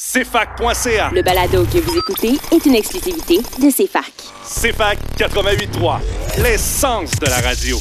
CFAC.ca. 0.00 1.10
Le 1.12 1.20
balado 1.20 1.66
que 1.66 1.76
vous 1.76 1.98
écoutez 1.98 2.32
est 2.52 2.64
une 2.64 2.74
exclusivité 2.74 3.36
de 3.36 3.70
CFAC. 3.70 4.10
CFAC 4.42 4.98
88.3, 5.18 6.00
l'essence 6.42 7.10
de 7.20 7.26
la 7.26 7.38
radio. 7.40 7.76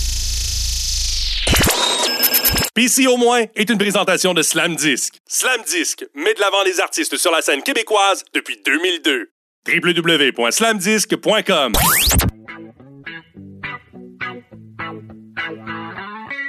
PC 2.75 3.07
au 3.07 3.15
moins 3.15 3.45
est 3.55 3.69
une 3.69 3.77
présentation 3.77 4.33
de 4.33 4.41
Slam 4.41 4.75
Disc. 4.75 5.13
Slam 5.25 5.61
Disc 5.65 6.05
met 6.13 6.33
de 6.33 6.41
l'avant 6.41 6.61
les 6.65 6.81
artistes 6.81 7.15
sur 7.15 7.31
la 7.31 7.41
scène 7.41 7.63
québécoise 7.63 8.25
depuis 8.33 8.59
2002. 8.65 9.31
www.slamdisc.com 9.69 11.71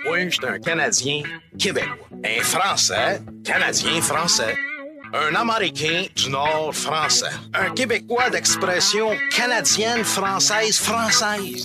Moi, 0.04 0.18
je 0.24 0.30
suis 0.30 0.46
un 0.46 0.58
Canadien 0.58 1.22
québécois. 1.56 2.08
Un 2.24 2.42
Français, 2.42 3.20
Canadien 3.44 4.02
français. 4.02 4.56
Un 5.12 5.34
Américain 5.34 6.04
du 6.14 6.30
Nord 6.30 6.72
français. 6.72 7.26
Un 7.52 7.70
Québécois 7.70 8.30
d'expression 8.30 9.08
canadienne, 9.34 10.04
française, 10.04 10.78
française. 10.78 11.64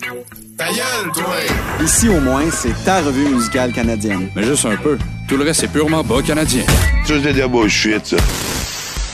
Ta 0.58 0.66
gueule, 0.66 1.12
toi! 1.14 1.36
Ici, 1.80 2.08
au 2.08 2.18
moins, 2.20 2.50
c'est 2.50 2.74
ta 2.84 3.02
revue 3.02 3.28
musicale 3.28 3.72
canadienne. 3.72 4.30
Mais 4.34 4.42
juste 4.42 4.64
un 4.64 4.76
peu. 4.76 4.98
Tout 5.28 5.36
le 5.36 5.44
reste, 5.44 5.60
c'est 5.60 5.72
purement 5.72 6.02
bas 6.02 6.22
canadien. 6.22 6.64
Ça, 7.04 7.14
c'est 7.22 7.32
de 7.34 7.38
la 7.38 7.46
bullshit, 7.46 8.04
ça. 8.04 8.16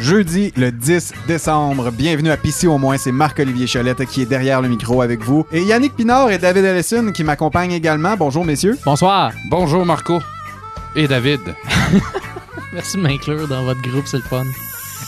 Jeudi 0.00 0.52
le 0.56 0.70
10 0.70 1.12
décembre. 1.26 1.90
Bienvenue 1.90 2.30
à 2.30 2.36
PC 2.36 2.66
au 2.66 2.78
moins, 2.78 2.96
c'est 2.96 3.10
Marc-Olivier 3.10 3.66
Cholette 3.66 4.04
qui 4.06 4.22
est 4.22 4.26
derrière 4.26 4.62
le 4.62 4.68
micro 4.68 5.02
avec 5.02 5.22
vous. 5.22 5.44
Et 5.52 5.62
Yannick 5.62 5.96
Pinard 5.96 6.30
et 6.30 6.38
David 6.38 6.64
Ellison 6.64 7.10
qui 7.12 7.24
m'accompagnent 7.24 7.72
également. 7.72 8.16
Bonjour 8.16 8.44
messieurs. 8.44 8.78
Bonsoir. 8.84 9.32
Bonjour 9.50 9.84
Marco. 9.84 10.20
Et 10.94 11.08
David. 11.08 11.40
Merci 12.72 12.96
de 12.96 13.02
m'inclure 13.02 13.48
dans 13.48 13.64
votre 13.64 13.82
groupe, 13.82 14.06
c'est 14.06 14.18
le 14.18 14.22
fun. 14.22 14.44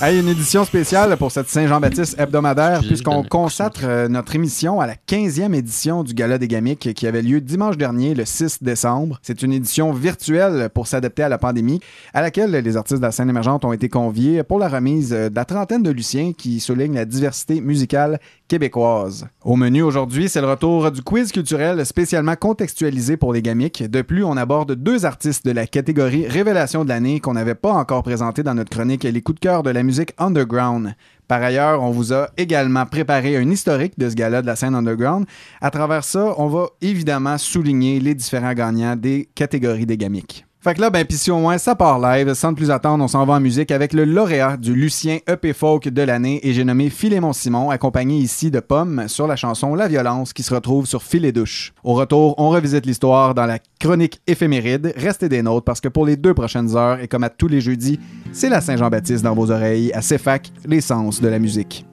Hey, 0.03 0.19
une 0.19 0.29
édition 0.29 0.65
spéciale 0.65 1.15
pour 1.19 1.31
cette 1.31 1.51
Saint-Jean-Baptiste 1.51 2.19
hebdomadaire 2.19 2.81
puisqu'on 2.81 3.23
consacre 3.23 3.83
euh, 3.85 4.09
notre 4.09 4.35
émission 4.35 4.81
à 4.81 4.87
la 4.87 4.95
15e 4.95 5.53
édition 5.53 6.05
du 6.05 6.15
Gala 6.15 6.39
des 6.39 6.49
Gamiques 6.49 6.95
qui 6.95 7.07
avait 7.07 7.21
lieu 7.21 7.43
dimanche 7.43 7.77
dernier, 7.77 8.15
le 8.15 8.25
6 8.25 8.63
décembre. 8.63 9.19
C'est 9.21 9.43
une 9.43 9.53
édition 9.53 9.93
virtuelle 9.93 10.71
pour 10.71 10.87
s'adapter 10.87 11.23
à 11.23 11.29
la 11.29 11.37
pandémie 11.37 11.81
à 12.15 12.23
laquelle 12.23 12.51
les 12.51 12.77
artistes 12.79 13.01
de 13.01 13.05
la 13.05 13.13
scène 13.13 13.29
émergente 13.29 13.67
ont 13.67 13.75
été 13.75 13.91
conviés 13.91 14.43
pour 14.43 14.59
la 14.59 14.71
remise 14.71 15.13
euh, 15.13 15.29
de 15.29 15.35
la 15.35 15.45
trentaine 15.45 15.83
de 15.83 15.91
Luciens 15.91 16.33
qui 16.33 16.61
souligne 16.61 16.95
la 16.95 17.05
diversité 17.05 17.61
musicale 17.61 18.21
québécoise. 18.51 19.29
Au 19.45 19.55
menu 19.55 19.83
aujourd'hui, 19.83 20.29
c'est 20.29 20.41
le 20.41 20.49
retour 20.49 20.91
du 20.91 21.03
quiz 21.03 21.31
culturel 21.31 21.87
spécialement 21.87 22.35
contextualisé 22.35 23.17
pour 23.17 23.33
les 23.33 23.43
Gamiques. 23.43 23.89
De 23.89 24.03
plus, 24.03 24.25
on 24.25 24.37
aborde 24.37 24.75
deux 24.75 25.07
artistes 25.07 25.47
de 25.47 25.53
la 25.53 25.69
catégorie 25.69 26.27
Révélation 26.27 26.83
de 26.83 26.89
l'année 26.89 27.21
qu'on 27.21 27.35
n'avait 27.35 27.55
pas 27.55 27.73
encore 27.73 28.03
présenté 28.03 28.43
dans 28.43 28.55
notre 28.55 28.71
chronique 28.71 29.05
Les 29.05 29.23
coups 29.23 29.37
de 29.37 29.47
cœur 29.47 29.63
de 29.63 29.71
la 29.71 29.85
musique 29.85 30.15
underground. 30.19 30.97
Par 31.29 31.41
ailleurs, 31.41 31.81
on 31.81 31.93
vous 31.93 32.13
a 32.13 32.31
également 32.37 32.87
préparé 32.87 33.37
un 33.37 33.49
historique 33.49 33.97
de 33.97 34.11
ce 34.11 34.17
gala 34.17 34.43
de 34.43 34.49
la 34.49 34.57
scène 34.57 34.75
underground. 34.75 35.27
À 35.61 35.71
travers 35.71 36.03
ça, 36.03 36.35
on 36.37 36.49
va 36.49 36.71
évidemment 36.83 37.39
souligner 37.39 38.01
les 38.01 38.17
différents 38.17 38.55
gagnants 38.55 38.97
des 38.97 39.29
catégories 39.33 39.87
des 39.87 39.97
Gamiques. 39.97 40.45
Fait 40.63 40.75
que 40.75 40.81
là, 40.83 40.91
ben, 40.91 41.07
pis 41.07 41.17
si 41.17 41.31
au 41.31 41.39
moins 41.39 41.57
ça 41.57 41.75
part 41.75 41.99
live, 41.99 42.35
sans 42.35 42.53
plus 42.53 42.71
attendre, 42.71 43.03
on 43.03 43.09
s'en 43.09 43.25
va 43.25 43.33
en 43.33 43.41
musique 43.41 43.71
avec 43.71 43.95
le 43.95 44.05
lauréat 44.05 44.59
du 44.59 44.75
Lucien 44.75 45.21
EP 45.27 45.55
Folk 45.55 45.89
de 45.89 46.03
l'année 46.03 46.39
et 46.47 46.53
j'ai 46.53 46.65
nommé 46.65 46.91
Philémon 46.91 47.33
Simon, 47.33 47.71
accompagné 47.71 48.19
ici 48.19 48.51
de 48.51 48.61
Pomme 48.61 49.09
sur 49.09 49.27
la 49.27 49.37
chanson 49.37 49.75
La 49.75 49.89
Violence 49.89 50.35
qui 50.35 50.43
se 50.43 50.53
retrouve 50.53 50.85
sur 50.85 51.03
Filet 51.03 51.33
Douche. 51.33 51.73
Au 51.83 51.95
retour, 51.95 52.35
on 52.37 52.51
revisite 52.51 52.85
l'histoire 52.85 53.35
dans 53.35 53.47
la 53.47 53.59
chronique 53.79 54.21
éphéméride. 54.27 54.93
Restez 54.99 55.31
des 55.31 55.41
nôtres 55.41 55.65
parce 55.65 55.81
que 55.81 55.89
pour 55.89 56.05
les 56.05 56.19
deux 56.19 56.35
prochaines 56.35 56.77
heures 56.77 57.01
et 57.01 57.09
comme 57.09 57.25
à 57.25 57.31
tous 57.31 57.49
les 57.49 57.63
jeudis, 57.63 57.99
c'est 58.31 58.51
la 58.51 58.61
Saint-Jean-Baptiste 58.61 59.25
dans 59.25 59.35
vos 59.35 59.51
oreilles 59.51 59.95
à 59.95 60.03
CFAC, 60.03 60.53
l'essence 60.67 61.23
de 61.23 61.29
la 61.29 61.39
musique. 61.39 61.87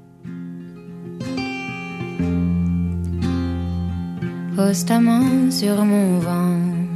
Sur 5.50 5.86
mon 5.86 6.20
ventre 6.20 6.87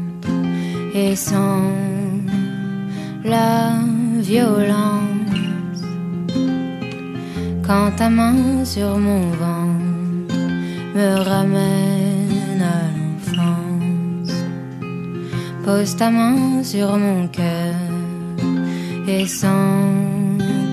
et 0.94 1.16
sans 1.16 1.72
la 3.24 3.74
violence. 4.20 5.82
Quand 7.66 7.92
ta 7.96 8.10
main 8.10 8.66
sur 8.66 8.98
mon 8.98 9.22
ventre 9.32 10.36
me 10.96 11.16
ramène 11.24 12.62
à 12.62 12.82
l'enfance. 13.36 14.36
Pose 15.64 15.96
ta 15.96 16.10
main 16.10 16.64
sur 16.64 16.98
mon 16.98 17.28
cœur 17.28 17.76
et 19.08 19.26
sans 19.26 19.88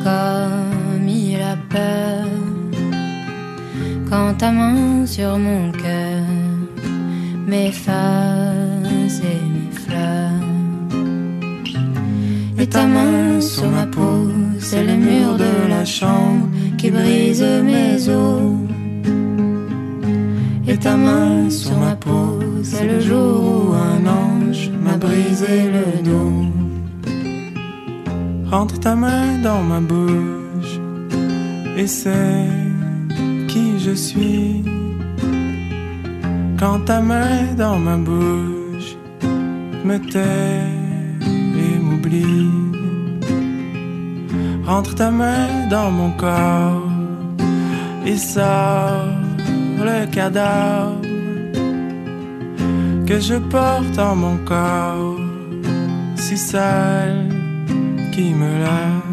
comme 0.02 1.08
il 1.08 1.40
a 1.40 1.56
peur. 1.70 2.26
Quand 4.10 4.34
ta 4.38 4.50
main 4.50 5.06
sur 5.06 5.38
mon 5.38 5.70
cœur 5.70 6.24
m'efface 7.46 9.20
et. 9.22 9.67
Et 12.60 12.66
ta 12.66 12.86
main 12.86 13.40
sur 13.40 13.68
ma 13.70 13.86
peau, 13.86 14.28
c'est 14.58 14.84
le 14.84 14.96
mur 14.96 15.36
de 15.36 15.68
la 15.68 15.84
chambre 15.84 16.48
qui 16.76 16.90
brise 16.90 17.44
mes 17.64 18.08
os. 18.08 18.56
Et 20.66 20.76
ta 20.76 20.96
main 20.96 21.48
sur 21.50 21.78
ma 21.78 21.94
peau, 21.94 22.38
c'est 22.62 22.86
le 22.86 23.00
jour 23.00 23.36
où 23.70 23.72
un 23.74 24.04
ange 24.06 24.70
m'a 24.82 24.96
brisé 24.96 25.70
le 25.76 26.02
dos. 26.02 26.32
Rentre 28.50 28.78
ta 28.80 28.94
main 28.94 29.38
dans 29.42 29.62
ma 29.62 29.80
bouche 29.80 30.74
et 31.76 31.86
c'est 31.86 32.48
qui 33.46 33.78
je 33.78 33.92
suis. 33.92 34.64
Quand 36.58 36.80
ta 36.84 37.00
main 37.00 37.54
dans 37.56 37.78
ma 37.78 37.96
bouche 37.96 38.57
me 39.84 39.98
tait 39.98 40.68
et 41.64 41.78
m'oublie. 41.78 42.50
Rentre 44.64 44.94
ta 44.94 45.10
main 45.10 45.68
dans 45.70 45.90
mon 45.90 46.10
corps 46.12 46.90
et 48.06 48.16
sort 48.16 49.08
le 49.78 50.06
cadavre 50.06 51.00
que 53.06 53.18
je 53.18 53.36
porte 53.36 53.98
en 53.98 54.14
mon 54.16 54.36
corps, 54.44 55.16
si 56.16 56.36
sale 56.36 57.28
qui 58.12 58.34
me 58.34 58.50
lave. 58.64 59.08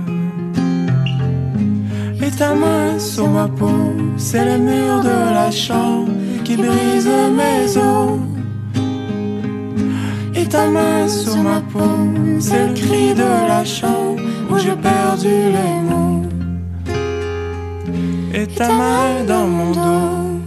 Et 2.21 2.31
ta 2.31 2.53
main 2.55 2.99
sur 2.99 3.29
ma 3.29 3.47
peau, 3.47 3.93
c'est 4.17 4.43
le 4.43 4.57
mur 4.57 5.01
de 5.01 5.33
la 5.33 5.51
chambre 5.51 6.11
qui 6.43 6.57
brise 6.57 7.09
mes 7.39 7.77
os. 7.77 8.34
Ta 10.55 10.67
main 10.67 11.05
sur 11.09 11.35
ma 11.35 11.59
peau, 11.71 11.95
c'est 12.39 12.67
le 12.67 12.73
cri 12.73 13.13
de 13.13 13.29
la 13.51 13.65
chambre 13.65 14.21
où 14.49 14.57
j'ai 14.57 14.77
perdu 14.91 15.33
les 15.57 15.75
mots. 15.89 16.21
Et 18.33 18.47
ta 18.47 18.69
main 18.69 19.25
dans 19.27 19.47
mon 19.47 19.71
dos 19.71 20.39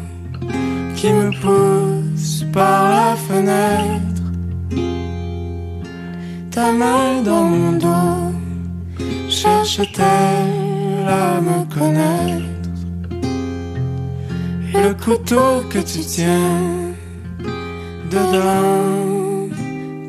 qui 0.97 1.09
me 1.13 1.31
pousse 1.43 2.43
par 2.55 2.81
la 2.97 3.17
fenêtre. 3.27 4.25
Ta 6.55 6.73
main 6.73 7.21
dans 7.23 7.45
mon 7.55 7.73
dos 7.73 8.33
cherche-t-elle 9.29 11.09
à 11.27 11.39
me 11.49 11.59
connaître? 11.77 12.71
Le 14.73 14.91
couteau 15.05 15.51
que 15.69 15.81
tu 15.81 16.01
tiens 16.01 16.95
dedans 18.11 19.08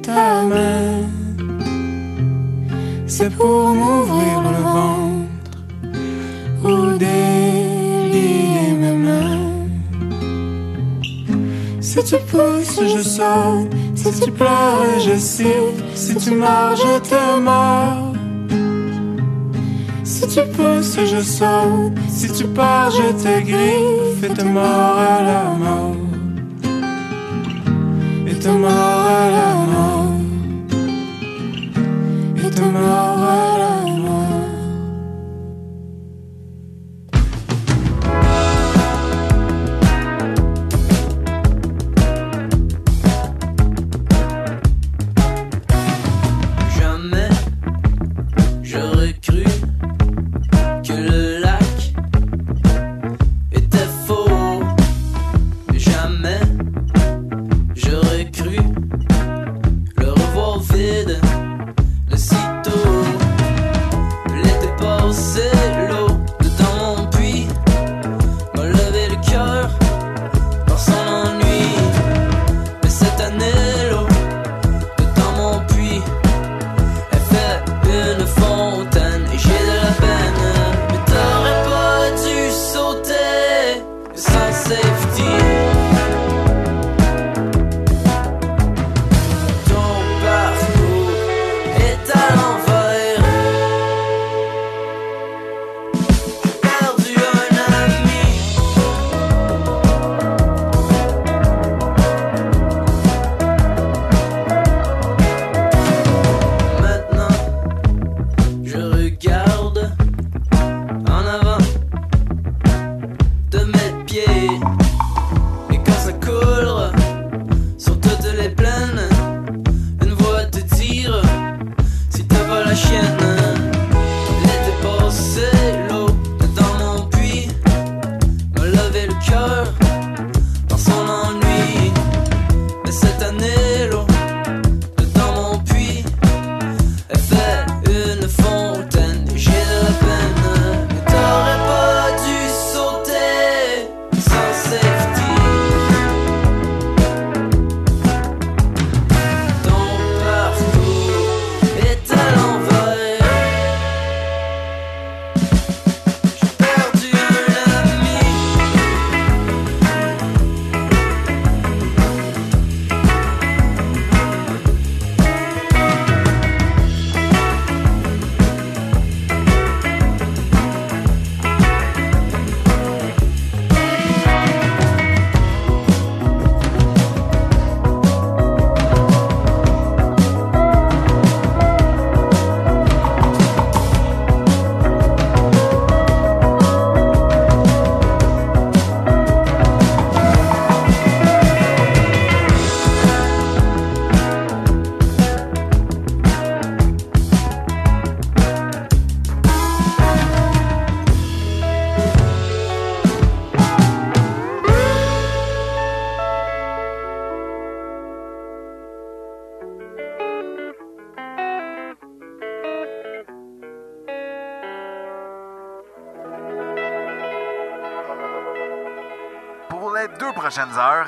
ta 0.09 0.43
main. 0.51 1.07
C'est 3.07 3.31
pour 3.37 3.69
m'ouvrir 3.79 4.35
le 4.47 4.61
ventre 4.75 5.29
ou 6.63 6.97
délier 6.97 8.71
mes 8.81 8.97
mains. 9.07 9.67
Si 11.81 11.99
tu 12.09 12.17
pousses, 12.29 12.81
je 12.95 13.01
saute. 13.17 13.71
Si 13.95 14.09
tu 14.21 14.31
pleures, 14.31 14.99
je 15.05 15.15
siffle. 15.17 15.83
Si 15.95 16.15
tu 16.15 16.31
meurs, 16.31 16.75
je 16.83 16.93
te 17.09 17.21
mords. 17.47 18.13
Si 20.03 20.23
tu 20.33 20.41
pousses, 20.55 20.99
je 21.13 21.21
saute. 21.37 21.97
Si 22.17 22.27
tu 22.37 22.45
pars, 22.57 22.91
je 22.91 23.07
te 23.23 23.33
griffe 23.49 24.23
et 24.23 24.33
te 24.37 24.43
mords 24.43 24.99
à 25.13 25.17
la 25.29 25.43
mort. 25.63 25.95
Et 28.29 28.35
te 28.43 28.49
mords 28.63 29.05
à 29.21 29.25
la 29.37 29.49
mort. 29.71 29.98
tomorrow 32.59 33.58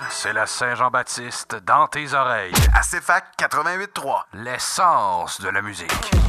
c'est 0.10 0.34
la 0.34 0.46
Saint-Jean-Baptiste 0.46 1.56
dans 1.66 1.88
tes 1.88 2.14
oreilles. 2.14 2.54
À 2.76 2.82
CFAC 2.82 3.24
88.3, 3.40 4.24
l'essence 4.34 5.42
de 5.42 5.50
la 5.50 5.64
musique. 5.64 6.21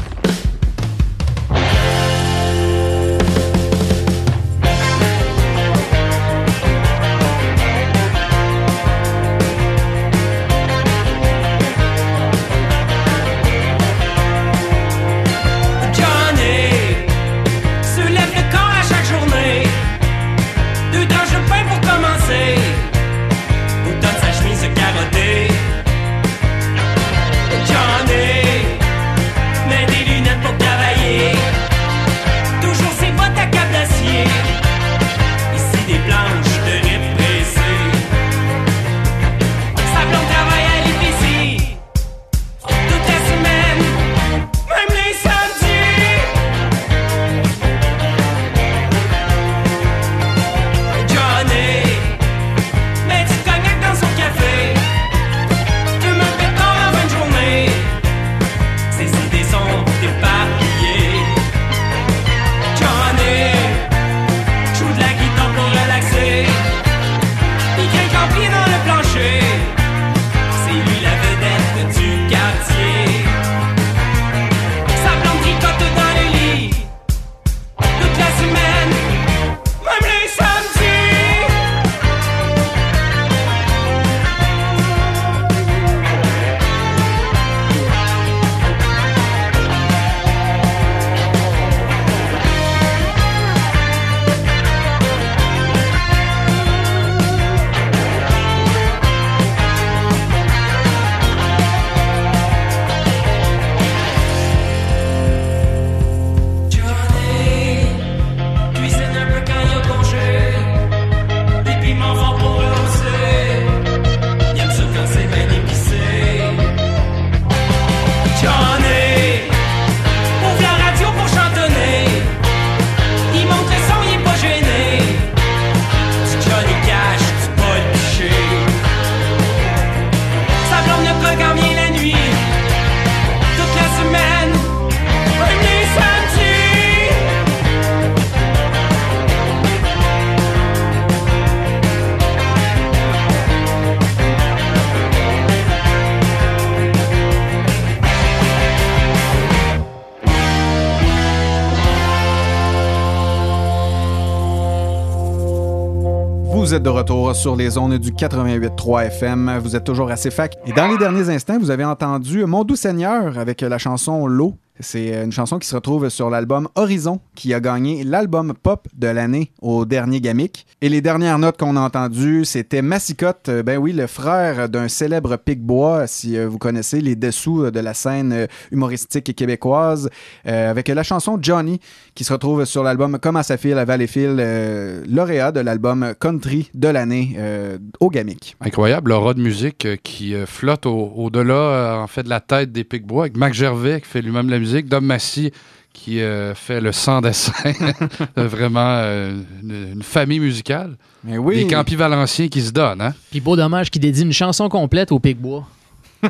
Vous 156.72 156.76
êtes 156.76 156.84
de 156.84 156.88
retour 156.88 157.36
sur 157.36 157.54
les 157.54 157.68
zones 157.68 157.98
du 157.98 158.12
88.3 158.12 159.04
FM. 159.08 159.58
Vous 159.62 159.76
êtes 159.76 159.84
toujours 159.84 160.10
assez 160.10 160.30
fac. 160.30 160.56
Et 160.64 160.72
dans 160.72 160.88
les 160.88 160.96
derniers 160.96 161.28
instants, 161.28 161.58
vous 161.58 161.70
avez 161.70 161.84
entendu 161.84 162.46
Mon 162.46 162.64
doux 162.64 162.76
Seigneur 162.76 163.36
avec 163.36 163.60
la 163.60 163.76
chanson 163.76 164.26
L'eau. 164.26 164.54
C'est 164.80 165.22
une 165.22 165.32
chanson 165.32 165.58
qui 165.58 165.68
se 165.68 165.74
retrouve 165.74 166.08
sur 166.08 166.30
l'album 166.30 166.68
Horizon, 166.74 167.20
qui 167.34 167.52
a 167.52 167.60
gagné 167.60 168.04
l'album 168.04 168.54
pop 168.54 168.88
de 168.94 169.06
l'année 169.08 169.52
au 169.78 169.84
dernier 169.84 170.20
Gamic. 170.20 170.66
Et 170.80 170.88
les 170.88 171.00
dernières 171.00 171.38
notes 171.38 171.56
qu'on 171.58 171.76
a 171.76 171.80
entendues, 171.80 172.44
c'était 172.44 172.82
Massicotte, 172.82 173.48
euh, 173.48 173.62
ben 173.62 173.78
oui, 173.78 173.92
le 173.92 174.06
frère 174.06 174.68
d'un 174.68 174.88
célèbre 174.88 175.36
pic-bois, 175.36 176.06
si 176.06 176.36
euh, 176.36 176.48
vous 176.48 176.58
connaissez 176.58 177.00
les 177.00 177.16
dessous 177.16 177.70
de 177.70 177.80
la 177.80 177.94
scène 177.94 178.32
euh, 178.32 178.46
humoristique 178.70 179.34
québécoise, 179.34 180.10
euh, 180.46 180.70
avec 180.70 180.88
la 180.88 181.02
chanson 181.02 181.38
Johnny, 181.40 181.80
qui 182.14 182.24
se 182.24 182.32
retrouve 182.32 182.64
sur 182.64 182.82
l'album 182.82 183.18
Comme 183.20 183.36
à 183.36 183.42
sa 183.42 183.56
file 183.56 183.78
à 183.78 183.84
Valleyfield, 183.84 184.38
euh, 184.40 185.04
lauréat 185.08 185.52
de 185.52 185.60
l'album 185.60 186.14
Country 186.20 186.70
de 186.74 186.88
l'année 186.88 187.36
euh, 187.38 187.78
au 188.00 188.10
Gamic. 188.10 188.56
Incroyable, 188.60 189.10
l'aura 189.10 189.34
de 189.34 189.40
musique 189.40 189.86
euh, 189.86 189.96
qui 190.02 190.34
euh, 190.34 190.46
flotte 190.46 190.86
au- 190.86 191.12
au-delà, 191.16 191.54
euh, 191.54 191.96
en 191.98 192.06
fait, 192.06 192.22
de 192.24 192.28
la 192.28 192.40
tête 192.40 192.72
des 192.72 192.84
Picbois, 192.84 193.24
avec 193.24 193.36
Mac 193.36 193.54
Gervais 193.54 194.00
qui 194.00 194.08
fait 194.08 194.22
lui-même 194.22 194.50
la 194.50 194.58
musique, 194.58 194.88
Dom 194.88 195.04
Massy 195.04 195.52
qui 195.92 196.20
euh, 196.20 196.54
fait 196.54 196.80
le 196.80 196.90
sans 196.92 197.20
dessin. 197.20 197.52
Vraiment 198.36 198.80
euh, 198.98 199.34
une, 199.62 199.92
une 199.94 200.02
famille 200.02 200.40
musicale. 200.40 200.96
Mais 201.24 201.38
oui. 201.38 201.64
Des 201.64 201.66
Campi 201.72 201.94
Valenciens 201.96 202.48
qui 202.48 202.60
se 202.62 202.72
donnent, 202.72 203.00
hein? 203.00 203.14
Puis 203.30 203.40
beau 203.40 203.54
dommage 203.56 203.90
qui 203.90 203.98
dédie 204.00 204.22
une 204.22 204.32
chanson 204.32 204.68
complète 204.68 205.12
au 205.12 205.18
Picbois. 205.20 205.64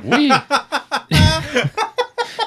Oui! 0.04 0.30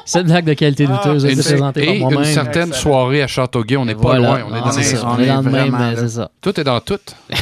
Cette 0.08 0.28
blague 0.28 0.46
de 0.46 0.54
qualité 0.54 0.86
douteuse 0.86 1.26
a 1.26 1.30
Et 1.30 1.32
été 1.32 1.42
une, 1.42 1.46
présentée 1.48 1.86
par 1.86 1.96
moi-même. 2.12 2.20
une 2.20 2.26
certaine 2.26 2.74
soirée 2.74 3.24
à 3.24 3.28
Châteauguay, 3.28 3.76
on 3.78 3.86
n'est 3.86 3.96
pas 3.96 4.02
voilà. 4.02 4.20
loin. 4.20 4.44
On 4.48 4.56
est 4.56 4.60
Ah, 4.60 4.66
dans 4.66 4.72
c'est 4.72 5.04
on 5.04 5.18
est 5.20 5.26
dans 5.26 5.42
le 5.42 5.50
même, 5.50 5.70
vraiment, 5.72 5.80
euh, 5.80 5.92
là. 5.94 5.98
c'est 5.98 6.10
ça. 6.10 6.30
Tout 6.42 6.60
est 6.60 6.64
dans 6.64 6.80
tout. 6.80 7.00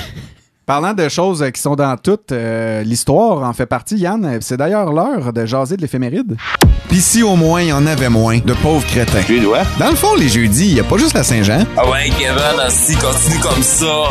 Parlant 0.66 0.94
de 0.94 1.10
choses 1.10 1.44
euh, 1.44 1.50
qui 1.50 1.60
sont 1.62 1.76
dans 1.76 1.98
toute 1.98 2.32
euh, 2.32 2.84
l'histoire, 2.84 3.44
en 3.44 3.52
fait 3.52 3.66
partie, 3.66 3.98
Yann. 3.98 4.38
C'est 4.40 4.56
d'ailleurs 4.56 4.94
l'heure 4.94 5.34
de 5.34 5.46
jaser 5.46 5.76
de 5.76 5.82
l'éphéméride. 5.82 6.38
Pis 6.88 7.02
si 7.02 7.22
au 7.22 7.36
moins 7.36 7.62
il 7.62 7.68
y 7.68 7.74
en 7.74 7.86
avait 7.86 8.08
moins 8.08 8.38
de 8.38 8.54
pauvres 8.54 8.86
crétins. 8.88 9.24
Tu 9.26 9.42
dois? 9.42 9.64
Dans 9.78 9.90
le 9.90 9.96
fond, 9.96 10.16
les 10.16 10.30
jeudis, 10.30 10.70
il 10.70 10.76
y 10.76 10.80
a 10.80 10.86
pas 10.86 10.98
juste 10.98 11.16
la 11.16 11.24
Saint-Jean. 11.24 11.66
Ah 11.76 11.90
ouais, 11.90 12.10
Kevin, 12.18 12.60
assis, 12.66 12.96
continue 12.96 13.40
comme 13.40 13.62
ça. 13.62 14.10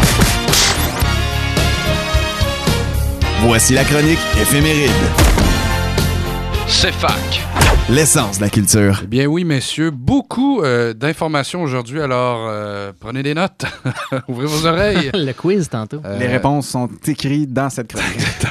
Voici 3.40 3.72
la 3.72 3.84
chronique 3.84 4.18
éphéméride. 4.40 4.90
C'est 6.68 6.92
fac. 6.92 7.40
L'essence 7.90 8.38
de 8.38 8.44
la 8.44 8.50
culture. 8.50 9.00
Eh 9.02 9.06
bien 9.06 9.26
oui, 9.26 9.44
messieurs, 9.44 9.90
beaucoup 9.90 10.62
euh, 10.62 10.94
d'informations 10.94 11.62
aujourd'hui, 11.62 12.00
alors 12.00 12.46
euh, 12.48 12.92
prenez 12.98 13.22
des 13.22 13.34
notes, 13.34 13.64
ouvrez 14.28 14.46
vos 14.46 14.66
oreilles. 14.66 15.10
Le 15.14 15.32
quiz 15.32 15.68
tantôt. 15.68 16.00
Euh, 16.04 16.18
Les 16.18 16.26
réponses 16.26 16.68
sont 16.68 16.88
écrites 17.06 17.52
dans 17.52 17.68
cette 17.68 17.92
chronique. 17.92 18.46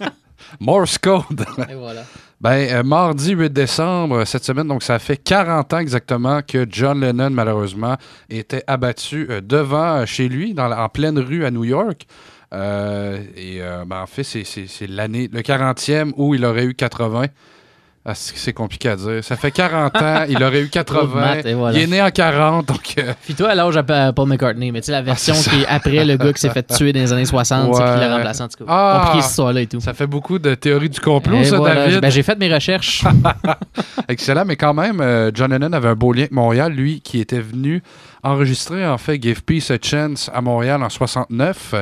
Morse 0.60 0.98
code. 0.98 1.44
Et 1.70 1.74
voilà. 1.74 2.02
Ben, 2.40 2.68
euh, 2.70 2.82
mardi 2.82 3.32
8 3.34 3.52
décembre, 3.52 4.24
cette 4.24 4.44
semaine, 4.44 4.66
donc 4.66 4.82
ça 4.82 4.98
fait 4.98 5.16
40 5.16 5.74
ans 5.74 5.78
exactement 5.78 6.40
que 6.42 6.66
John 6.68 7.00
Lennon, 7.00 7.30
malheureusement, 7.30 7.96
était 8.28 8.64
abattu 8.66 9.28
euh, 9.30 9.40
devant 9.40 9.98
euh, 9.98 10.06
chez 10.06 10.28
lui, 10.28 10.54
dans 10.54 10.66
la- 10.66 10.82
en 10.82 10.88
pleine 10.88 11.18
rue 11.20 11.44
à 11.44 11.52
New 11.52 11.64
York. 11.64 12.04
Euh, 12.52 13.18
et 13.36 13.62
euh, 13.62 13.84
ben, 13.86 14.00
en 14.02 14.06
fait, 14.06 14.24
c'est 14.24 14.86
l'année, 14.88 15.30
le 15.32 15.40
40e 15.40 16.12
où 16.16 16.34
il 16.34 16.44
aurait 16.44 16.64
eu 16.64 16.74
80. 16.74 17.26
Ah, 18.04 18.14
c'est 18.16 18.52
compliqué 18.52 18.88
à 18.88 18.96
dire. 18.96 19.22
Ça 19.22 19.36
fait 19.36 19.52
40 19.52 19.94
ans, 19.96 20.24
il 20.28 20.42
aurait 20.42 20.62
eu 20.62 20.68
Trop 20.70 20.80
de 20.82 21.12
80. 21.12 21.20
maths, 21.20 21.46
et 21.46 21.54
voilà. 21.54 21.78
Il 21.78 21.84
est 21.84 21.86
né 21.86 22.02
en 22.02 22.10
40, 22.10 22.66
donc... 22.66 22.94
euh, 22.98 23.12
Puis 23.22 23.34
toi, 23.34 23.50
à 23.50 23.54
l'âge 23.54 23.76
à 23.76 24.12
Paul 24.12 24.28
McCartney, 24.28 24.72
mais 24.72 24.80
tu 24.80 24.86
sais, 24.86 24.92
la 24.92 25.02
version 25.02 25.34
Ah, 25.36 25.40
c'est 25.40 25.50
qui 25.50 25.62
est 25.62 25.66
après 25.68 26.04
le 26.04 26.16
gars 26.16 26.32
qui 26.32 26.40
s'est 26.40 26.50
fait 26.50 26.66
tuer 26.66 26.92
dans 26.92 26.98
les 26.98 27.12
années 27.12 27.24
60, 27.26 27.72
c'est 27.76 27.80
qui 27.80 27.88
Ouais. 27.88 27.96
l'a 28.00 28.16
remplacé 28.16 28.42
en 28.42 28.48
tout 28.48 28.64
cas. 28.64 28.64
Ah! 28.66 29.00
Compliqué 29.04 29.22
cette 29.22 29.30
histoire-là 29.30 29.60
et 29.60 29.66
tout. 29.68 29.80
Ça 29.80 29.94
fait 29.94 30.08
beaucoup 30.08 30.40
de 30.40 30.56
théories 30.56 30.90
du 30.90 30.98
complot, 30.98 31.36
Et 31.38 31.44
ça, 31.44 31.58
voilà. 31.58 31.84
David. 31.84 32.00
Ben, 32.00 32.10
j'ai 32.10 32.24
fait 32.24 32.36
mes 32.38 32.52
recherches. 32.52 33.04
Excellent, 34.08 34.44
mais 34.46 34.56
quand 34.56 34.74
même, 34.74 35.00
euh, 35.00 35.30
John 35.32 35.52
Lennon 35.52 35.72
avait 35.72 35.88
un 35.88 35.94
beau 35.94 36.12
lien 36.12 36.22
avec 36.22 36.32
Montréal, 36.32 36.72
lui, 36.72 37.00
qui 37.02 37.20
était 37.20 37.38
venu 37.40 37.82
enregistrer, 38.24 38.86
en 38.86 38.98
fait, 38.98 39.22
Give 39.22 39.42
Peace 39.44 39.70
a 39.70 39.76
Chance 39.80 40.28
à 40.34 40.40
Montréal 40.40 40.82
en 40.82 40.88
69 40.88 41.74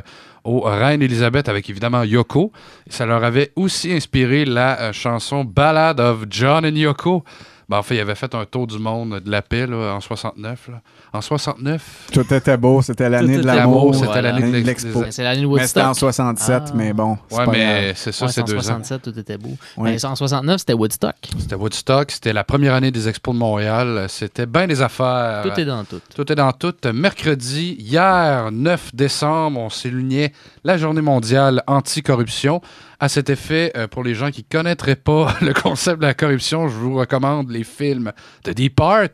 euh, 0.46 0.50
au 0.50 0.60
Reine 0.60 1.02
Elisabeth 1.02 1.48
avec 1.48 1.68
évidemment 1.70 2.02
Yoko. 2.02 2.52
Ça 2.88 3.06
leur 3.06 3.24
avait 3.24 3.52
aussi 3.56 3.92
inspiré 3.92 4.44
la 4.44 4.80
euh, 4.80 4.92
chanson 4.92 5.44
Ballad 5.44 6.00
of 6.00 6.24
John 6.28 6.64
and 6.64 6.76
Yoko. 6.76 7.24
Ben, 7.68 7.78
en 7.78 7.82
fait, 7.82 7.94
il 7.94 8.00
avait 8.00 8.16
fait 8.16 8.34
un 8.34 8.44
tour 8.46 8.66
du 8.66 8.78
monde 8.78 9.20
de 9.20 9.30
la 9.30 9.42
paix 9.42 9.64
en 9.72 10.00
69. 10.00 10.68
là. 10.68 10.82
En 11.12 11.20
69, 11.20 12.08
Tout 12.12 12.32
était 12.32 12.56
beau, 12.56 12.82
c'était 12.82 13.08
l'année 13.10 13.38
de 13.38 13.42
l'amour. 13.42 13.94
c'était 13.94 14.06
Voilà. 14.06 14.30
l'année 14.32 14.60
de 14.60 14.66
l'expo. 14.66 15.04
c'est 15.10 15.24
l'année 15.24 15.42
de 15.42 15.46
Mais 15.48 15.66
c'était 15.66 15.80
en 15.82 15.88
Woodstock. 15.88 15.98
67, 16.14 16.62
Ah. 16.66 16.70
mais 16.76 16.92
bon, 16.92 17.18
c'est 17.28 17.36
Ouais, 17.38 17.44
pas 17.46 17.50
mais 17.50 17.58
grave. 17.82 17.92
c'est 17.96 18.12
ça, 18.12 18.26
Ouais, 18.26 18.32
c'est 18.32 18.40
en 18.42 18.44
deux 18.44 18.56
ans. 18.58 18.62
67, 18.62 19.02
tout 19.02 19.18
était 19.18 19.36
beau. 19.36 19.56
Ouais. 19.76 19.90
Mais 19.92 20.04
en 20.04 20.14
69, 20.14 20.58
c'était 20.58 20.72
Woodstock. 20.72 21.16
C'était 21.38 21.56
Woodstock, 21.56 22.10
c'était 22.12 22.32
la 22.32 22.44
première 22.44 22.74
année 22.74 22.92
des 22.92 23.08
expos 23.08 23.34
de 23.34 23.40
Montréal. 23.40 24.06
C'était 24.08 24.46
bien 24.46 24.68
des 24.68 24.82
affaires. 24.82 25.42
Tout 25.42 25.60
est 25.60 25.64
dans 25.64 25.84
tout. 25.84 26.00
Tout 26.14 26.30
est 26.30 26.36
dans 26.36 26.52
tout. 26.52 26.74
Mercredi, 26.94 27.76
hier, 27.78 28.50
9 28.52 28.94
décembre, 28.94 29.58
on 29.58 29.68
s'élignait 29.70 30.32
la 30.62 30.76
journée 30.76 31.02
mondiale 31.02 31.62
anticorruption. 31.66 32.60
À 33.00 33.08
cet 33.08 33.30
effet, 33.30 33.72
euh, 33.76 33.88
pour 33.88 34.04
les 34.04 34.14
gens 34.14 34.30
qui 34.30 34.44
ne 34.48 34.58
connaîtraient 34.58 34.94
pas 34.94 35.34
le 35.40 35.54
concept 35.54 35.98
de 36.00 36.06
la 36.06 36.14
corruption, 36.14 36.68
je 36.68 36.74
vous 36.74 36.94
recommande 36.96 37.50
les 37.50 37.64
films 37.64 38.12
The 38.44 38.50
Depart 38.50 39.08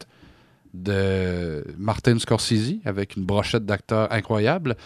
de 0.83 1.65
Martin 1.79 2.19
Scorsese 2.19 2.77
avec 2.85 3.17
une 3.17 3.25
brochette 3.25 3.65
d'acteurs 3.65 4.13
incroyable. 4.13 4.77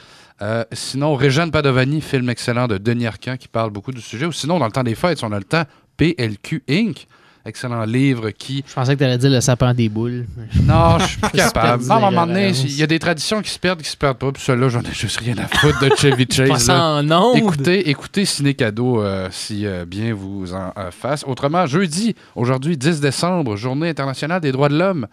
Euh, 0.43 0.65
sinon, 0.73 1.15
Régine 1.17 1.51
Padovani, 1.51 2.01
film 2.01 2.31
excellent 2.31 2.67
de 2.67 2.79
Denis 2.79 3.07
Arcand 3.07 3.37
qui 3.37 3.49
parle 3.49 3.71
beaucoup 3.71 3.93
du 3.93 4.01
sujet. 4.01 4.27
Ou 4.27 4.33
sinon, 4.33 4.59
dans 4.59 4.67
le 4.67 4.73
temps 4.73 4.85
des 4.85 4.95
fêtes, 4.95 5.23
on 5.23 5.33
a 5.33 5.39
le 5.39 5.45
temps, 5.45 5.65
PLQ 5.97 6.63
Inc., 6.69 7.07
excellent 7.45 7.85
livre 7.85 8.31
qui 8.31 8.65
Je 8.67 8.75
pensais 8.75 8.95
que 8.95 8.99
tu 8.99 9.05
allais 9.05 9.19
dire 9.19 9.31
le 9.31 9.41
sapin 9.41 9.75
des 9.75 9.89
boules. 9.89 10.27
non, 10.63 10.99
je 10.99 11.07
suis 11.07 11.19
plus 11.19 11.31
capable. 11.37 11.85
Non, 11.85 11.95
à 11.95 11.97
un 11.97 12.01
moment 12.01 12.27
donné, 12.27 12.51
il 12.51 12.77
y 12.77 12.83
a 12.83 12.87
des 12.87 12.99
traditions 12.99 13.43
qui 13.43 13.51
se 13.51 13.59
perdent, 13.59 13.83
qui 13.83 13.89
se 13.89 13.97
perdent 13.97 14.19
pas. 14.19 14.33
Puis 14.33 14.43
celle-là, 14.43 14.69
j'en 14.69 14.81
ai 14.81 14.93
juste 14.93 15.19
rien 15.19 15.37
à 15.39 15.47
foutre 15.47 15.81
de 15.81 15.91
Chevy 15.97 16.27
Chase. 16.31 16.69
Là. 16.69 17.03
en. 17.03 17.35
Écoutez, 17.35 17.89
écoutez 17.89 18.25
Ciné 18.25 18.55
Cadeau 18.55 19.03
euh, 19.03 19.29
si 19.31 19.67
euh, 19.67 19.85
bien 19.85 20.15
vous 20.15 20.53
en 20.55 20.73
euh, 20.77 20.91
fasse. 20.91 21.25
Autrement, 21.27 21.67
jeudi, 21.67 22.15
aujourd'hui, 22.35 22.77
10 22.77 23.01
décembre, 23.01 23.57
Journée 23.57 23.89
internationale 23.89 24.41
des 24.41 24.53
droits 24.53 24.69
de 24.69 24.79
l'homme, 24.79 25.07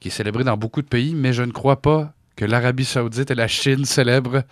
qui 0.00 0.08
est 0.08 0.10
célébrée 0.10 0.44
dans 0.44 0.56
beaucoup 0.56 0.82
de 0.82 0.86
pays, 0.88 1.14
mais 1.14 1.32
je 1.32 1.42
ne 1.42 1.52
crois 1.52 1.80
pas 1.80 2.12
que 2.36 2.44
l'Arabie 2.44 2.84
Saoudite 2.86 3.30
et 3.30 3.34
la 3.34 3.48
Chine 3.48 3.84
célèbrent 3.84 4.42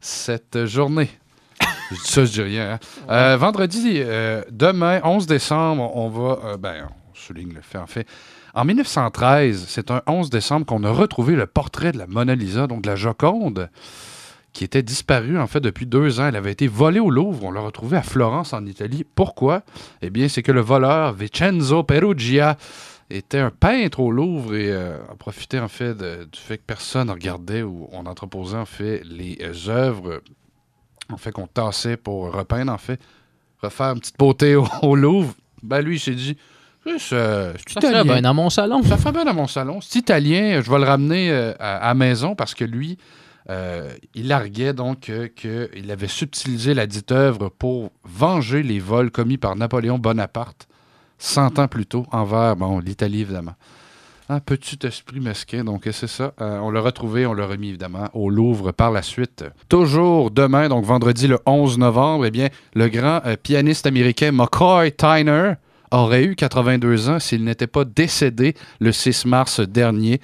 cette 0.00 0.66
journée. 0.66 1.08
Ça, 2.04 2.24
je 2.24 2.32
dis 2.32 2.42
rien. 2.42 2.72
hein. 2.72 2.78
Euh, 3.10 3.36
vendredi, 3.36 3.94
euh, 3.96 4.42
demain, 4.50 5.00
11 5.04 5.26
décembre, 5.26 5.96
on 5.96 6.08
va. 6.08 6.38
euh, 6.44 6.56
ben, 6.56 6.88
on 6.90 7.14
souligne 7.14 7.52
le 7.54 7.60
fait, 7.62 7.78
en 7.78 7.86
fait. 7.86 8.06
En 8.54 8.64
1913, 8.64 9.66
c'est 9.68 9.90
un 9.90 10.02
11 10.06 10.30
décembre 10.30 10.66
qu'on 10.66 10.82
a 10.82 10.90
retrouvé 10.90 11.34
le 11.36 11.46
portrait 11.46 11.92
de 11.92 11.98
la 11.98 12.06
Mona 12.06 12.34
Lisa, 12.34 12.66
donc 12.66 12.82
de 12.82 12.88
la 12.88 12.96
Joconde, 12.96 13.68
qui 14.52 14.64
était 14.64 14.82
disparue, 14.82 15.38
en 15.38 15.46
fait, 15.46 15.60
depuis 15.60 15.86
deux 15.86 16.18
ans. 16.20 16.26
Elle 16.28 16.36
avait 16.36 16.52
été 16.52 16.66
volée 16.66 17.00
au 17.00 17.10
Louvre. 17.10 17.44
On 17.44 17.52
l'a 17.52 17.60
retrouvée 17.60 17.98
à 17.98 18.02
Florence, 18.02 18.52
en 18.54 18.64
Italie. 18.66 19.04
Pourquoi? 19.14 19.62
Eh 20.02 20.10
bien, 20.10 20.28
c'est 20.28 20.42
que 20.42 20.52
le 20.52 20.62
voleur, 20.62 21.12
Vincenzo 21.12 21.82
Perugia, 21.84 22.56
était 23.10 23.38
un 23.38 23.50
peintre 23.50 24.00
au 24.00 24.10
Louvre 24.10 24.54
et 24.54 24.70
euh, 24.72 24.96
a 25.10 25.14
profité, 25.14 25.58
en 25.60 25.68
fait, 25.68 25.94
de- 25.94 26.24
du 26.30 26.38
fait 26.38 26.58
que 26.58 26.64
personne 26.66 27.10
regardait 27.10 27.62
ou 27.62 27.88
on 27.92 28.06
entreposait, 28.06 28.56
en 28.56 28.66
fait, 28.66 29.02
les 29.04 29.38
euh, 29.42 29.68
œuvres 29.70 30.20
en 31.12 31.16
fait, 31.16 31.30
qu'on 31.30 31.46
tassait 31.46 31.96
pour 31.96 32.32
repeindre, 32.32 32.72
en 32.72 32.78
fait, 32.78 33.00
refaire 33.62 33.92
une 33.92 34.00
petite 34.00 34.18
beauté 34.18 34.56
au, 34.56 34.66
au 34.82 34.96
Louvre. 34.96 35.34
Ben 35.62 35.80
lui, 35.80 35.96
il 35.96 36.00
s'est 36.00 36.14
dit, 36.14 36.36
euh, 36.86 36.98
Ça 37.68 37.78
italien. 37.78 38.04
bien 38.04 38.22
dans 38.22 38.34
mon 38.34 38.50
salon. 38.50 38.82
Ça 38.82 38.96
ferait 38.96 39.12
bien 39.12 39.24
dans 39.24 39.34
mon 39.34 39.46
salon. 39.46 39.80
C'est 39.80 39.98
italien, 40.00 40.60
je 40.62 40.70
vais 40.70 40.78
le 40.78 40.84
ramener 40.84 41.30
euh, 41.30 41.52
à, 41.60 41.76
à 41.76 41.88
la 41.88 41.94
maison 41.94 42.34
parce 42.34 42.54
que 42.54 42.64
lui, 42.64 42.98
euh, 43.48 43.92
il 44.14 44.32
arguait 44.32 44.72
donc 44.72 45.08
euh, 45.08 45.28
qu'il 45.28 45.90
avait 45.92 46.08
subtilisé 46.08 46.74
la 46.74 46.86
dite 46.88 47.12
œuvre 47.12 47.48
pour 47.48 47.92
venger 48.04 48.62
les 48.64 48.80
vols 48.80 49.12
commis 49.12 49.38
par 49.38 49.54
Napoléon 49.54 49.98
Bonaparte 49.98 50.66
100 51.18 51.58
ans 51.58 51.68
plus 51.68 51.86
tôt 51.86 52.06
envers, 52.12 52.56
bon, 52.56 52.78
l'Italie 52.78 53.22
évidemment. 53.22 53.54
Un 54.28 54.40
petit 54.40 54.78
esprit 54.84 55.20
mesquin, 55.20 55.62
donc 55.62 55.88
c'est 55.92 56.08
ça. 56.08 56.32
Euh, 56.40 56.58
on 56.58 56.70
l'a 56.70 56.80
retrouvé, 56.80 57.26
on 57.26 57.32
l'a 57.32 57.46
remis 57.46 57.68
évidemment 57.68 58.08
au 58.12 58.28
Louvre 58.28 58.72
par 58.72 58.90
la 58.90 59.02
suite. 59.02 59.44
Toujours 59.68 60.32
demain, 60.32 60.68
donc 60.68 60.84
vendredi 60.84 61.28
le 61.28 61.38
11 61.46 61.78
novembre, 61.78 62.26
eh 62.26 62.32
bien, 62.32 62.48
le 62.74 62.88
grand 62.88 63.20
euh, 63.24 63.36
pianiste 63.40 63.86
américain 63.86 64.32
McCoy 64.32 64.90
Tyner 64.90 65.52
aurait 65.92 66.24
eu 66.24 66.34
82 66.34 67.08
ans 67.08 67.20
s'il 67.20 67.44
n'était 67.44 67.68
pas 67.68 67.84
décédé 67.84 68.54
le 68.80 68.90
6 68.90 69.26
mars 69.26 69.60
dernier. 69.60 70.20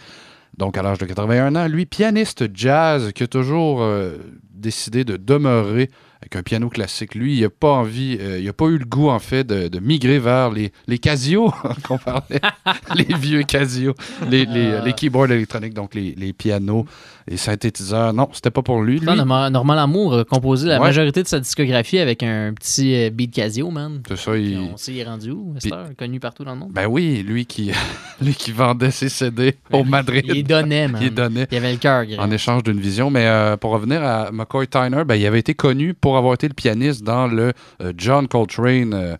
Donc 0.58 0.76
à 0.76 0.82
l'âge 0.82 0.98
de 0.98 1.06
81 1.06 1.54
ans, 1.54 1.68
lui, 1.68 1.86
pianiste 1.86 2.44
jazz 2.52 3.12
qui 3.12 3.22
a 3.22 3.26
toujours 3.28 3.82
euh, 3.82 4.16
décidé 4.52 5.04
de 5.04 5.16
demeurer 5.16 5.90
qu'un 6.32 6.42
piano 6.42 6.68
classique. 6.68 7.14
Lui, 7.14 7.36
il 7.36 7.42
n'a 7.42 7.50
pas 7.50 7.70
envie, 7.70 8.16
euh, 8.20 8.38
il 8.38 8.46
n'a 8.46 8.52
pas 8.52 8.66
eu 8.66 8.78
le 8.78 8.84
goût, 8.84 9.08
en 9.10 9.18
fait, 9.18 9.44
de, 9.44 9.68
de 9.68 9.78
migrer 9.78 10.18
vers 10.18 10.50
les, 10.50 10.72
les 10.86 10.98
Casio, 10.98 11.52
qu'on 11.86 11.98
parlait, 11.98 12.40
les 12.96 13.14
vieux 13.14 13.42
Casio, 13.42 13.94
les, 14.28 14.46
les, 14.46 14.80
les 14.80 14.92
keyboards 14.94 15.30
électroniques, 15.30 15.74
donc 15.74 15.94
les, 15.94 16.14
les 16.16 16.32
pianos, 16.32 16.86
les 17.28 17.36
synthétiseurs. 17.36 18.12
Non, 18.12 18.28
c'était 18.32 18.50
pas 18.50 18.62
pour 18.62 18.82
lui. 18.82 18.98
Lui, 18.98 19.06
Normal, 19.06 19.52
Normal 19.52 19.78
Amour 19.78 20.14
a 20.18 20.24
composé 20.24 20.68
la 20.68 20.74
Ouais. 20.80 20.86
majorité 20.86 21.22
de 21.22 21.28
sa 21.28 21.38
discographie 21.40 21.98
avec 21.98 22.22
un 22.22 22.52
petit 22.54 22.94
euh, 22.94 23.10
beat 23.10 23.32
Casio, 23.32 23.70
man. 23.70 24.00
c'est 24.08 24.16
ça, 24.18 24.36
il... 24.36 24.58
On 24.58 24.76
s'y 24.76 24.98
est 24.98 25.04
rendu 25.04 25.30
où, 25.30 25.54
Puis- 25.60 25.72
heure? 25.72 25.88
Connu 25.96 26.18
partout 26.20 26.44
dans 26.44 26.54
le 26.54 26.58
monde? 26.60 26.72
Ben 26.72 26.86
oui, 26.86 27.22
lui 27.26 27.46
qui, 27.46 27.70
lui 28.20 28.34
qui 28.34 28.50
vendait 28.52 28.90
ses 28.90 29.08
CD 29.08 29.54
au 29.72 29.84
Madrid. 29.84 30.24
Il 30.34 30.44
donnait, 30.44 30.88
man. 30.88 31.00
Il 31.04 31.12
donnait. 31.14 31.46
Il 31.50 31.56
avait 31.58 31.72
le 31.72 31.78
cœur 31.78 32.04
en 32.18 32.30
échange 32.30 32.62
d'une 32.62 32.80
vision. 32.80 33.10
Mais 33.10 33.26
euh, 33.26 33.56
pour 33.56 33.70
revenir 33.72 34.02
à 34.02 34.30
McCoy 34.32 34.66
Tyner, 34.66 35.04
ben, 35.04 35.14
il 35.14 35.26
avait 35.26 35.38
été 35.40 35.54
connu 35.54 35.94
pour 35.94 36.16
avoir 36.16 36.34
été 36.34 36.48
le 36.48 36.54
pianiste 36.54 37.02
dans 37.04 37.26
le 37.26 37.52
euh, 37.82 37.92
John 37.96 38.26
Coltrane 38.28 39.18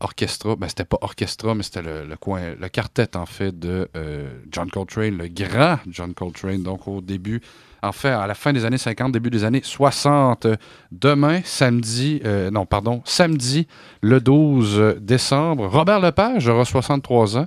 Orchestra. 0.00 0.56
Ben, 0.56 0.68
c'était 0.68 0.84
pas 0.84 0.98
orchestra, 1.00 1.54
mais 1.54 1.62
c'était 1.62 1.82
le, 1.82 2.16
coin, 2.16 2.54
le 2.58 2.68
quartet, 2.68 3.16
en 3.16 3.26
fait, 3.26 3.58
de 3.58 3.88
euh, 3.96 4.30
John 4.50 4.70
Coltrane, 4.70 5.16
le 5.16 5.28
grand 5.28 5.78
John 5.88 6.14
Coltrane. 6.14 6.62
Donc, 6.62 6.88
au 6.88 7.00
début, 7.00 7.40
en 7.82 7.92
fait, 7.92 8.08
à 8.08 8.26
la 8.26 8.34
fin 8.34 8.52
des 8.52 8.64
années 8.64 8.78
50, 8.78 9.12
début 9.12 9.30
des 9.30 9.44
années 9.44 9.62
60. 9.62 10.46
euh, 10.46 10.56
Demain, 10.92 11.40
samedi, 11.44 12.20
euh, 12.24 12.50
non, 12.50 12.66
pardon, 12.66 13.02
samedi, 13.04 13.66
le 14.02 14.20
12 14.20 14.96
décembre, 15.00 15.66
Robert 15.66 16.00
Lepage 16.00 16.48
aura 16.48 16.64
63 16.64 17.38
ans. 17.38 17.46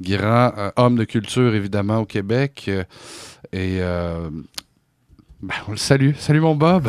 Grand 0.00 0.52
euh, 0.56 0.70
homme 0.76 0.96
de 0.96 1.04
culture, 1.04 1.54
évidemment, 1.54 1.98
au 1.98 2.06
Québec. 2.06 2.70
et 3.52 3.78
ben, 5.42 5.54
on 5.66 5.72
le 5.72 5.76
salue. 5.76 6.12
Salut 6.18 6.40
mon 6.40 6.54
Bob. 6.54 6.88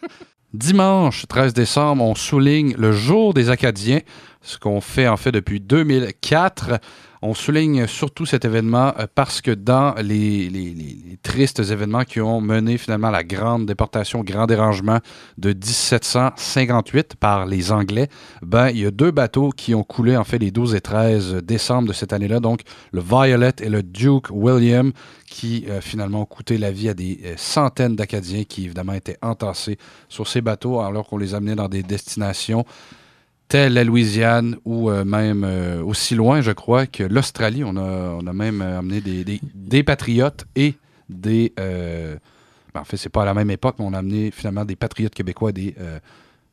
Dimanche 0.54 1.26
13 1.26 1.52
décembre, 1.52 2.04
on 2.04 2.14
souligne 2.14 2.74
le 2.76 2.92
jour 2.92 3.34
des 3.34 3.50
Acadiens, 3.50 4.00
ce 4.44 4.58
qu'on 4.58 4.80
fait 4.80 5.08
en 5.08 5.16
fait 5.16 5.32
depuis 5.32 5.58
2004. 5.58 6.78
On 7.26 7.32
souligne 7.32 7.86
surtout 7.86 8.26
cet 8.26 8.44
événement 8.44 8.92
euh, 8.98 9.06
parce 9.14 9.40
que 9.40 9.50
dans 9.50 9.94
les, 9.94 11.16
tristes 11.22 11.60
événements 11.60 12.04
qui 12.04 12.20
ont 12.20 12.42
mené 12.42 12.76
finalement 12.76 13.08
à 13.08 13.12
la 13.12 13.24
grande 13.24 13.64
déportation, 13.64 14.22
grand 14.22 14.46
dérangement 14.46 14.98
de 15.38 15.54
1758 15.54 17.14
par 17.14 17.46
les 17.46 17.72
Anglais, 17.72 18.08
ben, 18.42 18.68
il 18.68 18.80
y 18.80 18.86
a 18.86 18.90
deux 18.90 19.10
bateaux 19.10 19.48
qui 19.48 19.74
ont 19.74 19.84
coulé 19.84 20.18
en 20.18 20.24
fait 20.24 20.36
les 20.36 20.50
12 20.50 20.74
et 20.74 20.82
13 20.82 21.36
décembre 21.36 21.88
de 21.88 21.94
cette 21.94 22.12
année-là, 22.12 22.40
donc 22.40 22.60
le 22.92 23.00
Violet 23.00 23.54
et 23.62 23.70
le 23.70 23.82
Duke 23.82 24.26
William, 24.30 24.92
qui 25.26 25.64
euh, 25.70 25.80
finalement 25.80 26.20
ont 26.20 26.26
coûté 26.26 26.58
la 26.58 26.70
vie 26.70 26.90
à 26.90 26.94
des 26.94 27.20
euh, 27.24 27.34
centaines 27.38 27.96
d'Acadiens 27.96 28.44
qui 28.44 28.66
évidemment 28.66 28.92
étaient 28.92 29.18
entassés 29.22 29.78
sur 30.10 30.28
ces 30.28 30.42
bateaux 30.42 30.80
alors 30.80 31.08
qu'on 31.08 31.16
les 31.16 31.34
amenait 31.34 31.56
dans 31.56 31.68
des 31.68 31.82
destinations 31.82 32.66
la 33.58 33.84
Louisiane 33.84 34.56
ou 34.64 34.90
euh, 34.90 35.04
même 35.04 35.44
euh, 35.44 35.82
aussi 35.82 36.14
loin, 36.14 36.40
je 36.40 36.52
crois, 36.52 36.86
que 36.86 37.02
l'Australie. 37.02 37.64
On 37.64 37.76
a, 37.76 38.16
on 38.20 38.26
a 38.26 38.32
même 38.32 38.60
euh, 38.62 38.78
amené 38.78 39.00
des, 39.00 39.24
des- 39.24 39.40
des 39.54 39.82
patriotes 39.82 40.44
et 40.56 40.74
des... 41.08 41.52
euh, 41.60 42.16
ben, 42.74 42.80
en 42.80 42.84
fait, 42.84 42.96
c'est 42.96 43.08
pas 43.08 43.22
à 43.22 43.26
la 43.26 43.34
même 43.34 43.50
époque, 43.50 43.76
mais 43.78 43.84
on 43.86 43.92
a 43.92 43.98
amené 43.98 44.30
finalement 44.30 44.64
des 44.64 44.76
patriotes 44.76 45.14
québécois 45.14 45.52
des, 45.52 45.74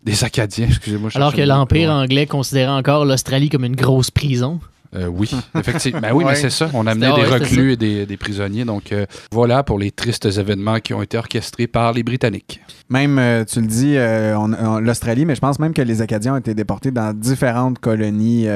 des 0.04 0.24
Acadiens, 0.24 0.68
excusez-moi. 0.70 1.10
Alors 1.16 1.34
que 1.34 1.42
l'Empire 1.42 1.90
anglais 1.92 2.28
considérait 2.28 2.72
encore 2.72 3.06
l'Australie 3.06 3.50
comme 3.50 3.66
une 3.66 3.76
grosse 3.76 4.12
prison. 4.12 4.60
Euh, 4.94 5.08
oui, 5.08 5.32
effectivement. 5.58 6.02
Ben 6.02 6.12
oui, 6.14 6.24
Ouais. 6.26 6.32
mais 6.32 6.36
c'est 6.38 6.50
ça. 6.50 6.70
On 6.74 6.86
amenait 6.88 7.08
C'était- 7.10 7.22
des 7.22 7.28
reclus 7.28 7.72
et 7.74 7.78
des, 7.78 8.06
des 8.06 8.18
prisonniers. 8.18 8.66
Donc 8.66 8.92
euh, 8.92 9.06
voilà 9.32 9.64
pour 9.64 9.80
les 9.80 9.92
tristes 9.92 10.26
événements 10.26 10.80
qui 10.80 10.94
ont 10.94 11.02
été 11.02 11.18
orchestrés 11.18 11.68
par 11.68 11.94
les 11.94 12.04
Britanniques. 12.04 12.60
Même, 12.90 13.18
euh, 13.20 13.46
tu 13.46 13.62
le 13.62 13.68
dis, 13.68 13.96
l'Australie, 14.86 15.26
mais 15.26 15.36
je 15.36 15.40
pense 15.40 15.60
même 15.60 15.74
que 15.74 15.82
les 15.82 16.02
Acadiens 16.02 16.34
ont 16.34 16.38
été 16.38 16.54
déportés 16.54 16.92
dans 16.92 17.14
différentes 17.18 17.80
colonies 17.80 18.48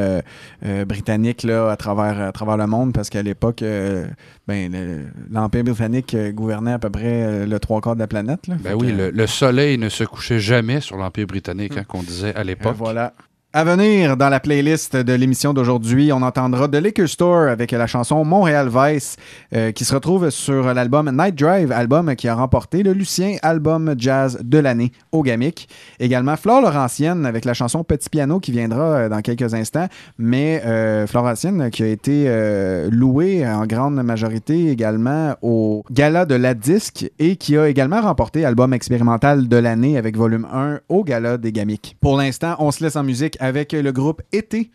britanniques 0.88 1.44
là, 1.44 1.70
à, 1.72 1.76
travers, 1.78 2.20
à 2.20 2.32
travers 2.32 2.58
le 2.58 2.68
monde 2.68 2.94
parce 2.94 3.10
qu'à 3.10 3.24
l'époque, 3.24 3.60
ben, 3.62 4.72
le- 4.72 5.06
l'Empire 5.32 5.64
britannique 5.64 6.16
gouvernait 6.34 6.74
à 6.74 6.80
peu 6.80 6.90
près 6.90 7.46
le 7.46 7.60
trois 7.60 7.82
quarts 7.82 7.96
de 7.96 8.00
la 8.02 8.08
planète. 8.08 8.48
Là. 8.48 8.56
Ben 8.60 8.74
oui, 8.76 8.88
que, 8.88 8.98
le, 8.98 9.10
le 9.12 9.28
soleil 9.28 9.78
ne 9.78 9.90
se 9.90 10.04
couchait 10.04 10.40
jamais 10.40 10.82
sur 10.82 10.98
l'Empire 10.98 11.28
britannique, 11.28 11.78
hein, 11.78 11.84
qu'on 11.88 12.04
disait 12.04 12.36
à 12.36 12.44
l'époque. 12.44 12.76
voilà. 12.78 13.14
À 13.58 13.64
venir 13.64 14.18
dans 14.18 14.28
la 14.28 14.42
playlist 14.42 14.98
de 14.98 15.14
l'émission 15.14 15.54
d'aujourd'hui, 15.54 16.12
on 16.12 16.22
entendra 16.24 16.68
The 16.68 16.76
Liquor 16.76 17.08
Store 17.08 17.48
avec 17.48 17.72
la 17.72 17.88
chanson 17.88 18.26
Montréal 18.26 18.68
Vice 18.70 19.16
euh, 19.54 19.72
qui 19.72 19.86
se 19.86 19.96
retrouve 19.96 20.30
sur 20.30 20.74
l'album 20.74 21.10
Night 21.10 21.36
Drive, 21.36 21.72
album 21.72 22.18
qui 22.18 22.28
a 22.28 22.36
remporté 22.36 22.84
le 22.84 22.92
Lucien 22.92 23.38
Album 23.44 23.96
Jazz 23.98 24.40
de 24.44 24.58
l'année 24.58 24.92
au 25.14 25.24
Gamic. 25.24 25.70
Également 26.02 26.36
Flore 26.36 26.64
Laurentienne 26.64 27.26
avec 27.26 27.46
la 27.46 27.54
chanson 27.54 27.86
Petit 27.86 28.10
Piano 28.10 28.42
qui 28.42 28.52
viendra 28.52 28.84
euh, 28.84 29.08
dans 29.08 29.22
quelques 29.22 29.54
instants, 29.54 29.88
mais 30.18 30.62
euh, 30.66 31.08
Flore 31.08 31.24
Laurentienne 31.24 31.70
qui 31.70 31.84
a 31.84 31.88
été 31.88 32.26
euh, 32.28 32.90
louée 32.92 33.48
en 33.48 33.66
grande 33.66 34.04
majorité 34.04 34.70
également 34.70 35.36
au 35.42 35.86
Gala 35.92 36.26
de 36.26 36.36
la 36.36 36.56
Disque 36.56 37.10
et 37.20 37.38
qui 37.38 37.56
a 37.56 37.70
également 37.70 38.02
remporté 38.02 38.44
album 38.44 38.74
expérimental 38.74 39.48
de 39.48 39.56
l'année 39.56 39.98
avec 39.98 40.18
volume 40.18 40.46
1 40.54 40.82
au 40.90 41.06
Gala 41.06 41.38
des 41.38 41.54
Gamics. 41.54 41.96
Pour 42.02 42.18
l'instant, 42.18 42.58
on 42.60 42.72
se 42.72 42.84
laisse 42.84 42.98
en 42.98 43.04
musique 43.04 43.38
avec 43.46 43.72
le 43.74 43.92
groupe 43.92 44.22
Été. 44.32 44.72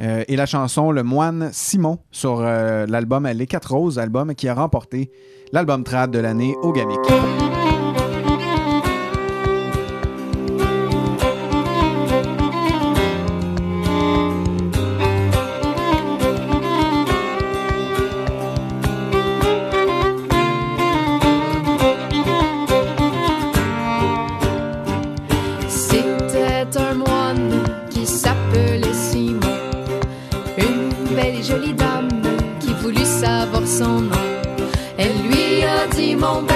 euh, 0.00 0.24
et 0.28 0.36
la 0.36 0.46
chanson 0.46 0.90
Le 0.90 1.02
Moine 1.02 1.50
Simon 1.52 1.98
sur 2.10 2.40
euh, 2.40 2.86
l'album 2.86 3.26
Les 3.26 3.46
Quatre 3.46 3.74
Roses, 3.74 3.98
album 3.98 4.34
qui 4.34 4.48
a 4.48 4.54
remporté 4.54 5.10
l'album 5.52 5.84
trad 5.84 6.10
de 6.10 6.18
l'année 6.18 6.54
au 6.62 6.72
Gamic. 6.72 6.98
A 36.24 36.55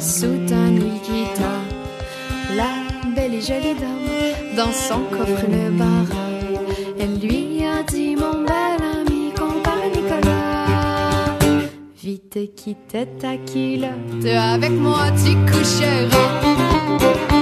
sa 0.00 0.20
soutane. 0.20 0.80
La 2.56 2.66
belle 3.14 3.34
et 3.34 3.40
jolie 3.40 3.74
dame, 3.74 4.56
dans 4.56 4.72
son 4.72 5.00
coffre 5.10 5.46
le 5.48 5.70
barra. 5.70 6.24
Elle 6.98 7.18
lui 7.20 7.64
a 7.64 7.82
dit, 7.82 8.16
mon 8.16 8.44
bel 8.44 8.80
ami, 8.96 9.32
compare 9.36 9.88
Nicolas. 9.94 11.38
Vite 12.02 12.54
quitte 12.56 13.06
ta 13.20 13.36
culotte, 13.36 14.26
avec 14.26 14.70
moi 14.70 15.10
tu 15.22 15.34
coucheras. 15.50 17.37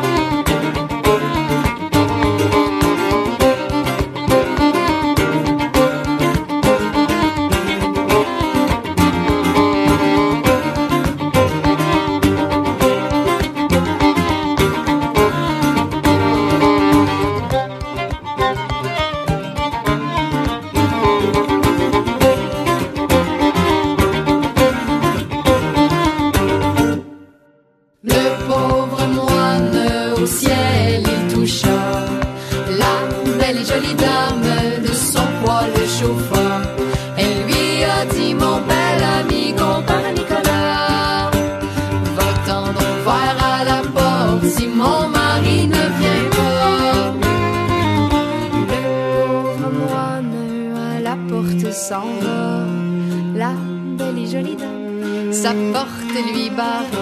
La 55.46 55.52
porte 55.72 56.32
lui 56.32 56.50
barre. 56.50 56.95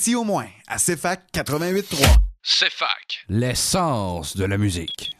ici 0.00 0.14
au 0.14 0.24
moins, 0.24 0.48
à 0.66 0.78
CFAC 0.78 1.24
88.3. 1.34 2.06
CFAC, 2.42 3.26
l'essence 3.28 4.34
de 4.34 4.46
la 4.46 4.56
musique. 4.56 5.14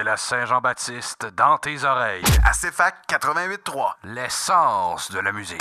C'est 0.00 0.04
la 0.04 0.16
Saint-Jean-Baptiste 0.16 1.26
dans 1.36 1.58
tes 1.58 1.84
oreilles. 1.84 2.24
À 2.44 2.52
CFAC 2.52 2.94
88.3. 3.06 3.92
L'essence 4.04 5.10
de 5.10 5.18
la 5.20 5.30
musique. 5.30 5.60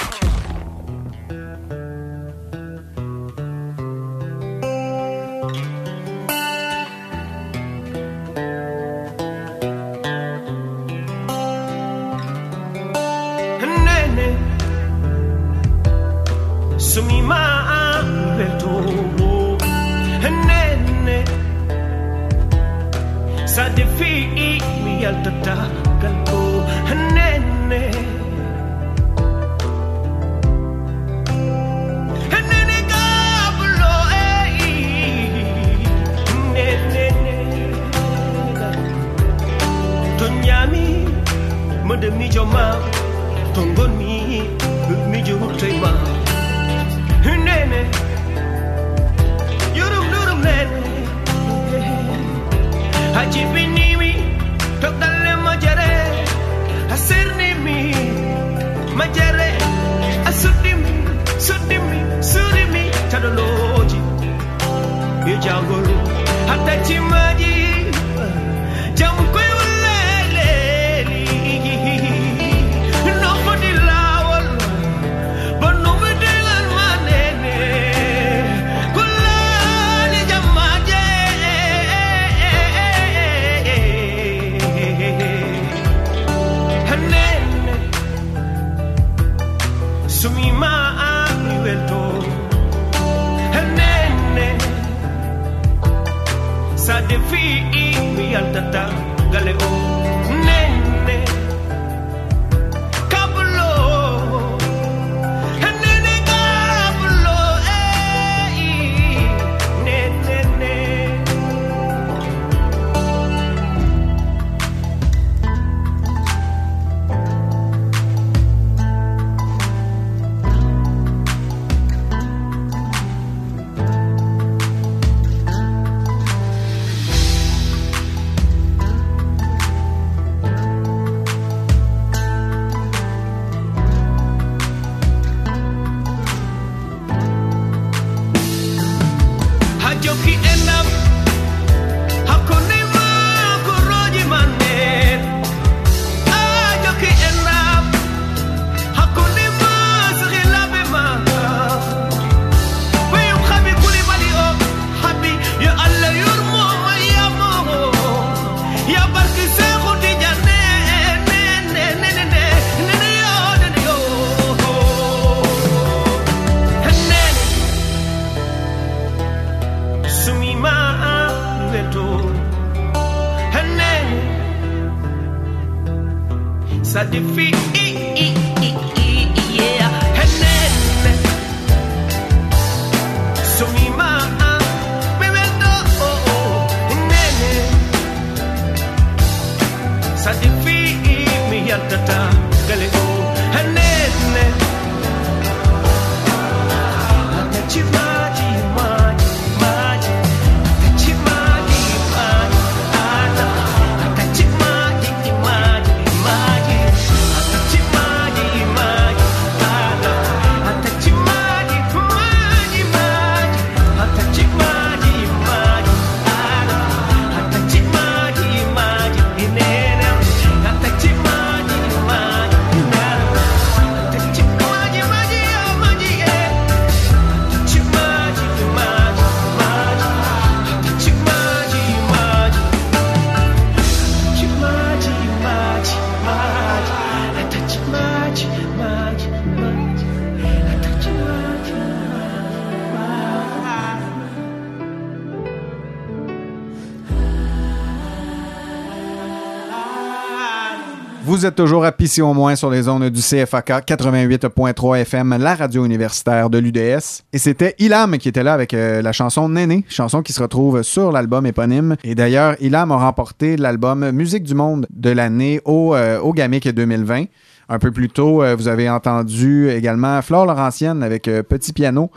Vous 251.39 251.45
êtes 251.45 251.55
toujours 251.55 251.85
à 251.85 251.93
Pissy 251.93 252.21
au 252.21 252.33
moins 252.33 252.57
sur 252.57 252.69
les 252.69 252.81
zones 252.81 253.09
du 253.09 253.21
CFAK 253.21 253.85
88.3 253.87 254.97
FM, 254.97 255.37
la 255.39 255.55
radio 255.55 255.85
universitaire 255.85 256.49
de 256.49 256.57
l'UDS. 256.57 257.23
Et 257.31 257.37
c'était 257.37 257.75
Ilam 257.79 258.17
qui 258.17 258.27
était 258.27 258.43
là 258.43 258.53
avec 258.53 258.73
euh, 258.73 259.01
la 259.01 259.13
chanson 259.13 259.47
Néné, 259.47 259.85
chanson 259.87 260.21
qui 260.21 260.33
se 260.33 260.41
retrouve 260.41 260.83
sur 260.83 261.13
l'album 261.13 261.45
éponyme. 261.45 261.95
Et 262.03 262.13
d'ailleurs, 262.13 262.57
Ilam 262.59 262.91
a 262.91 262.97
remporté 262.97 263.55
l'album 263.55 264.11
Musique 264.11 264.43
du 264.43 264.53
monde 264.53 264.85
de 264.93 265.11
l'année 265.11 265.61
au, 265.63 265.95
euh, 265.95 266.19
au 266.19 266.33
GAMIC 266.33 266.67
2020. 266.67 267.27
Un 267.71 267.77
peu 267.77 267.91
plus 267.91 268.09
tôt, 268.09 268.41
euh, 268.41 268.55
vous 268.55 268.67
avez 268.67 268.89
entendu 268.89 269.69
également 269.69 270.19
Flore 270.23 270.47
Laurentienne 270.47 271.03
avec 271.03 271.27
euh, 271.27 271.43
Petit 271.43 271.71
Piano, 271.71 272.09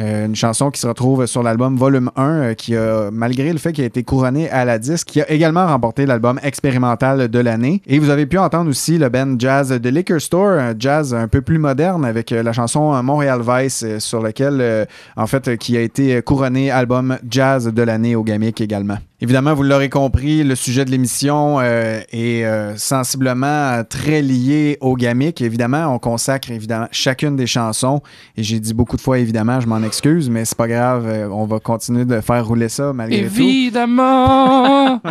euh, 0.00 0.26
une 0.26 0.36
chanson 0.36 0.70
qui 0.70 0.80
se 0.80 0.86
retrouve 0.86 1.26
sur 1.26 1.42
l'album 1.42 1.76
Volume 1.76 2.10
1, 2.16 2.22
euh, 2.22 2.54
qui 2.54 2.74
a, 2.74 3.10
malgré 3.12 3.52
le 3.52 3.58
fait 3.58 3.72
qu'il 3.72 3.84
a 3.84 3.86
été 3.86 4.02
couronné 4.02 4.48
à 4.48 4.64
la 4.64 4.78
disque, 4.78 5.08
qui 5.08 5.20
a 5.20 5.30
également 5.30 5.66
remporté 5.66 6.06
l'album 6.06 6.40
expérimental 6.42 7.28
de 7.28 7.38
l'année. 7.38 7.82
Et 7.86 7.98
vous 7.98 8.08
avez 8.08 8.26
pu 8.26 8.38
entendre 8.38 8.70
aussi 8.70 8.96
le 8.96 9.08
band 9.10 9.34
jazz 9.38 9.68
de 9.70 9.88
Liquor 9.90 10.20
Store, 10.20 10.58
un 10.58 10.74
jazz 10.78 11.12
un 11.12 11.28
peu 11.28 11.42
plus 11.42 11.58
moderne 11.58 12.04
avec 12.04 12.32
euh, 12.32 12.42
la 12.42 12.52
chanson 12.52 13.02
Montréal 13.02 13.42
Vice, 13.46 13.84
sur 13.98 14.22
lequel, 14.22 14.86
en 15.16 15.26
fait, 15.26 15.56
qui 15.56 15.76
a 15.76 15.80
été 15.80 16.22
couronné 16.22 16.70
album 16.70 17.18
jazz 17.28 17.66
de 17.66 17.82
l'année 17.82 18.14
au 18.14 18.22
GAMIC 18.22 18.60
également. 18.60 18.98
Évidemment, 19.22 19.52
vous 19.52 19.64
l'aurez 19.64 19.90
compris, 19.90 20.42
le 20.44 20.54
sujet 20.54 20.84
de 20.86 20.90
l'émission 20.90 21.60
est 21.60 22.44
sensiblement 22.76 23.82
très 23.84 24.22
lié 24.22 24.78
au 24.80 24.96
gamic. 24.96 25.42
Évidemment, 25.42 25.94
on 25.94 25.98
consacre 25.98 26.50
évidemment 26.50 26.88
chacune 26.90 27.36
des 27.36 27.46
chansons. 27.46 28.00
Et 28.38 28.42
j'ai 28.42 28.60
dit 28.60 28.72
beaucoup 28.72 28.96
de 28.96 29.02
fois, 29.02 29.18
évidemment, 29.18 29.60
je 29.60 29.66
m'en 29.66 29.82
excuse, 29.90 30.30
mais 30.30 30.44
c'est 30.44 30.56
pas 30.56 30.68
grave. 30.68 31.04
euh, 31.08 31.28
on 31.30 31.44
va 31.46 31.58
continuer 31.58 32.04
de 32.04 32.20
faire 32.20 32.46
rouler 32.46 32.68
ça 32.68 32.92
malgré 32.92 33.18
Évidemment! 33.18 35.00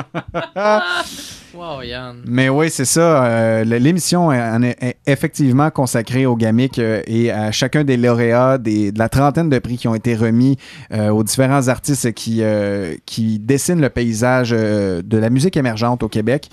Wow, 1.55 1.81
Yann. 1.81 2.21
Mais 2.27 2.47
oui, 2.47 2.69
c'est 2.69 2.85
ça. 2.85 3.25
euh, 3.25 3.63
L'émission 3.65 4.31
est, 4.31 4.39
en 4.41 4.61
est- 4.61 4.77
est 4.81 4.97
effectivement 5.07 5.69
consacrée 5.71 6.25
au 6.25 6.35
GAMIC 6.37 6.77
euh, 6.79 7.01
et 7.07 7.31
à 7.31 7.51
chacun 7.51 7.83
des 7.83 7.97
lauréats 7.97 8.57
des, 8.59 8.91
de 8.93 8.99
la 8.99 9.09
trentaine 9.09 9.49
de 9.49 9.59
prix 9.59 9.75
qui 9.77 9.87
ont 9.87 9.95
été 9.95 10.15
remis 10.15 10.57
euh, 10.93 11.09
aux 11.09 11.23
différents 11.23 11.67
artistes 11.67 12.13
qui, 12.13 12.43
euh, 12.43 12.93
qui 13.05 13.39
dessinent 13.39 13.81
le 13.81 13.89
paysage 13.89 14.51
euh, 14.53 15.01
de 15.03 15.17
la 15.17 15.29
musique 15.29 15.57
émergente 15.57 16.01
au 16.03 16.07
Québec. 16.07 16.49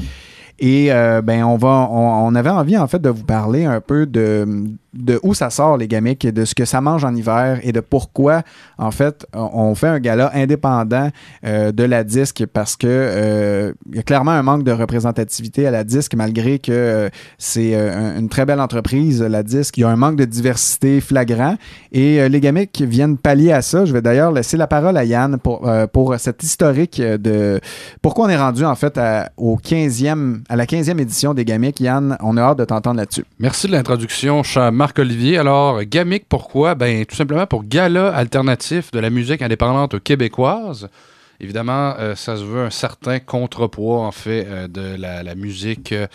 Et 0.59 0.91
euh, 0.91 1.21
ben 1.21 1.45
on 1.45 1.57
va 1.59 1.87
on, 1.91 2.27
on 2.29 2.35
avait 2.35 2.49
envie 2.51 2.79
en 2.79 2.87
fait 2.89 3.01
de 3.01 3.11
vous 3.11 3.25
parler 3.25 3.67
un 3.67 3.83
peu 3.83 4.07
de, 4.07 4.49
de 4.99 5.21
où 5.23 5.35
ça 5.35 5.51
sort 5.51 5.77
les 5.77 5.89
gamiques 5.89 6.25
et 6.25 6.33
de 6.33 6.45
ce 6.45 6.55
que 6.55 6.65
ça 6.65 6.81
mange 6.81 7.05
en 7.05 7.15
hiver 7.15 7.61
et 7.63 7.73
de 7.73 7.81
pourquoi 7.81 8.43
en 8.79 8.91
fait 8.91 9.27
on 9.33 9.75
fait 9.75 9.89
un 9.89 9.99
gala 10.01 10.31
indépendant 10.35 11.11
euh, 11.45 11.73
de 11.73 11.85
la 11.85 12.05
disque 12.05 12.45
parce 12.53 12.77
que 12.77 12.87
euh, 12.89 13.73
il 13.91 13.97
y 13.97 13.99
a 13.99 14.03
clairement 14.03 14.31
un 14.33 14.43
manque 14.43 14.63
de 14.65 14.73
représentativité 14.73 15.67
à 15.67 15.71
la 15.71 15.85
disque 15.85 16.15
malgré 16.15 16.59
que 16.59 16.73
euh, 16.73 17.09
c'est 17.39 17.75
un- 17.75 18.19
une 18.19 18.29
très 18.29 18.45
belle 18.47 18.61
entreprise 18.61 19.23
la 19.23 19.43
disque. 19.43 19.77
Il 19.79 19.83
y 19.83 19.85
a 19.85 19.89
un 19.89 19.97
manque 19.97 20.17
de 20.17 20.25
diversité 20.25 21.01
flagrant 21.01 21.57
et 21.93 22.29
les 22.29 22.41
gamiques 22.41 22.83
viennent 22.87 23.17
pallier 23.19 23.53
à 23.53 23.63
ça. 23.63 23.85
Je 23.85 23.93
vais 23.93 24.03
d'ailleurs 24.03 24.33
laisser 24.33 24.57
la 24.57 24.67
parole 24.67 24.97
à 24.97 25.05
Yann 25.05 25.39
pour 25.39 25.69
pour 25.93 26.15
cet 26.19 26.43
historique 26.43 27.01
de 27.01 27.61
pourquoi 28.03 28.27
on 28.27 28.29
est 28.29 28.37
rendu 28.37 28.65
en 28.65 28.75
fait 28.75 28.97
à, 28.99 29.31
au 29.37 29.57
15e 29.57 30.41
à 30.49 30.57
la 30.57 30.65
15e 30.67 30.99
édition 31.01 31.35
des 31.35 31.45
gamiques 31.45 31.81
Yann 31.81 32.17
on 32.23 32.37
a 32.37 32.43
hâte 32.43 32.59
de 32.59 32.65
t'entendre 32.65 32.97
là-dessus. 32.97 33.25
Merci 33.39 33.67
de 33.67 33.73
l'introduction, 33.73 34.43
cher 34.43 34.71
Marc-Olivier. 34.87 35.37
Alors, 35.37 35.83
GAMIC, 35.83 36.29
pourquoi? 36.29 36.77
Ben, 36.77 37.05
tout 37.07 37.17
simplement 37.17 37.45
pour 37.45 37.65
Gala 37.65 38.15
alternatif 38.15 38.93
de 38.93 39.01
la 39.01 39.11
musique 39.11 39.43
indépendante 39.43 39.99
québécoise. 39.99 40.89
Évidemment, 41.41 41.97
euh, 41.99 42.15
ça 42.15 42.37
se 42.37 42.45
veut 42.45 42.63
un 42.63 42.71
certain 42.71 43.19
contrepoids, 43.19 44.03
en 44.03 44.13
fait, 44.13 44.47
euh, 44.47 44.69
de 44.69 44.95
la, 44.97 45.35
musique 45.35 45.91
euh, 45.91 46.07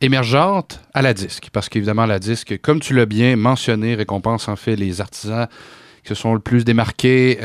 émergente 0.00 0.80
à 0.94 1.02
la 1.02 1.14
disque. 1.14 1.50
Parce 1.52 1.68
qu'évidemment, 1.68 2.06
la 2.06 2.18
disque, 2.18 2.60
comme 2.60 2.80
tu 2.80 2.92
l'as 2.92 3.06
bien 3.06 3.36
mentionné, 3.36 3.94
récompense, 3.94 4.48
en 4.48 4.56
fait, 4.56 4.74
les 4.74 5.00
artisans 5.00 5.46
qui 6.02 6.08
se 6.08 6.16
sont 6.16 6.34
le 6.34 6.40
plus 6.40 6.64
démarqués 6.64 7.38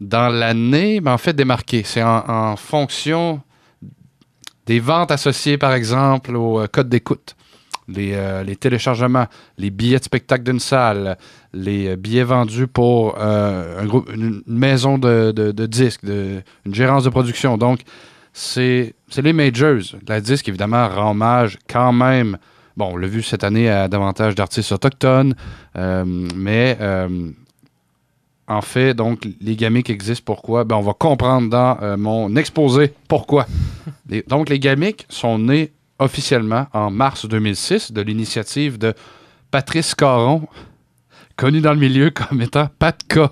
dans 0.00 0.28
l'année. 0.28 1.00
Mais 1.00 1.10
en 1.10 1.18
fait, 1.18 1.32
démarqués, 1.32 1.82
c'est 1.84 2.04
en, 2.04 2.54
fonction 2.54 3.40
des 4.66 4.78
ventes 4.78 5.10
associées, 5.10 5.58
par 5.58 5.72
exemple, 5.74 6.36
au 6.36 6.64
code 6.68 6.88
d'écoute, 6.88 7.34
les, 7.94 8.12
euh, 8.14 8.42
les 8.42 8.56
téléchargements, 8.56 9.26
les 9.58 9.70
billets 9.70 9.98
de 9.98 10.04
spectacle 10.04 10.44
d'une 10.44 10.60
salle, 10.60 11.16
les 11.52 11.88
euh, 11.88 11.96
billets 11.96 12.24
vendus 12.24 12.66
pour 12.66 13.16
euh, 13.18 13.82
un 13.82 13.86
groupe, 13.86 14.10
une, 14.14 14.42
une 14.46 14.58
maison 14.58 14.98
de, 14.98 15.32
de- 15.32 15.52
de 15.52 15.66
disques, 15.66 16.04
de- 16.04 16.42
une 16.66 16.74
gérance 16.74 17.04
de 17.04 17.10
production. 17.10 17.56
Donc, 17.58 17.80
c'est 18.32 18.94
les 19.16 19.32
majors. 19.32 19.96
La 20.08 20.20
disque, 20.20 20.48
évidemment, 20.48 20.88
rend 20.88 21.10
hommage 21.10 21.58
quand 21.68 21.92
même. 21.92 22.38
Bon, 22.76 22.90
on 22.92 22.96
l'a 22.96 23.06
vu 23.06 23.22
cette 23.22 23.44
année 23.44 23.68
à 23.68 23.86
davantage 23.88 24.34
d'artistes 24.34 24.72
autochtones, 24.72 25.34
euh, 25.76 26.04
mais 26.34 26.78
en 28.48 28.60
fait, 28.60 28.94
donc, 28.94 29.26
les 29.40 29.56
gamiques 29.56 29.88
existent 29.90 30.24
pourquoi? 30.26 30.64
Ben, 30.64 30.76
on 30.76 30.80
va 30.82 30.94
comprendre 30.94 31.48
dans 31.48 31.78
euh, 31.82 31.96
mon 31.96 32.34
exposé 32.36 32.92
pourquoi. 33.08 33.46
Les- 34.08 34.22
donc, 34.26 34.48
les 34.48 34.58
gamiques 34.58 35.06
sont 35.08 35.38
nés 35.38 35.72
officiellement 35.98 36.66
en 36.72 36.90
mars 36.90 37.26
2006 37.26 37.92
de 37.92 38.00
l'initiative 38.00 38.78
de 38.78 38.94
Patrice 39.50 39.94
Caron, 39.94 40.48
connu 41.36 41.60
dans 41.60 41.72
le 41.72 41.78
milieu 41.78 42.10
comme 42.10 42.40
étant 42.42 42.68
Patka. 42.78 43.30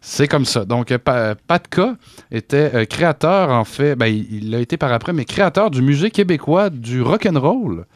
C'est 0.00 0.28
comme 0.28 0.44
ça. 0.44 0.64
Donc, 0.64 0.92
euh, 0.92 0.98
Pa- 0.98 1.34
Patka 1.34 1.96
était 2.30 2.70
euh, 2.74 2.84
créateur, 2.84 3.50
en 3.50 3.64
fait, 3.64 3.96
ben, 3.96 4.06
il 4.06 4.32
il 4.32 4.50
l'a 4.50 4.60
été 4.60 4.76
par 4.76 4.92
après, 4.92 5.12
mais 5.12 5.24
créateur 5.24 5.70
du 5.70 5.82
Musée 5.82 6.10
québécois 6.12 6.70
du 6.70 7.02
rock'n'roll, 7.02 7.86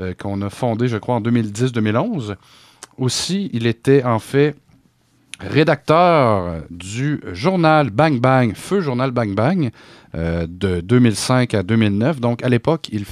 euh, 0.00 0.12
qu'on 0.14 0.42
a 0.42 0.50
fondé, 0.50 0.86
je 0.88 0.98
crois, 0.98 1.14
en 1.14 1.20
2010-2011. 1.22 2.34
Aussi, 2.98 3.48
il 3.54 3.66
était, 3.66 4.04
en 4.04 4.18
fait, 4.18 4.54
rédacteur 5.40 6.62
du 6.70 7.20
journal 7.32 7.90
Bang 7.90 8.20
Bang, 8.20 8.54
Feu 8.54 8.80
Journal 8.80 9.10
Bang 9.10 9.34
Bang, 9.34 9.70
euh, 10.14 10.46
de 10.48 10.80
2005 10.80 11.54
à 11.54 11.62
2009. 11.62 12.20
Donc, 12.20 12.42
à 12.42 12.48
l'époque, 12.48 12.88
il, 12.92 13.04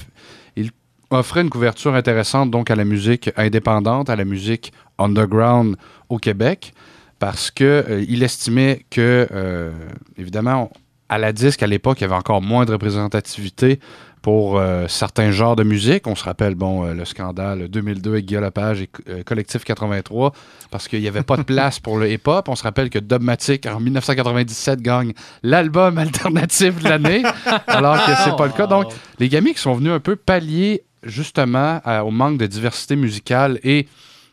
offrait 1.10 1.42
une 1.42 1.50
couverture 1.50 1.94
intéressante 1.94 2.50
donc 2.50 2.70
à 2.72 2.74
la 2.74 2.84
musique 2.84 3.30
indépendante, 3.36 4.10
à 4.10 4.16
la 4.16 4.24
musique 4.24 4.72
underground 4.98 5.76
au 6.08 6.18
Québec, 6.18 6.72
parce 7.20 7.52
que 7.52 7.84
euh, 7.88 8.22
estimait 8.22 8.84
que, 8.90 9.28
euh, 9.30 9.70
évidemment, 10.16 10.72
à 11.08 11.18
la 11.18 11.32
disque, 11.32 11.62
à 11.62 11.66
l'époque, 11.66 12.00
il 12.00 12.02
y 12.02 12.04
avait 12.06 12.14
encore 12.14 12.42
moins 12.42 12.64
de 12.64 12.72
représentativité 12.72 13.78
pour 14.24 14.58
euh, 14.58 14.88
certains 14.88 15.32
genres 15.32 15.54
de 15.54 15.64
musique. 15.64 16.06
On 16.06 16.14
se 16.14 16.24
rappelle, 16.24 16.54
bon, 16.54 16.86
euh, 16.86 16.94
le 16.94 17.04
scandale 17.04 17.68
2002 17.68 18.10
avec 18.12 18.24
Guillaume 18.24 18.44
Lepage 18.44 18.80
et 18.80 18.88
euh, 19.10 19.22
Collectif 19.22 19.64
83, 19.64 20.32
parce 20.70 20.88
qu'il 20.88 21.02
n'y 21.02 21.08
avait 21.08 21.22
pas 21.22 21.36
de 21.36 21.42
place 21.42 21.78
pour 21.78 21.98
le 21.98 22.10
hip-hop. 22.10 22.48
On 22.48 22.56
se 22.56 22.62
rappelle 22.62 22.88
que 22.88 22.98
Dogmatic, 22.98 23.66
en 23.66 23.80
1997, 23.80 24.80
gagne 24.80 25.12
l'album 25.42 25.98
alternatif 25.98 26.82
de 26.82 26.88
l'année, 26.88 27.22
alors 27.66 28.02
que 28.02 28.12
c'est 28.24 28.34
pas 28.34 28.46
le 28.46 28.52
cas. 28.52 28.66
Donc, 28.66 28.86
les 29.18 29.28
gamiques 29.28 29.58
sont 29.58 29.74
venus 29.74 29.92
un 29.92 30.00
peu 30.00 30.16
pallier 30.16 30.84
justement 31.02 31.82
à- 31.84 32.02
au 32.02 32.10
manque 32.10 32.38
de 32.38 32.46
diversité 32.46 32.96
musicale 32.96 33.60
et 33.62 33.86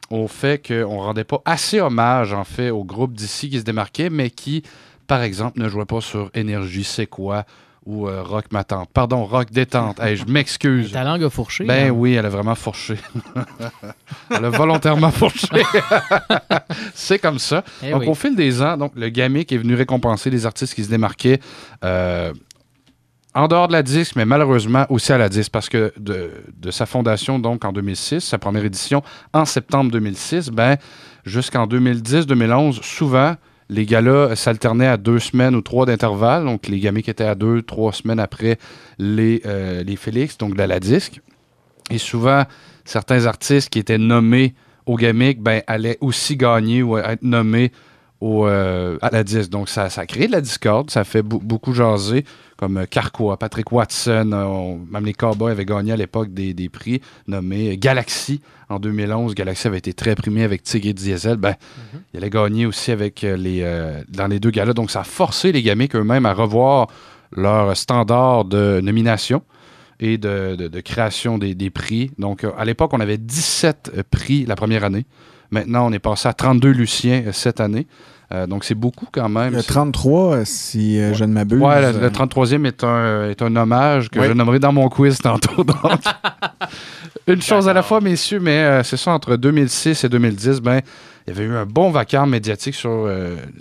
au 0.10 0.30
fait 0.30 0.66
qu'on 0.66 0.74
ne 0.96 1.02
rendait 1.02 1.26
pas 1.26 1.42
assez 1.44 1.82
hommage, 1.82 2.32
en 2.32 2.46
fait, 2.46 2.70
aux 2.70 2.86
groupes 2.86 3.14
d'ici 3.14 3.50
qui 3.50 3.60
se 3.60 3.66
démarquaient, 3.66 4.10
mais 4.10 4.30
qui, 4.30 4.64
par 5.06 5.22
exemple, 5.22 5.60
ne 5.60 5.68
jouaient 5.68 5.84
pas 5.84 6.00
sur 6.00 6.32
Énergie, 6.34 6.86
c'est 6.86 7.08
quoi 7.08 7.44
ou 7.86 8.08
euh, 8.08 8.22
Rock 8.22 8.46
ma 8.52 8.64
tante. 8.64 8.90
Pardon, 8.94 9.26
Rock 9.26 9.52
détente. 9.52 10.00
Hey, 10.00 10.16
je 10.16 10.26
m'excuse. 10.26 10.92
Ta 10.94 11.04
langue 11.04 11.24
a 11.24 11.30
fourché. 11.30 11.66
Ben 11.66 11.88
hein? 11.88 11.92
oui, 11.92 12.14
elle 12.14 12.26
a 12.26 12.30
vraiment 12.30 12.56
fourché. 12.56 12.96
elle 14.30 14.46
a 14.46 14.50
volontairement 14.50 15.12
fourché. 15.12 15.48
c'est 16.94 17.20
comme 17.20 17.40
ça. 17.40 17.64
Eh 17.84 17.92
donc, 17.92 18.02
oui. 18.02 18.08
au 18.08 18.14
fil 18.14 18.36
des 18.36 18.62
ans, 18.62 18.78
donc, 18.78 18.94
le 18.96 19.10
GAMIC 19.10 19.52
est 19.52 19.58
venu 19.58 19.76
récompenser 19.76 20.30
des 20.30 20.46
artistes 20.46 20.76
qui 20.76 20.84
se 20.84 20.90
démarquaient 20.90 21.40
euh, 21.84 22.32
en 23.34 23.48
dehors 23.48 23.68
de 23.68 23.74
la 23.74 23.82
disque, 23.82 24.16
mais 24.16 24.26
malheureusement 24.26 24.86
aussi 24.90 25.12
à 25.14 25.18
la 25.18 25.30
disque, 25.30 25.52
parce 25.52 25.70
que 25.70 25.94
de, 25.98 26.32
de 26.56 26.72
sa 26.72 26.86
fondation, 26.86 27.40
donc 27.40 27.64
en 27.66 27.72
2006, 27.72 28.20
sa 28.20 28.38
première 28.38 28.66
édition, 28.66 29.02
en 29.34 29.46
septembre 29.46 29.90
2006, 29.90 30.50
ben, 30.50 30.78
jusqu'en 31.26 31.66
2010-2011, 31.66 32.84
souvent, 32.84 33.36
les 33.72 33.86
galas 33.86 34.36
s'alternaient 34.36 34.86
à 34.86 34.98
deux 34.98 35.20
semaines 35.20 35.56
ou 35.56 35.62
trois 35.62 35.86
d'intervalle. 35.86 36.44
Donc, 36.44 36.68
les 36.68 36.80
gamiques 36.80 37.08
étaient 37.08 37.24
à 37.24 37.36
deux, 37.36 37.62
trois 37.62 37.94
semaines 37.94 38.20
après 38.20 38.58
les, 39.00 39.42
euh, 39.46 39.84
Félix, 39.96 40.38
donc 40.38 40.56
de 40.56 40.64
la 40.64 40.80
disque. 40.80 41.22
Et 41.90 41.98
souvent, 41.98 42.44
certains 42.84 43.26
artistes 43.26 43.70
qui 43.70 43.80
étaient 43.80 43.98
nommés 43.98 44.54
au 44.86 44.98
gamique 44.98 45.42
ben, 45.42 45.62
allaient 45.68 45.98
aussi 46.02 46.36
gagner 46.36 46.84
ou 46.84 46.98
être 46.98 47.24
nommés 47.24 47.72
au, 48.20 48.46
euh, 48.46 48.98
à 49.02 49.10
la 49.10 49.24
disque. 49.24 49.50
Donc, 49.50 49.70
ça, 49.70 49.90
ça 49.90 50.02
a 50.02 50.06
créé 50.06 50.28
de 50.28 50.34
la 50.34 50.42
discorde, 50.42 50.92
ça 50.92 51.06
fait 51.06 51.24
beaucoup 51.24 51.74
jaser, 51.74 52.26
comme 52.62 52.78
euh, 52.78 52.86
Carquois, 52.86 53.38
Patrick 53.38 53.72
Watson, 53.72 54.30
euh, 54.34 54.44
on- 54.46 54.78
même 54.90 55.04
les 55.06 55.14
Cowboys 55.14 55.52
avaient 55.52 55.66
gagné 55.66 55.92
à 55.92 55.96
l'époque 55.98 56.32
des, 56.34 56.54
des 56.54 56.70
prix 56.70 57.02
nommés 57.28 57.76
Galaxy 57.78 58.40
en 58.70 58.80
2011. 58.80 59.34
Galaxy 59.34 59.68
avait 59.68 59.80
été 59.80 59.94
très 59.94 60.14
primé 60.16 60.44
avec 60.44 60.62
Tigre 60.64 60.88
et 60.90 60.94
Diesel. 60.94 61.38
Ben, 61.38 61.56
Il 62.14 62.18
allait 62.18 62.30
gagner 62.30 62.68
aussi 62.68 62.92
avec 62.92 63.24
euh, 63.24 63.36
les, 63.36 63.62
euh, 63.64 64.04
dans 64.10 64.28
les 64.28 64.40
deux 64.40 64.52
galas. 64.52 64.74
Donc, 64.74 64.92
ça 64.92 65.02
a 65.02 65.04
forcé 65.04 65.52
les 65.52 65.64
gamiques 65.64 65.96
eux-mêmes 65.96 66.26
à 66.28 66.34
revoir 66.34 66.88
leur 67.36 67.76
standard 67.76 68.46
de 68.46 68.80
nomination 68.84 69.42
et 70.00 70.18
de, 70.20 70.56
de- 70.56 70.68
de 70.68 70.80
création 70.82 71.40
des, 71.40 71.56
des 71.56 71.72
prix. 71.72 72.12
Donc, 72.20 72.44
euh, 72.44 72.52
à 72.60 72.64
l'époque, 72.66 72.94
on 72.94 73.00
avait 73.00 73.18
17 73.18 73.92
euh, 73.98 74.04
prix 74.10 74.46
la 74.46 74.56
première 74.56 74.84
année. 74.84 75.06
Maintenant, 75.50 75.88
on 75.88 75.92
est 75.92 76.00
passé 76.00 76.28
à 76.30 76.34
32 76.34 76.70
Luciens 76.70 77.24
euh, 77.28 77.32
cette 77.32 77.60
année. 77.60 77.88
Euh, 78.34 78.48
donc, 78.48 78.64
c'est 78.64 78.76
beaucoup 78.76 79.08
quand 79.12 79.28
même. 79.28 79.54
Le 79.54 79.62
C'est- 79.62 79.68
33, 79.74 80.36
euh, 80.38 80.42
si 80.46 81.00
euh, 81.00 81.14
je 81.14 81.26
ne 81.26 81.34
m'abuse. 81.34 81.60
Ouais, 81.60 81.82
le, 81.82 81.88
Euh, 81.98 82.02
le 82.02 82.10
33e 82.12 82.66
est 82.66 82.84
un, 82.84 83.30
est 83.30 83.42
un 83.42 83.54
hommage 83.56 84.10
que 84.10 84.20
Oui. 84.20 84.28
je 84.28 84.32
nommerai 84.34 84.60
dans 84.60 84.72
mon 84.72 84.88
quiz 84.90 85.18
tantôt. 85.18 85.64
Donc, 85.66 85.76
une 87.28 87.42
chose 87.42 87.68
à 87.68 87.74
la 87.74 87.84
fois, 87.84 88.00
messieurs, 88.02 88.40
mais 88.40 88.84
c'est 88.84 88.98
ça, 88.98 89.12
entre 89.12 89.36
2006 89.36 90.04
et 90.04 90.10
2010, 90.10 90.62
ben, 90.62 90.80
il 91.28 91.34
y 91.34 91.38
avait 91.38 91.46
eu 91.46 91.56
un 91.56 91.66
bon 91.66 91.92
vacarme 91.92 92.30
médiatique 92.32 92.76
sur 92.76 93.08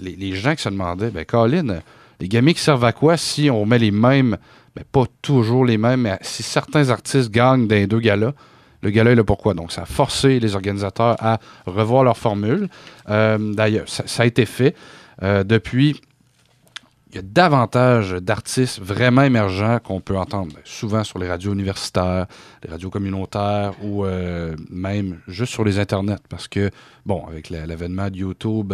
les, 0.00 0.16
les 0.16 0.34
gens 0.34 0.54
qui 0.54 0.62
se 0.62 0.68
demandaient, 0.68 1.10
ben, 1.10 1.24
Colin, 1.24 1.80
les 2.20 2.28
gamiques 2.28 2.58
servent 2.58 2.84
à 2.84 2.92
quoi 2.92 3.16
si 3.16 3.50
on 3.50 3.66
met 3.66 3.78
les 3.78 3.90
mêmes, 3.90 4.36
ben, 4.76 4.84
pas 4.92 5.04
toujours 5.22 5.64
les 5.64 5.78
mêmes, 5.78 6.02
mais 6.02 6.18
si 6.22 6.42
certains 6.42 6.90
artistes 6.90 7.30
gagnent 7.30 7.66
dans 7.66 7.74
les 7.74 7.86
deux 7.86 8.00
galas, 8.00 8.32
le 8.82 8.90
gala 8.90 9.10
est 9.12 9.14
là 9.14 9.24
pourquoi? 9.24 9.54
Donc, 9.54 9.72
ça 9.72 9.82
a 9.82 9.86
forcé 9.86 10.40
les 10.40 10.54
organisateurs 10.54 11.16
à 11.20 11.38
revoir 11.66 12.04
leur 12.04 12.16
formule. 12.16 12.68
Euh, 13.08 13.38
D'ailleurs, 13.54 13.88
ça, 13.88 14.22
a 14.22 14.26
été 14.26 14.46
fait. 14.46 14.74
Euh, 15.22 15.44
depuis 15.44 16.00
il 17.12 17.16
y 17.16 17.18
a 17.18 17.22
davantage 17.22 18.12
d'artistes 18.12 18.78
vraiment 18.80 19.22
émergents 19.22 19.80
qu'on 19.82 20.00
peut 20.00 20.16
entendre 20.16 20.52
ben, 20.54 20.60
souvent 20.64 21.02
sur 21.02 21.18
les 21.18 21.28
radios 21.28 21.52
universitaires, 21.52 22.26
les 22.62 22.70
radios 22.70 22.88
communautaires 22.88 23.72
ou 23.82 24.04
euh, 24.04 24.54
même 24.70 25.18
juste 25.26 25.52
sur 25.52 25.64
les 25.64 25.80
internets. 25.80 26.20
Parce 26.28 26.46
que, 26.46 26.70
bon, 27.04 27.24
avec 27.26 27.50
la- 27.50 27.66
l'avènement 27.66 28.08
de 28.10 28.16
YouTube, 28.16 28.72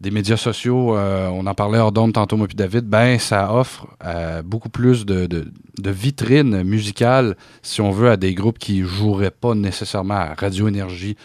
des 0.00 0.10
médias 0.10 0.36
sociaux, 0.36 0.96
euh, 0.96 1.28
on 1.28 1.46
en 1.46 1.54
parlait 1.54 1.78
hors 1.78 1.92
d'onde 1.92 2.12
tantôt, 2.12 2.36
moi 2.36 2.46
puis 2.46 2.56
David, 2.56 2.84
ben 2.84 3.18
ça 3.18 3.54
offre 3.54 3.86
euh, 4.04 4.42
beaucoup 4.42 4.68
plus 4.68 5.06
de, 5.06 5.46
vitrines 5.82 6.62
musicales, 6.62 7.36
si 7.62 7.80
on 7.80 7.90
veut, 7.90 8.10
à 8.10 8.16
des 8.16 8.34
groupes 8.34 8.58
qui 8.58 8.82
joueraient 8.82 9.30
pas 9.30 9.54
nécessairement 9.54 10.14
à 10.14 10.34
Radio 10.34 10.68
Énergie 10.68 11.16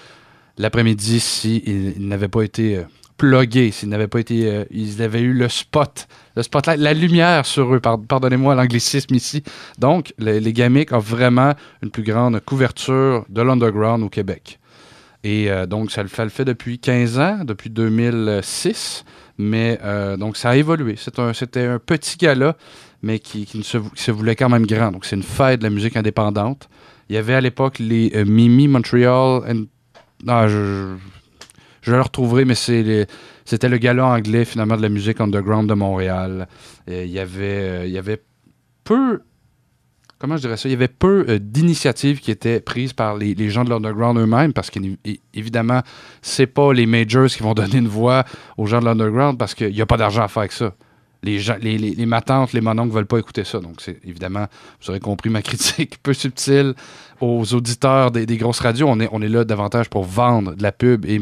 l'après-midi 0.57 1.19
s'ils 1.19 1.67
ils 1.67 2.07
n'avaient 2.07 2.27
pas 2.27 2.43
été 2.43 2.77
euh, 2.77 2.83
plugués, 3.17 3.71
s'ils 3.71 3.89
n'avaient 3.89 4.07
pas 4.07 4.19
été. 4.19 4.65
ils 4.71 5.01
avaient 5.01 5.21
eu 5.21 5.33
le 5.33 5.49
spot, 5.49 6.07
le 6.35 6.43
spotlight, 6.43 6.79
la 6.79 6.93
lumière 6.93 7.45
sur 7.45 7.73
eux. 7.75 7.81
Par- 7.81 7.99
Pardonnez-moi 7.99 8.55
l'anglicisme 8.55 9.13
ici. 9.13 9.43
Donc, 9.77 10.13
les, 10.19 10.39
les 10.39 10.53
Gamics 10.53 10.93
offrent 10.93 11.09
vraiment 11.09 11.53
une 11.83 11.91
plus 11.91 12.03
grande 12.03 12.39
couverture 12.39 13.25
de 13.27 13.41
l'underground 13.41 14.03
au 14.03 14.09
Québec. 14.09 14.59
Et 15.23 15.51
euh, 15.51 15.65
donc, 15.65 15.91
ça 15.91 16.03
le, 16.03 16.09
fait, 16.09 16.45
depuis 16.45 16.79
15 16.79 17.19
ans, 17.19 17.39
depuis 17.43 17.69
2006. 17.69 19.03
Mais 19.37 19.79
euh, 19.83 20.17
donc, 20.17 20.37
ça 20.37 20.51
a 20.51 20.55
évolué. 20.55 20.95
C'était 20.95 21.61
un, 21.65 21.79
petit 21.79 22.17
gala, 22.17 22.55
mais 23.01 23.19
qui, 23.19 23.47
ne 23.55 23.63
se, 23.63 24.11
voulait 24.11 24.35
quand 24.35 24.49
même 24.49 24.65
grand. 24.65 24.91
Donc, 24.91 25.05
c'est 25.05 25.15
une 25.15 25.23
fête 25.23 25.59
de 25.59 25.65
la 25.65 25.69
musique 25.69 25.97
indépendante. 25.97 26.69
Il 27.09 27.15
y 27.15 27.17
avait 27.17 27.33
à 27.33 27.41
l'époque 27.41 27.79
les 27.79 28.11
euh, 28.15 28.25
Mimi 28.25 28.67
Montreal. 28.67 29.41
and- 29.49 29.65
non, 30.25 30.47
je, 30.49 30.95
je, 31.81 31.91
le 31.93 32.01
retrouverai, 32.01 32.43
mais 32.43 32.55
c'était 32.55 33.69
le 33.69 33.77
gala 33.77 34.05
anglais 34.05 34.43
finalement 34.43 34.75
de 34.75 34.81
la 34.81 34.89
musique 34.89 35.21
underground 35.21 35.69
de 35.69 35.73
Montréal. 35.73 36.47
Il 36.87 37.07
y 37.07 37.19
avait, 37.19 37.87
il 37.87 37.93
y 37.93 37.97
avait 37.97 38.21
peu 38.83 39.21
comment 40.19 40.35
je 40.35 40.41
dirais 40.41 40.57
ça, 40.57 40.67
il 40.67 40.73
y 40.73 40.75
avait 40.75 40.89
peu 40.89 41.25
euh, 41.27 41.39
d'initiatives 41.39 42.19
qui 42.19 42.29
étaient 42.29 42.59
prises 42.59 42.93
par 42.93 43.15
les, 43.17 43.49
gens 43.49 43.63
de 43.63 43.69
l'underground 43.69 44.19
eux-mêmes, 44.19 44.53
parce 44.53 44.69
qu'évidemment, 44.69 45.81
c'est 46.21 46.47
pas 46.47 46.73
les 46.73 46.85
majors 46.85 47.27
qui 47.27 47.41
vont 47.41 47.53
donner 47.55 47.77
une 47.77 47.87
voix 47.87 48.25
aux 48.57 48.67
gens 48.67 48.81
de 48.81 48.85
l'underground, 48.85 49.37
parce 49.37 49.55
qu'il 49.55 49.73
n'y 49.73 49.81
a 49.81 49.85
pas 49.85 49.97
d'argent 49.97 50.23
à 50.23 50.27
faire 50.27 50.41
avec 50.41 50.51
ça. 50.51 50.75
Les, 51.21 51.37
les, 51.59 52.05
matantes, 52.05 52.53
les 52.53 52.61
mononcles 52.61 52.89
ne 52.89 52.93
veulent 52.93 53.05
pas 53.05 53.17
écouter 53.17 53.43
ça. 53.43 53.59
Donc, 53.59 53.81
c'est 53.81 53.99
évidemment, 54.05 54.45
vous 54.81 54.89
aurez 54.89 55.01
compris 55.01 55.29
ma 55.29 55.41
critique 55.41 56.01
peu 56.01 56.13
subtile 56.13 56.75
aux 57.19 57.53
auditeurs 57.53 58.11
des, 58.11 58.37
grosses 58.37 58.61
radios. 58.61 58.87
On 58.87 59.21
est, 59.21 59.27
là 59.27 59.43
davantage 59.43 59.89
pour 59.89 60.05
vendre 60.05 60.55
de 60.55 60.63
la 60.63 60.71
pub 60.71 61.05
et 61.05 61.19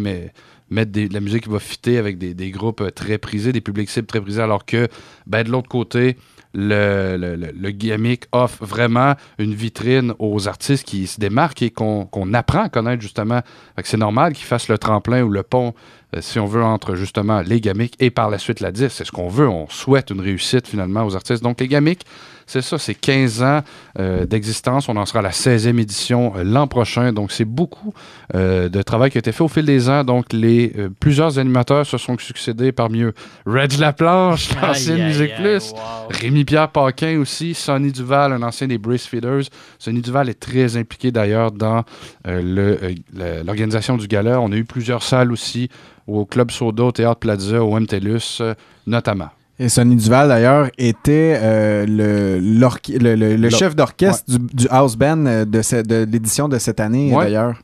mettre 0.70 0.92
de 0.92 1.12
la 1.12 1.20
musique 1.20 1.46
qui 1.46 1.50
va 1.50 1.58
fitter 1.58 1.98
avec 1.98 2.20
des, 2.20 2.36
des 2.36 2.52
groupes 2.52 2.82
euh, 2.82 2.92
très 2.92 3.18
prisés, 3.18 3.52
des 3.54 3.62
publics 3.62 3.90
cibles 3.90 4.06
très 4.06 4.22
prisés, 4.22 4.42
alors 4.42 4.66
que 4.66 4.88
ben, 5.26 5.44
de 5.44 5.50
l'autre 5.50 5.70
côté, 5.70 6.16
le, 6.54 7.18
le, 7.18 7.36
le- 7.36 7.72
gimmick 7.72 8.26
offre 8.32 8.66
vraiment 8.66 9.16
une 9.38 9.54
vitrine 9.54 10.14
aux 10.20 10.48
artistes 10.48 10.86
qui 10.86 11.08
se 11.08 11.20
démarquent 11.20 11.62
et 11.62 11.70
qu'on 11.70 12.34
apprend 12.34 12.64
à 12.64 12.70
connaître 12.70 13.02
justement. 13.02 13.42
C'est 13.84 13.98
normal 13.98 14.34
qu'ils 14.34 14.46
fassent 14.46 14.70
le 14.70 14.78
tremplin 14.78 15.22
ou 15.24 15.30
le 15.30 15.44
pont, 15.44 15.74
euh, 16.16 16.22
si 16.22 16.40
on 16.40 16.46
veut, 16.46 16.64
entre 16.64 16.96
justement 16.96 17.42
les 17.42 17.62
gamiques 17.62 17.96
et 18.00 18.10
par 18.10 18.30
la 18.30 18.38
suite 18.38 18.60
la 18.60 18.72
disque. 18.72 18.96
C'est 18.98 19.06
ce 19.06 19.12
qu'on 19.12 19.28
veut. 19.30 19.48
On 19.48 19.68
souhaite 19.70 20.10
une 20.10 20.22
réussite 20.22 20.68
finalement 20.68 21.04
aux 21.06 21.16
artistes. 21.16 21.44
Donc 21.44 21.60
les 21.60 21.68
gamiques, 21.68 22.06
c'est 22.48 22.62
ça, 22.62 22.78
c'est 22.78 22.96
15 22.96 23.44
ans 23.44 23.62
euh, 24.00 24.26
d'existence. 24.26 24.88
On 24.88 24.96
en 24.96 25.06
sera 25.06 25.20
à 25.20 25.22
la 25.22 25.32
16e 25.32 25.78
édition 25.80 26.32
euh, 26.38 26.46
l'an 26.46 26.66
prochain. 26.68 27.12
Donc, 27.12 27.34
c'est 27.34 27.46
beaucoup 27.46 27.94
euh, 28.36 28.70
de 28.70 28.82
travail 28.82 29.12
qui 29.12 29.18
a 29.18 29.20
été 29.20 29.34
fait 29.34 29.44
au 29.44 29.50
fil 29.50 29.66
des 29.66 29.90
ans. 29.90 30.06
Donc, 30.06 30.32
les 30.32 30.74
plusieurs 31.02 31.40
animateurs 31.40 31.86
se 31.86 31.98
sont 31.98 32.18
succédés 32.18 32.72
parmi 32.72 33.02
eux. 33.02 33.14
Reg 33.46 33.78
Laplanche, 33.78 34.50
aïe, 34.62 35.02
Musique 35.02 35.32
aïe, 35.32 35.42
Plus. 35.42 35.74
Rémi-Pierre 36.10 36.70
Paquin 36.70 37.20
aussi. 37.20 37.54
Sonny 37.54 37.92
Duval, 37.92 38.32
un 38.32 38.42
ancien 38.44 38.68
des 38.68 38.78
Brace 38.78 39.06
Feeders. 39.06 39.50
Sonny 39.78 40.02
Duval 40.02 40.30
est 40.30 40.40
très 40.40 40.78
impliqué 40.78 41.12
d'ailleurs 41.12 41.52
dans 41.52 41.84
l'organisation 42.24 43.98
du 43.98 44.08
gala. 44.08 44.40
On 44.40 44.54
a 44.54 44.56
eu 44.56 44.64
plusieurs 44.64 45.04
salles 45.04 45.34
aussi 45.34 45.70
au 46.08 46.26
Club 46.26 46.52
Soda, 46.52 46.86
au 46.86 46.92
Théâtre 46.94 47.20
Plaza, 47.20 47.62
au 47.62 47.78
MTLUS, 47.78 48.42
notamment. 48.86 49.30
Et 49.60 49.70
Sonny 49.70 49.96
Duval, 49.96 50.28
d'ailleurs, 50.28 50.70
était 50.78 51.40
euh, 51.42 51.86
le, 51.88 52.40
l'orche- 52.60 52.90
le, 52.90 53.16
le- 53.16 53.36
le 53.36 53.50
L'or- 53.50 53.60
chef 53.60 53.76
d'orchestre 53.76 54.24
du, 54.32 54.38
du 54.54 54.68
house 54.70 54.96
band 54.96 55.26
euh, 55.26 55.46
de, 55.46 55.62
ce- 55.64 55.82
de 55.82 56.06
l'édition 56.12 56.48
de 56.48 56.60
cette 56.60 56.80
année, 56.80 57.12
Ouais. 57.14 57.26
d'ailleurs. 57.26 57.56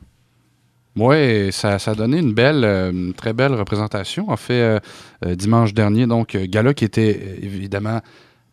Oui, 0.96 1.50
ça, 1.52 1.78
ça 1.78 1.92
a 1.92 1.94
donné 1.94 2.18
une 2.18 2.34
belle, 2.34 2.62
euh, 2.64 2.90
une 2.92 3.14
très 3.14 3.32
belle 3.32 3.52
représentation. 3.54 4.28
En 4.30 4.36
fait, 4.36 4.80
euh, 5.24 5.34
dimanche 5.34 5.72
dernier, 5.74 6.06
donc, 6.06 6.36
gala 6.36 6.72
qui 6.74 6.84
était 6.84 7.38
évidemment 7.42 8.00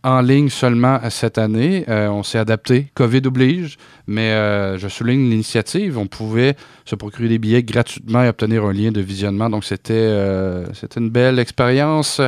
en 0.04 0.22
ligne 0.22 0.50
seulement 0.50 1.00
cette 1.12 1.38
année. 1.38 1.86
Euh, 1.88 2.10
on 2.10 2.24
s'est 2.24 2.40
adapté, 2.40 2.88
COVID 2.96 3.22
oblige, 3.26 3.78
mais 4.08 4.32
euh, 4.32 4.78
je 4.80 4.88
souligne 4.88 5.30
l'initiative. 5.30 6.00
On 6.00 6.08
pouvait 6.08 6.56
se 6.86 6.96
procurer 6.96 7.30
des 7.30 7.38
billets 7.38 7.62
gratuitement 7.64 8.24
et 8.24 8.28
obtenir 8.28 8.66
un 8.66 8.74
lien 8.74 8.92
de 8.92 9.02
visionnement. 9.02 9.50
Donc, 9.50 9.64
c'était 9.64 9.94
euh, 9.94 10.66
c'était 10.74 11.00
une 11.00 11.10
belle 11.12 11.38
expérience. 11.38 12.20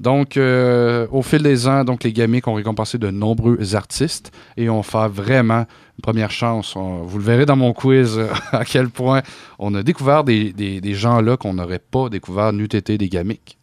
Donc, 0.00 0.38
euh, 0.38 1.06
au 1.12 1.20
fil 1.20 1.42
des 1.42 1.68
ans, 1.68 1.84
donc, 1.84 2.04
les 2.04 2.12
gamiques 2.14 2.48
ont 2.48 2.54
récompensé 2.54 2.96
de 2.96 3.10
nombreux 3.10 3.76
artistes 3.76 4.32
et 4.56 4.70
ont 4.70 4.82
fait 4.82 5.08
vraiment 5.08 5.66
une 5.98 6.02
première 6.02 6.30
chance. 6.30 6.74
Vous 6.74 7.18
le 7.18 7.24
verrez 7.24 7.44
dans 7.44 7.56
mon 7.56 7.74
quiz 7.74 8.16
euh, 8.18 8.28
à 8.52 8.64
quel 8.64 8.88
point 8.88 9.20
on 9.58 9.74
a 9.74 9.82
découvert 9.82 10.24
des, 10.24 10.54
des- 10.54 10.80
des 10.80 10.94
gens 10.94 11.20
là 11.20 11.36
qu'on 11.36 11.52
n'aurait 11.52 11.78
pas 11.80 12.08
découvert 12.08 12.54
n'eût 12.54 12.64
été 12.64 12.96
des 12.96 13.10
gamiques. 13.10 13.58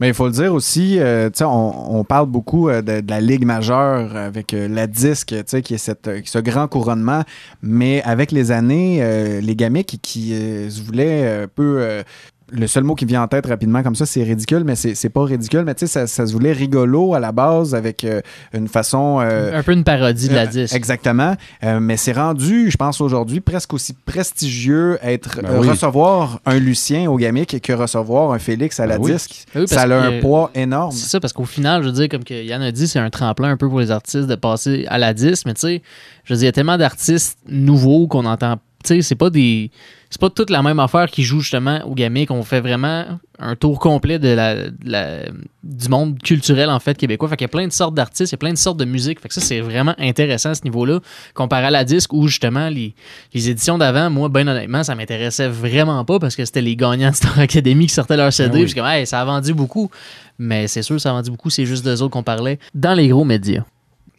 Mais 0.00 0.08
il 0.08 0.14
faut 0.14 0.26
le 0.26 0.32
dire 0.32 0.52
aussi, 0.54 0.98
euh, 0.98 1.30
on, 1.40 1.72
on 1.88 2.04
parle 2.04 2.26
beaucoup 2.26 2.68
euh, 2.68 2.80
de, 2.82 3.02
la 3.08 3.20
Ligue 3.20 3.44
majeure 3.44 4.16
avec 4.16 4.52
la 4.52 4.86
disque, 4.86 5.34
qui 5.62 5.74
est 5.74 5.78
ce 6.24 6.38
grand 6.38 6.68
couronnement. 6.68 7.22
Mais 7.62 8.00
avec 8.04 8.30
les 8.30 8.52
années, 8.52 9.40
les 9.40 9.56
gamiques 9.56 9.86
qui, 9.88 9.98
qui, 9.98 10.28
se 10.70 10.82
voulaient 10.82 11.42
un 11.44 11.48
peu. 11.48 12.02
Le 12.50 12.66
seul 12.66 12.84
mot 12.84 12.94
qui 12.94 13.04
vient 13.04 13.22
en 13.22 13.28
tête 13.28 13.46
rapidement 13.46 13.82
comme 13.82 13.94
ça, 13.94 14.06
c'est 14.06 14.22
ridicule, 14.22 14.64
mais 14.64 14.74
c'est 14.76 15.08
pas 15.08 15.24
ridicule, 15.24 15.62
mais 15.64 15.74
tu 15.74 15.86
sais, 15.86 15.92
ça, 15.92 16.06
ça 16.06 16.26
se 16.26 16.32
voulait 16.32 16.52
rigolo 16.52 17.14
à 17.14 17.20
la 17.20 17.32
base 17.32 17.74
avec 17.74 18.04
euh, 18.04 18.20
une 18.52 18.68
façon. 18.68 19.18
euh, 19.22 19.58
Un 19.58 19.62
peu 19.62 19.72
une 19.72 19.82
parodie 19.84 20.28
de 20.28 20.34
la 20.34 20.42
euh, 20.42 20.46
disque. 20.46 20.74
Exactement. 20.74 21.36
Euh, 21.62 21.80
mais 21.80 21.96
c'est 21.96 22.12
rendu, 22.12 22.70
je 22.70 22.76
pense 22.76 23.00
aujourd'hui, 23.00 23.40
presque 23.40 23.72
aussi 23.74 23.94
prestigieux 24.04 24.98
être 25.02 25.40
Ben 25.42 25.58
oui. 25.60 25.68
recevoir 25.68 26.40
un 26.46 26.58
Lucien 26.58 27.10
au 27.10 27.16
Gamic 27.16 27.60
que 27.60 27.72
recevoir 27.72 28.32
un 28.32 28.38
Félix 28.38 28.78
à 28.80 28.86
la 28.86 28.98
Ben 28.98 29.04
oui. 29.04 29.12
disque. 29.12 29.44
Ben 29.54 29.60
oui, 29.62 29.68
ça 29.68 29.82
a 29.82 29.94
un 30.06 30.20
poids 30.20 30.50
énorme. 30.54 30.92
C'est 30.92 31.08
ça, 31.08 31.20
parce 31.20 31.32
qu'au 31.32 31.44
final, 31.44 31.82
je 31.82 31.88
veux 31.88 31.94
dire, 31.94 32.08
comme 32.08 32.24
que 32.24 32.34
Yann 32.34 32.62
a 32.62 32.72
dit, 32.72 32.88
c'est 32.88 32.98
un 32.98 33.10
tremplin 33.10 33.50
un 33.50 33.56
peu 33.56 33.68
pour 33.68 33.80
les 33.80 33.90
artistes 33.90 34.26
de 34.26 34.34
passer 34.34 34.84
à 34.88 34.98
la 34.98 35.14
disque, 35.14 35.46
mais 35.46 35.54
tu 35.54 35.60
sais, 35.62 35.82
je 36.24 36.34
veux 36.34 36.38
dire, 36.38 36.44
il 36.44 36.46
y 36.46 36.48
a 36.48 36.52
tellement 36.52 36.78
d'artistes 36.78 37.38
nouveaux 37.48 38.06
qu'on 38.06 38.24
entend. 38.26 38.56
Tu 38.84 38.96
sais, 38.96 39.02
c'est 39.02 39.14
pas 39.14 39.30
des. 39.30 39.70
C'est 40.14 40.20
pas 40.20 40.30
toute 40.30 40.50
la 40.50 40.62
même 40.62 40.78
affaire 40.78 41.10
qui 41.10 41.24
joue 41.24 41.40
justement 41.40 41.80
au 41.86 41.92
gamic. 41.92 42.30
On 42.30 42.44
fait 42.44 42.60
vraiment 42.60 43.04
un 43.40 43.56
tour 43.56 43.80
complet 43.80 44.20
de 44.20 44.28
la, 44.28 44.54
de 44.68 44.72
la- 44.84 45.24
du 45.64 45.88
monde 45.88 46.22
culturel, 46.22 46.70
en 46.70 46.78
fait, 46.78 46.96
québécois. 46.96 47.28
Fait 47.28 47.34
qu'il 47.36 47.46
y 47.46 47.46
a 47.46 47.48
plein 47.48 47.66
de 47.66 47.72
sortes 47.72 47.94
d'artistes, 47.96 48.30
il 48.30 48.34
y 48.34 48.36
a 48.36 48.38
plein 48.38 48.52
de 48.52 48.56
sortes 48.58 48.76
de 48.76 48.84
musique. 48.84 49.18
Fait 49.18 49.26
que 49.26 49.34
ça, 49.34 49.40
c'est 49.40 49.58
vraiment 49.60 49.96
intéressant 49.98 50.50
à 50.50 50.54
ce 50.54 50.62
niveau-là, 50.62 51.00
comparé 51.34 51.64
à 51.66 51.70
la 51.72 51.82
disque 51.84 52.12
où 52.12 52.28
justement 52.28 52.68
les, 52.68 52.94
les 53.34 53.50
éditions 53.50 53.76
d'avant, 53.76 54.08
moi, 54.08 54.28
ben 54.28 54.46
honnêtement, 54.46 54.84
ça 54.84 54.94
m'intéressait 54.94 55.48
vraiment 55.48 56.04
pas 56.04 56.20
parce 56.20 56.36
que 56.36 56.44
c'était 56.44 56.62
les 56.62 56.76
gagnants 56.76 57.10
de 57.10 57.16
Star 57.16 57.36
Academy 57.40 57.88
qui 57.88 57.92
sortaient 57.94 58.16
leur 58.16 58.32
CD. 58.32 58.50
Ben 58.50 58.58
oui. 58.60 58.64
Puis 58.66 58.74
comme, 58.74 58.86
hey, 58.86 59.08
ça 59.08 59.20
a 59.20 59.24
vendu 59.24 59.52
beaucoup. 59.52 59.90
Mais 60.38 60.68
c'est 60.68 60.82
sûr, 60.82 61.00
ça 61.00 61.10
a 61.10 61.12
vendu 61.14 61.32
beaucoup, 61.32 61.50
c'est 61.50 61.66
juste 61.66 61.84
d'eux 61.84 62.02
autres 62.02 62.12
qu'on 62.12 62.22
parlait 62.22 62.60
dans 62.72 62.94
les 62.94 63.08
gros 63.08 63.24
médias. 63.24 63.64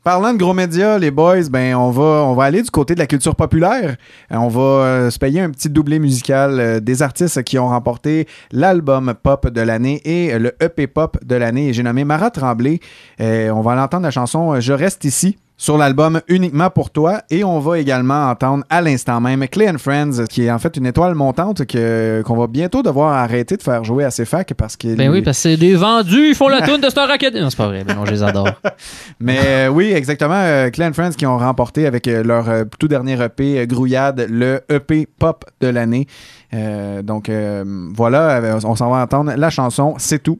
Parlant 0.06 0.34
de 0.34 0.38
gros 0.38 0.54
médias, 0.54 1.00
les 1.00 1.10
boys, 1.10 1.50
ben 1.50 1.74
on 1.74 1.90
va, 1.90 2.04
on 2.04 2.36
va 2.36 2.44
aller 2.44 2.62
du 2.62 2.70
côté 2.70 2.94
de 2.94 3.00
la 3.00 3.08
culture 3.08 3.36
populaire. 3.36 3.98
Euh, 4.32 4.36
On 4.36 4.50
va 4.50 4.62
euh, 4.62 5.10
se 5.10 5.18
payer 5.18 5.42
un 5.42 5.50
petit 5.50 5.68
doublé 5.68 5.98
musical 5.98 6.60
euh, 6.60 6.80
des 6.80 7.02
artistes 7.02 7.42
qui 7.42 7.58
ont 7.58 7.70
remporté 7.70 8.28
l'album 8.52 9.16
pop 9.24 9.50
de 9.50 9.62
l'année 9.62 10.04
et 10.06 10.38
le 10.38 10.54
EP 10.62 10.86
pop 10.86 11.18
de 11.26 11.36
l'année. 11.36 11.74
J'ai 11.74 11.82
nommé 11.82 12.04
Marat 12.04 12.30
Tremblay. 12.30 12.82
On 13.20 13.62
va 13.62 13.74
l'entendre 13.74 14.04
la 14.04 14.12
chanson 14.12 14.60
Je 14.60 14.74
reste 14.74 15.06
ici 15.06 15.38
sur 15.58 15.78
l'album 15.78 16.22
Uniquement 16.28 16.70
pour 16.70 16.90
toi. 16.90 17.22
Et 17.30 17.44
on 17.44 17.60
va 17.60 17.80
également 17.80 18.30
entendre 18.30 18.64
à 18.70 18.82
l'instant 18.82 19.22
même 19.22 19.48
Clay 19.48 19.70
and 19.70 19.78
Friends, 19.78 20.26
qui 20.30 20.44
est 20.44 20.52
en 20.52 20.60
fait 20.60 20.76
une 20.78 20.86
étoile 20.86 21.16
montante 21.16 21.66
que, 21.66 22.22
qu'on 22.26 22.36
va 22.36 22.48
bientôt 22.48 22.84
devoir 22.84 23.14
arrêter 23.14 23.58
de 23.58 23.64
faire 23.64 23.84
jouer 23.84 24.04
à 24.04 24.12
ses 24.12 24.26
facs 24.26 24.54
parce 24.54 24.76
que 24.76 24.96
Ben 24.96 25.10
oui, 25.10 25.22
parce 25.22 25.38
que 25.38 25.42
c'est 25.44 25.58
des 25.58 25.76
vendus, 25.76 26.30
ils 26.30 26.36
font 26.36 26.48
la 26.48 26.62
toune 26.62 26.82
de 26.82 26.90
Star 26.90 27.10
Academy. 27.10 27.42
Non, 27.42 27.50
c'est 27.50 27.58
pas 27.58 27.68
vrai, 27.68 27.84
ben 27.84 27.96
non, 27.96 28.06
je 28.06 28.12
les 28.12 28.24
adore. 28.24 28.50
Mais 29.20 29.40
euh, 29.46 29.68
oui, 29.70 29.92
exactement. 29.92 30.36
Euh, 30.36 30.70
Clay 30.70 30.88
and 30.88 30.94
Friends 30.94 31.12
qui 31.12 31.26
ont 31.26 31.38
remporté 31.38 31.86
avec 31.86 32.08
euh, 32.08 32.24
leur 32.24 32.50
euh, 32.50 32.64
tout 32.80 32.88
dernier 32.88 33.22
EP, 33.22 33.60
euh, 33.60 33.66
Grouillade, 33.66 34.28
le 34.30 34.62
EP 34.70 35.08
pop 35.20 35.46
de 35.62 35.68
l'année. 35.68 36.08
Euh, 36.54 37.02
donc 37.02 37.30
euh, 37.30 37.64
voilà, 37.96 38.38
euh, 38.38 38.60
on 38.64 38.76
s'en 38.76 38.90
va 38.90 38.98
entendre 38.98 39.34
la 39.36 39.50
chanson 39.50 39.96
C'est 39.98 40.22
tout 40.22 40.40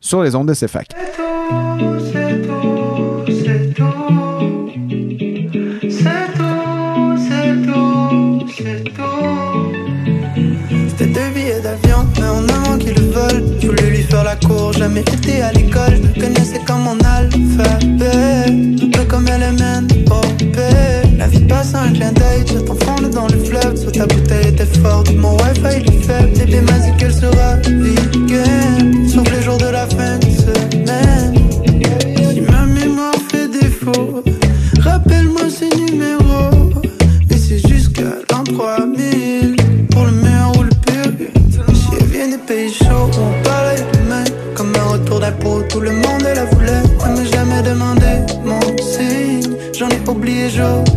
sur 0.00 0.22
les 0.22 0.34
ondes 0.34 0.48
de 0.48 0.54
CFAC. 0.54 0.88
C'est 2.12 2.42
tout, 2.42 2.71
jamais 14.72 15.00
été 15.00 15.42
à 15.42 15.52
l'école, 15.52 16.00
je 16.14 16.20
connaissais 16.20 16.60
comme 16.66 16.82
mon 16.82 16.98
alphabet. 17.04 18.46
Un 18.82 18.90
peu 18.90 19.04
comme 19.04 19.28
Element, 19.28 19.86
OP. 20.10 20.56
La 21.18 21.26
vie 21.28 21.40
passe 21.46 21.74
un 21.74 21.92
clin 21.92 22.12
d'œil, 22.12 22.44
j'attends 22.46 22.76
fondre 22.84 23.08
dans 23.10 23.28
le 23.28 23.38
fleuve. 23.38 23.76
Soit 23.76 23.92
ta 23.92 24.06
bouteille 24.06 24.48
était 24.48 24.66
forte, 24.66 25.14
mon 25.14 25.36
wifi 25.36 25.80
il 25.80 25.94
est 25.94 26.02
faible. 26.02 26.30
Bébé 26.36 26.60
m'a 26.60 26.78
dit 26.78 26.96
qu'elle 26.98 27.14
sera 27.14 27.56
vegan, 27.56 29.08
sauf 29.08 29.30
les 29.30 29.42
jours 29.42 29.58
de 29.58 29.68
la 29.68 29.86
fin 29.86 30.18
de 30.18 30.30
semaine. 30.30 31.34
Si 32.32 32.40
ma 32.40 32.66
mémoire 32.66 33.14
fait 33.30 33.48
défaut. 33.48 34.31
beijo. 50.42 50.91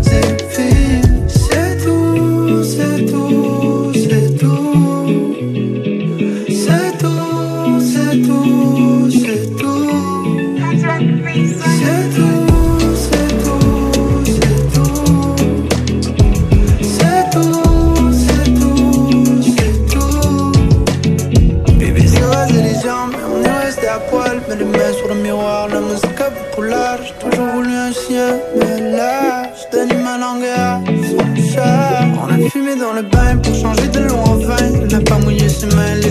Fumée 32.50 32.76
dans 32.76 32.94
le 32.94 33.02
bain 33.02 33.38
pour 33.38 33.56
changer 33.56 33.88
de 33.88 34.00
long 34.02 34.24
en 34.24 34.38
vain. 34.38 34.88
La 34.92 35.00
pas 35.00 35.18
mouillé, 35.18 35.50
c'est 35.50 35.74
mal 35.74 36.05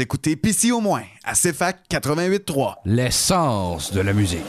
écoutez 0.00 0.36
PC 0.36 0.72
au 0.72 0.80
moins 0.80 1.02
à 1.24 1.34
CFAC 1.34 1.80
88.3. 1.90 2.76
L'essence 2.84 3.92
de 3.92 4.00
la 4.00 4.12
musique. 4.12 4.40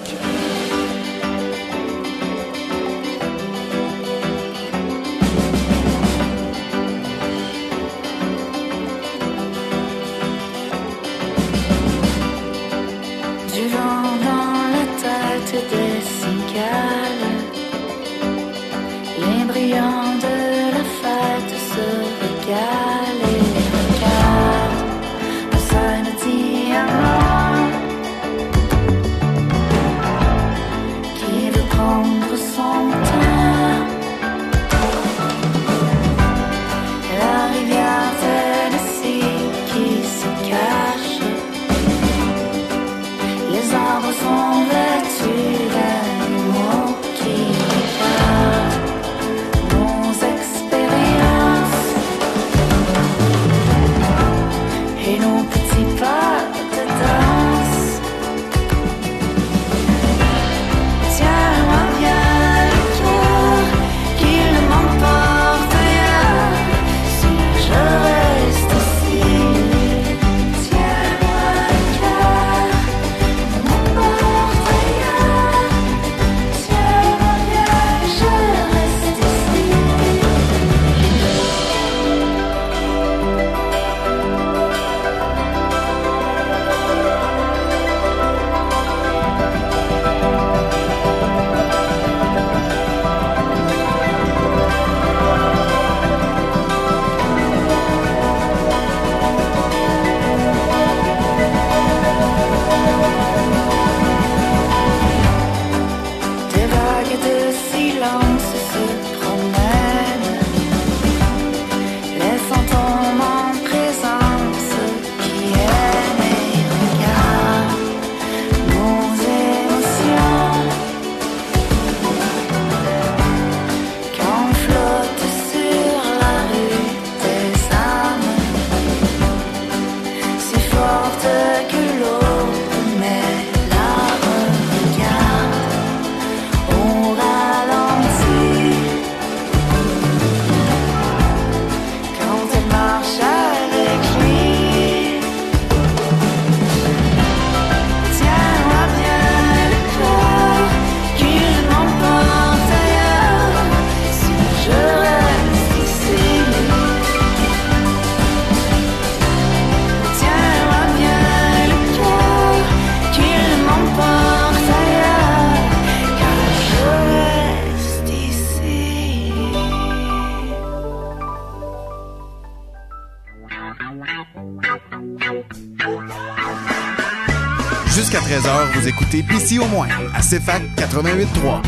Écoutez 178.92 179.24
PC 179.24 179.58
au 179.60 179.68
moins 179.68 179.88
à 180.14 180.20
CFAC 180.22 180.64
88.3. 180.76 181.62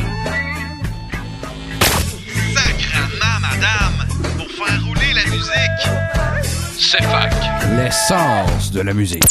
Sacrement, 2.53 3.39
madame, 3.41 4.07
pour 4.37 4.47
faire 4.65 4.85
rouler 4.85 5.13
la 5.13 5.31
musique. 5.31 5.83
C'est 6.77 7.03
fac. 7.03 7.33
L'essence 7.77 8.71
de 8.71 8.81
la 8.81 8.93
musique. 8.93 9.23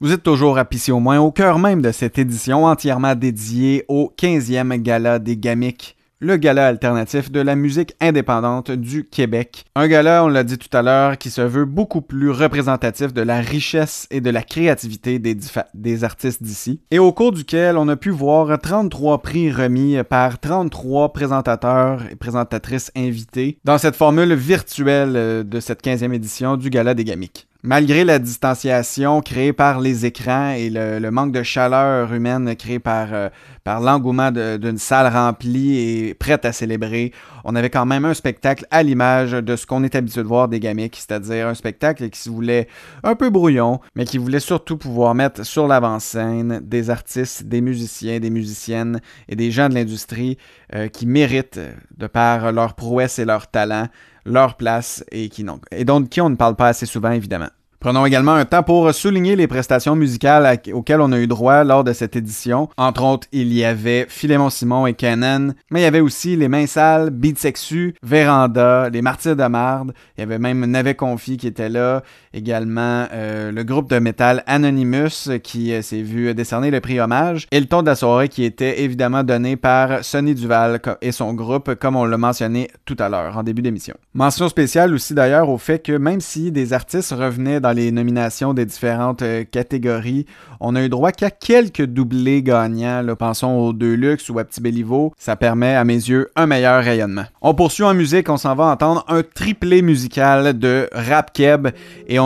Vous 0.00 0.12
êtes 0.12 0.22
toujours 0.22 0.58
à 0.58 0.66
Pissy 0.66 0.92
au 0.92 1.00
moins 1.00 1.18
au 1.18 1.32
cœur 1.32 1.58
même 1.58 1.80
de 1.80 1.90
cette 1.90 2.18
édition 2.18 2.66
entièrement 2.66 3.14
dédiée 3.14 3.84
au 3.88 4.12
15e 4.18 4.76
Gala 4.82 5.18
des 5.18 5.38
Gamiques, 5.38 5.95
le 6.18 6.36
gala 6.36 6.66
alternatif 6.66 7.30
de 7.30 7.40
la 7.40 7.56
musique 7.56 7.94
indépendante 8.00 8.70
du 8.70 9.04
Québec. 9.04 9.64
Un 9.74 9.86
gala, 9.86 10.24
on 10.24 10.28
l'a 10.28 10.44
dit 10.44 10.58
tout 10.58 10.74
à 10.74 10.82
l'heure, 10.82 11.18
qui 11.18 11.30
se 11.30 11.42
veut 11.42 11.66
beaucoup 11.66 12.00
plus 12.00 12.30
représentatif 12.30 13.12
de 13.12 13.20
la 13.20 13.40
richesse 13.40 14.06
et 14.10 14.20
de 14.20 14.30
la 14.30 14.42
créativité 14.42 15.18
des, 15.18 16.04
artistes 16.04 16.42
d'ici, 16.42 16.80
et 16.90 16.98
au 16.98 17.12
cours 17.12 17.32
duquel 17.32 17.76
on 17.76 17.88
a 17.88 17.96
pu 17.96 18.10
voir 18.10 18.58
33 18.58 19.22
prix 19.22 19.52
remis 19.52 19.96
par 20.08 20.38
33 20.38 21.12
présentateurs 21.12 22.02
et 22.10 22.16
présentatrices 22.16 22.90
invités 22.96 23.58
dans 23.64 23.78
cette 23.78 23.96
formule 23.96 24.34
virtuelle 24.34 25.16
euh, 25.16 25.42
de 25.42 25.60
cette 25.60 25.84
15e 25.84 26.12
édition 26.12 26.56
du 26.56 26.70
Gala 26.70 26.94
des 26.94 27.04
Gamiques. 27.04 27.46
Malgré 27.68 28.04
la 28.04 28.20
distanciation 28.20 29.20
créée 29.20 29.52
par 29.52 29.80
les 29.80 30.06
écrans 30.06 30.50
et 30.50 30.70
le, 30.70 31.10
manque 31.10 31.32
de 31.32 31.42
chaleur 31.42 32.14
humaine 32.14 32.54
créé 32.54 32.78
par, 32.78 33.08
euh, 33.12 33.28
l'engouement 33.66 34.30
d'une 34.30 34.78
salle 34.78 35.12
remplie 35.12 35.76
et 35.76 36.14
prête 36.14 36.44
à 36.44 36.52
célébrer, 36.52 37.10
on 37.42 37.56
avait 37.56 37.68
quand 37.68 37.84
même 37.84 38.04
un 38.04 38.14
spectacle 38.14 38.68
à 38.70 38.84
l'image 38.84 39.32
de 39.32 39.56
ce 39.56 39.66
qu'on 39.66 39.82
est 39.82 39.96
habitué 39.96 40.22
de 40.22 40.28
voir 40.28 40.46
des 40.46 40.60
gamiques, 40.60 40.94
c'est-à-dire 40.94 41.48
un 41.48 41.54
spectacle 41.54 42.08
qui 42.08 42.20
se 42.20 42.30
voulait 42.30 42.68
un 43.02 43.16
peu 43.16 43.30
brouillon, 43.30 43.80
mais 43.96 44.04
qui 44.04 44.18
voulait 44.18 44.38
surtout 44.38 44.76
pouvoir 44.76 45.16
mettre 45.16 45.44
sur 45.44 45.66
l'avant-scène 45.66 46.60
des 46.62 46.88
artistes, 46.88 47.48
des 47.48 47.60
musiciens, 47.60 48.20
des 48.20 48.30
musiciennes 48.30 49.00
et 49.28 49.34
des 49.34 49.50
gens 49.50 49.68
de 49.68 49.74
l'industrie 49.74 50.38
euh, 50.72 50.86
qui 50.86 51.04
méritent, 51.04 51.58
de 51.98 52.06
par 52.06 52.52
leur 52.52 52.74
prouesse 52.74 53.18
et 53.18 53.24
leur 53.24 53.48
talent, 53.48 53.88
leur 54.26 54.56
place 54.56 55.04
et 55.10 55.28
qui 55.28 55.44
n'ont 55.44 55.60
et 55.70 55.84
dont 55.84 56.02
qui 56.02 56.20
on 56.20 56.30
ne 56.30 56.36
parle 56.36 56.56
pas 56.56 56.68
assez 56.68 56.86
souvent 56.86 57.12
évidemment. 57.12 57.48
Prenons 57.78 58.06
également 58.06 58.32
un 58.32 58.46
temps 58.46 58.62
pour 58.62 58.92
souligner 58.92 59.36
les 59.36 59.46
prestations 59.46 59.94
musicales 59.94 60.60
auxquelles 60.72 61.00
on 61.00 61.12
a 61.12 61.18
eu 61.18 61.26
droit 61.26 61.62
lors 61.62 61.84
de 61.84 61.92
cette 61.92 62.16
édition. 62.16 62.68
Entre 62.78 63.04
autres, 63.04 63.28
il 63.32 63.52
y 63.52 63.64
avait 63.64 64.06
Philémon 64.08 64.50
Simon 64.50 64.86
et 64.86 64.94
Canon, 64.94 65.52
mais 65.70 65.80
il 65.80 65.82
y 65.82 65.86
avait 65.86 66.00
aussi 66.00 66.36
Les 66.36 66.48
Mains 66.48 66.66
Sales, 66.66 67.10
Beat 67.10 67.38
Sexu, 67.38 67.94
Véranda, 68.02 68.88
Les 68.88 69.02
Martyrs 69.02 69.36
de 69.36 69.46
Marde, 69.46 69.92
il 70.16 70.20
y 70.20 70.24
avait 70.24 70.38
même 70.38 70.64
Navet 70.64 70.94
Confi 70.94 71.36
qui 71.36 71.46
était 71.46 71.68
là, 71.68 72.02
également 72.36 73.06
euh, 73.12 73.50
le 73.50 73.64
groupe 73.64 73.88
de 73.90 73.98
métal 73.98 74.44
Anonymous 74.46 75.28
euh, 75.28 75.38
qui 75.38 75.72
euh, 75.72 75.80
s'est 75.80 76.02
vu 76.02 76.34
décerner 76.34 76.70
le 76.70 76.80
prix 76.80 77.00
hommage, 77.00 77.46
et 77.50 77.58
le 77.58 77.66
ton 77.66 77.80
de 77.80 77.86
la 77.86 77.96
soirée 77.96 78.28
qui 78.28 78.44
était 78.44 78.82
évidemment 78.82 79.24
donné 79.24 79.56
par 79.56 80.04
Sonny 80.04 80.34
Duval 80.34 80.80
et 81.00 81.12
son 81.12 81.32
groupe, 81.32 81.74
comme 81.74 81.96
on 81.96 82.04
l'a 82.04 82.18
mentionné 82.18 82.68
tout 82.84 82.96
à 82.98 83.08
l'heure 83.08 83.38
en 83.38 83.42
début 83.42 83.62
d'émission. 83.62 83.94
Mention 84.14 84.48
spéciale 84.48 84.92
aussi 84.92 85.14
d'ailleurs 85.14 85.48
au 85.48 85.58
fait 85.58 85.78
que 85.78 85.92
même 85.92 86.20
si 86.20 86.52
des 86.52 86.72
artistes 86.72 87.12
revenaient 87.12 87.60
dans 87.60 87.72
les 87.72 87.90
nominations 87.90 88.52
des 88.52 88.66
différentes 88.66 89.24
catégories, 89.50 90.26
on 90.60 90.76
a 90.76 90.82
eu 90.82 90.88
droit 90.88 91.12
qu'à 91.12 91.30
quelques 91.30 91.84
doublés 91.84 92.42
gagnants. 92.42 93.04
pensons 93.18 93.52
aux 93.52 93.72
Deluxe 93.72 94.28
ou 94.28 94.38
à 94.38 94.44
Petit 94.44 94.60
Béliveau. 94.60 95.12
Ça 95.18 95.36
permet 95.36 95.74
à 95.74 95.84
mes 95.84 95.94
yeux 95.94 96.30
un 96.36 96.46
meilleur 96.46 96.82
rayonnement. 96.82 97.24
On 97.40 97.54
poursuit 97.54 97.84
en 97.84 97.94
musique, 97.94 98.28
on 98.28 98.36
s'en 98.36 98.54
va 98.54 98.64
entendre 98.64 99.04
un 99.08 99.22
triplé 99.22 99.82
musical 99.82 100.58
de 100.58 100.88
Rap 100.92 101.32
Keb 101.32 101.68
et 102.08 102.18
on 102.18 102.25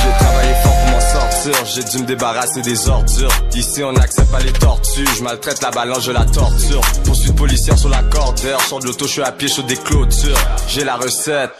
J'ai 0.00 0.12
travaillé 0.18 0.54
fort 0.62 0.72
pour 0.72 0.90
m'en 0.90 1.00
sortir, 1.00 1.64
j'ai 1.66 1.84
dû 1.84 1.98
me 1.98 2.06
débarrasser 2.06 2.62
des 2.62 2.88
ordures. 2.88 3.32
Ici 3.54 3.82
on 3.84 3.92
n'accepte 3.92 4.30
pas 4.30 4.40
les 4.40 4.52
tortues, 4.52 5.06
je 5.16 5.22
maltraite 5.22 5.62
la 5.62 5.70
balance, 5.70 6.04
je 6.04 6.12
la 6.12 6.24
torture. 6.24 6.80
Poursuite 7.04 7.36
policière 7.36 7.78
sur 7.78 7.88
la 7.88 8.02
cordeur, 8.04 8.60
sors 8.62 8.80
de 8.80 8.86
l'auto, 8.86 9.06
je 9.06 9.12
suis 9.12 9.22
à 9.22 9.32
pied 9.32 9.48
sur 9.48 9.64
des 9.64 9.76
clôtures. 9.76 10.38
J'ai 10.68 10.84
la 10.84 10.96
recette. 10.96 11.50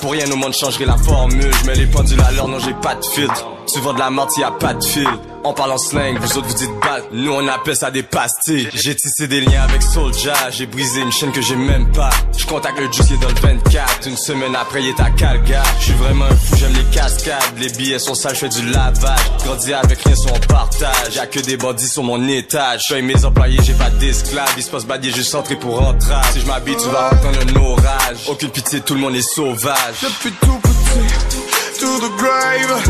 Pour 0.00 0.12
rien 0.12 0.30
au 0.30 0.36
monde 0.36 0.54
changerai 0.54 0.86
la 0.86 0.96
formule, 0.96 1.50
je 1.60 1.66
mets 1.66 1.74
les 1.74 1.86
pendules 1.86 2.20
à 2.20 2.30
l'heure, 2.32 2.48
non 2.48 2.58
j'ai 2.58 2.74
pas 2.74 2.94
de 2.94 3.04
filtre. 3.04 3.46
Vends 3.78 3.92
de 3.94 3.98
la 3.98 4.10
menthe, 4.10 4.36
y 4.36 4.42
a 4.42 4.50
pas 4.50 4.74
de 4.74 4.84
fil. 4.84 5.06
En 5.42 5.54
slang, 5.78 6.18
vous 6.18 6.36
autres 6.36 6.48
vous 6.48 6.54
dites 6.54 6.80
balle, 6.82 7.02
nous 7.12 7.32
on 7.32 7.48
appelle 7.48 7.76
ça 7.76 7.90
des 7.90 8.02
pastilles. 8.02 8.68
J'ai 8.74 8.94
tissé 8.94 9.26
des 9.26 9.40
liens 9.40 9.62
avec 9.62 9.80
Soulja, 9.80 10.34
j'ai 10.50 10.66
brisé 10.66 11.00
une 11.00 11.10
chaîne 11.10 11.32
que 11.32 11.40
j'ai 11.40 11.56
même 11.56 11.90
pas. 11.92 12.10
Je 12.36 12.44
contacte 12.44 12.78
le 12.78 12.86
est 12.86 13.20
dans 13.22 13.28
le 13.28 13.34
24, 13.34 14.06
une 14.06 14.18
semaine 14.18 14.54
après 14.54 14.82
il 14.82 14.88
est 14.88 15.00
à 15.00 15.08
Calgary. 15.10 15.66
Je 15.78 15.84
suis 15.84 15.94
vraiment 15.94 16.26
un 16.26 16.36
fou, 16.36 16.56
j'aime 16.56 16.74
les 16.74 16.84
cascades, 16.94 17.58
les 17.58 17.70
billets 17.70 17.98
sont 17.98 18.14
sales, 18.14 18.34
je 18.34 18.40
fais 18.40 18.48
du 18.50 18.70
lavage. 18.70 19.18
Grandi 19.42 19.72
avec 19.72 20.02
rien 20.02 20.14
sur 20.14 20.30
on 20.34 20.40
partage, 20.40 21.14
y'a 21.14 21.26
que 21.26 21.40
des 21.40 21.56
bandits 21.56 21.88
sur 21.88 22.02
mon 22.02 22.28
étage. 22.28 22.82
Je 22.90 22.96
mes 22.96 23.24
employés, 23.24 23.60
j'ai 23.62 23.72
pas 23.72 23.88
d'esclaves, 23.88 24.52
il 24.58 24.62
se 24.62 24.70
passe 24.70 24.84
badier, 24.84 25.10
juste 25.10 25.34
entrer 25.34 25.56
pour 25.56 25.80
entrer. 25.80 26.16
Si 26.34 26.40
je 26.40 26.46
m'habille, 26.46 26.76
tu 26.76 26.88
vas 26.90 27.12
entendre 27.14 27.38
un 27.40 27.56
orage. 27.56 28.18
Aucune 28.28 28.50
pitié, 28.50 28.80
tout 28.80 28.92
le 28.92 29.00
monde 29.00 29.14
est 29.14 29.22
Depuis 29.50 30.32
tout 30.40 30.60
petit, 30.60 31.80
to 31.80 31.98
the 31.98 32.10
grave. 32.18 32.82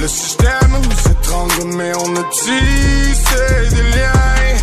Le 0.00 0.08
système 0.08 0.72
nous 0.72 1.10
étrangle, 1.12 1.76
mais 1.76 1.92
on 1.96 2.16
a 2.16 2.24
tissé 2.32 3.70
des 3.70 3.82
liens. 3.96 4.58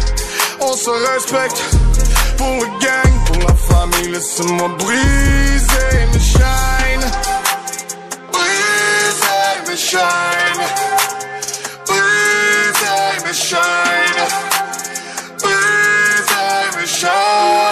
On 0.60 0.74
se 0.74 0.90
respecte 0.90 1.64
pour 2.38 2.48
le 2.48 2.68
gang, 2.84 3.14
pour 3.28 3.38
la 3.48 3.56
famille. 3.56 4.12
Laisse-moi 4.12 4.70
briser 4.78 6.06
mes 6.12 6.20
chaînes. 6.20 7.12
Briser 8.34 9.70
mes 9.70 9.78
chaînes. 9.78 10.66
Briser 11.88 13.26
mes 13.26 13.34
chaînes. 13.34 14.28
Briser 15.40 16.78
mes 16.78 16.88
chaînes. 16.88 17.71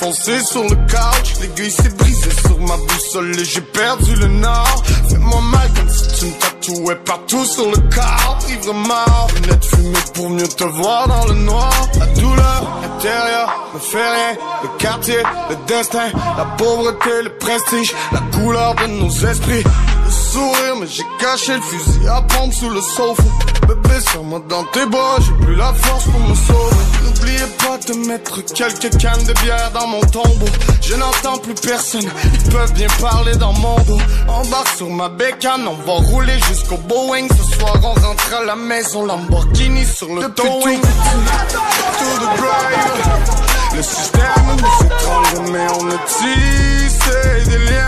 Défoncé 0.00 0.40
sur 0.44 0.62
le 0.62 0.76
couch. 0.76 1.40
L'aiguille 1.40 1.70
s'est 1.70 1.94
brisée 1.96 2.30
sur 2.46 2.58
ma 2.60 2.76
boussole 2.76 3.38
et 3.38 3.44
j'ai 3.44 3.60
perdu 3.60 4.14
le 4.16 4.26
nord. 4.26 4.82
Fais-moi 5.08 5.40
mal 5.52 5.68
comme 5.76 5.88
si 5.90 6.08
tu 6.18 6.24
me 6.26 6.59
tatouais 6.60 6.96
partout 6.96 7.44
sur 7.44 7.70
le 7.70 7.76
corps. 7.94 8.38
Ivre 8.48 8.74
mort, 8.74 9.28
lunettes 9.34 9.64
fumées 9.64 9.98
pour 10.14 10.30
mieux 10.30 10.48
te 10.48 10.64
voir 10.64 11.08
dans 11.08 11.26
le 11.26 11.34
noir. 11.34 11.72
La 11.98 12.06
douleur 12.06 12.80
intérieure 12.84 13.70
me 13.74 13.78
fait 13.78 13.98
rien. 13.98 14.36
Le 14.62 14.68
quartier, 14.78 15.22
le 15.48 15.56
destin, 15.66 16.08
la 16.36 16.44
pauvreté, 16.56 17.22
le 17.22 17.36
prestige, 17.36 17.94
la 18.12 18.20
couleur 18.36 18.74
de 18.74 18.86
nos 18.86 19.10
esprits. 19.10 19.64
Le 20.04 20.10
sourire, 20.10 20.76
mais 20.80 20.86
j'ai 20.86 21.04
caché 21.20 21.54
le 21.54 21.62
fusil 21.62 22.08
à 22.08 22.22
pompe 22.22 22.52
sous 22.52 22.70
le 22.70 22.80
sofa. 22.80 23.22
Bébé, 23.68 24.00
sur 24.00 24.24
moi 24.24 24.42
dans 24.48 24.64
tes 24.64 24.86
bras, 24.86 25.16
j'ai 25.20 25.44
plus 25.44 25.54
la 25.54 25.72
force 25.72 26.04
pour 26.04 26.20
me 26.20 26.34
sauver. 26.34 26.76
N'oubliez 27.04 27.46
pas 27.58 27.78
de 27.78 28.06
mettre 28.08 28.40
quelques 28.44 28.98
cannes 28.98 29.24
de 29.24 29.32
bière 29.44 29.70
dans 29.72 29.86
mon 29.86 30.00
tombeau. 30.00 30.46
Je 30.82 30.94
n'entends 30.96 31.38
plus 31.38 31.54
personne, 31.54 32.08
ils 32.24 32.50
peuvent 32.50 32.72
bien 32.72 32.88
parler 33.00 33.36
dans 33.36 33.52
mon 33.52 33.76
dos. 33.82 34.00
Embarque 34.26 34.76
sur 34.76 34.90
ma 34.90 35.08
bécane, 35.08 35.68
on 35.68 35.74
va 35.86 35.92
rouler 36.08 36.38
jusqu'au 36.50 36.76
Boeing. 36.76 37.26
Ce 37.28 37.58
soir, 37.58 37.74
on 37.82 37.94
rentre 38.06 38.34
à 38.34 38.44
la 38.44 38.56
maison, 38.56 39.06
Lamborghini 39.06 39.84
sur 39.84 40.08
le 40.14 40.28
towing. 40.32 40.80
To 40.80 42.08
the 42.18 42.28
drive. 42.36 43.76
Le 43.76 43.82
système 43.82 44.46
nous 44.58 44.86
étrangle, 44.86 45.52
mais 45.52 45.66
on 45.80 45.88
a 45.88 45.98
tissé 46.06 47.50
des 47.50 47.58
liens. 47.58 47.86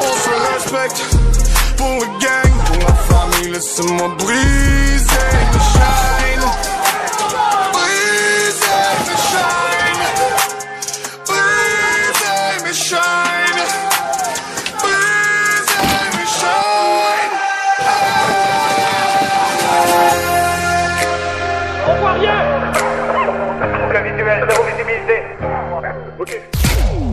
On 0.00 0.12
se 0.24 0.34
respecte 0.54 1.02
pour 1.76 2.00
le 2.00 2.06
gang, 2.24 2.52
pour 2.66 2.78
la 2.88 2.94
famille. 3.10 3.50
Laisse-moi 3.52 4.08
briser 4.18 5.02
chaînes. 5.72 6.21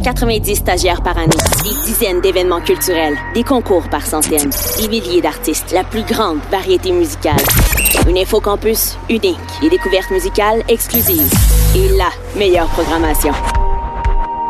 90 0.02 0.56
stagiaires 0.56 1.02
par 1.02 1.18
année, 1.18 1.36
des 1.64 1.86
dizaines 1.86 2.22
d'événements 2.22 2.62
culturels, 2.62 3.18
des 3.34 3.44
concours 3.44 3.88
par 3.90 4.06
centaines, 4.06 4.52
des 4.80 4.88
milliers 4.88 5.22
d'artistes, 5.22 5.72
la 5.72 5.84
plus 5.84 6.04
grande 6.04 6.40
variété 6.50 6.92
musicale. 6.92 7.42
Une 8.08 8.18
info 8.18 8.40
campus 8.40 8.98
unique, 9.10 9.38
des 9.62 9.70
découvertes 9.70 10.12
musicales 10.12 10.64
exclusives 10.68 11.32
et 11.76 11.98
la 11.98 12.10
meilleure 12.38 12.68
programmation. 12.68 13.34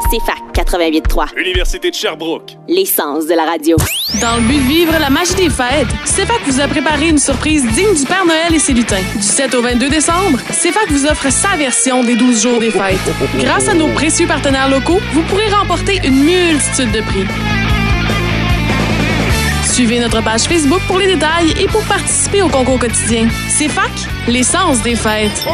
CFAC 0.10 0.39
88.3, 0.55 1.38
Université 1.39 1.91
de 1.91 1.95
Sherbrooke. 1.95 2.55
l'essence 2.68 3.28
de 3.28 3.36
la 3.36 3.43
radio. 3.45 3.78
Dans 4.20 4.38
le 4.38 4.41
but 4.41 4.57
de 4.57 4.68
vivre 4.68 4.93
la 4.99 5.10
magie 5.12 5.36
des 5.36 5.49
fêtes, 5.51 5.88
CEFAC 6.03 6.41
vous 6.47 6.60
a 6.60 6.68
préparé 6.68 7.10
une 7.10 7.20
surprise 7.20 7.64
digne 7.74 7.93
du 7.93 8.05
Père 8.05 8.26
Noël 8.26 8.55
et 8.55 8.60
ses 8.60 8.74
lutins. 8.74 9.03
Du 9.16 9.22
7 9.22 9.53
au 9.53 9.62
22 9.62 9.88
décembre, 9.89 10.39
CEFAC 10.51 10.89
vous 10.89 11.05
offre 11.05 11.30
sa 11.32 11.55
version 11.57 12.03
des 12.03 12.16
12 12.16 12.41
jours 12.41 12.60
des 12.60 12.72
fêtes. 12.72 12.97
Grâce 13.38 13.68
à 13.68 13.76
nos 13.76 13.88
précieux 13.89 14.26
partenaires 14.26 14.70
locaux, 14.70 14.99
vous 15.14 15.22
pourrez 15.24 15.47
remporter 15.49 15.99
une 16.03 16.24
multitude 16.24 16.91
de 16.91 17.01
prix. 17.01 17.26
Suivez 19.72 19.99
notre 19.99 20.24
page 20.24 20.41
Facebook 20.41 20.82
pour 20.88 20.97
les 20.97 21.05
détails 21.07 21.53
et 21.62 21.68
pour 21.68 21.84
participer 21.84 22.41
au 22.41 22.49
concours 22.49 22.80
quotidien. 22.80 23.28
CEFAC, 23.49 23.91
l'essence 24.28 24.82
des 24.82 24.95
fêtes. 24.95 25.45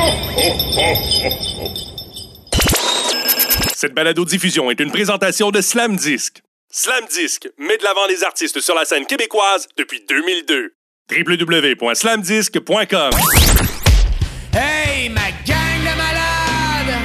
Cette 3.86 3.94
balado-diffusion 3.94 4.72
est 4.72 4.80
une 4.80 4.90
présentation 4.90 5.52
de 5.52 5.62
Slam 5.62 5.96
Disc. 5.96 6.42
Slam 6.72 7.06
Disc 7.08 7.48
met 7.60 7.78
de 7.78 7.84
l'avant 7.84 8.08
les 8.08 8.24
artistes 8.24 8.60
sur 8.60 8.74
la 8.74 8.84
scène 8.84 9.06
québécoise 9.06 9.68
depuis 9.78 10.04
2002. 10.10 10.74
www.slamdisc.com 11.12 13.12
Hey, 14.54 15.10
ma 15.10 15.30
gang 15.46 15.82
de 15.82 15.96
malades! 15.96 16.96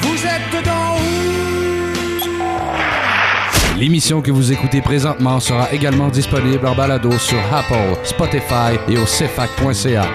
Vous 0.00 0.24
êtes 0.24 0.64
dans 0.64 0.96
L'émission 3.78 4.22
que 4.22 4.30
vous 4.30 4.52
écoutez 4.52 4.80
présentement 4.80 5.38
sera 5.38 5.70
également 5.70 6.08
disponible 6.08 6.66
en 6.66 6.74
balado 6.74 7.10
sur 7.18 7.36
Apple, 7.52 7.98
Spotify 8.04 8.78
et 8.88 8.96
au 8.96 9.04
cefac.ca. 9.04 10.10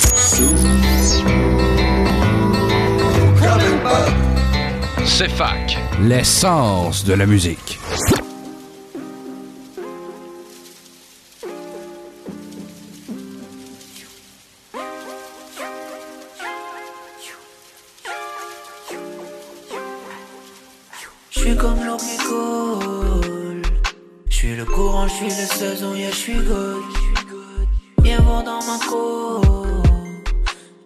CEFAC, 5.07 5.79
l'essence 6.01 7.03
de 7.03 7.13
la 7.13 7.25
musique. 7.25 7.79
Je 21.31 21.39
suis 21.39 21.55
comme 21.55 21.79
coule. 22.27 23.61
Je 24.29 24.35
suis 24.35 24.55
le 24.55 24.65
courant, 24.65 25.07
je 25.07 25.13
suis 25.13 25.25
le 25.25 25.31
saison, 25.31 25.95
yeah, 25.95 26.11
je 26.11 26.15
suis 26.15 26.33
good. 26.33 26.83
Viens 28.03 28.19
voir 28.19 28.43
dans 28.43 28.59
ma 28.59 28.77
cour. 28.85 29.83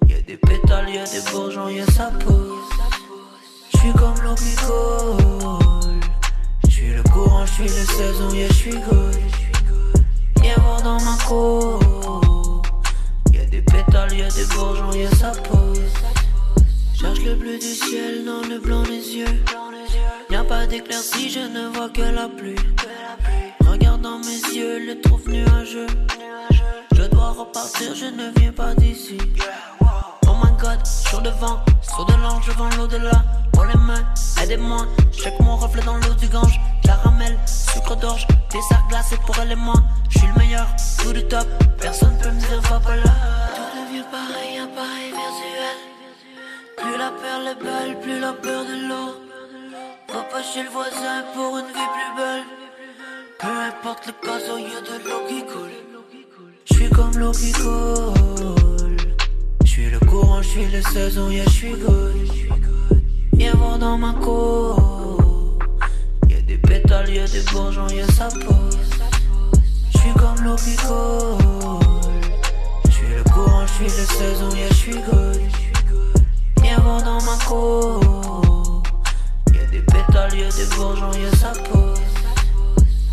Y'a 0.07 0.21
des 0.21 0.37
pétales, 0.37 0.89
y'a 0.89 1.03
des 1.05 1.31
bourgeons, 1.31 1.67
y'a 1.67 1.85
ça 1.87 2.11
pousse. 2.23 2.61
Je 3.83 3.87
suis 3.87 3.97
comme 3.97 4.13
coule. 4.13 5.99
Je 6.65 6.69
suis 6.69 6.93
le 6.93 7.01
courant, 7.01 7.43
je 7.47 7.51
suis 7.51 7.63
le 7.63 7.69
saison, 7.69 8.29
yeah, 8.31 8.47
je 8.49 8.53
suis 8.53 8.71
good. 8.71 9.17
Viens 10.39 10.55
voir 10.59 10.83
dans 10.83 11.01
ma 11.01 11.17
cour. 11.25 12.61
Y'a 13.33 13.43
des 13.45 13.63
pétales, 13.63 14.13
y'a 14.13 14.29
des 14.29 14.45
bourgeons, 14.53 14.91
y'a 14.91 15.09
ça 15.15 15.31
pousse. 15.31 15.79
Cherche 16.93 17.21
le 17.21 17.33
bleu 17.33 17.57
du 17.57 17.73
ciel 17.73 18.23
dans 18.23 18.47
le 18.47 18.59
blanc 18.59 18.83
des 18.83 19.15
yeux. 19.17 19.43
Y'a 20.29 20.43
pas 20.43 20.67
d'éclaircie, 20.67 21.31
je 21.31 21.39
ne 21.39 21.69
vois 21.73 21.89
que 21.89 22.03
la 22.03 22.29
pluie. 22.29 22.55
Regarde 23.67 24.01
dans 24.01 24.19
mes 24.19 24.55
yeux, 24.55 24.77
le 24.85 25.01
trouve 25.01 25.27
nuageux. 25.27 25.87
Je 26.93 27.01
dois 27.07 27.31
repartir, 27.31 27.95
je 27.95 28.05
ne 28.05 28.29
viens 28.39 28.51
pas 28.51 28.75
d'ici. 28.75 29.17
Oh 30.41 30.45
my 30.45 30.51
god, 30.57 30.85
sur 30.85 31.21
devant, 31.21 31.59
sur 31.81 32.05
de 32.05 32.13
l'ange, 32.13 32.43
je 32.47 32.51
vends 32.53 32.69
l'au-delà. 32.77 33.23
Pour 33.53 33.65
les 33.65 33.75
mains, 33.75 34.03
aidez-moi. 34.41 34.87
Check 35.11 35.39
mon 35.39 35.55
reflet 35.55 35.83
dans 35.83 35.97
l'eau 35.97 36.13
du 36.15 36.27
gange. 36.27 36.59
Caramel, 36.83 37.37
sucre 37.45 37.95
d'orge, 37.95 38.25
des 38.49 38.61
sacs 38.69 38.87
glacés 38.89 39.17
pour 39.25 39.37
elle 39.39 39.51
et 39.51 39.55
moi. 39.55 39.75
Je 40.09 40.19
suis 40.19 40.27
le 40.27 40.33
meilleur, 40.39 40.67
tout 40.97 41.13
du 41.13 41.23
top. 41.27 41.47
Personne 41.79 42.17
peut 42.17 42.31
me 42.31 42.39
dire 42.39 42.61
va 42.61 42.79
pas 42.79 42.95
là. 42.95 43.13
Tout 43.55 43.81
devient 43.81 44.05
pareil, 44.11 44.59
appareil 44.59 45.09
visuel. 45.09 45.77
Plus 46.77 46.97
la 46.97 47.11
perle 47.21 47.47
est 47.47 47.63
belle, 47.63 47.99
plus 47.99 48.19
la 48.19 48.33
peur 48.33 48.65
de 48.65 48.87
l'eau. 48.87 49.11
Va 50.11 50.23
pas 50.23 50.43
chez 50.43 50.63
le 50.63 50.69
voisin 50.69 51.23
pour 51.35 51.57
une 51.59 51.67
vie 51.67 51.89
plus 51.95 52.15
belle. 52.17 52.43
Peu 53.39 53.47
importe 53.47 54.07
le 54.07 54.13
cas, 54.13 54.39
il 54.57 54.63
y 54.63 54.75
a 54.75 54.81
de 54.81 55.07
l'eau 55.07 55.21
qui 55.27 55.45
coule. 55.45 55.71
Je 56.65 56.73
suis 56.73 56.89
comme 56.89 57.15
l'eau 57.17 57.31
qui 57.31 57.51
coule. 57.51 58.70
Suis 59.71 59.89
le 59.89 59.99
courant, 59.99 60.41
je 60.41 60.49
suis 60.49 60.65
le 60.65 60.81
saison, 60.81 61.29
yeah, 61.29 61.45
je 61.45 61.49
suis 61.49 61.71
good. 61.71 62.27
Viens 63.31 63.53
voir 63.53 63.79
dans 63.79 63.97
ma 63.97 64.11
cour. 64.11 65.57
Y'a 66.27 66.41
des 66.41 66.57
pétales, 66.57 67.09
y'a 67.09 67.25
des 67.25 67.39
bourgeons, 67.53 67.87
y'a 67.87 68.05
sa 68.07 68.27
pose. 68.27 68.77
Je 69.93 69.97
suis 69.97 70.11
comme 70.15 70.43
l'eau 70.43 70.57
qui. 70.57 70.71
Je 72.85 72.91
suis 72.91 73.15
le 73.15 73.23
courant, 73.31 73.65
je 73.65 73.71
suis 73.71 73.85
le 73.85 74.05
saison, 74.05 74.49
yeah, 74.53 74.67
je 74.67 74.73
suis 74.73 74.91
good. 74.91 75.39
Viens 76.61 76.79
voir 76.79 77.01
dans 77.03 77.21
ma 77.21 77.37
cour. 77.47 78.83
Y'a 79.53 79.65
des 79.67 79.83
pétales, 79.83 80.37
y'a 80.37 80.49
des 80.49 80.65
bourgeons, 80.75 81.13
y'a 81.13 81.31
sa 81.37 81.51
pose. 81.51 82.10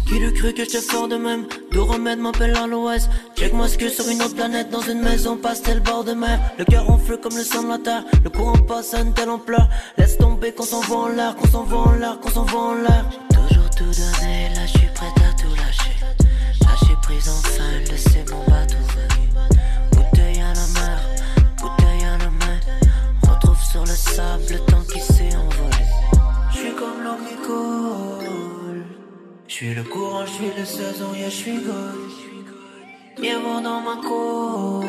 Qui 0.08 0.18
le 0.18 0.30
cru 0.30 0.54
que 0.54 0.64
j'étais 0.64 0.80
fort 0.80 1.06
de 1.06 1.16
même 1.16 1.46
Tout 1.70 1.84
remède 1.84 2.18
m'appelle 2.18 2.56
à 2.56 2.66
l'ouest. 2.66 3.10
Check-moi 3.36 3.68
ce 3.68 3.76
que 3.76 3.90
sur 3.90 4.08
une 4.08 4.22
autre 4.22 4.34
planète 4.34 4.70
Dans 4.70 4.80
une 4.80 5.02
maison 5.02 5.36
pastel 5.36 5.80
bord 5.80 6.02
de 6.02 6.14
mer. 6.14 6.40
Le 6.58 6.64
cœur 6.64 6.88
en 6.90 6.96
feu 6.96 7.18
comme 7.18 7.36
le 7.36 7.44
sang 7.44 7.62
de 7.62 7.68
la 7.68 7.78
terre. 7.78 8.04
Le 8.24 8.30
courant 8.30 8.56
passe 8.56 8.94
à 8.94 9.00
une 9.00 9.12
telle 9.12 9.28
ampleur. 9.28 9.68
Laisse 9.98 10.16
tomber 10.16 10.52
qu'on 10.52 10.64
s'en 10.64 10.80
va 10.80 10.96
en 10.96 11.08
l'air 11.08 11.36
Qu'on 11.36 11.48
s'en 11.48 11.62
va 11.64 11.76
en 11.76 11.92
l'air, 11.92 12.18
qu'on 12.20 12.30
s'en 12.30 12.44
va 12.44 12.58
en 12.58 12.74
l'air 12.74 13.04
toujours 13.48 13.70
tout 13.70 13.84
donné 13.84 14.48
Là 14.54 14.66
je 14.66 14.78
suis 14.78 14.88
prête 14.94 15.18
à 15.18 15.42
tout 15.42 15.54
lâcher. 15.56 15.96
Lâcher 16.62 16.96
prise 17.02 17.28
enfin 17.28 17.90
Laisser 17.90 18.24
mon 18.30 18.44
bateau 18.50 18.76
Bouteille 19.92 20.40
à 20.40 20.54
la 20.54 20.80
mer 20.80 21.00
Bouteille 21.58 22.04
à 22.04 22.18
la 22.18 22.30
main 22.30 22.60
Retrouve 23.28 23.62
sur 23.62 23.80
le 23.82 23.94
sable 23.94 24.60
suis 29.58 29.74
le 29.74 29.82
courant, 29.82 30.24
je 30.24 30.30
suis 30.30 30.52
le 30.56 30.64
saison, 30.64 31.12
yeah, 31.16 31.28
je 31.28 31.34
suis 31.34 31.58
good. 31.58 31.98
Viens 33.20 33.40
voir 33.40 33.60
dans 33.60 33.80
ma 33.80 33.96
cour. 33.96 34.84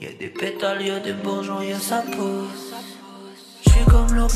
Y'a 0.00 0.12
des 0.18 0.30
pétales, 0.30 0.82
y'a 0.82 0.98
des 0.98 1.12
bourgeons, 1.12 1.60
y'a 1.62 1.78
sa 1.78 2.02
pousse. 2.02 2.74
Je 3.64 3.70
suis 3.70 3.84
comme 3.84 4.08
coule. 4.08 4.26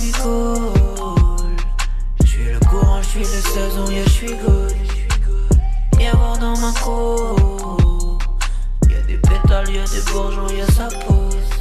Je 2.22 2.26
suis 2.28 2.52
le 2.52 2.60
courant, 2.60 3.02
je 3.02 3.08
suis 3.08 3.18
le 3.18 3.40
saison, 3.54 3.90
yeah, 3.90 4.04
je 4.04 4.10
suis 4.10 4.36
good. 4.44 4.72
Viens 5.98 6.12
voir 6.12 6.38
dans 6.38 6.56
ma 6.58 6.72
cour. 6.80 8.18
Y'a 8.88 9.00
des 9.08 9.18
pétales, 9.18 9.70
y'a 9.70 9.86
des 9.86 10.04
bourgeons, 10.12 10.50
y'a 10.56 10.66
sa 10.66 10.86
pousse. 10.86 11.56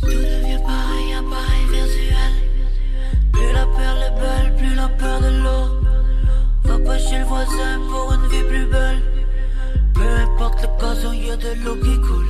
Tout 0.00 0.08
devient 0.08 0.60
pareil, 0.66 1.14
appareil 1.20 1.64
visuel. 1.70 2.34
Plus 3.32 3.52
la 3.52 3.64
perle 3.76 4.02
est 4.08 4.20
belle, 4.20 4.56
plus 4.56 4.74
la 4.74 4.88
peur 4.88 5.20
de 5.20 5.30
l'eau. 5.44 5.87
Va 6.84 6.98
chez 6.98 7.18
le 7.18 7.24
voisin 7.24 7.80
pour 7.90 8.12
une 8.12 8.28
vie 8.28 8.44
plus 8.48 8.66
belle. 8.66 9.02
Peu 9.94 10.02
importe 10.02 10.62
le 10.62 10.68
cas, 10.80 10.94
y 11.12 11.30
a 11.30 11.36
de 11.36 11.64
l'eau 11.64 11.76
qui 11.76 12.00
coule. 12.00 12.26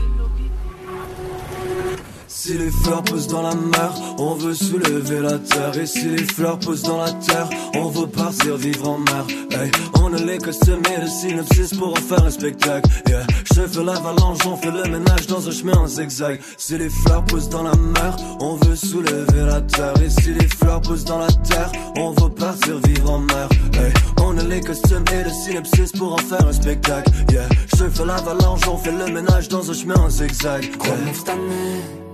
Si 2.48 2.56
les 2.56 2.70
fleurs 2.70 3.02
poussent 3.02 3.26
dans 3.26 3.42
la 3.42 3.54
mer, 3.54 3.92
on 4.16 4.32
veut 4.32 4.54
soulever 4.54 5.20
la 5.20 5.38
terre. 5.38 5.78
Et 5.78 5.84
si 5.84 6.08
les 6.08 6.24
fleurs 6.24 6.58
poussent 6.58 6.80
dans 6.80 6.96
la 6.96 7.12
terre, 7.12 7.46
on 7.74 7.88
veut 7.90 8.06
partir 8.06 8.56
vivre 8.56 8.88
en 8.88 8.96
mer. 8.96 9.26
Hey, 9.50 9.70
on 10.00 10.14
a 10.14 10.16
les 10.16 10.38
costumes 10.38 10.80
et 10.96 10.98
le 10.98 11.08
synopsis 11.08 11.74
pour 11.76 11.92
en 11.92 11.96
faire 11.96 12.24
un 12.24 12.30
spectacle. 12.30 12.88
Yeah, 13.06 13.26
je 13.54 13.66
fais 13.66 13.84
l'avalanche, 13.84 14.38
on 14.46 14.56
fait 14.56 14.70
le 14.70 14.82
ménage 14.84 15.26
dans 15.26 15.46
un 15.46 15.50
chemin 15.50 15.76
en 15.76 15.86
zigzag. 15.86 16.40
Si 16.56 16.78
les 16.78 16.88
fleurs 16.88 17.22
poussent 17.26 17.50
dans 17.50 17.64
la 17.64 17.76
mer, 17.76 18.16
on 18.40 18.54
veut 18.54 18.76
soulever 18.76 19.44
la 19.44 19.60
terre. 19.60 20.02
Et 20.02 20.08
si 20.08 20.32
les 20.32 20.48
fleurs 20.48 20.80
poussent 20.80 21.04
dans 21.04 21.18
la 21.18 21.30
terre, 21.46 21.70
on 21.98 22.12
veut 22.12 22.30
partir 22.30 22.78
vivre 22.78 23.10
en 23.10 23.18
mer. 23.18 23.50
Hey, 23.74 23.92
on 24.22 24.38
a 24.38 24.42
les 24.44 24.62
costumes 24.62 25.04
et 25.12 25.22
le 25.22 25.30
synopsis 25.44 25.92
pour 25.92 26.14
en 26.14 26.16
faire 26.16 26.46
un 26.46 26.54
spectacle. 26.54 27.10
Yeah, 27.30 27.46
je 27.76 27.84
fais 27.84 28.06
l'avalanche, 28.06 28.66
on 28.66 28.78
fait 28.78 28.92
le 28.92 29.12
ménage 29.12 29.50
dans 29.50 29.70
un 29.70 29.74
chemin 29.74 29.96
en 29.96 30.08
zigzag. 30.08 30.64
Année. 31.28 32.07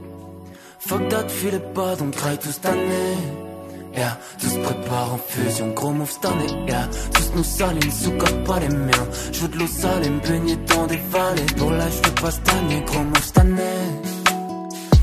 Fuck 0.87 1.09
that, 1.09 1.29
file 1.31 1.61
pas, 1.75 1.97
donc 1.97 2.15
graille 2.15 2.37
tout 2.37 2.53
cette 2.53 2.67
année. 2.67 3.17
Yeah, 3.97 4.19
tout 4.39 4.49
se 4.49 4.59
prépare 4.59 5.15
en 5.15 5.19
fusion, 5.19 5.69
gros 5.69 5.93
move 5.93 6.11
cette 6.11 6.27
année. 6.27 6.69
Yeah, 6.69 6.89
tous 7.15 7.31
nous 7.35 7.45
saline, 7.45 7.91
sous 7.91 8.11
pas 8.45 8.61
les 8.61 8.69
miens. 8.69 9.09
Je 9.33 9.41
veux 9.41 9.49
de 9.49 9.59
l'eau 9.59 9.67
salée, 9.67 10.11
me 10.11 10.21
baigner 10.21 10.57
dans 10.57 10.87
des 10.87 11.01
vallées. 11.11 11.47
Pour 11.57 11.71
là, 11.71 11.87
je 11.89 12.11
pas 12.21 12.31
cette 12.31 12.49
année, 12.51 12.83
gros 12.87 13.03
move 13.03 13.23
cette 13.25 13.39
année. 13.39 13.63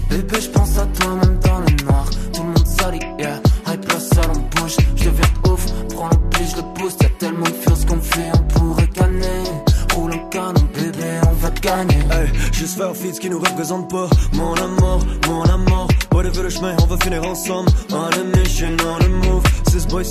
Bébé, 0.09 0.39
je 0.39 0.49
pense 0.49 0.77
à 0.77 0.85
toi 0.85 1.15
même 1.15 1.39
dans 1.39 1.59
le 1.61 1.83
noir. 1.83 2.05
Tout 2.31 2.43
le 2.43 2.49
monde 2.49 2.67
salit, 2.67 2.99
yeah. 3.17 3.41
Hype 3.65 3.91
la 3.91 3.99
salle 3.99 4.29
en 4.29 4.61
bouge. 4.61 4.77
Je 4.97 5.09
ouf, 5.49 5.65
prends 5.95 6.09
le 6.09 6.29
pli, 6.29 6.45
je 6.47 6.57
le 6.57 6.73
pousse. 6.75 6.95
Y'a 7.01 7.09
tellement 7.17 7.45
de 7.45 7.53
fears 7.53 7.85
qu'on 7.87 8.01
fait, 8.01 8.31
on 8.35 8.43
pourrait 8.53 8.87
canner. 8.87 9.43
Roule 9.95 10.13
un 10.13 10.29
canon, 10.29 10.53
on 10.60 10.60
Hey, 11.63 12.27
juste 12.51 12.77
faire 12.77 12.95
fit 12.95 13.11
qui 13.11 13.29
nous 13.29 13.37
représente 13.39 13.87
pas. 13.87 14.09
Mon 14.33 14.55
amour, 14.55 14.99
mon 15.27 15.43
amour. 15.43 15.87
Whatever 16.11 16.43
le 16.43 16.49
chemin, 16.49 16.75
on 16.81 16.87
va 16.87 16.97
finir 16.97 17.23
ensemble. 17.23 17.69
On 17.91 18.05
a 18.05 18.23
mission, 18.35 18.75
on 18.83 19.03
a 19.03 19.07
move. 19.07 19.60
Six 19.71 19.87
boys 19.87 20.03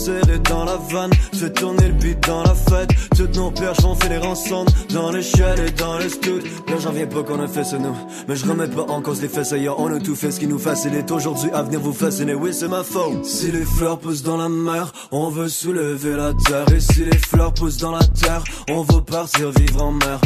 dans 0.48 0.64
la 0.64 0.76
vanne. 0.76 1.10
Fais 1.34 1.52
tourner 1.52 1.88
le 1.88 1.92
beat 1.92 2.26
dans 2.26 2.42
la 2.44 2.54
fête. 2.54 2.88
Toutes 3.14 3.36
nos 3.36 3.50
perches 3.50 3.82
vont 3.82 3.94
finir 3.94 4.26
ensemble. 4.26 4.70
Dans 4.88 5.12
l'échelle 5.12 5.60
et 5.60 5.70
dans 5.72 5.98
les 5.98 6.08
studs. 6.08 6.40
Là, 6.66 6.76
j'en 6.82 6.92
viens 6.92 7.06
pas 7.06 7.22
qu'on 7.22 7.40
a 7.40 7.46
fait 7.46 7.64
ça, 7.64 7.78
nous. 7.78 7.94
Mais 8.26 8.36
je 8.36 8.46
remets 8.46 8.68
pas 8.68 8.86
en 8.88 9.02
cause 9.02 9.20
les 9.20 9.28
faits, 9.28 9.52
ailleurs. 9.52 9.78
On 9.78 9.94
a 9.94 10.00
tout 10.00 10.16
fait 10.16 10.30
ce 10.30 10.40
qui 10.40 10.46
nous 10.46 10.58
facilite 10.58 11.10
aujourd'hui 11.10 11.50
à 11.52 11.62
venir 11.62 11.78
vous 11.80 11.92
fasciner. 11.92 12.34
Oui, 12.34 12.54
c'est 12.54 12.68
ma 12.68 12.82
faute. 12.82 13.26
Si 13.26 13.52
les 13.52 13.66
fleurs 13.66 13.98
poussent 13.98 14.22
dans 14.22 14.38
la 14.38 14.48
mer, 14.48 14.92
on 15.12 15.28
veut 15.28 15.48
soulever 15.50 16.16
la 16.16 16.32
terre. 16.46 16.74
Et 16.74 16.80
si 16.80 17.04
les 17.04 17.18
fleurs 17.18 17.52
poussent 17.52 17.76
dans 17.76 17.92
la 17.92 18.06
terre, 18.06 18.42
on 18.70 18.80
veut 18.80 19.02
partir 19.02 19.50
vivre 19.50 19.82
en 19.82 19.92
mer. 19.92 20.20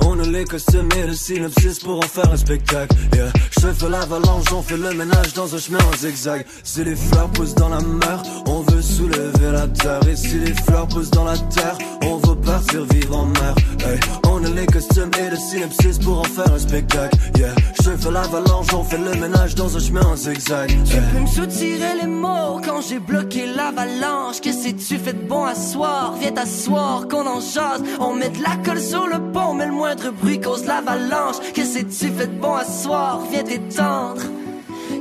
On 0.00 0.18
a 0.18 0.26
les 0.26 0.44
costumes 0.44 0.88
et 0.96 1.06
le 1.06 1.14
synopsis 1.14 1.78
pour 1.78 1.98
en 1.98 2.02
faire 2.02 2.30
un 2.32 2.36
spectacle. 2.36 2.96
Yeah, 3.14 3.32
je 3.50 3.68
fais 3.68 3.88
l'avalanche, 3.88 4.46
on 4.52 4.62
fait 4.62 4.76
le 4.76 4.92
ménage 4.94 5.34
dans 5.34 5.54
un 5.54 5.58
chemin 5.58 5.78
en 5.78 5.96
zigzag. 5.96 6.44
Si 6.64 6.82
les 6.82 6.96
fleurs 6.96 7.28
poussent 7.30 7.54
dans 7.54 7.68
la 7.68 7.80
mer, 7.80 8.22
on 8.46 8.61
veut 8.62 8.82
soulever 8.82 9.50
la 9.52 9.66
terre. 9.68 10.00
Et 10.08 10.16
si 10.16 10.38
les 10.38 10.54
fleurs 10.54 10.86
poussent 10.88 11.10
dans 11.10 11.24
la 11.24 11.36
terre, 11.38 11.76
on 12.04 12.16
veut 12.16 12.36
partir 12.36 12.84
vivre 12.84 13.16
en 13.18 13.26
mer. 13.26 13.54
Hey, 13.86 13.98
on 14.28 14.44
a 14.44 14.48
les 14.48 14.66
costumes 14.66 15.10
et 15.24 15.30
le 15.30 15.36
synopsis 15.36 15.98
pour 15.98 16.20
en 16.20 16.24
faire 16.24 16.52
un 16.54 16.58
spectacle. 16.58 17.16
Yeah, 17.36 17.54
je 17.82 17.90
fais 17.90 18.10
l'avalanche, 18.10 18.66
on 18.74 18.84
fait 18.84 18.98
le 18.98 19.14
ménage 19.20 19.54
dans 19.54 19.76
un 19.76 19.80
chemin 19.80 20.02
en 20.04 20.16
zigzag. 20.16 20.68
Tu 20.84 20.96
Hey. 20.96 21.02
peux 21.12 21.20
me 21.20 21.26
soutirer 21.26 21.94
les 22.00 22.06
mots 22.08 22.60
quand 22.64 22.80
j'ai 22.88 22.98
bloqué 22.98 23.46
l'avalanche. 23.46 24.40
Qu'est-ce 24.40 24.68
que 24.68 24.72
tu 24.88 24.98
fais 24.98 25.12
de 25.12 25.26
bon 25.26 25.44
à 25.44 25.54
soir? 25.54 26.14
Viens 26.20 26.32
t'asseoir, 26.32 27.08
qu'on 27.08 27.26
en 27.26 27.40
jase. 27.40 27.82
On 28.00 28.14
met 28.14 28.30
de 28.30 28.42
la 28.42 28.56
colle 28.64 28.80
sur 28.80 29.06
le 29.06 29.18
pont, 29.32 29.54
mais 29.54 29.66
le 29.66 29.72
moindre 29.72 30.10
bruit 30.20 30.40
cause 30.40 30.64
l'avalanche. 30.64 31.36
Qu'est-ce 31.54 31.78
que 31.78 31.84
tu 31.84 32.12
fais 32.16 32.26
de 32.26 32.38
bon 32.40 32.54
à 32.54 32.64
soir? 32.64 33.20
Viens 33.30 33.42
t'étendre. 33.42 34.22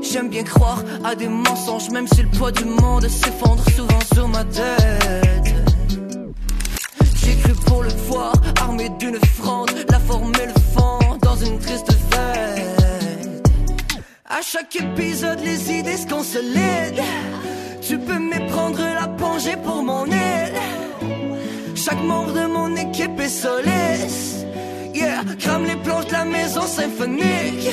J'aime 0.01 0.29
bien 0.29 0.43
croire 0.43 0.83
à 1.03 1.15
des 1.15 1.27
mensonges, 1.27 1.89
même 1.91 2.07
si 2.07 2.23
le 2.23 2.29
poids 2.29 2.51
du 2.51 2.65
monde 2.65 3.07
s'effondre 3.07 3.63
souvent 3.75 3.99
sur 4.13 4.27
ma 4.27 4.43
tête. 4.43 5.55
J'ai 7.23 7.35
cru 7.35 7.53
pour 7.65 7.83
le 7.83 7.89
voir, 8.07 8.33
armé 8.61 8.89
d'une 8.99 9.19
fronde, 9.19 9.71
la 9.89 9.99
forme 9.99 10.33
et 10.41 10.47
le 10.47 10.59
fond 10.75 11.17
dans 11.21 11.35
une 11.35 11.59
triste 11.59 11.91
fête. 12.09 13.47
À 14.25 14.41
chaque 14.41 14.75
épisode, 14.75 15.39
les 15.43 15.71
idées 15.71 15.97
se 15.97 16.07
consolident. 16.07 17.03
Tu 17.81 17.97
peux 17.97 18.19
méprendre 18.19 18.79
la 18.79 19.07
plongée 19.07 19.57
pour 19.63 19.83
mon 19.83 20.05
aide. 20.05 20.55
Chaque 21.75 22.03
membre 22.03 22.33
de 22.33 22.47
mon 22.47 22.75
équipe 22.75 23.19
est 23.19 23.29
soliste. 23.29 24.45
Yeah, 24.93 25.23
crame 25.39 25.65
les 25.65 25.77
planches 25.77 26.07
de 26.07 26.11
la 26.11 26.25
maison 26.25 26.61
symphonique. 26.63 27.69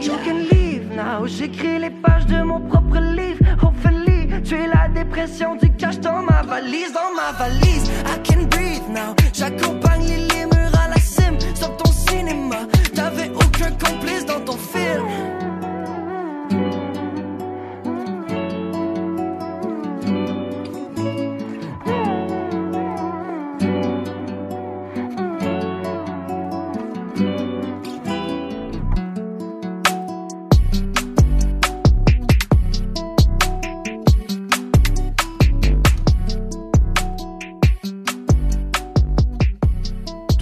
You 0.00 0.12
can 0.24 0.38
leave 0.50 0.71
now. 0.94 1.26
J'écris 1.26 1.78
les 1.78 1.90
pages 1.90 2.26
de 2.26 2.42
mon 2.42 2.60
propre 2.60 2.98
livre. 2.98 3.44
Hopefully, 3.62 4.28
tu 4.44 4.54
es 4.54 4.66
la 4.66 4.88
dépression 4.88 5.56
du 5.56 5.70
cash 5.76 5.98
dans 6.00 6.22
ma 6.22 6.42
valise, 6.42 6.92
dans 6.92 7.14
ma 7.14 7.32
valise. 7.38 7.90
I 8.06 8.18
can 8.24 8.44
breathe 8.46 8.88
now. 8.88 9.14
J'accompagne 9.32 10.04
les 10.04 10.18
lémurs 10.18 10.74
à 10.84 10.88
la 10.88 10.96
cime. 10.96 11.38
Sur 11.54 11.76
ton 11.76 11.90
cinéma, 11.90 12.66
t'avais 12.94 13.30
aucun 13.34 13.70
complice 13.72 14.26
dans 14.26 14.40
ton 14.40 14.56
film. 14.56 15.51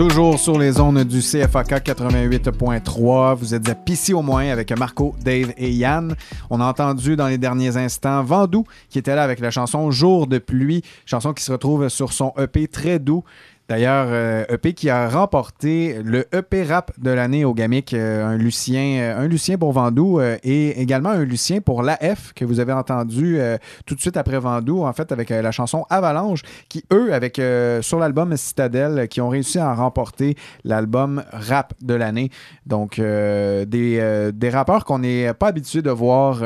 Toujours 0.01 0.39
sur 0.39 0.59
les 0.59 0.73
zones 0.73 1.05
du 1.05 1.21
CFAK 1.21 1.85
88.3. 1.85 3.35
Vous 3.35 3.55
êtes 3.55 3.69
à 3.69 3.75
Pissy 3.75 4.15
au 4.15 4.23
moins 4.23 4.49
avec 4.49 4.73
Marco, 4.73 5.15
Dave 5.23 5.53
et 5.59 5.71
Yann. 5.71 6.17
On 6.49 6.59
a 6.59 6.65
entendu 6.65 7.17
dans 7.17 7.29
les 7.29 7.37
derniers 7.37 7.77
instants 7.77 8.23
Vandou 8.23 8.65
qui 8.89 8.99
était 8.99 9.15
là 9.15 9.23
avec 9.23 9.41
la 9.41 9.51
chanson 9.51 9.91
Jour 9.91 10.27
de 10.27 10.39
pluie, 10.39 10.81
chanson 11.05 11.35
qui 11.35 11.45
se 11.45 11.53
retrouve 11.53 11.91
sur 11.91 12.15
son 12.15 12.33
EP 12.39 12.67
très 12.67 12.99
doux. 12.99 13.25
D'ailleurs, 13.71 14.09
euh, 14.11 14.45
EP 14.49 14.75
qui 14.75 14.91
a 14.91 15.09
remporté 15.09 16.03
le 16.03 16.27
EP 16.37 16.65
rap 16.65 16.91
de 16.99 17.13
l'année 17.13 17.45
au 17.45 17.55
Gamic, 17.55 17.95
euh, 17.95 18.27
un 18.27 18.37
Lucien, 18.37 19.15
pour 19.61 19.79
euh, 19.79 20.37
et 20.43 20.83
également 20.83 21.11
un 21.11 21.23
Lucien 21.23 21.61
pour 21.61 21.85
l'AF 21.85 22.33
que 22.33 22.45
vous 22.45 22.59
avez 22.59 22.73
entendu 22.73 23.39
tout 23.87 23.95
de 23.95 24.01
suite 24.01 24.17
après 24.17 24.41
Vandou, 24.41 24.83
en 24.83 24.93
fait 24.93 25.13
avec 25.13 25.31
la 25.31 25.53
chanson 25.53 25.87
Avalanche, 25.89 26.43
qui 26.69 26.85
eux, 26.93 27.15
avec 27.15 27.41
sur 27.81 28.01
l'album 28.01 28.37
Citadel, 28.37 29.07
qui 29.07 29.21
ont 29.21 29.29
réussi 29.29 29.61
à 29.61 29.73
remporter 29.73 30.37
l'album 30.65 31.23
rap 31.31 31.73
de 31.81 31.95
l'année. 31.95 32.31
Donc 32.67 32.97
des, 32.97 34.51
rappeurs 34.53 34.85
qu'on 34.85 34.99
n'est 34.99 35.33
pas 35.35 35.49
habitué 35.49 35.81
de 35.81 35.91
voir 35.91 36.41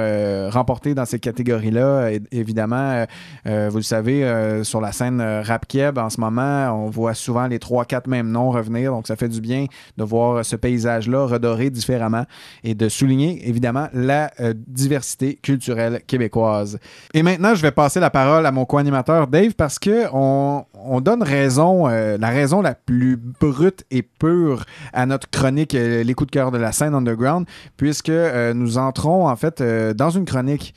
remporter 0.53 0.95
dans 0.95 1.07
ces 1.07 1.21
catégories-là. 1.21 2.11
Évidemment, 2.33 3.07
vous 3.47 3.77
le 3.77 3.83
savez, 3.83 4.61
sur 4.63 4.83
la 4.83 4.93
scène 4.93 5.23
rap 5.23 5.67
keb 5.67 5.97
en 5.97 6.11
ce 6.11 6.21
moment, 6.21 6.85
on 6.85 6.91
voit 6.91 7.14
souvent 7.15 7.47
les 7.47 7.59
3-4 7.59 8.09
mêmes 8.09 8.31
noms 8.31 8.51
revenir. 8.51 8.93
Donc, 8.93 9.07
ça 9.07 9.17
fait 9.17 9.29
du 9.29 9.41
bien 9.41 9.67
de 9.97 10.05
voir 10.05 10.45
ce 10.45 10.57
paysage-là 10.57 11.27
redoré 11.27 11.71
différemment 11.71 12.25
et 12.63 12.75
de 12.75 12.89
souligner, 12.89 13.49
évidemment, 13.49 13.89
la 13.93 14.31
euh, 14.41 14.55
diversité 14.57 15.37
culturelle 15.37 16.03
québécoise. 16.07 16.79
Et 17.13 17.23
maintenant, 17.23 17.55
je 17.55 17.63
vais 17.63 17.71
passer 17.71 18.01
la 18.01 18.11
parole 18.11 18.47
à 18.47 18.53
mon 18.53 18.65
co-animateur 18.65 19.27
Dave 19.27 19.55
parce 19.55 19.79
que 19.79 20.07
on, 20.13 20.65
on 20.75 21.01
donne 21.01 21.23
raison, 21.23 21.89
euh, 21.89 22.17
la 22.19 22.29
raison 22.29 22.61
la 22.61 22.75
plus 22.75 23.17
brute 23.17 23.85
et 23.91 24.03
pure 24.03 24.65
à 24.93 25.07
notre 25.07 25.29
chronique 25.31 25.75
euh, 25.75 26.03
Les 26.03 26.15
coups 26.15 26.31
de 26.31 26.33
cœur 26.33 26.51
de 26.51 26.59
la 26.59 26.73
scène 26.73 26.95
underground, 26.95 27.47
puisque 27.77 28.09
euh, 28.09 28.55
nous 28.55 28.79
entrons 28.79 29.29
en 29.29 29.37
fait 29.37 29.61
euh, 29.61 29.95
dans 29.95 30.11
une 30.11 30.25
chronique 30.25 30.75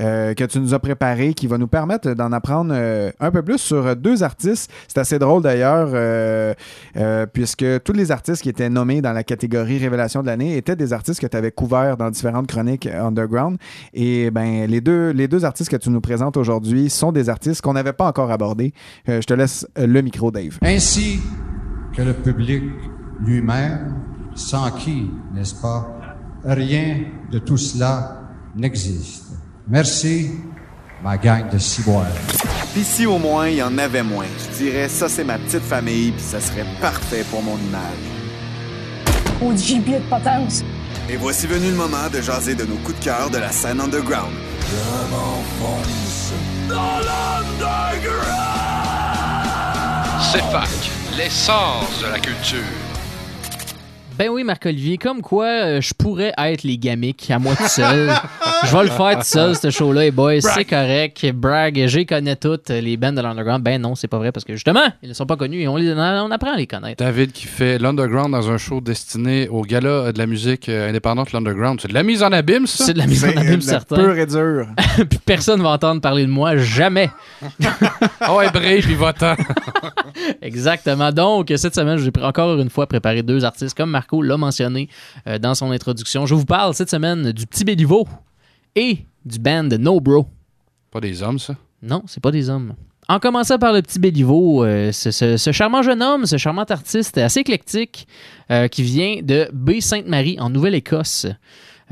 euh, 0.00 0.34
que 0.34 0.44
tu 0.44 0.60
nous 0.60 0.74
as 0.74 0.78
préparée 0.78 1.34
qui 1.34 1.46
va 1.46 1.58
nous 1.58 1.66
permettre 1.66 2.14
d'en 2.14 2.32
apprendre 2.32 2.72
euh, 2.74 3.10
un 3.20 3.30
peu 3.30 3.42
plus 3.42 3.58
sur 3.58 3.86
euh, 3.86 3.94
deux 3.94 4.22
artistes. 4.22 4.70
C'est 4.88 4.98
assez 4.98 5.18
drôle 5.18 5.42
d'ailleurs, 5.42 5.90
puisque 7.32 7.82
tous 7.82 7.92
les 7.92 8.10
artistes 8.10 8.42
qui 8.42 8.48
étaient 8.48 8.70
nommés 8.70 9.02
dans 9.02 9.12
la 9.12 9.24
catégorie 9.24 9.78
Révélation 9.78 10.22
de 10.22 10.26
l'année 10.26 10.56
étaient 10.56 10.76
des 10.76 10.92
artistes 10.92 11.20
que 11.20 11.26
tu 11.26 11.36
avais 11.36 11.50
couverts 11.50 11.96
dans 11.96 12.10
différentes 12.10 12.46
chroniques 12.46 12.86
underground. 12.86 13.58
Et 13.94 14.30
ben 14.30 14.66
les 14.66 14.80
deux, 14.80 15.10
les 15.10 15.28
deux 15.28 15.44
artistes 15.44 15.70
que 15.70 15.76
tu 15.76 15.90
nous 15.90 16.00
présentes 16.00 16.36
aujourd'hui 16.36 16.90
sont 16.90 17.12
des 17.12 17.28
artistes 17.28 17.60
qu'on 17.62 17.74
n'avait 17.74 17.92
pas 17.92 18.06
encore 18.06 18.30
abordés. 18.30 18.72
Je 19.06 19.20
te 19.20 19.34
laisse 19.34 19.66
le 19.76 20.00
micro, 20.00 20.30
Dave. 20.30 20.58
ainsi 20.62 21.20
que 21.94 22.02
le 22.02 22.14
public 22.14 22.62
lui-même, 23.20 23.94
sans 24.34 24.70
qui, 24.70 25.10
n'est-ce 25.34 25.60
pas, 25.60 25.86
rien 26.44 27.04
de 27.30 27.38
tout 27.38 27.56
cela 27.56 28.22
n'existe. 28.56 29.29
Merci, 29.70 30.32
ma 31.00 31.16
gang 31.16 31.48
de 31.48 31.56
ciboires. 31.56 32.04
Puis 32.72 32.82
si 32.82 33.06
au 33.06 33.18
moins 33.18 33.48
il 33.48 33.58
y 33.58 33.62
en 33.62 33.78
avait 33.78 34.02
moins, 34.02 34.26
je 34.36 34.64
dirais 34.64 34.88
ça 34.88 35.08
c'est 35.08 35.22
ma 35.22 35.38
petite 35.38 35.62
famille 35.62 36.10
puis 36.10 36.22
ça 36.22 36.40
serait 36.40 36.66
parfait 36.80 37.24
pour 37.30 37.40
mon 37.40 37.56
image. 37.56 38.02
Au 39.40 39.54
gibier 39.54 40.00
de 40.00 40.08
potence. 40.10 40.64
Et 41.08 41.16
voici 41.16 41.46
venu 41.46 41.68
le 41.70 41.76
moment 41.76 42.10
de 42.12 42.20
jaser 42.20 42.56
de 42.56 42.64
nos 42.64 42.78
coups 42.78 42.98
de 42.98 43.04
cœur 43.04 43.30
de 43.30 43.38
la 43.38 43.52
scène 43.52 43.80
underground. 43.80 44.32
Je 44.60 45.10
m'enfonce 45.12 46.32
dans 46.68 46.98
l'underground. 47.06 48.26
CFAC, 50.32 50.90
l'essence 51.16 52.02
de 52.02 52.10
la 52.10 52.18
culture. 52.18 52.89
Ben 54.20 54.28
oui, 54.28 54.44
Marc-Olivier, 54.44 54.98
comme 54.98 55.22
quoi 55.22 55.46
euh, 55.46 55.80
je 55.80 55.94
pourrais 55.94 56.34
être 56.36 56.62
les 56.62 56.76
gamiques 56.76 57.30
à 57.30 57.38
moi 57.38 57.54
tout 57.56 57.66
seul. 57.68 58.10
je 58.66 58.76
vais 58.76 58.82
le 58.82 58.90
faire 58.90 59.16
tout 59.16 59.24
seul, 59.24 59.56
ce 59.56 59.70
show-là, 59.70 60.04
et 60.04 60.10
boys, 60.10 60.42
c'est 60.42 60.66
correct. 60.66 61.32
Brag, 61.32 61.86
j'ai 61.86 62.04
connais 62.04 62.36
toutes 62.36 62.68
les 62.68 62.98
bands 62.98 63.14
de 63.14 63.22
l'underground. 63.22 63.62
Ben 63.64 63.80
non, 63.80 63.94
c'est 63.94 64.08
pas 64.08 64.18
vrai 64.18 64.30
parce 64.30 64.44
que 64.44 64.52
justement, 64.52 64.84
ils 65.02 65.08
ne 65.08 65.14
sont 65.14 65.24
pas 65.24 65.36
connus 65.36 65.62
et 65.62 65.68
on, 65.68 65.76
les- 65.76 65.94
on 65.94 66.30
apprend 66.30 66.52
à 66.52 66.56
les 66.58 66.66
connaître. 66.66 67.02
David 67.02 67.32
qui 67.32 67.46
fait 67.46 67.78
l'underground 67.78 68.32
dans 68.32 68.50
un 68.50 68.58
show 68.58 68.82
destiné 68.82 69.48
au 69.48 69.62
gala 69.62 70.12
de 70.12 70.18
la 70.18 70.26
musique 70.26 70.68
euh, 70.68 70.90
indépendante 70.90 71.32
l'underground. 71.32 71.80
C'est 71.80 71.88
de 71.88 71.94
la 71.94 72.02
mise 72.02 72.22
en 72.22 72.30
abîme, 72.30 72.66
ça? 72.66 72.84
C'est 72.84 72.92
de 72.92 72.98
la 72.98 73.06
mise 73.06 73.24
en 73.24 73.34
abîme, 73.34 73.62
certain. 73.62 73.96
Pur 73.96 74.18
et 74.18 74.26
dur. 74.26 74.66
Puis 75.08 75.18
personne 75.24 75.62
va 75.62 75.70
entendre 75.70 76.02
parler 76.02 76.26
de 76.26 76.30
moi, 76.30 76.58
jamais. 76.58 77.08
oh, 78.28 78.36
ouais, 78.36 78.50
brave, 78.50 78.82
puis 78.82 78.96
va-t'en. 78.96 79.34
Exactement. 80.42 81.10
Donc, 81.10 81.50
cette 81.56 81.74
semaine, 81.74 81.96
j'ai 81.96 82.12
encore 82.22 82.60
une 82.60 82.68
fois 82.68 82.86
préparé 82.86 83.22
deux 83.22 83.46
artistes 83.46 83.74
comme 83.74 83.88
Marco 83.88 84.09
Marco 84.10 84.22
l'a 84.22 84.36
mentionné 84.36 84.88
euh, 85.26 85.38
dans 85.38 85.54
son 85.54 85.70
introduction. 85.70 86.26
Je 86.26 86.34
vous 86.34 86.44
parle 86.44 86.74
cette 86.74 86.90
semaine 86.90 87.30
du 87.32 87.46
petit 87.46 87.64
Béliveau 87.64 88.08
et 88.74 88.98
du 89.24 89.38
band 89.38 89.68
No 89.78 90.00
Bro. 90.00 90.26
Pas 90.90 91.00
des 91.00 91.22
hommes, 91.22 91.38
ça? 91.38 91.54
Non, 91.82 92.02
c'est 92.06 92.20
pas 92.22 92.32
des 92.32 92.50
hommes. 92.50 92.74
En 93.08 93.18
commençant 93.20 93.58
par 93.58 93.72
le 93.72 93.82
petit 93.82 93.98
Béliveau, 94.00 94.64
euh, 94.64 94.90
ce, 94.92 95.10
ce- 95.12 95.36
ce 95.36 95.52
charmant 95.52 95.82
jeune 95.82 96.02
homme, 96.02 96.26
ce 96.26 96.36
charmant 96.38 96.64
artiste 96.64 97.18
assez 97.18 97.40
éclectique 97.40 98.06
euh, 98.50 98.66
qui 98.68 98.82
vient 98.82 99.20
de 99.22 99.48
Baie 99.52 99.80
Sainte-Marie 99.80 100.38
en 100.40 100.50
Nouvelle-Écosse. 100.50 101.26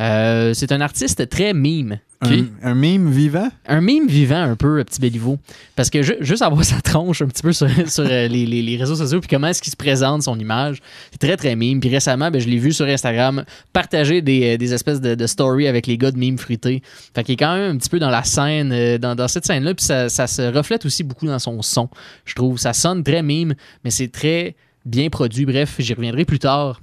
Euh, 0.00 0.54
c'est 0.54 0.72
un 0.72 0.80
artiste 0.80 1.28
très 1.28 1.54
mime. 1.54 1.98
Un, 2.20 2.70
un 2.70 2.74
mime 2.74 3.10
vivant? 3.12 3.48
Un 3.68 3.80
mime 3.80 4.08
vivant 4.08 4.42
un 4.42 4.56
peu, 4.56 4.76
le 4.78 4.84
petit 4.84 5.00
Béliveau. 5.00 5.38
Parce 5.76 5.88
que 5.88 6.02
ju- 6.02 6.16
juste 6.20 6.42
avoir 6.42 6.64
sa 6.64 6.80
tronche 6.80 7.22
un 7.22 7.26
petit 7.28 7.42
peu 7.42 7.52
sur, 7.52 7.68
sur, 7.88 8.04
euh, 8.04 8.26
les, 8.26 8.44
les- 8.44 8.60
les 8.62 8.76
réseaux 8.76 8.96
sociaux, 8.96 9.20
puis 9.20 9.28
comment 9.28 9.46
est-ce 9.46 9.62
qu'il 9.62 9.70
se 9.70 9.76
présente, 9.76 10.24
son 10.24 10.36
image, 10.36 10.78
c'est 11.12 11.18
très 11.18 11.36
très 11.36 11.54
mime. 11.54 11.78
Puis 11.78 11.88
récemment, 11.90 12.30
ben, 12.32 12.40
je 12.40 12.48
l'ai 12.48 12.58
vu 12.58 12.72
sur 12.72 12.86
Instagram 12.86 13.44
partager 13.72 14.20
des, 14.20 14.54
euh, 14.54 14.56
des 14.56 14.74
espèces 14.74 15.00
de, 15.00 15.14
de 15.14 15.26
stories 15.28 15.68
avec 15.68 15.86
les 15.86 15.96
gars 15.96 16.10
de 16.10 16.18
mime 16.18 16.38
fruité. 16.38 16.82
Fait 17.14 17.22
qu'il 17.22 17.34
est 17.34 17.36
quand 17.36 17.54
même 17.54 17.76
un 17.76 17.78
petit 17.78 17.90
peu 17.90 18.00
dans 18.00 18.10
la 18.10 18.24
scène, 18.24 18.72
euh, 18.72 18.98
dans, 18.98 19.14
dans 19.14 19.28
cette 19.28 19.46
scène-là, 19.46 19.74
puis 19.74 19.84
ça, 19.84 20.08
ça 20.08 20.26
se 20.26 20.42
reflète 20.42 20.84
aussi 20.86 21.04
beaucoup 21.04 21.26
dans 21.26 21.38
son 21.38 21.62
son, 21.62 21.88
je 22.24 22.34
trouve. 22.34 22.58
Ça 22.58 22.72
sonne 22.72 23.04
très 23.04 23.22
mime, 23.22 23.54
mais 23.84 23.90
c'est 23.90 24.08
très 24.08 24.56
bien 24.84 25.08
produit. 25.08 25.44
Bref, 25.46 25.76
j'y 25.78 25.94
reviendrai 25.94 26.24
plus 26.24 26.40
tard. 26.40 26.80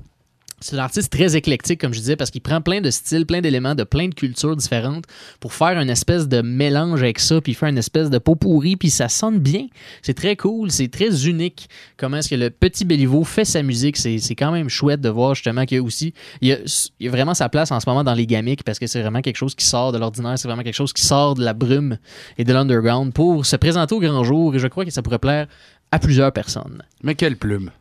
C'est 0.61 0.77
un 0.77 0.79
artiste 0.79 1.11
très 1.11 1.35
éclectique, 1.35 1.81
comme 1.81 1.93
je 1.93 1.99
disais, 1.99 2.15
parce 2.15 2.31
qu'il 2.31 2.41
prend 2.41 2.61
plein 2.61 2.79
de 2.79 2.89
styles, 2.89 3.25
plein 3.25 3.41
d'éléments 3.41 3.75
de 3.75 3.83
plein 3.83 4.07
de 4.07 4.13
cultures 4.15 4.55
différentes 4.55 5.03
pour 5.39 5.53
faire 5.53 5.77
une 5.79 5.89
espèce 5.89 6.29
de 6.29 6.41
mélange 6.41 7.03
avec 7.03 7.19
ça, 7.19 7.41
puis 7.41 7.53
fait 7.53 7.69
une 7.69 7.77
espèce 7.77 8.09
de 8.09 8.17
pot 8.17 8.35
pourri, 8.35 8.77
puis 8.77 8.89
ça 8.89 9.09
sonne 9.09 9.39
bien. 9.39 9.67
C'est 10.01 10.13
très 10.13 10.35
cool, 10.35 10.71
c'est 10.71 10.87
très 10.87 11.27
unique. 11.27 11.67
Comment 11.97 12.17
est-ce 12.17 12.29
que 12.29 12.35
le 12.35 12.49
petit 12.49 12.85
Béliveau 12.85 13.25
fait 13.25 13.43
sa 13.43 13.63
musique, 13.63 13.97
c'est 13.97 14.35
quand 14.35 14.51
même 14.51 14.69
chouette 14.69 15.01
de 15.01 15.09
voir 15.09 15.35
justement 15.35 15.65
qu'il 15.65 15.77
y 15.77 15.79
a 15.79 15.83
aussi, 15.83 16.13
il 16.41 16.53
a 16.53 17.09
vraiment 17.09 17.33
sa 17.33 17.49
place 17.49 17.71
en 17.71 17.79
ce 17.79 17.89
moment 17.89 18.03
dans 18.03 18.13
les 18.13 18.25
gamiques, 18.25 18.63
parce 18.63 18.79
que 18.79 18.87
c'est 18.87 19.01
vraiment 19.01 19.21
quelque 19.21 19.37
chose 19.37 19.55
qui 19.55 19.65
sort 19.65 19.91
de 19.91 19.97
l'ordinaire, 19.97 20.39
c'est 20.39 20.47
vraiment 20.47 20.63
quelque 20.63 20.73
chose 20.73 20.93
qui 20.93 21.05
sort 21.05 21.35
de 21.35 21.43
la 21.43 21.53
brume 21.53 21.97
et 22.37 22.45
de 22.45 22.53
l'underground 22.53 23.13
pour 23.13 23.45
se 23.45 23.57
présenter 23.57 23.93
au 23.93 23.99
grand 23.99 24.23
jour, 24.23 24.55
et 24.55 24.59
je 24.59 24.67
crois 24.67 24.85
que 24.85 24.91
ça 24.91 25.01
pourrait 25.01 25.19
plaire 25.19 25.47
à 25.91 25.99
plusieurs 25.99 26.31
personnes. 26.31 26.81
Mais 27.03 27.15
quelle 27.15 27.37
plume! 27.37 27.71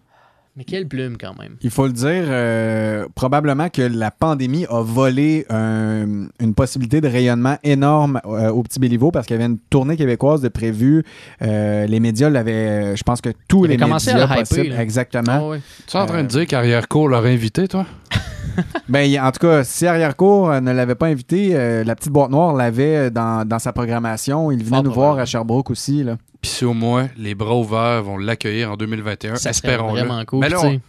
Mais 0.57 0.62
quelle 0.62 0.86
plume 0.86 1.16
quand 1.18 1.36
même. 1.36 1.57
Il 1.62 1.70
faut 1.70 1.86
le 1.86 1.92
dire, 1.92 2.07
euh, 2.28 3.07
probablement 3.16 3.68
que 3.70 3.82
la 3.82 4.12
pandémie 4.12 4.66
a 4.70 4.82
volé 4.82 5.44
un- 5.50 6.28
une 6.38 6.55
possibilité 6.55 7.00
de 7.00 7.09
rayonnement 7.09 7.59
énorme 7.64 8.20
euh, 8.24 8.50
au 8.50 8.62
Petit 8.62 8.78
Béliveau 8.78 9.11
parce 9.11 9.26
qu'il 9.26 9.34
y 9.34 9.38
avait 9.42 9.50
une 9.50 9.59
tournée 9.59 9.96
québécoise 9.96 10.40
de 10.42 10.48
prévue. 10.48 11.02
Euh, 11.42 11.86
les 11.86 11.98
médias 11.98 12.30
l'avaient, 12.30 12.94
je 12.96 13.02
pense 13.02 13.20
que 13.20 13.30
tous 13.48 13.64
les 13.64 13.74
avait 13.74 13.82
commencé 13.82 14.11
à 14.11 14.14
médias 14.14 14.26
le 14.26 14.32
hyper, 14.32 14.48
possibles. 14.48 14.76
Exactement. 14.80 15.52
Ah. 15.55 15.59
Tu 15.88 15.96
es 15.96 16.00
en 16.00 16.07
train 16.07 16.22
de 16.22 16.28
dire 16.28 16.46
qu'Arrière-Cour 16.46 17.09
l'aurait 17.09 17.32
invité, 17.34 17.66
toi? 17.66 17.84
Ben, 18.88 19.00
il- 19.02 19.18
en 19.20 19.30
tout 19.32 19.46
cas, 19.46 19.64
si 19.64 19.86
Arrière-Cour 19.86 20.51
euh, 20.51 20.60
ne 20.60 20.72
l'avait 20.72 20.94
pas 20.94 21.06
invité, 21.06 21.51
euh, 21.55 21.85
la 21.85 21.94
petite 21.97 22.12
boîte 22.12 22.31
noire 22.31 22.55
l'avait 22.55 23.10
dans, 23.10 23.47
dans 23.47 23.59
sa 23.59 23.72
programmation. 23.72 24.51
Il 24.51 24.62
venait 24.64 24.82
nous 24.82 24.93
voir 24.93 25.18
à 25.18 25.24
Sherbrooke 25.24 25.70
aussi. 25.70 26.02
Là. 26.05 26.16
Puis 26.43 26.51
si 26.51 26.64
au 26.64 26.74
moins 26.74 27.09
les 27.16 27.35
bras 27.35 27.55
ouverts 27.56 28.02
vont 28.02 28.18
l'accueillir 28.18 28.70
en 28.72 28.76
2021, 28.76 29.36
Ça 29.36 29.40
serait 29.40 29.51
espérons-le. 29.51 30.01
vraiment 30.02 30.24
cool, 30.26 30.40
Mais 30.40 30.48
là, 30.51 30.59
on, 30.62 30.81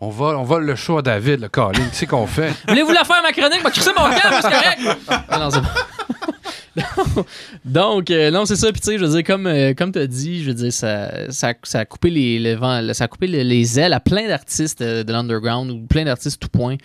on, 0.00 0.10
va, 0.10 0.38
on 0.38 0.44
va 0.44 0.58
le 0.58 0.74
show 0.74 0.98
à 0.98 1.02
David, 1.02 1.40
le 1.40 1.48
Colin. 1.48 1.72
Qu'est-ce 1.72 2.06
qu'on 2.06 2.26
fait? 2.26 2.52
Voulez-vous 2.68 2.92
la 2.92 3.04
faire, 3.04 3.22
ma 3.22 3.32
chronique? 3.32 3.62
Moi, 3.62 3.70
crisser 3.70 3.90
mon 3.96 4.08
câble, 4.08 4.34
c'est 4.42 4.50
correct? 4.50 4.98
Ah 5.28 5.38
non, 5.38 5.50
c'est 5.50 5.60
bon. 5.60 5.68
Donc, 7.64 8.10
euh, 8.10 8.30
non, 8.30 8.44
c'est 8.46 8.56
ça. 8.56 8.70
Puis, 8.72 8.80
tu 8.80 8.90
sais, 8.92 8.98
je 8.98 9.04
veux 9.04 9.10
dire, 9.14 9.24
comme, 9.24 9.46
euh, 9.46 9.74
comme 9.74 9.92
tu 9.92 9.98
as 9.98 10.06
dit, 10.06 10.42
je 10.42 10.48
veux 10.48 10.54
dire, 10.54 10.72
ça, 10.72 11.30
ça, 11.30 11.54
ça 11.62 11.80
a 11.80 11.84
coupé, 11.84 12.10
les, 12.10 12.56
ça 12.94 13.04
a 13.04 13.08
coupé 13.08 13.26
le- 13.26 13.42
les 13.42 13.78
ailes 13.80 13.92
à 13.92 14.00
plein 14.00 14.26
d'artistes 14.28 14.80
euh, 14.80 15.04
de 15.04 15.12
l'underground 15.12 15.70
ou 15.70 15.80
plein 15.86 16.04
d'artistes 16.04 16.40
tout 16.40 16.48
point, 16.48 16.76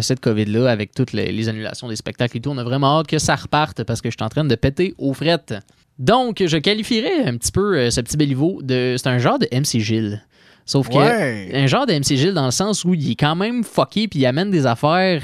cette 0.00 0.20
COVID-là, 0.20 0.70
avec 0.70 0.92
toutes 0.92 1.12
les, 1.12 1.32
les 1.32 1.48
annulations 1.48 1.88
des 1.88 1.96
spectacles 1.96 2.36
et 2.36 2.40
tout. 2.40 2.50
On 2.50 2.58
a 2.58 2.64
vraiment 2.64 2.98
hâte 3.00 3.06
que 3.06 3.18
ça 3.18 3.34
reparte 3.36 3.84
parce 3.84 4.00
que 4.00 4.10
je 4.10 4.16
suis 4.18 4.24
en 4.24 4.28
train 4.28 4.44
de 4.44 4.54
péter 4.54 4.94
aux 4.98 5.14
frettes. 5.14 5.54
Donc, 5.98 6.42
je 6.44 6.56
qualifierais 6.58 7.24
un 7.24 7.36
petit 7.36 7.52
peu 7.52 7.90
ce 7.90 8.00
petit 8.00 8.16
Béliveau 8.16 8.60
de. 8.62 8.96
C'est 8.98 9.08
un 9.08 9.18
genre 9.18 9.38
de 9.38 9.46
MC 9.52 9.80
Gilles. 9.80 10.22
Sauf 10.66 10.88
que. 10.88 10.94
Ouais. 10.96 11.50
Un 11.54 11.66
genre 11.68 11.86
de 11.86 11.92
MC 11.94 12.16
Gilles 12.16 12.34
dans 12.34 12.44
le 12.44 12.50
sens 12.50 12.84
où 12.84 12.92
il 12.94 13.12
est 13.12 13.14
quand 13.14 13.36
même 13.36 13.62
fucké 13.64 14.08
puis 14.08 14.18
il 14.20 14.26
amène 14.26 14.50
des 14.50 14.66
affaires 14.66 15.22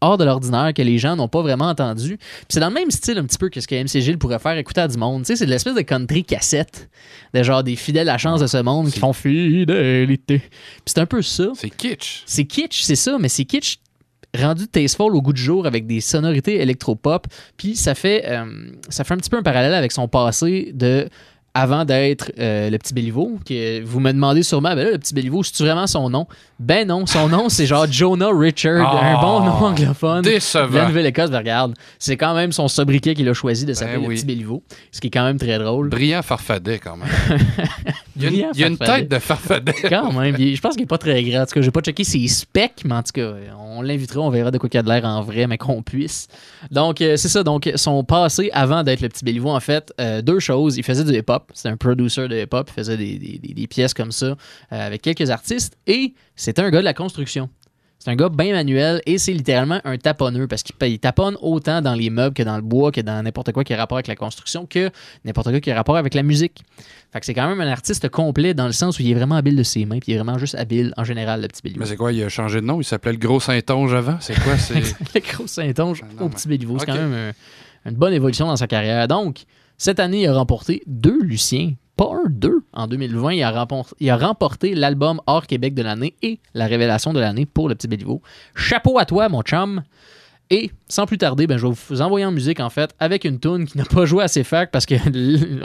hors 0.00 0.18
de 0.18 0.24
l'ordinaire 0.24 0.72
que 0.74 0.82
les 0.82 0.98
gens 0.98 1.16
n'ont 1.16 1.28
pas 1.28 1.42
vraiment 1.42 1.68
entendu. 1.68 2.16
Puis 2.18 2.46
c'est 2.48 2.60
dans 2.60 2.68
le 2.68 2.74
même 2.74 2.90
style 2.90 3.18
un 3.18 3.24
petit 3.24 3.38
peu 3.38 3.48
que 3.48 3.60
ce 3.60 3.66
que 3.66 3.74
MC 3.74 4.00
Gilles 4.00 4.18
pourrait 4.18 4.38
faire 4.38 4.56
écouter 4.56 4.80
à 4.80 4.88
du 4.88 4.96
monde. 4.96 5.22
Tu 5.22 5.28
sais, 5.28 5.36
c'est 5.36 5.46
de 5.46 5.50
l'espèce 5.50 5.74
de 5.74 5.82
country 5.82 6.24
cassette, 6.24 6.88
de 7.34 7.42
genre 7.42 7.62
des 7.62 7.76
fidèles 7.76 8.08
à 8.08 8.12
la 8.12 8.18
chance 8.18 8.40
de 8.40 8.46
ce 8.46 8.58
monde 8.58 8.90
qui 8.90 8.98
font 8.98 9.12
fidélité. 9.12 10.38
Puis 10.38 10.82
c'est 10.86 10.98
un 10.98 11.06
peu 11.06 11.22
ça. 11.22 11.50
C'est 11.54 11.70
kitsch. 11.70 12.22
C'est 12.26 12.44
kitsch, 12.44 12.82
c'est 12.82 12.96
ça, 12.96 13.18
mais 13.18 13.28
c'est 13.28 13.44
kitsch 13.44 13.78
rendu 14.36 14.68
tasteful 14.68 15.14
au 15.14 15.22
goût 15.22 15.32
du 15.32 15.42
jour 15.42 15.66
avec 15.66 15.86
des 15.86 16.00
sonorités 16.00 16.60
électropop. 16.60 17.26
Puis 17.56 17.76
ça 17.76 17.94
fait, 17.94 18.24
euh, 18.26 18.70
ça 18.88 19.04
fait 19.04 19.14
un 19.14 19.16
petit 19.16 19.30
peu 19.30 19.38
un 19.38 19.42
parallèle 19.42 19.74
avec 19.74 19.92
son 19.92 20.08
passé 20.08 20.70
de 20.74 21.08
avant 21.60 21.84
d'être 21.84 22.30
euh, 22.38 22.70
le 22.70 22.78
petit 22.78 22.94
Béliveau, 22.94 23.38
que 23.46 23.82
vous 23.82 23.98
me 24.00 24.12
demandez 24.12 24.42
sûrement, 24.42 24.70
ben 24.76 24.84
là, 24.84 24.90
le 24.92 24.98
petit 24.98 25.12
Béliveau, 25.14 25.42
c'est-tu 25.42 25.64
vraiment 25.64 25.86
son 25.86 26.08
nom? 26.08 26.26
Ben 26.60 26.86
non, 26.86 27.04
son 27.06 27.28
nom, 27.28 27.48
c'est 27.48 27.66
genre 27.66 27.86
Jonah 27.90 28.30
Richard, 28.32 28.86
Ah, 29.00 29.06
un 29.16 29.20
bon 29.20 29.40
nom 29.44 29.52
anglophone. 29.66 30.22
décevant. 30.22 30.72
La 30.76 30.86
Nouvelle-Écosse, 30.88 31.30
ben 31.30 31.38
regarde, 31.38 31.74
c'est 31.98 32.16
quand 32.16 32.34
même 32.34 32.52
son 32.52 32.68
sobriquet 32.68 33.14
qu'il 33.14 33.28
a 33.28 33.34
choisi 33.34 33.64
de 33.66 33.72
s'appeler 33.72 33.96
Ben 33.96 34.02
le 34.02 34.08
oui. 34.08 34.14
petit 34.16 34.26
Béliveau, 34.26 34.62
ce 34.92 35.00
qui 35.00 35.08
est 35.08 35.10
quand 35.10 35.24
même 35.24 35.38
très 35.38 35.58
drôle. 35.58 35.88
Brillant 35.88 36.22
farfadet, 36.22 36.78
quand 36.78 36.96
même. 36.96 37.08
Il 38.18 38.22
y 38.22 38.26
a 38.26 38.28
une, 38.28 38.34
Brillant 38.34 38.50
il 38.54 38.60
y 38.60 38.64
a 38.64 38.66
une 38.68 38.76
farfadet. 38.76 39.00
tête 39.02 39.10
de 39.10 39.18
farfadet. 39.18 39.72
Quand 39.88 40.12
même. 40.12 40.36
il- 40.38 40.56
Je 40.56 40.60
pense 40.60 40.74
qu'il 40.74 40.82
est 40.82 40.86
pas 40.86 40.98
très 40.98 41.22
grand. 41.22 41.42
En 41.42 41.46
tout 41.46 41.54
cas, 41.54 41.60
j'ai 41.62 41.70
pas 41.70 41.80
checké 41.80 42.04
ses 42.04 42.26
specs, 42.28 42.82
mais 42.84 42.94
en 42.94 43.02
tout 43.02 43.12
cas, 43.12 43.32
on 43.58 43.82
l'invitera, 43.82 44.20
on 44.20 44.30
verra 44.30 44.50
de 44.50 44.58
quoi 44.58 44.68
il 44.72 44.76
y 44.76 44.78
a 44.78 44.82
de 44.82 44.88
l'air 44.88 45.04
en 45.04 45.22
vrai, 45.22 45.46
mais 45.46 45.58
qu'on 45.58 45.82
puisse. 45.82 46.28
Donc, 46.70 47.00
euh, 47.00 47.16
c'est 47.16 47.28
ça. 47.28 47.42
Donc, 47.42 47.70
son 47.76 48.02
passé 48.04 48.50
avant 48.52 48.82
d'être 48.82 49.00
le 49.00 49.08
petit 49.08 49.24
Béliveau, 49.24 49.50
en 49.50 49.60
fait, 49.60 49.92
euh, 50.00 50.20
deux 50.22 50.40
choses. 50.40 50.76
Il 50.76 50.82
faisait 50.82 51.04
du 51.04 51.12
hip-hop. 51.16 51.50
C'était 51.54 51.68
un 51.70 51.76
producer 51.76 52.28
de 52.28 52.36
hip-hop. 52.42 52.68
Il 52.70 52.74
faisait 52.74 52.96
des, 52.96 53.18
des- 53.18 53.38
des- 53.38 53.54
des 53.54 53.66
pièces 53.66 53.94
comme 53.94 54.12
ça 54.12 54.26
euh, 54.26 54.34
avec 54.70 55.02
quelques 55.02 55.30
artistes. 55.30 55.76
Et 55.86 56.14
c'était 56.36 56.62
un 56.62 56.70
gars 56.70 56.80
de 56.80 56.84
la 56.84 56.94
construction. 56.94 57.48
C'est 58.00 58.10
un 58.12 58.14
gars 58.16 58.28
bien 58.28 58.52
manuel 58.52 59.02
et 59.06 59.18
c'est 59.18 59.32
littéralement 59.32 59.80
un 59.84 59.98
taponneux 59.98 60.46
parce 60.46 60.62
qu'il 60.62 60.74
il 60.88 60.98
taponne 61.00 61.36
autant 61.40 61.82
dans 61.82 61.94
les 61.94 62.10
meubles 62.10 62.32
que 62.34 62.44
dans 62.44 62.54
le 62.56 62.62
bois, 62.62 62.92
que 62.92 63.00
dans 63.00 63.20
n'importe 63.24 63.50
quoi 63.50 63.64
qui 63.64 63.74
a 63.74 63.76
rapport 63.76 63.98
avec 63.98 64.06
la 64.06 64.14
construction, 64.14 64.66
que 64.66 64.90
n'importe 65.24 65.50
quoi 65.50 65.58
qui 65.60 65.70
a 65.72 65.74
rapport 65.74 65.96
avec 65.96 66.14
la 66.14 66.22
musique. 66.22 66.62
Fait 67.12 67.18
que 67.20 67.26
c'est 67.26 67.34
quand 67.34 67.48
même 67.48 67.60
un 67.60 67.66
artiste 67.66 68.08
complet 68.08 68.54
dans 68.54 68.66
le 68.66 68.72
sens 68.72 68.98
où 68.98 69.02
il 69.02 69.10
est 69.10 69.14
vraiment 69.14 69.34
habile 69.34 69.56
de 69.56 69.62
ses 69.64 69.84
mains, 69.84 69.98
puis 69.98 70.12
il 70.12 70.14
est 70.14 70.18
vraiment 70.18 70.38
juste 70.38 70.54
habile 70.54 70.94
en 70.96 71.02
général, 71.02 71.40
le 71.42 71.48
petit 71.48 71.60
Béliveau. 71.62 71.80
Mais 71.80 71.86
c'est 71.86 71.96
quoi, 71.96 72.12
il 72.12 72.22
a 72.22 72.28
changé 72.28 72.60
de 72.60 72.66
nom? 72.66 72.80
Il 72.80 72.84
s'appelait 72.84 73.12
le 73.12 73.18
Gros 73.18 73.40
Saint-Onge 73.40 73.92
avant? 73.94 74.18
C'est 74.20 74.38
quoi? 74.42 74.56
C'est... 74.58 74.74
le 75.14 75.20
gros 75.32 75.46
Saint-Onge 75.48 76.02
au 76.20 76.28
petit 76.28 76.46
Béliveau. 76.46 76.78
C'est 76.78 76.86
quand 76.86 76.94
même 76.94 77.32
un- 77.84 77.90
une 77.90 77.96
bonne 77.96 78.12
évolution 78.12 78.46
dans 78.46 78.56
sa 78.56 78.66
carrière. 78.68 79.08
Donc, 79.08 79.38
cette 79.76 79.98
année, 79.98 80.22
il 80.22 80.26
a 80.28 80.34
remporté 80.34 80.82
deux 80.86 81.20
Luciens. 81.22 81.72
Un, 82.00 82.28
deux. 82.28 82.62
En 82.72 82.86
2020, 82.86 83.32
il 83.32 83.42
a, 83.42 83.50
remporté, 83.50 83.96
il 84.00 84.10
a 84.10 84.16
remporté 84.16 84.74
l'album 84.74 85.20
hors 85.26 85.46
Québec 85.46 85.74
de 85.74 85.82
l'année 85.82 86.14
et 86.22 86.38
la 86.54 86.66
révélation 86.66 87.12
de 87.12 87.20
l'année 87.20 87.46
pour 87.46 87.68
le 87.68 87.74
petit 87.74 87.88
Béliveau. 87.88 88.22
Chapeau 88.54 88.98
à 88.98 89.04
toi, 89.04 89.28
mon 89.28 89.42
chum. 89.42 89.82
Et 90.50 90.70
sans 90.88 91.04
plus 91.04 91.18
tarder, 91.18 91.46
ben, 91.46 91.58
je 91.58 91.66
vais 91.66 91.74
vous 91.90 92.00
envoyer 92.00 92.24
en 92.24 92.30
musique 92.30 92.60
en 92.60 92.70
fait 92.70 92.94
avec 92.98 93.24
une 93.24 93.38
tune 93.38 93.66
qui 93.66 93.76
n'a 93.76 93.84
pas 93.84 94.06
joué 94.06 94.24
assez 94.24 94.44
fac 94.44 94.70
parce 94.70 94.86
que 94.86 94.94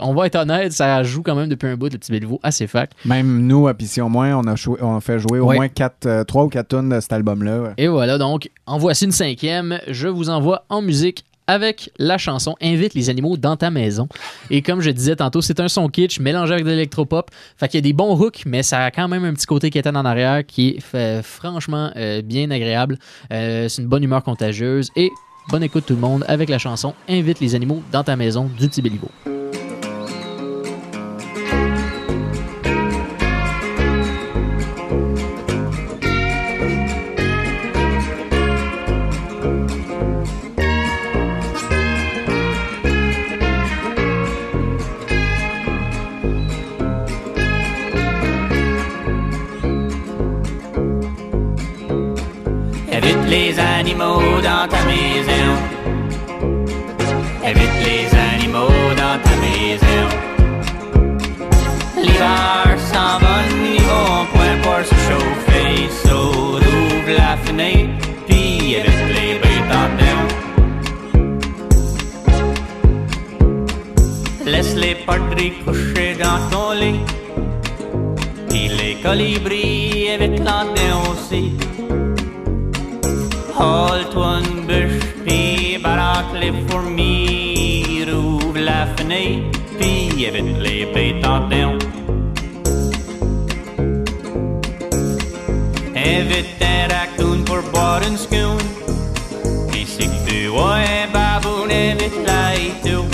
on 0.02 0.12
va 0.12 0.26
être 0.26 0.36
honnête, 0.36 0.72
ça 0.72 1.02
joue 1.02 1.22
quand 1.22 1.34
même 1.34 1.48
depuis 1.48 1.68
un 1.68 1.76
bout 1.76 1.90
le 1.90 1.98
petit 1.98 2.12
Béliveau 2.12 2.38
assez 2.42 2.66
fac. 2.66 2.90
Même 3.06 3.46
nous, 3.46 3.66
à 3.66 3.72
Pissi 3.72 4.02
au 4.02 4.10
moins, 4.10 4.36
on 4.36 4.46
a, 4.46 4.54
on 4.82 4.96
a 4.96 5.00
fait 5.00 5.18
jouer 5.18 5.38
au 5.38 5.50
moins 5.50 5.68
4, 5.68 6.24
3 6.24 6.44
ou 6.44 6.48
4 6.48 6.68
tonnes 6.68 6.90
de 6.90 7.00
cet 7.00 7.14
album-là. 7.14 7.72
Et 7.78 7.88
voilà, 7.88 8.18
donc, 8.18 8.50
en 8.66 8.76
voici 8.76 9.06
une 9.06 9.12
cinquième. 9.12 9.78
Je 9.88 10.08
vous 10.08 10.28
envoie 10.28 10.66
en 10.68 10.82
musique 10.82 11.24
avec 11.46 11.90
la 11.98 12.18
chanson 12.18 12.54
Invite 12.62 12.94
les 12.94 13.10
animaux 13.10 13.36
dans 13.36 13.56
ta 13.56 13.70
maison. 13.70 14.08
Et 14.50 14.62
comme 14.62 14.80
je 14.80 14.90
disais 14.90 15.16
tantôt, 15.16 15.42
c'est 15.42 15.60
un 15.60 15.68
son 15.68 15.88
kitsch 15.88 16.20
mélangé 16.20 16.52
avec 16.54 16.64
de 16.64 16.70
l'électropop. 16.70 17.30
Fait 17.56 17.68
qu'il 17.68 17.78
y 17.78 17.82
a 17.82 17.82
des 17.82 17.92
bons 17.92 18.18
hooks, 18.18 18.42
mais 18.46 18.62
ça 18.62 18.84
a 18.84 18.90
quand 18.90 19.08
même 19.08 19.24
un 19.24 19.34
petit 19.34 19.46
côté 19.46 19.70
qui 19.70 19.78
est 19.78 19.86
en 19.86 19.94
arrière 20.04 20.44
qui 20.46 20.70
est 20.76 20.80
fait- 20.80 21.22
franchement 21.22 21.90
euh, 21.96 22.22
bien 22.22 22.50
agréable. 22.50 22.98
Euh, 23.32 23.68
c'est 23.68 23.82
une 23.82 23.88
bonne 23.88 24.02
humeur 24.04 24.22
contagieuse. 24.22 24.90
Et 24.96 25.10
bonne 25.50 25.62
écoute 25.62 25.84
tout 25.86 25.94
le 25.94 26.00
monde 26.00 26.24
avec 26.28 26.48
la 26.48 26.58
chanson 26.58 26.94
Invite 27.08 27.40
les 27.40 27.54
animaux 27.54 27.82
dans 27.92 28.04
ta 28.04 28.16
maison 28.16 28.50
du 28.58 28.68
petit. 28.68 28.82
animaux 53.94 54.40
dans 54.42 54.68
ta 54.68 54.84
maison. 54.84 55.50
Évite 57.44 57.78
les 57.84 58.06
animaux 58.34 58.94
dans 58.96 59.18
ta 59.22 59.34
maison. 59.36 60.08
L'hiver 62.02 62.78
s'en 62.90 63.18
va, 63.20 63.36
ils 63.52 63.82
vont 63.82 64.26
point 64.32 64.56
pour 64.62 64.84
se 64.84 64.94
chauffer. 65.06 65.88
Saut, 66.04 66.58
la 67.06 67.36
fenêtre, 67.44 68.08
puis 68.26 68.74
évite 68.74 69.08
les 69.08 69.34
bêtes 69.38 69.52
Laisse 74.46 74.74
les 74.76 74.96
coucher 75.64 76.16
dans 76.22 76.40
ton 76.50 76.72
lit. 76.72 77.00
Les 78.50 78.96
colibris 79.02 80.08
évitent 80.08 80.42
aussi. 81.10 81.63
Une 83.56 84.66
bûche, 84.66 85.04
puis 85.26 85.78
baraque 85.82 86.34
les 86.40 86.52
fourmis. 86.68 88.04
Rouvre 88.10 88.58
la 88.58 88.86
fenêtre, 88.96 89.58
puis 89.78 90.24
évite 90.24 90.58
les 90.60 90.86
terre. 91.48 91.78
Invite 95.96 96.62
un 96.62 96.88
raccoon 96.94 97.44
pour 97.44 97.62
boire 97.72 98.02
une 98.08 98.16
scoon. 98.16 98.58
Puis 99.70 99.86
si 99.86 100.08
tu 100.26 100.46
vois 100.48 100.76
un 100.76 101.06
baboon, 101.12 101.70
invite-la 101.70 102.54
et 102.54 102.72
tout. 102.82 103.06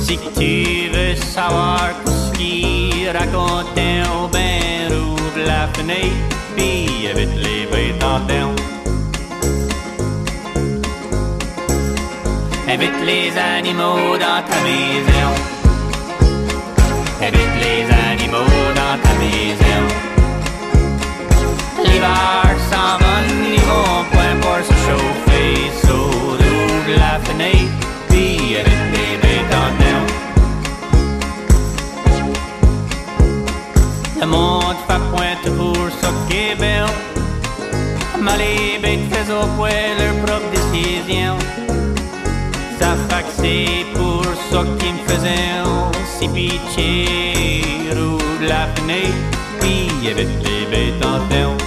Si 0.00 0.18
tu 0.36 0.90
veux 0.94 1.16
savoir 1.16 1.90
la 5.46 5.68
fenêtre, 5.68 6.39
puis 6.60 7.06
évite 7.10 7.36
les 7.46 7.64
en 8.12 8.20
terre. 8.26 8.48
Évite 12.74 13.00
les 13.10 13.30
animaux 13.56 14.16
dans 14.24 14.40
ta 14.50 14.58
maison. 14.68 15.30
Évite 17.28 17.56
les 17.66 17.82
animaux 18.10 18.64
dans 18.80 18.96
ta 19.04 19.12
maison. 19.22 19.82
L'hiver 21.84 22.50
s'en 22.70 22.92
va, 23.00 23.14
ils 23.54 23.64
vont 23.70 24.19
Le 34.20 34.26
monde 34.26 34.76
fait 34.86 35.00
point 35.10 35.36
toujours 35.42 35.88
ce 36.02 36.08
qui 36.28 36.50
est 36.50 36.54
bien. 36.54 36.84
Mais 38.20 38.36
les 38.36 38.78
bêtes 38.78 39.08
faisaient 39.10 39.32
au 39.32 39.46
leur 39.98 40.14
propre 40.24 40.50
décision. 40.50 41.36
Ça 42.78 42.96
fait 43.08 43.22
que 43.22 43.32
c'est 43.40 43.98
pour 43.98 44.24
ça 44.50 44.64
qu'ils 44.78 44.92
me 44.92 45.08
faisaient 45.08 45.60
si 46.18 46.28
pitié. 46.28 47.06
Roule 47.92 48.46
la 48.46 48.66
fenêtre, 48.74 49.14
puis 49.58 49.88
évite 50.06 50.28
les 50.44 50.66
bêtes 50.70 51.04
en 51.04 51.26
terre. 51.28 51.59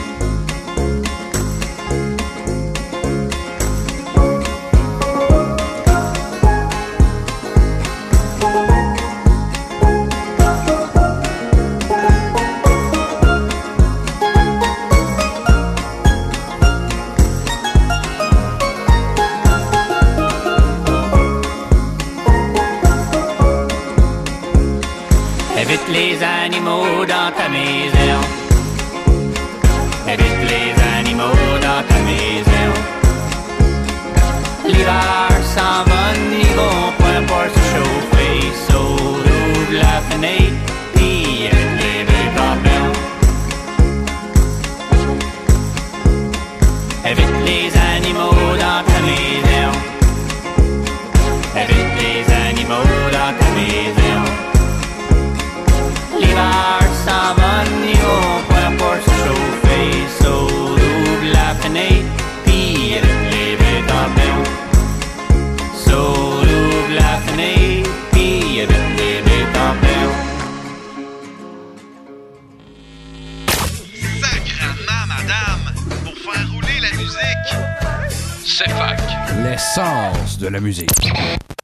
De 80.44 80.50
la 80.50 80.60
musique. 80.60 80.90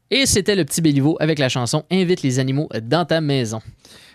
Et 0.10 0.26
c'était 0.26 0.56
le 0.56 0.64
petit 0.64 0.82
Béliveau 0.82 1.18
avec 1.20 1.38
la 1.38 1.50
chanson 1.50 1.84
Invite 1.92 2.24
les 2.24 2.40
animaux 2.40 2.70
dans 2.82 3.06
ta 3.06 3.20
maison. 3.22 3.60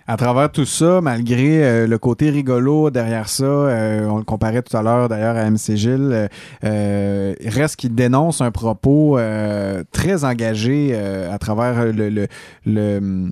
À 0.07 0.16
travers 0.16 0.51
tout 0.53 0.65
ça, 0.66 1.01
malgré 1.03 1.62
euh, 1.65 1.86
le 1.86 1.99
côté 1.99 2.28
rigolo 2.31 2.91
derrière 2.91 3.28
ça, 3.28 3.45
euh, 3.45 4.07
on 4.07 4.19
le 4.19 4.24
comparait 4.24 4.62
tout 4.62 4.77
à 4.77 4.82
l'heure 4.82 5.09
d'ailleurs 5.09 5.36
à 5.36 5.49
MC 5.51 5.77
Gilles, 5.77 6.28
euh, 6.65 7.35
reste 7.47 7.77
qu'il 7.77 7.95
dénonce 7.95 8.41
un 8.41 8.51
propos 8.51 9.19
euh, 9.19 9.82
très 9.93 10.24
engagé 10.24 10.91
euh, 10.93 11.32
à 11.32 11.39
travers 11.39 11.86
le, 11.86 12.09
le, 12.11 12.27
le- 12.66 13.31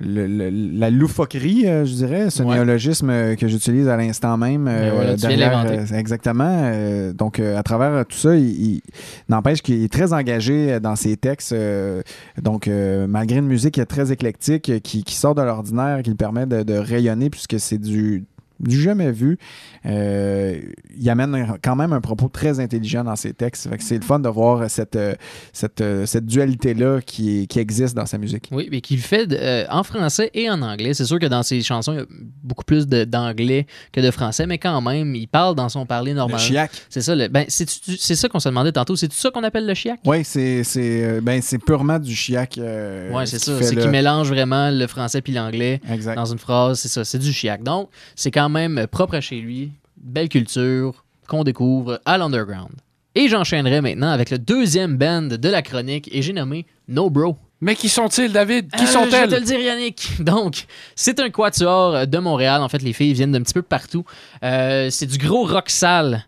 le- 0.00 0.26
le- 0.26 0.50
la 0.78 0.90
loufoquerie, 0.90 1.66
euh, 1.66 1.84
je 1.84 1.92
dirais. 1.94 2.28
Ouais. 2.44 2.54
néologisme 2.54 3.10
euh, 3.10 3.34
que 3.36 3.48
j'utilise 3.48 3.88
à 3.88 3.96
l'instant 3.96 4.36
même. 4.36 4.68
euh, 4.68 4.80
Ben 4.90 4.94
voilà, 4.94 5.16
derrière, 5.16 5.94
exactement. 5.94 6.72
Donc, 7.14 7.40
à 7.40 7.62
travers 7.62 8.06
tout 8.06 8.16
ça, 8.16 8.36
il, 8.36 8.44
il- 8.74 8.80
n'empêche 9.28 9.60
qu'il 9.62 9.82
est 9.82 9.92
très 9.92 10.12
engagé 10.12 10.78
dans 10.80 10.96
ses 10.96 11.16
textes. 11.16 11.52
euh, 11.52 12.02
donc, 12.40 12.68
euh, 12.68 13.06
malgré 13.08 13.38
une 13.38 13.46
musique 13.46 13.80
très 13.88 14.12
éclectique 14.12 14.80
qui, 14.82 15.02
qui 15.04 15.14
sort 15.14 15.34
de 15.34 15.42
l'ordinaire, 15.42 16.02
qui 16.02 16.10
lui 16.10 16.16
permet 16.16 16.46
de, 16.46 16.62
de 16.62 16.74
rayonner 16.74 17.30
puisque 17.30 17.58
c'est 17.58 17.78
du 17.78 18.24
du 18.60 18.80
jamais 18.80 19.12
vu. 19.12 19.38
Euh, 19.86 20.60
il 20.98 21.08
amène 21.10 21.56
quand 21.62 21.76
même 21.76 21.92
un 21.92 22.00
propos 22.00 22.28
très 22.28 22.60
intelligent 22.60 23.04
dans 23.04 23.16
ses 23.16 23.32
textes. 23.32 23.68
C'est 23.80 23.96
le 23.98 24.02
fun 24.04 24.18
de 24.18 24.28
voir 24.28 24.68
cette, 24.70 24.96
euh, 24.96 25.14
cette, 25.52 25.80
euh, 25.80 26.06
cette 26.06 26.26
dualité-là 26.26 27.00
qui, 27.00 27.46
qui 27.46 27.58
existe 27.58 27.94
dans 27.96 28.06
sa 28.06 28.18
musique. 28.18 28.48
Oui, 28.52 28.68
mais 28.70 28.80
qu'il 28.80 28.98
fait 28.98 29.30
euh, 29.32 29.64
en 29.70 29.82
français 29.82 30.30
et 30.34 30.50
en 30.50 30.60
anglais. 30.62 30.94
C'est 30.94 31.04
sûr 31.04 31.18
que 31.18 31.26
dans 31.26 31.42
ses 31.42 31.60
chansons, 31.62 31.92
il 31.92 31.98
y 31.98 32.02
a 32.02 32.06
beaucoup 32.42 32.64
plus 32.64 32.86
d'anglais 32.86 33.66
que 33.92 34.00
de 34.00 34.10
français, 34.10 34.46
mais 34.46 34.58
quand 34.58 34.80
même, 34.80 35.14
il 35.14 35.28
parle 35.28 35.54
dans 35.54 35.68
son 35.68 35.86
parler 35.86 36.14
normal. 36.14 36.40
chiac. 36.40 36.70
C'est 36.88 37.00
ça, 37.00 37.14
le- 37.14 37.28
ben, 37.28 37.44
c'est 37.48 37.68
ça 38.16 38.28
qu'on 38.28 38.40
se 38.40 38.48
demandait 38.48 38.72
tantôt. 38.72 38.96
C'est 38.96 39.12
ça 39.12 39.30
qu'on 39.30 39.44
appelle 39.44 39.66
le 39.66 39.74
chiac? 39.74 40.00
Oui, 40.04 40.24
c'est 40.24 41.20
ben, 41.22 41.40
c'est 41.42 41.58
purement 41.58 41.98
du 41.98 42.14
chiac. 42.14 42.58
euh, 42.58 43.10
Oui, 43.12 43.26
c'est 43.26 43.38
ce 43.38 43.56
ça. 43.58 43.62
C'est 43.62 43.74
le- 43.74 43.82
qu'il 43.82 43.90
mélange 43.90 44.28
vraiment 44.28 44.70
le 44.70 44.86
français 44.86 45.20
puis 45.22 45.32
l'anglais 45.32 45.80
dans 46.16 46.24
une 46.26 46.38
phrase. 46.38 46.80
C'est 46.80 46.88
ça, 46.88 47.04
c'est 47.04 47.18
du 47.18 47.32
chiac. 47.32 47.62
Donc, 47.62 47.88
c'est 48.14 48.30
quand 48.30 48.47
même 48.48 48.86
propre 48.86 49.14
à 49.14 49.20
chez 49.20 49.40
lui. 49.40 49.72
Belle 49.96 50.28
culture 50.28 51.04
qu'on 51.28 51.44
découvre 51.44 52.00
à 52.04 52.18
l'underground. 52.18 52.72
Et 53.14 53.28
j'enchaînerai 53.28 53.80
maintenant 53.80 54.10
avec 54.10 54.30
le 54.30 54.38
deuxième 54.38 54.96
band 54.96 55.22
de 55.22 55.48
la 55.48 55.62
chronique 55.62 56.08
et 56.12 56.22
j'ai 56.22 56.32
nommé 56.32 56.66
No 56.88 57.10
Bro. 57.10 57.36
Mais 57.60 57.74
qui 57.74 57.88
sont-ils, 57.88 58.32
David? 58.32 58.70
Qui 58.70 58.76
Euh, 58.84 58.86
Je 58.86 58.86
vais 58.86 58.92
sont-elles? 58.92 59.30
te 59.30 59.34
le 59.34 59.40
dire, 59.40 59.58
Yannick. 59.58 60.22
Donc, 60.22 60.66
c'est 60.94 61.18
un 61.18 61.28
quatuor 61.28 62.06
de 62.06 62.18
Montréal. 62.18 62.62
En 62.62 62.68
fait, 62.68 62.80
les 62.82 62.92
filles 62.92 63.14
viennent 63.14 63.32
d'un 63.32 63.42
petit 63.42 63.54
peu 63.54 63.62
partout. 63.62 64.04
Euh, 64.44 64.90
c'est 64.90 65.06
du 65.06 65.18
gros 65.18 65.44
rock 65.44 65.68
sale. 65.68 66.24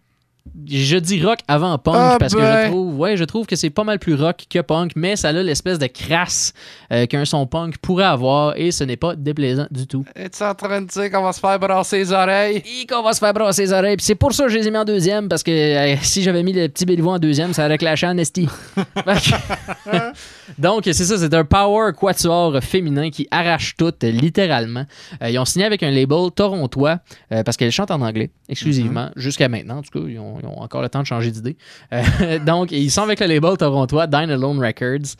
Je 0.67 0.97
dis 0.97 1.23
rock 1.23 1.39
avant 1.49 1.79
punk 1.79 1.97
Ah 1.97 2.17
parce 2.19 2.35
que 2.35 2.41
ben. 2.41 2.65
je 2.65 2.71
trouve, 2.71 2.99
ouais, 2.99 3.17
je 3.17 3.25
trouve 3.25 3.47
que 3.47 3.57
c'est 3.57 3.71
pas 3.71 3.85
mal 3.85 3.99
plus 3.99 4.15
rock 4.15 4.45
que 4.49 4.61
punk, 4.61 4.93
mais 4.97 5.17
ça 5.17 5.29
a 5.29 5.33
l'espèce 5.33 5.79
de 5.79 5.87
crasse 5.87 6.53
euh, 6.93 7.07
qu'un 7.07 7.25
son 7.25 7.47
punk 7.47 7.79
pourrait 7.79 8.05
avoir 8.05 8.57
et 8.57 8.71
ce 8.71 8.85
n'est 8.85 8.97
pas 8.97 9.15
déplaisant 9.17 9.67
du 9.71 9.87
tout. 9.87 10.05
Es-tu 10.17 10.43
en 10.43 10.55
train 10.55 10.81
de 10.81 10.87
dire 10.87 11.11
qu'on 11.11 11.23
va 11.23 11.33
se 11.33 11.41
faire 11.41 11.59
brasser 11.59 11.99
les 11.99 12.12
oreilles? 12.12 12.62
Et 12.83 12.87
qu'on 12.87 13.03
va 13.03 13.12
se 13.12 13.19
faire 13.19 13.33
brasser 13.33 13.62
les 13.62 13.73
oreilles. 13.73 13.97
Puis 13.97 14.07
c'est 14.07 14.15
pour 14.15 14.33
ça 14.33 14.45
que 14.45 14.51
je 14.51 14.59
les 14.59 14.69
ai 14.69 14.71
mis 14.71 14.79
en 14.79 14.85
deuxième 14.85 15.29
parce 15.29 15.43
que 15.43 15.51
euh, 15.51 15.97
si 16.03 16.23
j'avais 16.23 16.43
mis 16.43 16.53
le 16.53 16.69
petit 16.69 16.85
Béliveau 16.85 17.11
en 17.11 17.19
deuxième, 17.19 17.53
ça 17.53 17.67
aurait 17.67 17.79
clashé 17.79 18.07
en 18.07 18.17
esti. 18.19 18.49
Donc, 20.59 20.82
c'est 20.85 20.94
ça, 20.94 21.18
c'est 21.18 21.35
un 21.35 21.44
power 21.44 21.93
quatuor 21.93 22.62
féminin 22.62 23.10
qui 23.10 23.27
arrache 23.31 23.74
tout, 23.77 23.93
euh, 24.02 24.10
littéralement. 24.10 24.86
Euh, 25.22 25.31
ils 25.31 25.39
ont 25.39 25.44
signé 25.44 25.64
avec 25.64 25.82
un 25.82 25.90
label 25.90 26.31
torontois 26.35 26.98
euh, 27.32 27.43
parce 27.43 27.56
qu'elle 27.56 27.72
chante 27.72 27.90
en 27.90 28.01
anglais 28.01 28.31
exclusivement, 28.48 29.10
jusqu'à 29.16 29.48
maintenant. 29.48 29.78
En 29.78 29.82
tout 29.82 29.98
cas, 29.98 30.06
ils 30.09 30.18
ont 30.18 30.20
ont, 30.20 30.39
ils 30.40 30.47
ont 30.47 30.60
encore 30.60 30.82
le 30.82 30.89
temps 30.89 31.01
de 31.01 31.06
changer 31.06 31.31
d'idée. 31.31 31.56
Euh, 31.93 32.39
donc, 32.47 32.72
ils 32.72 32.90
sont 32.90 33.02
avec 33.02 33.20
le 33.20 33.27
label 33.27 33.56
torontois 33.56 34.06
Dine 34.06 34.31
Alone 34.31 34.59
Records. 34.59 35.16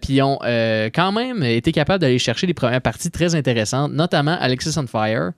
Puis 0.00 0.14
ils 0.14 0.22
ont 0.22 0.38
quand 0.94 1.12
même 1.12 1.42
été 1.42 1.72
capables 1.72 2.00
d'aller 2.00 2.18
chercher 2.18 2.46
des 2.46 2.54
premières 2.54 2.80
parties 2.80 3.10
très 3.10 3.34
intéressantes, 3.34 3.92
notamment 3.92 4.36
Alexis 4.40 4.76
on 4.78 4.86
Fire, 4.86 5.32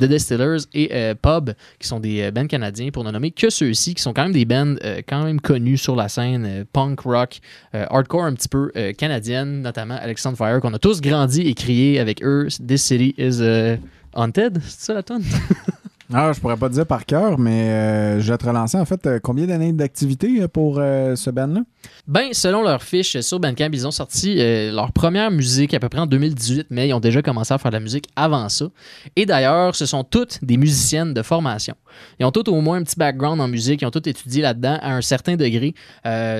The 0.00 0.04
Distillers 0.04 0.64
et 0.72 1.14
Pub, 1.20 1.52
qui 1.78 1.88
sont 1.88 2.00
des 2.00 2.30
bands 2.30 2.46
canadiens, 2.46 2.90
pour 2.90 3.04
ne 3.04 3.10
nommer 3.10 3.30
que 3.30 3.50
ceux-ci, 3.50 3.94
qui 3.94 4.02
sont 4.02 4.12
quand 4.12 4.22
même 4.22 4.32
des 4.32 4.44
bands 4.44 4.76
quand 5.06 5.24
même 5.24 5.40
connus 5.40 5.78
sur 5.78 5.96
la 5.96 6.08
scène, 6.08 6.64
punk, 6.72 7.00
rock, 7.00 7.38
hardcore 7.72 8.24
un 8.24 8.34
petit 8.34 8.48
peu 8.48 8.67
euh, 8.76 8.92
canadienne, 8.92 9.62
notamment 9.62 9.98
on 10.24 10.34
Fire, 10.36 10.60
qu'on 10.60 10.74
a 10.74 10.78
tous 10.78 11.00
grandi 11.00 11.42
et 11.42 11.54
crié 11.54 11.98
avec 11.98 12.22
eux. 12.22 12.48
This 12.66 12.82
city 12.82 13.14
is 13.18 13.40
euh, 13.40 13.76
haunted, 14.14 14.60
c'est 14.62 14.86
ça 14.86 14.94
la 14.94 15.02
tonne? 15.02 15.22
Ah, 16.12 16.32
je 16.32 16.40
pourrais 16.40 16.56
pas 16.56 16.68
te 16.70 16.74
dire 16.74 16.86
par 16.86 17.04
cœur, 17.04 17.38
mais 17.38 17.68
euh, 17.70 18.20
je 18.20 18.32
vais 18.32 18.38
te 18.38 18.46
relancer. 18.46 18.78
En 18.78 18.86
fait, 18.86 19.06
euh, 19.06 19.18
combien 19.22 19.46
d'années 19.46 19.72
d'activité 19.74 20.40
euh, 20.40 20.48
pour 20.48 20.78
euh, 20.78 21.14
ce 21.16 21.28
band-là? 21.28 21.60
Ben, 22.06 22.28
selon 22.32 22.62
leurs 22.62 22.82
fiches 22.82 23.20
sur 23.20 23.38
Bandcamp, 23.40 23.68
ils 23.72 23.86
ont 23.86 23.90
sorti 23.90 24.36
leur 24.72 24.92
première 24.92 25.30
musique 25.30 25.74
à 25.74 25.78
peu 25.80 25.88
près 25.90 26.00
en 26.00 26.06
2018, 26.06 26.68
mais 26.70 26.88
ils 26.88 26.94
ont 26.94 27.00
déjà 27.00 27.20
commencé 27.20 27.52
à 27.52 27.58
faire 27.58 27.70
de 27.70 27.76
la 27.76 27.80
musique 27.80 28.08
avant 28.16 28.48
ça. 28.48 28.66
Et 29.16 29.26
d'ailleurs, 29.26 29.76
ce 29.76 29.84
sont 29.84 30.02
toutes 30.02 30.38
des 30.42 30.56
musiciennes 30.56 31.12
de 31.12 31.22
formation. 31.22 31.74
Ils 32.18 32.24
ont 32.26 32.30
toutes 32.30 32.48
au 32.48 32.60
moins 32.60 32.78
un 32.78 32.82
petit 32.82 32.96
background 32.96 33.40
en 33.40 33.48
musique, 33.48 33.82
ils 33.82 33.86
ont 33.86 33.90
toutes 33.90 34.06
étudié 34.06 34.42
là-dedans 34.42 34.78
à 34.80 34.92
un 34.94 35.00
certain 35.02 35.36
degré, 35.36 35.74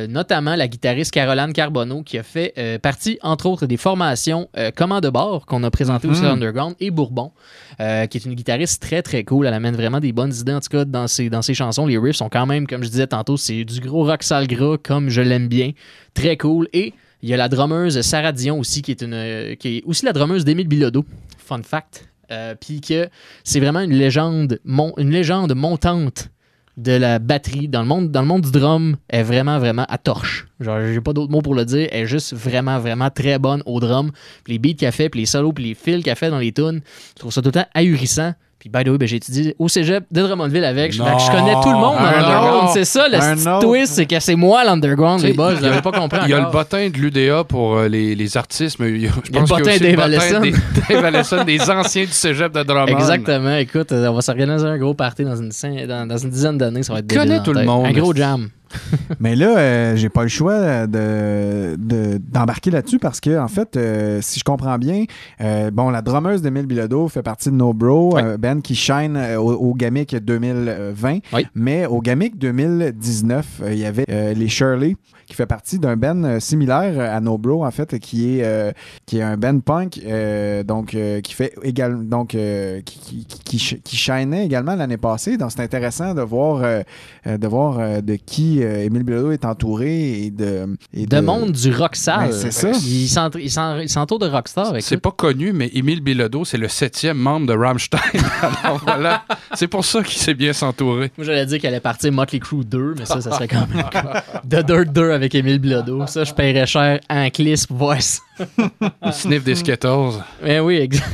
notamment 0.08 0.54
la 0.56 0.68
guitariste 0.68 1.12
Caroline 1.12 1.52
Carbonneau 1.52 2.02
qui 2.02 2.18
a 2.18 2.22
fait 2.22 2.78
partie, 2.82 3.18
entre 3.22 3.46
autres, 3.46 3.66
des 3.66 3.76
formations 3.76 4.48
Comment 4.76 5.00
de 5.00 5.08
bord 5.10 5.46
qu'on 5.46 5.62
a 5.64 5.70
présenté 5.70 6.08
aussi 6.08 6.22
Mhm. 6.22 6.28
à 6.28 6.32
Underground 6.32 6.74
et 6.80 6.90
Bourbon, 6.90 7.32
qui 7.78 7.84
est 7.84 8.24
une 8.24 8.34
guitariste 8.34 8.82
très 8.82 9.02
très 9.02 9.24
cool. 9.24 9.46
Elle 9.46 9.54
amène 9.58 9.76
vraiment 9.76 10.00
des 10.00 10.12
bonnes 10.12 10.32
idées, 10.34 10.54
en 10.54 10.60
tout 10.60 10.70
cas, 10.70 10.84
dans 10.84 11.06
ses, 11.06 11.28
dans 11.28 11.42
chansons. 11.42 11.86
Les 11.86 11.98
riffs 11.98 12.16
sont 12.16 12.28
quand 12.30 12.46
même, 12.46 12.66
comme 12.66 12.82
je 12.82 12.88
disais 12.88 13.06
tantôt, 13.06 13.36
c'est 13.36 13.64
du 13.64 13.80
gros 13.80 14.04
rock 14.04 14.22
sale 14.22 14.46
gras, 14.46 14.76
comme 14.82 15.10
je 15.10 15.20
l'aime 15.20 15.48
bien. 15.48 15.72
Très 16.14 16.36
cool. 16.36 16.68
Et 16.72 16.94
il 17.22 17.28
y 17.28 17.34
a 17.34 17.36
la 17.36 17.48
drummeuse 17.48 18.00
Sarah 18.00 18.32
Dion 18.32 18.58
aussi, 18.58 18.80
qui 18.82 18.92
est, 18.92 19.02
une, 19.02 19.14
euh, 19.14 19.54
qui 19.56 19.78
est 19.78 19.82
aussi 19.84 20.04
la 20.04 20.12
drummeuse 20.12 20.44
d'Émile 20.44 20.68
Bilodeau. 20.68 21.04
Fun 21.38 21.62
fact. 21.62 22.08
Euh, 22.30 22.54
Puis 22.60 22.80
que 22.80 23.08
c'est 23.44 23.60
vraiment 23.60 23.80
une 23.80 23.94
légende, 23.94 24.58
mon- 24.64 24.94
une 24.98 25.10
légende 25.10 25.54
montante 25.54 26.28
de 26.76 26.92
la 26.92 27.18
batterie 27.18 27.66
dans 27.66 27.80
le 27.80 27.88
monde 27.88 28.12
dans 28.12 28.20
le 28.20 28.26
monde 28.28 28.42
du 28.42 28.52
drum 28.52 28.96
est 29.10 29.24
vraiment 29.24 29.58
vraiment 29.58 29.84
à 29.88 29.98
torche. 29.98 30.46
Genre 30.60 30.78
j'ai 30.92 31.00
pas 31.00 31.12
d'autres 31.12 31.32
mots 31.32 31.42
pour 31.42 31.56
le 31.56 31.64
dire, 31.64 31.88
elle 31.90 32.02
est 32.02 32.06
juste 32.06 32.34
vraiment 32.34 32.78
vraiment 32.78 33.10
très 33.10 33.38
bonne 33.40 33.64
au 33.66 33.80
drum. 33.80 34.12
Puis 34.44 34.52
les 34.52 34.58
beats 34.60 34.74
qu'elle 34.74 34.92
fait, 34.92 35.08
puis 35.08 35.18
les 35.20 35.26
solos, 35.26 35.52
puis 35.52 35.64
les 35.64 35.74
fills 35.74 36.04
qu'elle 36.04 36.14
fait 36.14 36.30
dans 36.30 36.38
les 36.38 36.52
tunes, 36.52 36.80
je 37.16 37.20
trouve 37.20 37.32
ça 37.32 37.42
tout 37.42 37.48
le 37.48 37.52
temps 37.52 37.66
ahurissant. 37.74 38.32
Puis 38.58 38.68
by 38.68 38.82
the 38.82 38.88
way, 38.88 38.98
ben, 38.98 39.06
j'ai 39.06 39.16
étudié 39.16 39.54
au 39.60 39.68
cégep 39.68 40.04
de 40.10 40.20
Drummondville 40.20 40.64
avec. 40.64 40.90
Je, 40.92 40.98
je 40.98 41.30
connais 41.30 41.54
tout 41.62 41.68
le 41.70 41.76
monde 41.76 41.94
dans 41.96 42.04
Un 42.04 42.10
l'underground. 42.20 42.70
C'est 42.72 42.84
ça 42.84 43.06
le 43.08 43.16
petit 43.36 43.64
twist, 43.66 43.92
c'est 43.94 44.06
que 44.06 44.18
c'est 44.18 44.34
moi 44.34 44.64
l'underground, 44.64 45.22
les 45.22 45.32
boss. 45.32 45.52
Je 45.54 45.58
Il 45.58 45.62
y 45.62 45.66
a- 45.66 45.70
l'avais 45.70 45.82
pas 45.82 45.92
compris 45.92 46.18
Il 46.24 46.30
y 46.30 46.34
a 46.34 46.40
le 46.40 46.50
bottin 46.50 46.88
de 46.88 46.96
l'UDA 46.96 47.44
pour 47.44 47.76
euh, 47.76 47.86
les, 47.88 48.16
les 48.16 48.36
artistes, 48.36 48.80
mais 48.80 48.98
je 49.00 49.06
pense 49.06 49.16
le 49.16 49.22
qu'il 49.22 49.34
y 49.36 49.38
a 49.38 49.74
aussi 49.74 49.78
le 49.78 49.96
bottin 49.96 50.40
des, 50.40 50.50
Dave 50.88 51.04
Allison, 51.04 51.44
des 51.44 51.70
anciens 51.70 52.04
du 52.04 52.10
cégep 52.10 52.52
de 52.52 52.62
Drummond. 52.64 52.86
Exactement. 52.98 53.54
Écoute, 53.56 53.92
on 53.92 54.12
va 54.12 54.20
s'organiser 54.22 54.66
un 54.66 54.76
gros 54.78 54.94
party 54.94 55.22
dans 55.24 55.36
une, 55.36 55.50
dans, 55.86 56.06
dans 56.08 56.18
une 56.18 56.30
dizaine 56.30 56.58
d'années. 56.58 56.82
Ça 56.82 56.92
va 56.94 56.98
être 56.98 57.06
débile 57.06 57.40
tout 57.44 57.52
le 57.52 57.62
monde. 57.64 57.86
Un 57.86 57.92
gros 57.92 58.12
jam. 58.12 58.48
Mais 59.20 59.34
là, 59.36 59.58
euh, 59.58 59.96
j'ai 59.96 60.08
pas 60.08 60.22
le 60.22 60.28
choix 60.28 60.86
de, 60.86 61.76
de- 61.76 62.18
d'embarquer 62.18 62.70
là-dessus 62.70 62.98
parce 62.98 63.20
que, 63.20 63.38
en 63.38 63.48
fait, 63.48 63.76
euh, 63.76 64.20
si 64.22 64.38
je 64.40 64.44
comprends 64.44 64.78
bien, 64.78 65.04
euh, 65.40 65.70
bon, 65.70 65.90
la 65.90 66.02
drummeuse 66.02 66.42
d'Emile 66.42 66.66
Bilodeau 66.66 67.08
fait 67.08 67.22
partie 67.22 67.50
de 67.50 67.54
No 67.54 67.72
Bro, 67.72 68.16
Ben 68.38 68.60
qui 68.62 68.74
shine 68.74 69.18
au, 69.38 69.52
au 69.52 69.74
Gamic 69.74 70.14
2020. 70.16 71.18
Mais 71.54 71.86
au 71.86 72.00
Gamic 72.00 72.38
2019, 72.38 73.60
euh, 73.62 73.72
il 73.72 73.78
y 73.78 73.84
avait 73.86 74.04
les 74.34 74.48
Shirley 74.48 74.96
qui 75.26 75.34
fait 75.34 75.46
partie 75.46 75.78
d'un 75.78 75.94
band 75.96 76.24
euh, 76.24 76.40
similaire 76.40 76.98
à 77.14 77.20
No 77.20 77.36
Bro, 77.36 77.64
en 77.66 77.70
fait, 77.70 77.98
qui 77.98 78.38
est, 78.40 78.74
qui 79.04 79.18
est 79.18 79.22
un 79.22 79.36
band 79.36 79.60
punk, 79.60 80.00
donc, 80.66 80.96
qui 81.22 81.34
fait 81.34 81.52
également, 81.62 82.02
donc, 82.02 82.28
qui, 82.28 82.82
qui, 82.84 83.26
qui, 83.26 83.38
qui, 83.44 83.56
sh- 83.58 83.80
qui 83.82 83.96
shinait 83.96 84.46
également 84.46 84.74
l'année 84.74 84.96
passée. 84.96 85.36
Donc, 85.36 85.50
c'est 85.52 85.60
intéressant 85.62 86.14
de 86.14 86.22
voir, 86.22 86.62
de 87.26 87.46
voir 87.46 88.02
de 88.02 88.14
qui 88.14 88.57
euh, 88.62 88.84
Émile 88.84 89.02
Bilodeau 89.02 89.30
est 89.32 89.44
entouré 89.44 90.24
et 90.24 90.30
de. 90.30 90.76
et 90.94 91.06
De 91.06 91.20
monde 91.20 91.52
du 91.52 91.72
rock 91.74 91.96
sale. 91.96 92.30
Ben, 92.30 92.32
c'est 92.32 92.50
ça. 92.52 92.70
Il 92.70 93.08
s'ent- 93.08 93.30
il 93.38 93.50
s'en- 93.50 93.78
il 93.78 93.88
s'entoure 93.88 94.18
de 94.18 94.26
rockstar. 94.28 94.74
C'est 94.80 94.96
pas 94.98 95.10
connu, 95.10 95.52
mais 95.52 95.70
Émile 95.74 96.00
Bilodeau, 96.00 96.44
c'est 96.44 96.58
le 96.58 96.68
septième 96.68 97.18
membre 97.18 97.46
de 97.46 97.54
Rammstein. 97.54 97.98
Alors 98.62 98.80
voilà, 98.84 99.24
c'est 99.54 99.68
pour 99.68 99.84
ça 99.84 100.02
qu'il 100.02 100.18
sait 100.20 100.34
bien 100.34 100.52
s'entourer. 100.52 101.10
Moi, 101.16 101.24
j'allais 101.26 101.46
dire 101.46 101.60
qu'elle 101.60 101.72
allait 101.74 101.80
partir 101.80 102.12
Motley 102.12 102.38
Crue 102.40 102.64
2, 102.64 102.94
mais 102.98 103.04
ça, 103.04 103.20
ça 103.20 103.32
serait 103.32 103.48
quand 103.48 103.66
même. 103.68 103.84
The 104.48 104.64
Dirt 104.66 104.92
2 104.92 105.10
avec 105.12 105.34
Émile 105.34 105.58
Bilodeau. 105.58 106.06
Ça, 106.06 106.24
je 106.24 106.32
paierais 106.32 106.66
cher 106.66 107.00
en 107.10 107.28
clis 107.30 107.64
pour 107.66 107.76
voir 107.76 108.00
ça. 108.02 108.20
Sniff 109.12 109.42
des 109.44 109.54
Skittles. 109.56 110.20
Mais 110.42 110.60
oui, 110.60 110.76
exact. 110.76 111.06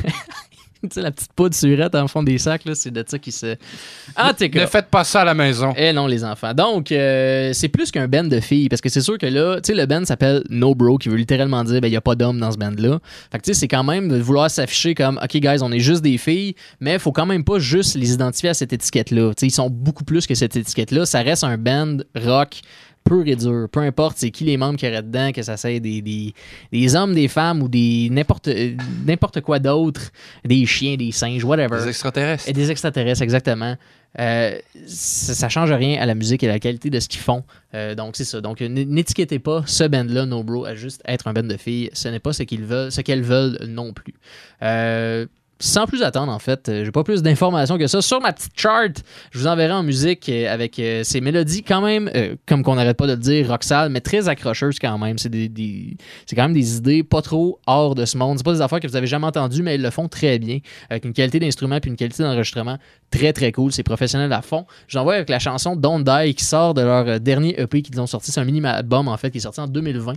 Tu 0.88 0.94
sais, 0.94 1.02
la 1.02 1.10
petite 1.10 1.32
poudre 1.32 1.54
surette 1.54 1.94
en 1.94 2.08
fond 2.08 2.22
des 2.22 2.38
sacs, 2.38 2.64
là, 2.64 2.74
c'est 2.74 2.90
de 2.90 3.04
ça 3.06 3.18
qui 3.18 3.32
se. 3.32 3.54
Tout 3.54 4.48
cas. 4.48 4.60
Ne 4.60 4.66
faites 4.66 4.88
pas 4.88 5.04
ça 5.04 5.22
à 5.22 5.24
la 5.24 5.34
maison. 5.34 5.74
Eh 5.76 5.92
non, 5.92 6.06
les 6.06 6.24
enfants. 6.24 6.54
Donc, 6.54 6.92
euh, 6.92 7.52
c'est 7.52 7.68
plus 7.68 7.90
qu'un 7.90 8.08
band 8.08 8.24
de 8.24 8.40
filles, 8.40 8.68
parce 8.68 8.80
que 8.80 8.88
c'est 8.88 9.00
sûr 9.00 9.18
que 9.18 9.26
là, 9.26 9.60
tu 9.60 9.72
sais, 9.72 9.74
le 9.74 9.86
band 9.86 10.04
s'appelle 10.04 10.42
No 10.50 10.74
Bro, 10.74 10.98
qui 10.98 11.08
veut 11.08 11.16
littéralement 11.16 11.64
dire, 11.64 11.80
ben, 11.80 11.88
il 11.88 11.92
n'y 11.92 11.96
a 11.96 12.00
pas 12.00 12.14
d'hommes 12.14 12.38
dans 12.38 12.52
ce 12.52 12.58
band-là. 12.58 12.98
Fait 13.30 13.38
que, 13.38 13.44
tu 13.44 13.52
sais, 13.52 13.60
c'est 13.60 13.68
quand 13.68 13.84
même 13.84 14.08
de 14.08 14.16
vouloir 14.18 14.50
s'afficher 14.50 14.94
comme, 14.94 15.18
OK, 15.22 15.36
guys, 15.36 15.62
on 15.62 15.72
est 15.72 15.80
juste 15.80 16.02
des 16.02 16.18
filles, 16.18 16.54
mais 16.80 16.94
il 16.94 16.98
faut 16.98 17.12
quand 17.12 17.26
même 17.26 17.44
pas 17.44 17.58
juste 17.58 17.96
les 17.96 18.12
identifier 18.12 18.50
à 18.50 18.54
cette 18.54 18.72
étiquette-là. 18.72 19.30
Tu 19.30 19.40
sais, 19.40 19.46
ils 19.46 19.50
sont 19.50 19.70
beaucoup 19.70 20.04
plus 20.04 20.26
que 20.26 20.34
cette 20.34 20.56
étiquette-là. 20.56 21.06
Ça 21.06 21.22
reste 21.22 21.44
un 21.44 21.58
band 21.58 21.98
rock 22.14 22.60
pur 23.04 23.22
et 23.26 23.36
dur. 23.36 23.68
Peu 23.70 23.80
importe 23.80 24.16
c'est 24.18 24.30
qui 24.30 24.44
les 24.44 24.56
membres 24.56 24.78
qui 24.78 24.86
y 24.86 24.88
aurait 24.88 25.02
dedans, 25.02 25.30
que 25.32 25.42
ça 25.42 25.56
soit 25.56 25.78
des, 25.78 26.02
des, 26.02 26.34
des 26.72 26.96
hommes, 26.96 27.14
des 27.14 27.28
femmes 27.28 27.62
ou 27.62 27.68
des 27.68 28.08
n'importe 28.10 28.48
euh, 28.48 28.74
n'importe 29.06 29.40
quoi 29.40 29.58
d'autre, 29.58 30.10
des 30.44 30.64
chiens, 30.66 30.96
des 30.96 31.12
singes, 31.12 31.44
whatever. 31.44 31.82
Des 31.82 31.88
extraterrestres. 31.88 32.48
Et 32.48 32.52
des 32.52 32.70
extraterrestres, 32.70 33.22
exactement. 33.22 33.76
Euh, 34.20 34.58
ça, 34.86 35.34
ça 35.34 35.48
change 35.48 35.72
rien 35.72 36.00
à 36.00 36.06
la 36.06 36.14
musique 36.14 36.42
et 36.44 36.48
à 36.48 36.52
la 36.52 36.60
qualité 36.60 36.88
de 36.88 37.00
ce 37.00 37.08
qu'ils 37.08 37.20
font. 37.20 37.42
Euh, 37.74 37.94
donc, 37.94 38.16
c'est 38.16 38.24
ça. 38.24 38.40
Donc, 38.40 38.60
n'étiquetez 38.60 39.40
pas 39.40 39.64
ce 39.66 39.84
band-là, 39.84 40.26
No 40.26 40.44
Bro, 40.44 40.66
à 40.66 40.74
juste 40.74 41.02
être 41.06 41.26
un 41.26 41.32
band 41.32 41.42
de 41.42 41.56
filles. 41.56 41.90
Ce 41.92 42.08
n'est 42.08 42.20
pas 42.20 42.32
ce 42.32 42.44
qu'ils 42.44 42.64
veulent, 42.64 42.92
ce 42.92 43.00
qu'elles 43.00 43.22
veulent 43.22 43.58
non 43.66 43.92
plus. 43.92 44.14
Euh, 44.62 45.26
sans 45.60 45.86
plus 45.86 46.02
attendre, 46.02 46.32
en 46.32 46.38
fait, 46.38 46.68
euh, 46.68 46.84
j'ai 46.84 46.90
pas 46.90 47.04
plus 47.04 47.22
d'informations 47.22 47.78
que 47.78 47.86
ça. 47.86 48.02
Sur 48.02 48.20
ma 48.20 48.32
petite 48.32 48.52
chart, 48.58 48.92
je 49.30 49.38
vous 49.38 49.46
enverrai 49.46 49.72
en 49.72 49.82
musique 49.84 50.28
euh, 50.28 50.52
avec 50.52 50.78
euh, 50.78 51.04
ces 51.04 51.20
mélodies 51.20 51.62
quand 51.62 51.80
même, 51.80 52.10
euh, 52.14 52.34
comme 52.46 52.62
qu'on 52.62 52.74
n'arrête 52.74 52.96
pas 52.96 53.06
de 53.06 53.12
le 53.12 53.18
dire, 53.18 53.48
rocksal, 53.48 53.88
mais 53.90 54.00
très 54.00 54.28
accrocheuses 54.28 54.78
quand 54.78 54.98
même. 54.98 55.16
C'est 55.16 55.28
des, 55.28 55.48
des- 55.48 55.96
c'est 56.26 56.34
quand 56.36 56.42
même 56.42 56.52
des 56.54 56.76
idées 56.76 57.02
pas 57.04 57.22
trop 57.22 57.60
hors 57.66 57.94
de 57.94 58.04
ce 58.04 58.18
monde. 58.18 58.36
C'est 58.38 58.44
pas 58.44 58.52
des 58.52 58.60
affaires 58.60 58.80
que 58.80 58.88
vous 58.88 58.96
avez 58.96 59.06
jamais 59.06 59.26
entendues, 59.26 59.62
mais 59.62 59.76
elles 59.76 59.82
le 59.82 59.90
font 59.90 60.08
très 60.08 60.38
bien, 60.38 60.58
avec 60.90 61.04
une 61.04 61.12
qualité 61.12 61.38
d'instrument 61.38 61.78
puis 61.80 61.90
une 61.90 61.96
qualité 61.96 62.22
d'enregistrement 62.24 62.78
très 63.10 63.32
très 63.32 63.52
cool. 63.52 63.72
C'est 63.72 63.84
professionnel 63.84 64.32
à 64.32 64.42
fond. 64.42 64.66
Je 64.88 64.98
l'envoie 64.98 65.14
avec 65.14 65.28
la 65.30 65.38
chanson 65.38 65.76
Don't 65.76 66.02
Die 66.04 66.34
qui 66.34 66.44
sort 66.44 66.74
de 66.74 66.82
leur 66.82 67.06
euh, 67.08 67.18
dernier 67.20 67.58
EP 67.60 67.80
qu'ils 67.82 68.00
ont 68.00 68.06
sorti. 68.08 68.32
C'est 68.32 68.40
un 68.40 68.44
mini-album 68.44 69.08
en 69.08 69.16
fait 69.16 69.30
qui 69.30 69.38
est 69.38 69.42
sorti 69.42 69.60
en 69.60 69.68
2020. 69.68 70.14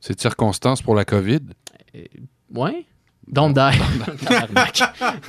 C'est 0.00 0.14
de 0.16 0.20
circonstance 0.20 0.82
pour 0.82 0.94
la 0.94 1.04
COVID? 1.04 1.40
Ouais? 2.54 2.84
Don't 3.30 3.52
die. 3.54 3.78
Tabarnak. 4.24 4.82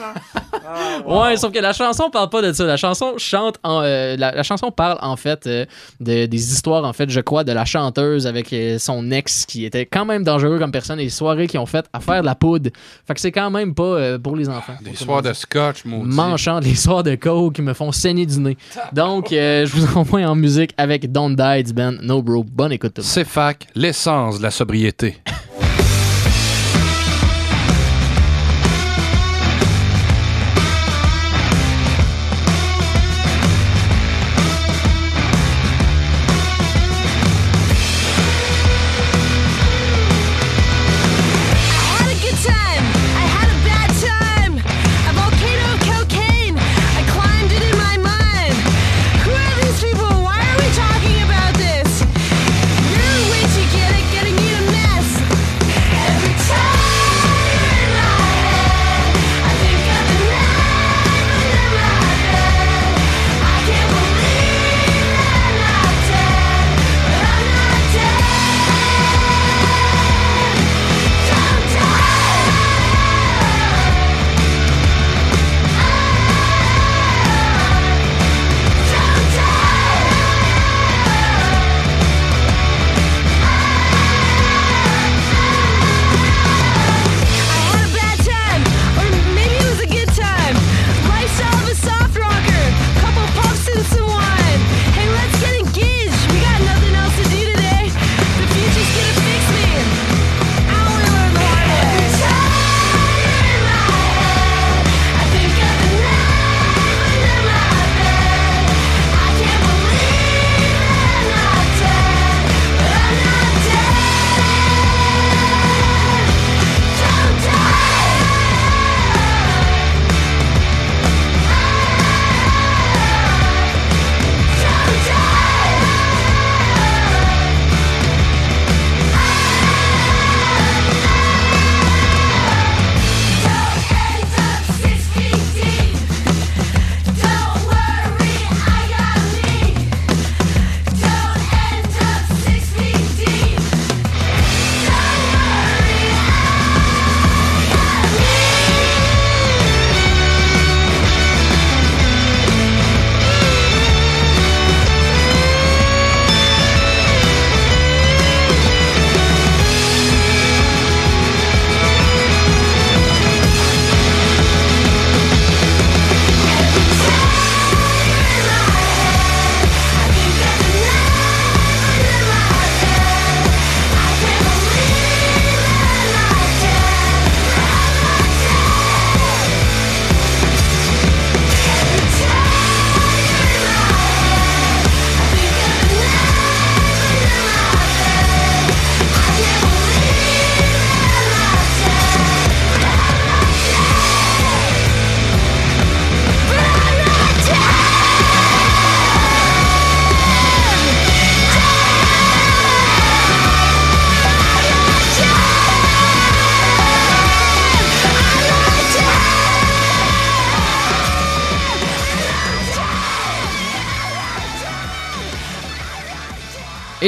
Ouais, 1.06 1.38
sauf 1.38 1.52
que 1.52 1.60
la 1.60 1.74
chanson 1.74 2.10
parle 2.10 2.30
pas 2.30 2.42
de 2.42 2.52
ça. 2.54 2.66
La 2.66 2.78
chanson 2.78 3.14
chante 3.18 3.58
en, 3.64 3.82
euh, 3.84 4.16
la, 4.18 4.32
la 4.32 4.44
chanson 4.44 4.72
parle 4.72 4.98
en 5.02 5.16
fait 5.16 5.46
euh, 5.48 5.66
de, 6.00 6.26
des 6.26 6.54
histoires 6.54 6.84
en 6.84 6.94
fait, 6.94 7.10
je 7.10 7.20
crois, 7.20 7.44
de 7.44 7.52
la 7.52 7.66
chanteuse 7.66 8.28
avec 8.28 8.52
euh, 8.54 8.78
son 8.80 9.12
ex 9.12 9.46
qui 9.46 9.66
était 9.66 9.86
quand 9.86 10.06
même 10.06 10.24
dangereux 10.24 10.60
comme 10.60 10.72
personne 10.72 11.00
et 11.00 11.04
les 11.04 11.10
soirées 11.10 11.48
qu'ils 11.48 11.60
ont 11.60 11.66
faites 11.66 11.88
à 11.94 12.00
faire 12.00 12.22
de 12.22 12.26
la 12.26 12.36
poudre. 12.36 12.70
Fait 13.08 13.14
que 13.14 13.22
c'est 13.22 13.32
quand 13.32 13.50
même 13.50 13.74
pas 13.74 13.84
euh, 13.84 14.18
pour 14.20 14.36
les 14.36 14.50
enfants. 14.50 14.76
Des 14.82 14.96
soirs 14.96 15.22
de 15.22 15.34
scotch, 15.34 15.86
maudit. 15.86 16.14
Manchant 16.16 16.60
des 16.60 16.76
soirs 16.76 17.04
de 17.04 17.16
coke 17.16 17.56
qui 17.56 17.62
me 17.62 17.74
font 17.74 17.92
saigner 17.92 18.26
du 18.26 18.40
nez. 18.40 18.58
Donc, 18.94 19.32
euh, 19.32 19.66
je 19.66 19.76
vous 19.76 19.98
envoie 19.98 20.22
en 20.22 20.36
musique 20.36 20.74
avec 20.78 21.12
Don't 21.12 21.36
Die 21.36 21.64
du 21.64 21.74
band 21.74 21.94
No 22.02 22.22
Bro. 22.22 22.44
Bonne 22.46 22.72
écoute. 22.72 22.98
monde. 22.98 23.08
CFAC, 23.26 23.68
l'essence 23.76 24.38
de 24.40 24.44
la 24.44 24.52
sobriété. 24.52 25.18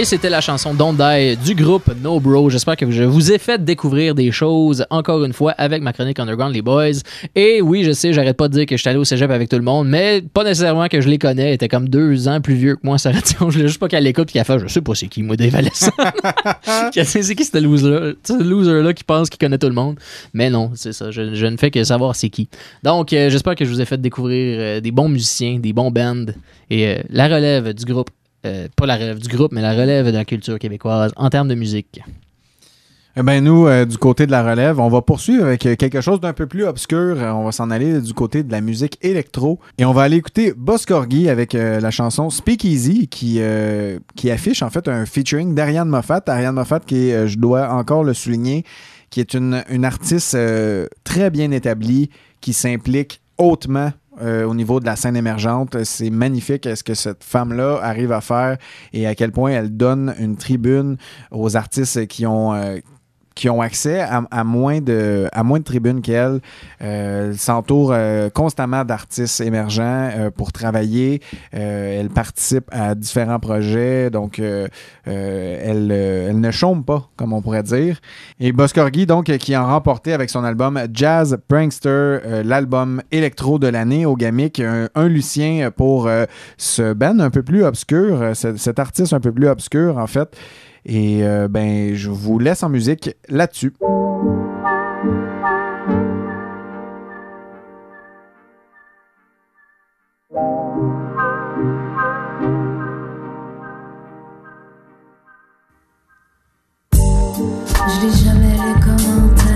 Et 0.04 0.06
c'était 0.06 0.30
la 0.30 0.42
chanson 0.42 0.74
Don't 0.74 0.98
Die 0.98 1.38
du 1.38 1.56
groupe 1.56 1.90
No 2.02 2.20
Bro. 2.20 2.50
J'espère 2.50 2.76
que 2.76 2.92
je 2.92 3.04
vous 3.04 3.32
ai 3.32 3.38
fait 3.38 3.64
découvrir 3.64 4.14
des 4.14 4.34
choses, 4.34 4.86
encore 4.90 5.24
une 5.24 5.32
fois, 5.32 5.54
avec 5.54 5.82
ma 5.82 5.94
chronique 5.94 6.20
Underground, 6.20 6.54
les 6.54 6.62
boys. 6.62 7.00
Et 7.36 7.62
oui, 7.62 7.86
je 7.86 7.94
sais, 7.94 8.12
j'arrête 8.12 8.36
pas 8.36 8.50
de 8.50 8.54
dire 8.54 8.66
que 8.66 8.76
je 8.76 8.82
suis 8.82 8.90
allé 8.90 9.00
au 9.00 9.06
cégep 9.06 9.32
avec 9.32 9.48
tout 9.48 9.56
le 9.56 9.62
monde, 9.62 9.88
mais 9.88 10.22
pas 10.22 10.44
nécessairement 10.44 10.90
que 10.90 11.00
je 11.00 11.08
les 11.08 11.18
connais. 11.18 11.52
Ils 11.52 11.54
étaient 11.54 11.70
comme 11.70 11.88
deux 11.88 12.28
ans 12.28 12.42
plus 12.42 12.56
vieux 12.56 12.76
que 12.76 12.82
moi, 12.84 12.98
ça 12.98 13.14
Je 13.14 13.38
voulais 13.46 13.66
juste 13.66 13.80
pas 13.80 13.88
qu'elle 13.88 14.04
l'écoute 14.04 14.26
puis 14.26 14.34
qu'elle 14.34 14.44
fait, 14.44 14.60
je 14.60 14.68
sais 14.68 14.82
pas 14.82 14.94
c'est 14.94 15.08
qui, 15.08 15.24
moi, 15.24 15.38
Dave 15.38 15.54
c'est 16.92 17.36
qui 17.36 17.46
ce 17.46 17.58
loser-là? 17.58 18.12
Ce 18.28 18.44
loser-là 18.44 18.92
qui 18.92 19.06
pense 19.06 19.30
qu'il 19.30 19.40
connaît 19.40 19.58
tout 19.58 19.70
le 19.70 19.74
monde? 19.74 19.98
Mais 20.34 20.50
non, 20.50 20.72
c'est 20.76 20.92
ça. 20.92 21.12
Je, 21.12 21.34
je 21.34 21.46
ne 21.46 21.56
fais 21.56 21.72
que 21.72 21.82
savoir 21.86 22.18
c'est 22.18 22.30
qui. 22.30 22.50
Donc, 22.84 23.14
euh, 23.14 23.30
j'espère 23.30 23.56
que 23.56 23.64
je 23.64 23.70
vous 23.70 23.80
ai 23.80 23.86
fait 23.86 24.02
découvrir 24.02 24.58
euh, 24.60 24.82
des 24.82 24.92
bons 24.92 25.08
musiciens, 25.08 25.60
des 25.60 25.72
bons 25.72 25.92
bands 25.92 26.26
et 26.70 26.88
euh, 26.88 26.96
la 27.10 27.30
relève 27.30 27.74
du 27.74 27.86
groupe 27.86 28.10
euh, 28.46 28.68
pas 28.76 28.86
la 28.86 28.96
relève 28.96 29.20
du 29.20 29.30
groupe, 29.30 29.52
mais 29.52 29.62
la 29.62 29.74
relève 29.74 30.06
de 30.06 30.12
la 30.12 30.26
culture 30.26 30.60
québécoise 30.60 31.14
en 31.16 31.30
termes 31.30 31.48
de 31.48 31.56
musique. 31.56 32.02
Eh 33.16 33.22
ben 33.22 33.44
nous, 33.44 33.68
euh, 33.68 33.86
du 33.86 33.98
côté 33.98 34.26
de 34.26 34.32
la 34.32 34.44
relève, 34.44 34.80
on 34.80 34.90
va 34.90 35.02
poursuivre 35.02 35.46
avec 35.46 35.66
euh, 35.66 35.76
quelque 35.76 36.02
chose 36.02 36.20
d'un 36.20 36.34
peu 36.34 36.48
plus 36.48 36.66
obscur. 36.66 37.16
On 37.18 37.46
va 37.46 37.52
s'en 37.52 37.70
aller 37.70 38.02
du 38.02 38.14
côté 38.14 38.44
de 38.44 38.52
la 38.52 38.60
musique 38.60 38.98
électro. 39.02 39.60
Et 39.78 39.86
on 39.86 39.94
va 39.94 40.02
aller 40.02 40.18
écouter 40.18 40.54
Boss 40.58 40.86
Corgi 40.86 41.30
avec 41.30 41.54
la 41.54 41.92
chanson 41.92 42.30
Speak 42.30 42.66
Easy 42.66 43.08
qui, 43.08 43.40
qui 44.16 44.32
affiche 44.32 44.64
en 44.64 44.72
fait 44.72 44.88
un 44.88 45.06
featuring 45.06 45.54
d'Ariane 45.54 45.90
Moffat. 45.90 46.24
Ariane 46.28 46.56
Moffat 46.56 46.80
qui 46.80 47.12
je 47.12 47.38
dois 47.38 47.70
encore 47.70 48.04
le 48.04 48.16
souligner, 48.16 48.66
qui 49.12 49.20
est 49.20 49.36
une, 49.36 49.64
une 49.70 49.86
artiste 49.86 50.36
très 51.04 51.30
bien 51.30 51.52
établie, 51.52 52.10
qui 52.42 52.52
s'implique 52.52 53.22
hautement 53.38 53.92
euh, 54.22 54.46
au 54.46 54.54
niveau 54.54 54.80
de 54.80 54.86
la 54.86 54.96
scène 54.96 55.16
émergente. 55.16 55.84
C'est 55.84 56.10
magnifique 56.10 56.68
ce 56.76 56.84
que 56.84 56.94
cette 56.94 57.24
femme-là 57.24 57.80
arrive 57.82 58.12
à 58.12 58.22
faire 58.22 58.58
et 58.94 59.08
à 59.08 59.16
quel 59.16 59.32
point 59.32 59.52
elle 59.52 59.76
donne 59.76 60.14
une 60.20 60.36
tribune 60.36 60.98
aux 61.32 61.56
artistes 61.56 62.08
qui 62.08 62.26
ont, 62.26 62.54
euh, 62.54 62.78
qui 63.36 63.50
ont 63.50 63.62
accès 63.62 64.02
à, 64.02 64.44
moins, 64.44 64.82
de, 64.82 65.30
tribunes 65.64 66.02
qu'elle. 66.02 66.40
Euh, 66.82 67.14
elle 67.14 67.38
s'entoure 67.38 67.92
euh, 67.94 68.30
constamment 68.30 68.84
d'artistes 68.86 69.42
émergents 69.42 70.10
euh, 70.16 70.30
pour 70.30 70.52
travailler. 70.52 71.22
Euh, 71.54 72.00
elle 72.00 72.10
participe 72.10 72.66
à 72.72 72.96
différents 72.96 73.40
projets, 73.40 74.10
donc 74.10 74.40
euh, 74.40 74.68
euh, 75.08 75.58
elle, 75.62 75.90
euh, 75.92 76.30
elle 76.30 76.40
ne 76.40 76.52
chôme 76.52 76.84
pas, 76.84 77.10
comme 77.16 77.34
on 77.34 77.42
pourrait 77.42 77.64
dire. 77.64 78.00
Et 78.40 78.52
Boscorgi, 78.52 79.06
donc, 79.06 79.26
qui 79.26 79.54
a 79.54 79.64
remporté 79.64 80.14
avec 80.14 80.30
son 80.30 80.44
album 80.44 80.80
Jazz 80.94 81.38
Prankster, 81.48 82.20
l'album 82.44 83.02
électro 83.12 83.60
de 83.60 83.68
l'année 83.68 84.06
au 84.06 84.16
Gamic, 84.16 84.60
un, 84.60 85.08
Lucien 85.08 85.70
pour 85.72 86.10
ce 86.58 86.94
band 86.94 87.20
un 87.20 87.30
peu 87.30 87.44
plus 87.44 87.64
obscur, 87.64 88.32
cet 88.34 88.80
artiste 88.80 89.14
un 89.14 89.20
peu 89.20 89.32
plus 89.32 89.48
obscur, 89.48 89.98
en 89.98 90.08
fait. 90.08 90.36
Et 90.86 91.24
euh, 91.24 91.48
ben, 91.48 91.94
je 91.96 92.10
vous 92.10 92.40
laisse 92.40 92.64
en 92.64 92.70
musique 92.70 93.12
là-dessus. 93.30 93.74
Je 107.86 108.06
lis 108.06 108.24
jamais 108.26 108.54
les 108.54 108.80
commentaires. 108.82 109.54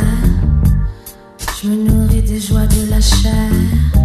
Je 1.61 1.67
me 1.69 1.75
nourris 1.75 2.21
des 2.21 2.39
joies 2.39 2.67
de 2.67 2.89
la 2.89 3.01
chair. 3.01 3.96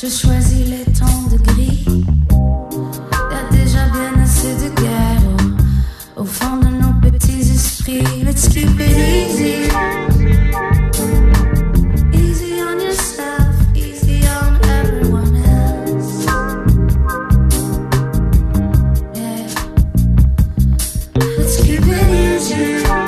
Je 0.00 0.08
choisis 0.08 0.68
les 0.68 0.84
tons 0.92 1.28
de 1.30 1.38
gris. 1.38 1.84
Y 1.88 3.34
a 3.34 3.50
déjà 3.50 3.84
bien 3.88 4.22
assez 4.22 4.54
de 4.54 4.80
guerre 4.80 5.22
au, 6.16 6.24
fond 6.24 6.56
de 6.58 6.68
nos 6.68 6.92
petits 7.00 7.40
esprits. 7.40 8.22
Let's 8.24 8.48
keep 8.48 8.78
it 8.78 8.96
easy. 8.96 9.68
Easy 12.12 12.62
on 12.62 12.80
yourself, 12.80 13.56
easy 13.74 14.20
on 14.28 14.60
everyone 14.68 15.36
else. 15.36 16.26
Yeah. 19.14 19.48
Let's 21.38 21.56
keep 21.62 21.82
it. 21.86 22.08
Easy 22.40 23.07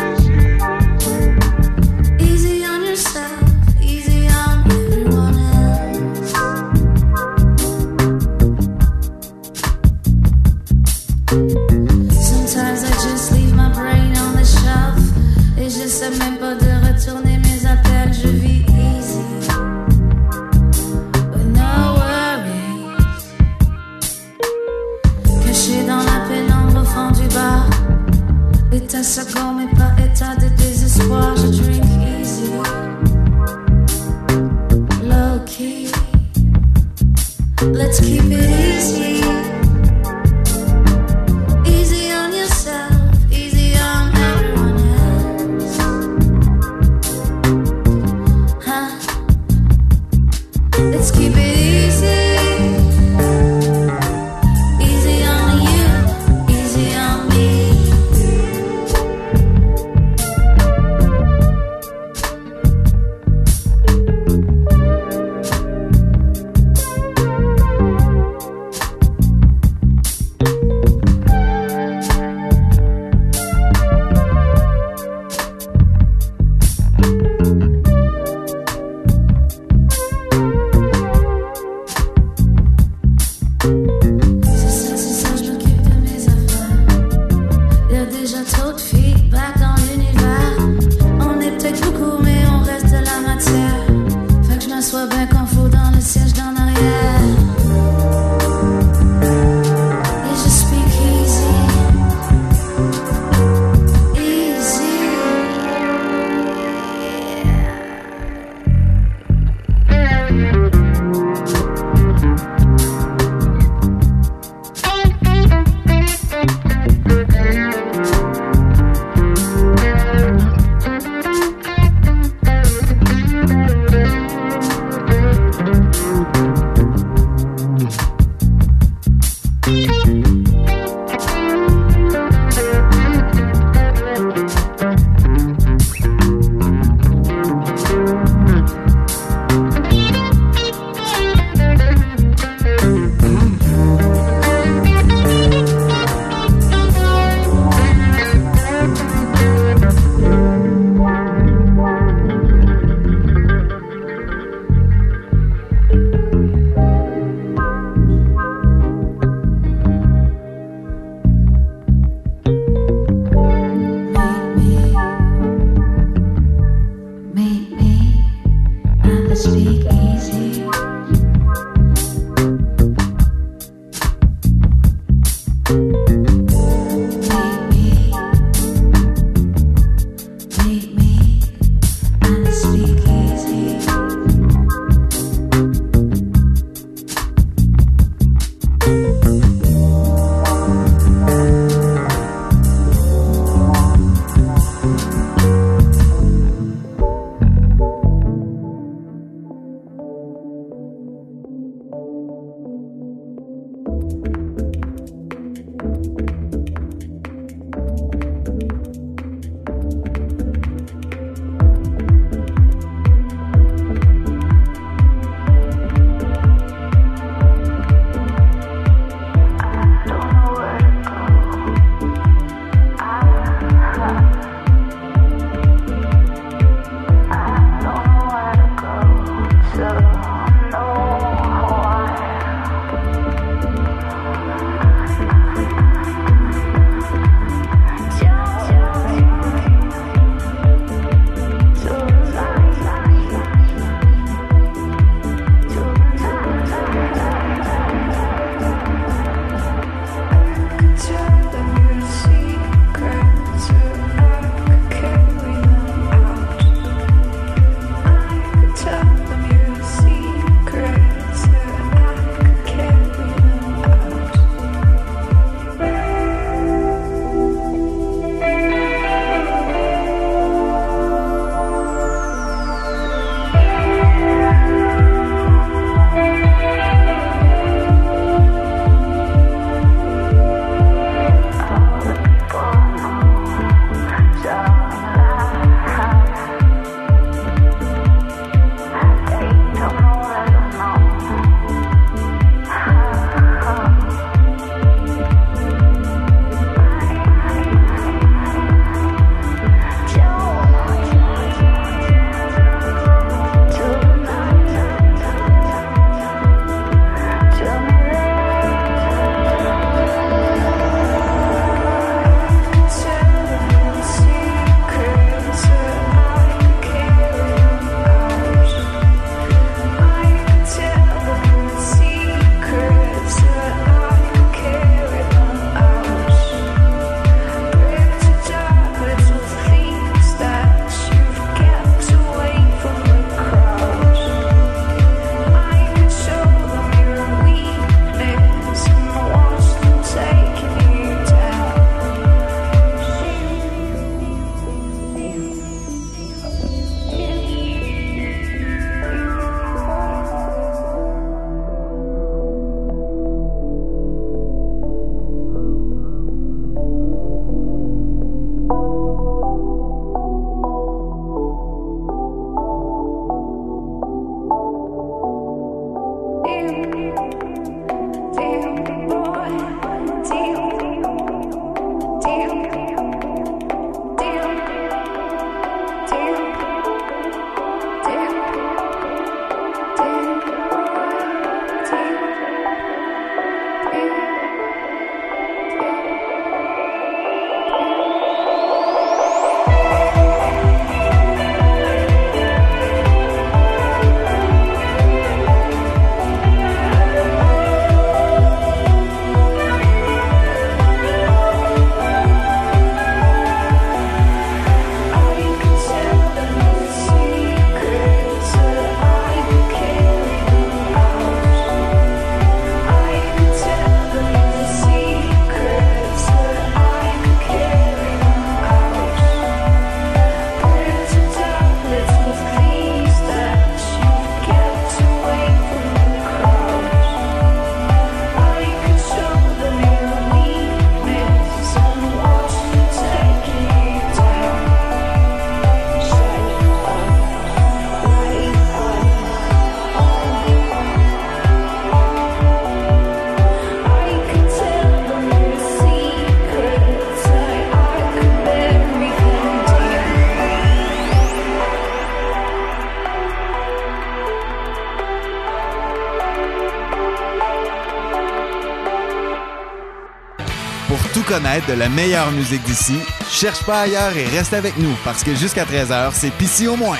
de 461.40 461.72
la 461.72 461.88
meilleure 461.88 462.30
musique 462.32 462.62
d'ici, 462.64 462.98
cherche 463.30 463.62
pas 463.64 463.82
ailleurs 463.82 464.14
et 464.14 464.26
reste 464.26 464.52
avec 464.52 464.76
nous 464.76 464.94
parce 465.04 465.24
que 465.24 465.34
jusqu'à 465.34 465.64
13h, 465.64 466.10
c'est 466.12 466.30
Pissy 466.30 466.68
au 466.68 466.76
moins. 466.76 466.98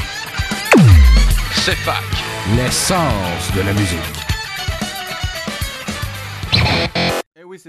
C'est 1.65 1.77
fac. 1.77 2.03
L'essence 2.57 3.53
de 3.55 3.61
la 3.61 3.73
musique. 3.75 4.20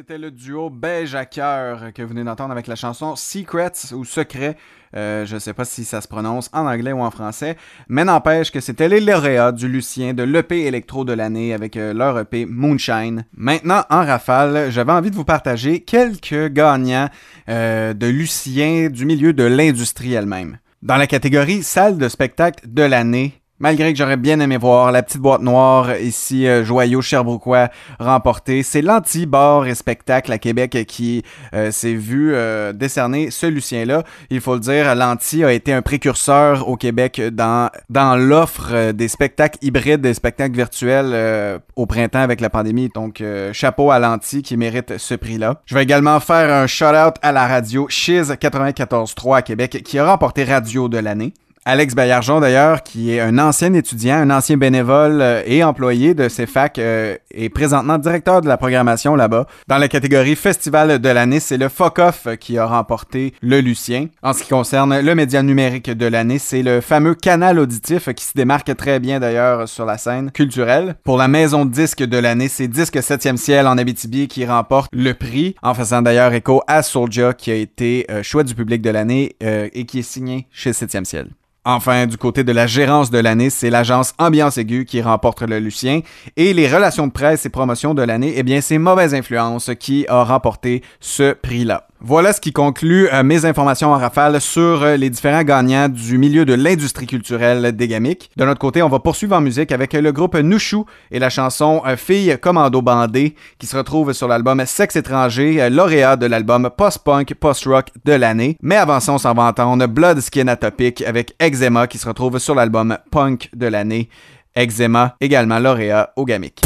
C'était 0.02 0.18
le 0.18 0.32
duo 0.32 0.72
Beige 0.72 1.14
à 1.14 1.26
cœur 1.26 1.94
que 1.94 2.02
vous 2.02 2.08
venez 2.08 2.24
d'entendre 2.24 2.52
avec 2.52 2.66
la 2.66 2.76
chanson 2.76 3.16
Secrets 3.16 3.94
ou 3.94 4.04
Secrets. 4.04 4.58
Euh, 4.96 5.28
je 5.28 5.38
sais 5.38 5.54
pas 5.54 5.64
si 5.64 5.86
ça 5.86 6.02
se 6.02 6.08
prononce 6.08 6.50
en 6.54 6.66
anglais 6.66 6.92
ou 6.92 7.02
en 7.02 7.12
français, 7.12 7.56
mais 7.88 8.04
n'empêche 8.04 8.52
que 8.52 8.62
c'était 8.62 8.90
les 8.90 9.00
lauréats 9.00 9.52
du 9.52 9.68
Lucien 9.68 10.16
de 10.16 10.24
l'EP 10.24 10.66
électro 10.66 11.06
de 11.06 11.14
l'année 11.14 11.54
avec 11.54 11.78
euh, 11.78 11.94
leur 11.94 12.18
EP 12.18 12.48
Moonshine. 12.48 13.26
Maintenant, 13.38 13.84
en 13.92 14.04
rafale, 14.04 14.72
j'avais 14.72 14.92
envie 14.92 15.12
de 15.12 15.16
vous 15.16 15.24
partager 15.24 15.82
quelques 15.82 16.52
gagnants 16.52 17.10
euh, 17.48 17.94
de 17.94 18.08
Lucien 18.08 18.90
du 18.90 19.06
milieu 19.06 19.34
de 19.34 19.44
l'industrie 19.44 20.14
elle-même. 20.14 20.58
Dans 20.82 20.98
la 20.98 21.06
catégorie 21.06 21.62
salle 21.62 22.00
de 22.00 22.10
spectacle 22.10 22.66
de 22.68 22.82
l'année, 22.82 23.41
Malgré 23.62 23.94
que 23.94 24.00
j'aurais 24.00 24.18
bien 24.18 24.40
aimé 24.40 24.58
voir 24.58 24.92
la 24.92 25.04
petite 25.04 25.22
boîte 25.22 25.44
noire 25.44 25.96
ici, 26.00 26.48
euh, 26.48 26.66
joyau 26.66 27.00
Sherbrookeois, 27.04 27.70
remporter, 28.00 28.64
c'est 28.64 28.82
l'anti-bar 28.82 29.68
et 29.68 29.76
spectacle 29.76 30.32
à 30.32 30.40
Québec 30.40 30.76
qui 30.88 31.22
euh, 31.54 31.70
s'est 31.70 31.94
vu 31.94 32.34
euh, 32.34 32.74
décerner 32.74 33.30
ce 33.30 33.46
Lucien-là. 33.46 34.02
Il 34.32 34.42
faut 34.42 34.56
le 34.56 34.62
dire, 34.62 34.96
l'anti 34.96 35.44
a 35.44 35.54
été 35.54 35.74
un 35.74 35.84
précurseur 35.84 36.68
au 36.68 36.76
Québec 36.76 37.22
dans, 37.22 37.70
dans 37.92 38.16
l'offre 38.16 38.94
des 38.94 39.08
spectacles 39.08 39.60
hybrides, 39.62 40.02
des 40.02 40.16
spectacles 40.16 40.56
virtuels 40.56 41.62
au 41.76 41.86
printemps 41.86 42.22
avec 42.22 42.42
la 42.42 42.50
pandémie. 42.50 42.90
Donc, 42.96 43.24
chapeau 43.54 43.92
à 43.92 44.00
l'anti 44.00 44.42
qui 44.42 44.58
mérite 44.58 44.98
ce 44.98 45.14
prix-là. 45.14 45.62
Je 45.68 45.76
vais 45.76 45.84
également 45.84 46.20
faire 46.20 46.52
un 46.52 46.66
shout-out 46.66 47.14
à 47.22 47.32
la 47.32 47.46
radio 47.46 47.86
Chiz 47.90 48.32
94.3 48.32 49.38
à 49.38 49.42
Québec 49.44 49.84
qui 49.86 50.00
a 50.00 50.10
remporté 50.10 50.46
radio 50.46 50.90
de 50.90 50.98
l'année. 50.98 51.34
Alex 51.64 51.94
Baillargeon, 51.94 52.40
d'ailleurs, 52.40 52.82
qui 52.82 53.12
est 53.12 53.20
un 53.20 53.38
ancien 53.38 53.72
étudiant, 53.76 54.16
un 54.16 54.32
ancien 54.32 54.58
bénévole 54.58 55.22
euh, 55.22 55.44
et 55.46 55.64
employé 55.64 56.16
de 56.16 56.28
CFAC, 56.28 56.80
euh, 56.80 57.16
est 57.30 57.50
présentement 57.50 58.00
directeur 58.00 58.42
de 58.42 58.48
la 58.48 58.58
programmation 58.58 59.16
là-bas. 59.16 59.46
Dans 59.68 59.78
la 59.78 59.88
catégorie 59.88 60.36
Festival 60.36 60.98
de 60.98 61.10
l'année, 61.10 61.40
c'est 61.40 61.58
le 61.58 61.70
Fuck 61.70 62.00
Off 62.00 62.28
qui 62.40 62.58
a 62.58 62.66
remporté 62.66 63.36
le 63.44 63.60
Lucien. 63.62 64.08
En 64.24 64.34
ce 64.34 64.42
qui 64.42 64.50
concerne 64.50 65.02
le 65.02 65.14
média 65.14 65.44
numérique 65.44 65.92
de 65.92 66.08
l'année, 66.08 66.40
c'est 66.40 66.64
le 66.64 66.82
fameux 66.82 67.14
canal 67.14 67.60
auditif 67.60 68.12
qui 68.16 68.26
se 68.26 68.34
démarque 68.34 68.76
très 68.76 69.00
bien 69.00 69.20
d'ailleurs 69.20 69.70
sur 69.70 69.86
la 69.86 70.00
scène 70.00 70.32
culturelle. 70.32 70.96
Pour 71.04 71.20
la 71.20 71.28
maison 71.28 71.66
disque 71.66 72.02
de 72.02 72.18
l'année, 72.18 72.48
c'est 72.48 72.68
Disque 72.68 72.96
7e 72.96 73.38
ciel 73.38 73.68
en 73.68 73.78
Abitibi 73.78 74.28
qui 74.28 74.48
remporte 74.48 74.90
le 74.94 75.14
prix, 75.14 75.56
en 75.62 75.76
faisant 75.76 76.02
d'ailleurs 76.02 76.34
écho 76.34 76.64
à 76.66 76.82
Soulja 76.82 77.34
qui 77.34 77.52
a 77.52 77.56
été 77.56 78.08
euh, 78.10 78.24
choix 78.24 78.44
du 78.44 78.56
public 78.56 78.82
de 78.82 78.90
l'année 78.90 79.36
euh, 79.44 79.70
et 79.74 79.86
qui 79.86 80.00
est 80.00 80.02
signé 80.02 80.48
chez 80.52 80.72
7e 80.72 81.06
ciel. 81.06 81.28
Enfin, 81.64 82.08
du 82.08 82.18
côté 82.18 82.44
de 82.44 82.52
la 82.52 82.66
gérance 82.66 83.12
de 83.12 83.20
l'année, 83.20 83.52
c'est 83.52 83.70
l'agence 83.70 84.16
Ambiance 84.18 84.58
Aiguë 84.58 84.86
qui 84.86 85.00
remporte 85.00 85.44
le 85.44 85.60
Lucien. 85.60 86.02
Et 86.36 86.54
les 86.54 86.68
relations 86.68 87.06
de 87.06 87.12
presse 87.12 87.46
et 87.46 87.50
promotion 87.50 87.94
de 87.94 88.02
l'année, 88.02 88.34
eh 88.36 88.42
bien, 88.42 88.62
c'est 88.62 88.80
Mauvaise 88.80 89.14
Influence 89.14 89.70
qui 89.80 90.08
a 90.08 90.24
remporté 90.24 90.82
ce 91.00 91.34
prix-là. 91.34 91.88
Voilà 92.04 92.34
ce 92.34 92.42
qui 92.42 92.52
conclut 92.52 93.08
euh, 93.14 93.22
mes 93.22 93.46
informations 93.46 93.92
en 93.92 93.98
rafale 93.98 94.42
sur 94.42 94.82
euh, 94.82 94.98
les 94.98 95.12
différents 95.12 95.44
gagnants 95.44 95.88
du 95.88 96.18
milieu 96.18 96.46
de 96.46 96.56
l'industrie 96.56 97.06
culturelle 97.06 97.76
d'Egamic. 97.76 98.32
De 98.38 98.44
notre 98.44 98.60
côté, 98.60 98.82
on 98.82 98.90
va 98.90 98.98
poursuivre 98.98 99.36
en 99.36 99.42
musique 99.42 99.72
avec 99.72 99.94
le 99.94 100.12
groupe 100.12 100.36
Nushu 100.36 100.78
et 101.12 101.20
la 101.20 101.30
chanson 101.30 101.84
euh, 101.86 101.96
Fille 101.96 102.36
Commando 102.42 102.82
Bandée 102.82 103.36
qui 103.60 103.68
se 103.68 103.78
retrouve 103.78 104.14
sur 104.14 104.28
l'album 104.28 104.64
Sexe 104.66 104.96
étranger, 104.96 105.62
euh, 105.62 105.70
lauréat 105.70 106.16
de 106.16 106.26
l'album 106.26 106.72
post-punk, 106.76 107.36
post-rock 107.36 107.90
de 108.04 108.14
l'année. 108.14 108.58
Mais 108.64 108.78
avant 108.78 109.00
ça, 109.00 109.14
on 109.14 109.20
s'en 109.20 109.36
va 109.36 109.44
entendre 109.44 109.86
Blood 109.86 110.22
Skin 110.22 110.48
Atopic 110.48 111.04
avec 111.04 111.36
Eczema 111.40 111.86
qui 111.86 112.00
se 112.00 112.08
retrouve 112.08 112.40
sur 112.40 112.56
l'album 112.56 112.98
Punk 113.12 113.52
de 113.56 113.68
l'année. 113.68 114.10
Eczema, 114.56 115.16
également 115.22 115.60
lauréat 115.60 116.12
au 116.16 116.26
Gamic. 116.26 116.62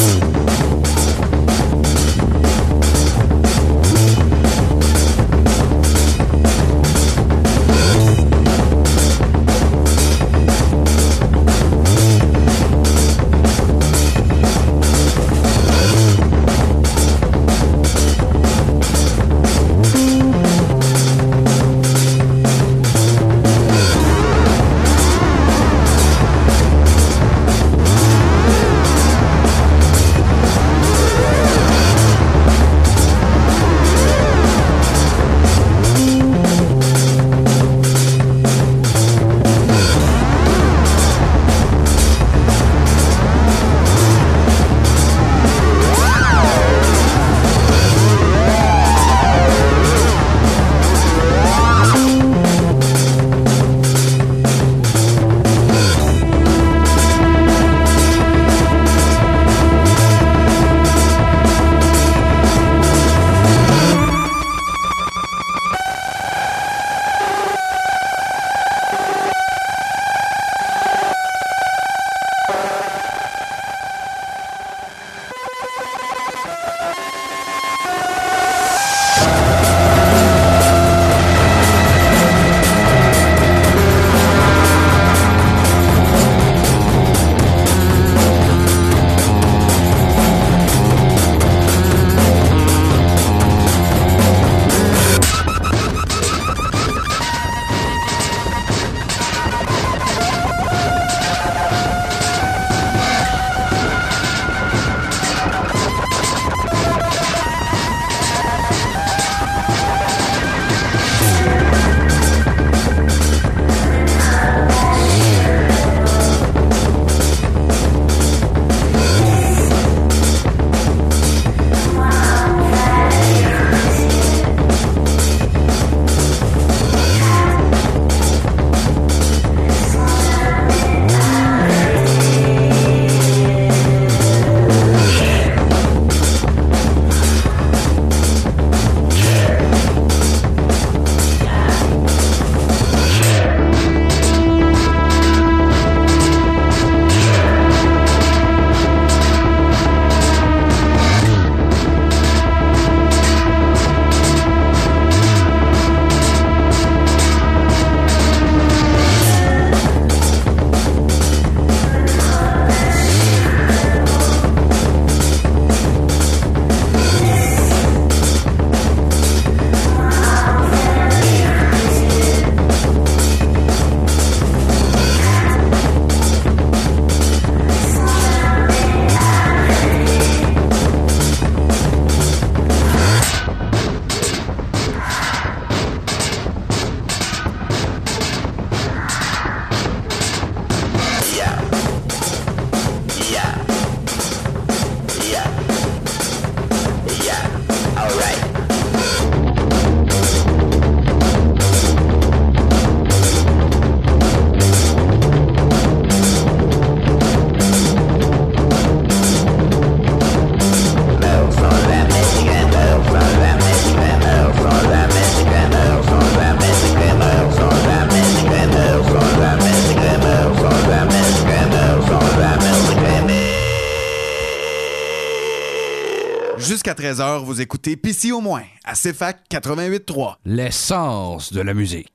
Jusqu'à 226.85 227.03
13h, 227.03 227.43
vous 227.43 227.61
écoutez 227.61 227.95
PC 227.95 228.31
au 228.31 228.41
moins 228.41 228.61
à 228.83 228.93
CFAC 228.93 229.39
88.3. 229.49 230.35
L'essence 230.45 231.51
de 231.51 231.61
la 231.61 231.73
musique. 231.73 232.14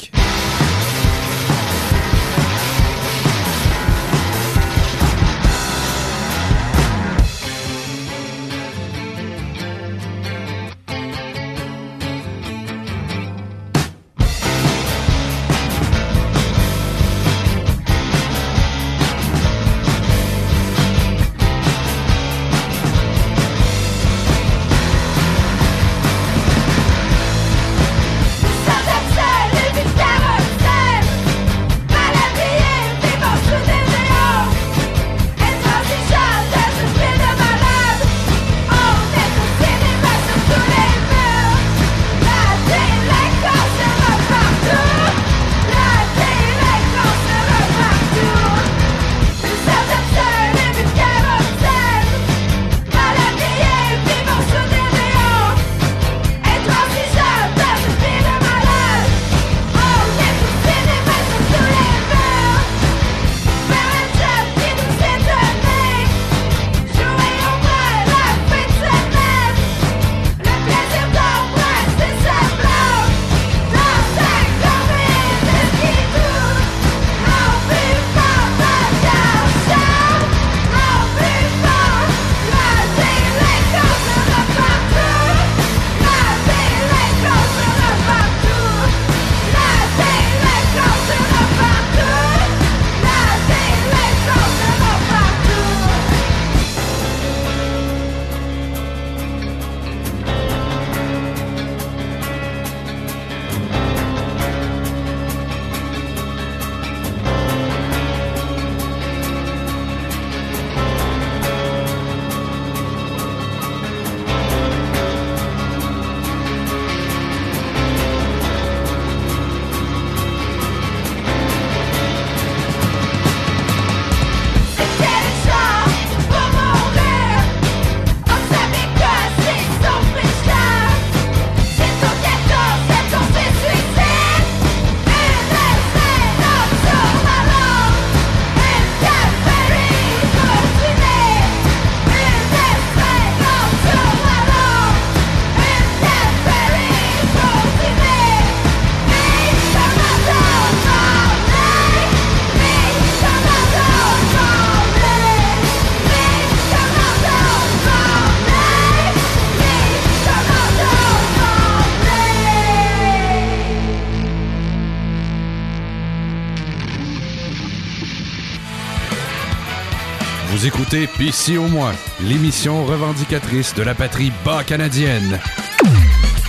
Vous 170.60 170.66
écoutez 170.66 171.06
PC 171.06 171.56
au 171.56 171.68
moins, 171.68 171.94
l'émission 172.20 172.84
revendicatrice 172.84 173.74
de 173.74 173.82
la 173.82 173.94
patrie 173.94 174.30
bas 174.44 174.62
canadienne. 174.62 175.40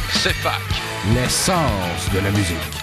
C'est 0.09 0.33
fac. 0.33 0.59
L'essence 1.15 2.11
de 2.13 2.19
la 2.19 2.29
musique. 2.31 2.80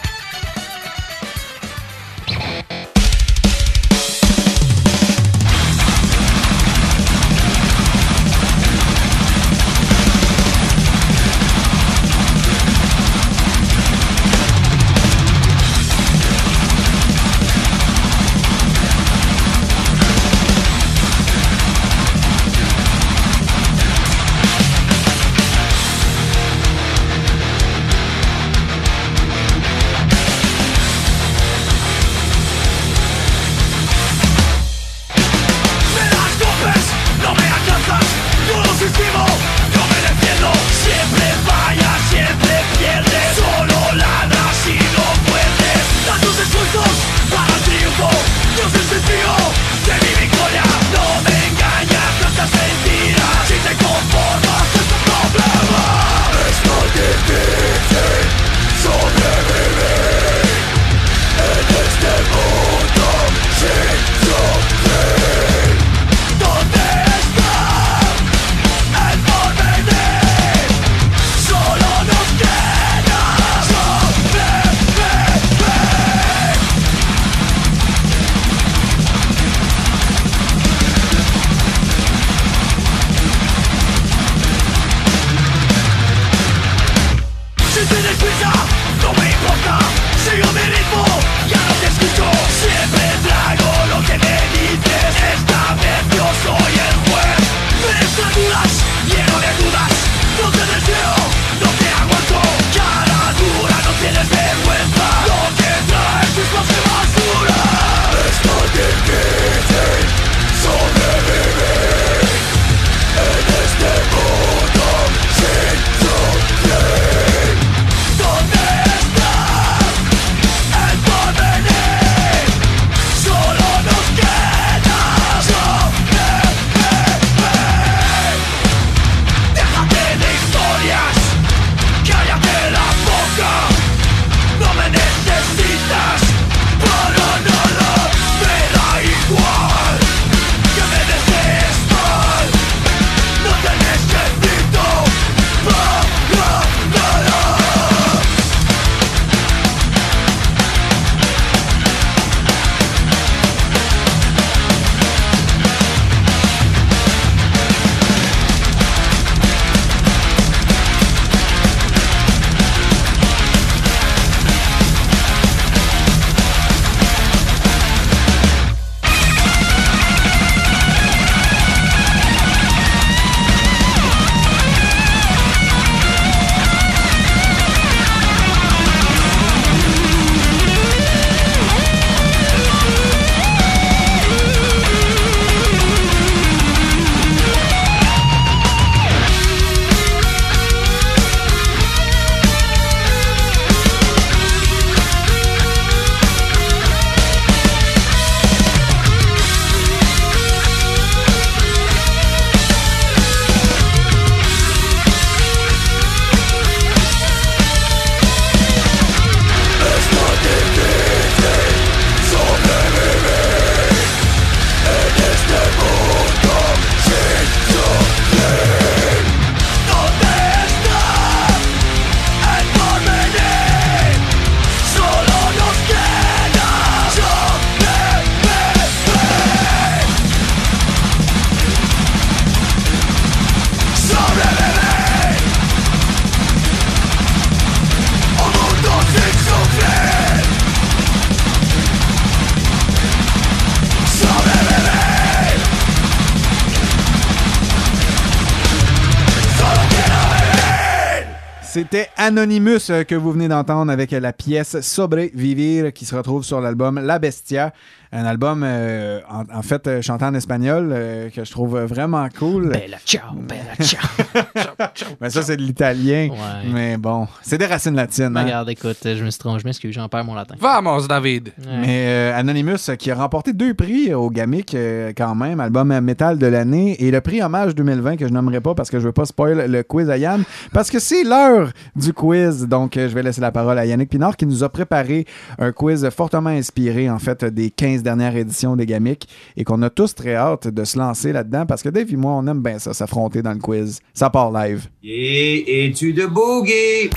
C'était 251.79 252.09
Anonymous 252.17 252.91
euh, 252.91 253.05
que 253.05 253.15
vous 253.15 253.31
venez 253.31 253.47
d'entendre 253.47 253.93
avec 253.93 254.11
la 254.11 254.33
pièce 254.33 254.81
Sobre 254.81 255.29
Vivir 255.33 255.93
qui 255.93 256.07
se 256.07 256.17
retrouve 256.17 256.43
sur 256.43 256.61
l'album 256.61 256.99
La 256.99 257.21
Bestia. 257.21 257.73
Un 258.13 258.25
album, 258.25 258.63
euh, 258.65 259.21
en, 259.31 259.45
en 259.55 259.63
fait, 259.63 259.87
euh, 259.87 260.03
chanté 260.03 260.25
en 260.25 260.35
espagnol 260.35 260.91
euh, 260.93 261.31
que 261.31 261.45
je 261.45 261.51
trouve 261.51 261.79
vraiment 261.81 262.27
cool. 262.39 262.71
Bella 262.71 262.99
ciao, 263.05 263.35
bella 263.35 263.75
ciao. 263.81 264.01
Mais 265.21 265.31
ça, 265.31 265.43
c'est 265.43 265.57
de 265.57 265.63
l'italien. 265.63 266.29
Ouais. 266.31 266.71
Mais 266.73 266.97
bon, 266.97 267.29
c'est 267.43 267.59
des 267.59 267.67
racines 267.67 267.95
latines. 267.95 268.37
Hein. 268.37 268.45
Regarde, 268.45 268.71
écoute, 268.71 268.99
je 269.05 269.23
me 269.25 269.31
suis 269.31 269.39
trompé, 269.39 269.61
je 269.61 269.67
m'excuse, 269.67 269.95
j'en 269.95 270.09
perds 270.09 270.25
mon 270.25 270.35
latin. 270.35 270.55
Vamos, 270.61 271.07
David! 271.07 271.53
Mais 271.67 272.07
euh, 272.09 272.39
Anonymous 272.39 272.97
qui 272.99 273.11
a 273.11 273.15
remporté 273.15 273.53
deux 273.53 273.75
prix 273.75 274.15
au 274.15 274.31
Gamic 274.31 274.75
euh, 274.75 275.13
quand 275.17 275.35
même, 275.35 275.61
album 275.61 275.99
métal 276.01 276.39
de 276.39 276.47
l'année 276.47 276.97
et 277.03 277.11
le 277.11 277.21
prix 277.21 277.43
hommage 277.43 277.75
2020 277.75 278.17
que 278.17 278.27
je 278.27 278.33
nommerai 278.33 278.61
pas 278.61 278.75
parce 278.75 278.91
que 278.91 278.99
je 278.99 279.07
veux 279.07 279.13
pas 279.13 279.25
spoil 279.25 279.71
le 279.71 279.83
quiz 279.83 280.09
à 280.11 280.17
Yann 280.17 280.43
parce 280.73 280.91
que 280.91 280.99
c'est 280.99 281.25
l'heure 281.25 281.73
du 281.97 282.13
quiz. 282.13 282.67
Donc 282.67 282.97
euh, 282.97 283.09
je 283.09 283.15
vais 283.15 283.23
laisser 283.23 283.41
la 283.41 283.53
parole 283.53 283.79
à 283.79 283.87
Yannick 283.87 284.11
Pinard 284.11 284.37
qui 284.37 284.47
nous 284.47 284.65
a 284.65 284.69
préparé 284.69 285.27
un 285.59 285.73
quiz 285.73 286.09
fortement 286.11 286.51
inspiré 286.51 287.11
en 287.11 287.19
fait 287.19 287.45
des 287.45 287.71
15 287.71 287.98
dernières 288.03 288.37
éditions 288.37 288.77
des 288.77 288.87
Gamic 288.87 289.29
et 289.57 289.65
qu'on 289.65 289.83
a 289.83 289.91
tous 289.91 290.15
très 290.15 290.35
hâte 290.35 290.69
de 290.69 290.85
se 290.85 290.99
lancer 290.99 291.33
là-dedans 291.33 291.67
parce 291.67 291.83
que 291.83 291.89
Dave 291.89 292.13
et 292.13 292.17
moi 292.17 292.33
on 292.33 292.47
aime 292.47 292.63
bien 292.63 292.79
ça, 292.79 292.95
s'affronter 292.95 293.43
dans 293.43 293.53
le 293.53 293.59
quiz. 293.59 294.01
Ça 294.15 294.31
part 294.31 294.51
live. 294.53 294.89
Et 295.03 295.87
es-tu 295.87 296.13
de 296.13 296.27
boogie? 296.27 297.11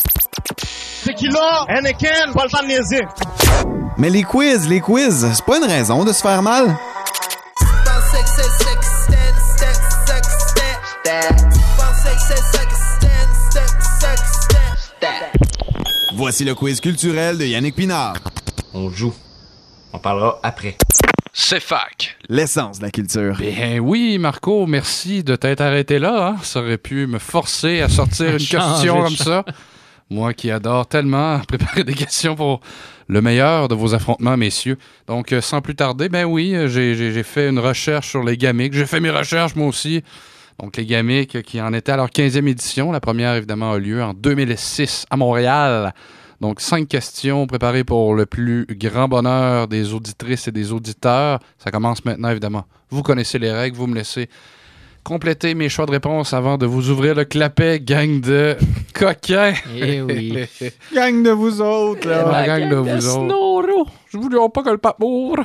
Tequila, 1.05 1.65
Anakin, 1.67 2.31
pas 2.33 2.43
le 2.45 2.49
temps 2.49 2.63
de 2.63 2.67
niaiser. 2.67 3.01
Mais 3.97 4.09
les 4.09 4.23
quiz, 4.23 4.67
les 4.67 4.81
quiz, 4.81 5.27
c'est 5.33 5.45
pas 5.45 5.57
une 5.57 5.65
raison 5.65 6.03
de 6.03 6.13
se 6.13 6.21
faire 6.21 6.41
mal. 6.41 6.75
Voici 16.15 16.45
le 16.45 16.53
quiz 16.53 16.79
culturel 16.79 17.37
de 17.37 17.45
Yannick 17.45 17.75
Pinard. 17.75 18.13
On 18.73 18.89
joue. 18.89 19.13
On 19.93 19.99
parlera 19.99 20.39
après. 20.43 20.75
C'est 21.33 21.59
fac. 21.61 22.17
L'essence 22.29 22.79
de 22.79 22.85
la 22.85 22.91
culture. 22.91 23.37
Bien 23.37 23.79
oui, 23.79 24.17
Marco, 24.17 24.65
merci 24.67 25.23
de 25.23 25.35
t'être 25.35 25.61
arrêté 25.61 25.97
là. 25.99 26.27
hein. 26.29 26.35
Ça 26.43 26.59
aurait 26.61 26.77
pu 26.77 27.07
me 27.07 27.19
forcer 27.19 27.81
à 27.81 27.89
sortir 27.89 28.31
une 28.31 28.37
question 28.45 29.03
comme 29.03 29.15
ça. 29.15 29.45
Moi 30.09 30.33
qui 30.33 30.51
adore 30.51 30.87
tellement 30.87 31.39
préparer 31.47 31.83
des 31.85 31.93
questions 31.93 32.35
pour 32.35 32.59
le 33.07 33.21
meilleur 33.21 33.67
de 33.69 33.75
vos 33.75 33.93
affrontements, 33.93 34.35
messieurs. 34.37 34.77
Donc, 35.07 35.31
euh, 35.31 35.41
sans 35.41 35.61
plus 35.61 35.75
tarder, 35.75 36.09
ben 36.09 36.25
oui, 36.25 36.53
euh, 36.55 36.67
j'ai- 36.67 36.95
fait 37.23 37.49
une 37.49 37.59
recherche 37.59 38.09
sur 38.09 38.23
les 38.23 38.37
gamiques. 38.37 38.73
J'ai 38.73 38.85
fait 38.85 38.99
mes 38.99 39.09
recherches, 39.09 39.55
moi 39.55 39.67
aussi. 39.67 40.03
Donc, 40.59 40.77
les 40.77 40.85
euh, 41.35 41.41
qui 41.41 41.61
en 41.61 41.73
étaient 41.73 41.91
à 41.93 41.97
leur 41.97 42.09
15e 42.09 42.47
édition. 42.47 42.91
La 42.91 42.99
première, 43.01 43.35
évidemment, 43.35 43.71
a 43.71 43.79
lieu 43.79 44.01
en 44.03 44.13
2006 44.13 45.05
à 45.09 45.17
Montréal. 45.17 45.93
Donc, 46.41 46.59
cinq 46.59 46.87
questions 46.87 47.45
préparées 47.45 47.83
pour 47.83 48.15
le 48.15 48.25
plus 48.25 48.65
grand 48.71 49.07
bonheur 49.07 49.67
des 49.67 49.93
auditrices 49.93 50.47
et 50.47 50.51
des 50.51 50.71
auditeurs. 50.71 51.39
Ça 51.59 51.69
commence 51.69 52.03
maintenant, 52.03 52.29
évidemment. 52.29 52.65
Vous 52.89 53.03
connaissez 53.03 53.37
les 53.37 53.51
règles, 53.51 53.77
vous 53.77 53.85
me 53.85 53.93
laissez 53.93 54.27
compléter 55.03 55.53
mes 55.53 55.69
choix 55.69 55.85
de 55.85 55.91
réponse 55.91 56.33
avant 56.33 56.57
de 56.57 56.65
vous 56.65 56.89
ouvrir 56.89 57.13
le 57.13 57.25
clapet, 57.25 57.79
gang 57.79 58.19
de 58.21 58.57
coquins. 58.95 59.53
Eh 59.75 60.01
oui. 60.01 60.45
Gang 60.95 61.21
de 61.23 61.29
vous 61.29 61.61
autres, 61.61 62.07
là. 62.07 62.31
La 62.31 62.45
gang 62.45 62.69
de 62.69 62.75
vous 62.75 63.07
autres. 63.07 63.91
Je 64.09 64.17
dirai 64.17 64.49
pas 64.51 64.63
que 64.63 64.69
le 64.71 64.77
pape 64.79 64.99
mourre. 64.99 65.43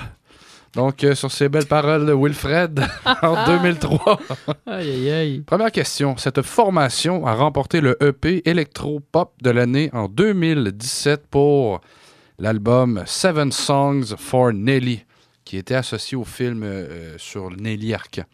Donc, 0.77 1.05
euh, 1.05 1.15
sur 1.15 1.33
ces 1.33 1.49
belles 1.49 1.65
paroles 1.65 2.05
de 2.05 2.13
Wilfred, 2.13 2.87
en 3.23 3.47
2003. 3.47 4.21
Aïe, 4.67 4.91
aïe, 4.91 5.11
aïe. 5.11 5.41
Première 5.41 5.73
question. 5.73 6.19
Cette 6.19 6.43
formation 6.43 7.27
a 7.27 7.35
remporté 7.35 7.81
le 7.81 7.97
EP 8.03 8.43
Electro-Pop 8.45 9.33
de 9.41 9.49
l'année 9.49 9.89
en 9.95 10.07
2017 10.07 11.29
pour 11.29 11.81
l'album 12.39 13.03
Seven 13.07 13.53
Songs 13.53 14.17
for 14.19 14.53
Nelly, 14.53 15.07
qui 15.47 15.57
était 15.57 15.75
associé 15.75 16.15
au 16.15 16.25
film 16.25 16.63
euh, 16.63 17.15
sur 17.17 17.51
Nelly 17.51 17.95
Arcan. 17.95 18.25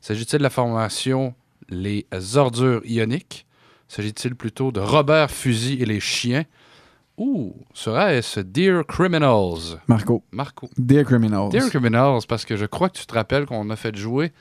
S'agit-il 0.00 0.38
de 0.38 0.42
la 0.42 0.50
formation 0.50 1.32
Les 1.68 2.08
Ordures 2.34 2.84
Ioniques? 2.84 3.46
S'agit-il 3.86 4.34
plutôt 4.34 4.72
de 4.72 4.80
Robert 4.80 5.30
Fusil 5.30 5.80
et 5.80 5.86
les 5.86 6.00
Chiens? 6.00 6.44
Ou 7.16 7.54
serait-ce 7.72 8.40
Dear 8.40 8.84
Criminals? 8.86 9.78
Marco. 9.86 10.24
Marco. 10.32 10.68
Dear 10.76 11.04
Criminals. 11.04 11.50
Dear 11.50 11.68
Criminals, 11.68 12.22
parce 12.28 12.44
que 12.44 12.56
je 12.56 12.66
crois 12.66 12.88
que 12.88 12.98
tu 12.98 13.06
te 13.06 13.14
rappelles 13.14 13.46
qu'on 13.46 13.70
a 13.70 13.76
fait 13.76 13.94
jouer 13.96 14.32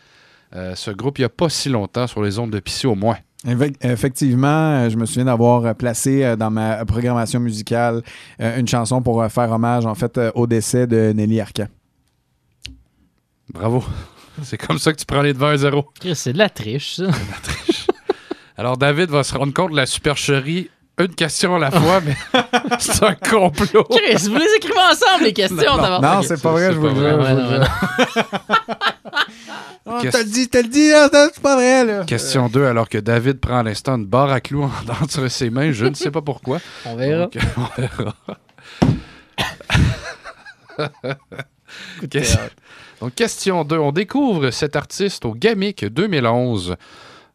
euh, 0.56 0.74
ce 0.76 0.90
groupe 0.92 1.18
il 1.20 1.22
n'y 1.22 1.26
a 1.26 1.30
pas 1.30 1.50
si 1.50 1.70
longtemps 1.70 2.08
sur 2.08 2.22
les 2.24 2.40
ondes 2.40 2.52
de 2.52 2.60
Pissy 2.60 2.88
au 2.88 2.96
moins. 2.96 3.18
Effec- 3.46 3.76
Effectivement, 3.82 4.48
euh, 4.86 4.90
je 4.90 4.98
me 4.98 5.06
souviens 5.06 5.26
d'avoir 5.26 5.66
euh, 5.66 5.74
placé 5.74 6.36
dans 6.38 6.50
ma 6.50 6.84
programmation 6.86 7.40
musicale 7.40 8.02
une 8.40 8.68
chanson 8.68 9.02
pour 9.02 9.24
faire 9.32 9.52
hommage 9.52 9.86
en 9.86 9.96
fait 9.96 10.20
au 10.34 10.48
décès 10.48 10.88
de 10.88 11.12
Nelly 11.16 11.42
Arcan. 11.42 11.68
Bravo. 13.54 13.84
C'est 14.42 14.58
comme 14.58 14.80
ça 14.80 14.92
que 14.94 14.98
tu 14.98 15.06
prends 15.06 15.22
les 15.22 15.34
devants 15.34 15.48
à 15.50 15.58
zéro. 15.58 15.86
Chris, 16.00 16.16
C'est 16.16 16.34
de 16.34 16.40
la 16.40 16.50
triche, 16.50 16.96
ça. 16.96 17.06
Alors, 18.58 18.78
David 18.78 19.10
va 19.10 19.24
se 19.24 19.36
rendre 19.38 19.54
compte 19.54 19.72
de 19.72 19.76
la 19.76 19.86
supercherie 19.86 20.70
une 21.00 21.16
question 21.16 21.56
à 21.56 21.60
la 21.60 21.72
fois, 21.72 22.02
mais 22.06 22.16
c'est 22.80 23.04
un 23.04 23.16
complot. 23.16 23.84
Chris, 23.90 24.28
vous 24.30 24.36
les 24.38 24.48
écrivez 24.58 24.80
ensemble, 24.80 25.24
les 25.24 25.34
questions. 25.34 25.78
Non, 25.78 26.00
non. 26.02 26.22
c'est 26.22 26.42
pas 26.42 26.52
vrai, 26.52 26.72
je 26.72 26.78
vous 26.78 26.88
le 26.88 26.94
Ouais, 26.94 27.14
vous 27.14 27.22
ouais, 29.92 30.12
le 30.24 30.24
dit, 30.26 30.48
t'as 30.50 30.62
le 30.62 30.68
dit, 30.70 30.90
c'est 31.34 31.42
pas 31.42 31.56
vrai, 31.56 31.84
là. 31.86 32.04
Question 32.06 32.48
2, 32.48 32.66
alors 32.66 32.88
que 32.90 32.98
David 33.00 33.40
prend 33.40 33.60
à 33.60 33.64
l'instant 33.64 33.96
une 33.96 34.06
barre 34.06 34.32
à 34.32 34.40
clous 34.40 34.64
en- 34.64 35.04
entre 35.04 35.28
ses 35.28 35.50
mains, 35.50 35.72
je 35.72 35.86
ne 35.86 35.94
sais 35.94 36.12
pas 36.12 36.22
pourquoi. 36.22 36.60
On 36.86 36.96
verra. 36.96 37.24
Donc, 37.26 37.38
on 37.58 37.82
verra. 37.82 38.16
Question- 42.10 42.38
théâtre. 42.38 42.56
Donc, 43.02 43.16
question 43.16 43.64
2. 43.66 43.78
On 43.78 43.92
découvre 43.92 44.50
cet 44.52 44.76
artiste 44.76 45.26
au 45.26 45.34
GAMIC 45.34 45.86
2011, 45.86 46.76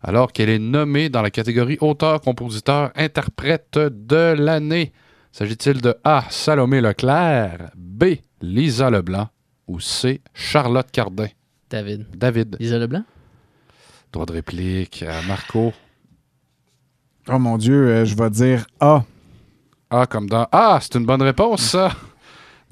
alors 0.02 0.32
qu'elle 0.32 0.48
est 0.48 0.58
nommée 0.58 1.08
dans 1.08 1.22
la 1.22 1.30
catégorie 1.30 1.78
auteur, 1.80 2.20
compositeur, 2.20 2.90
interprète 2.94 3.78
de 3.78 4.34
l'année. 4.38 4.92
S'agit-il 5.32 5.80
de 5.80 5.96
A. 6.04 6.24
Salomé 6.30 6.80
Leclerc, 6.80 7.70
B. 7.76 8.14
Lisa 8.40 8.90
Leblanc 8.90 9.28
ou 9.66 9.80
C. 9.80 10.20
Charlotte 10.32 10.90
Cardin? 10.90 11.28
David. 11.68 12.06
David. 12.16 12.56
Lisa 12.60 12.78
Leblanc? 12.78 13.04
Droit 14.12 14.26
de 14.26 14.32
réplique 14.32 15.02
à 15.02 15.20
Marco. 15.26 15.72
Oh 17.28 17.38
mon 17.38 17.58
Dieu, 17.58 17.88
euh, 17.88 18.04
je 18.06 18.16
vais 18.16 18.30
dire 18.30 18.66
A. 18.80 19.04
A 19.90 20.06
comme 20.06 20.28
dans 20.28 20.46
Ah, 20.50 20.78
c'est 20.80 20.94
une 20.94 21.04
bonne 21.04 21.22
réponse, 21.22 21.62
ça. 21.62 21.92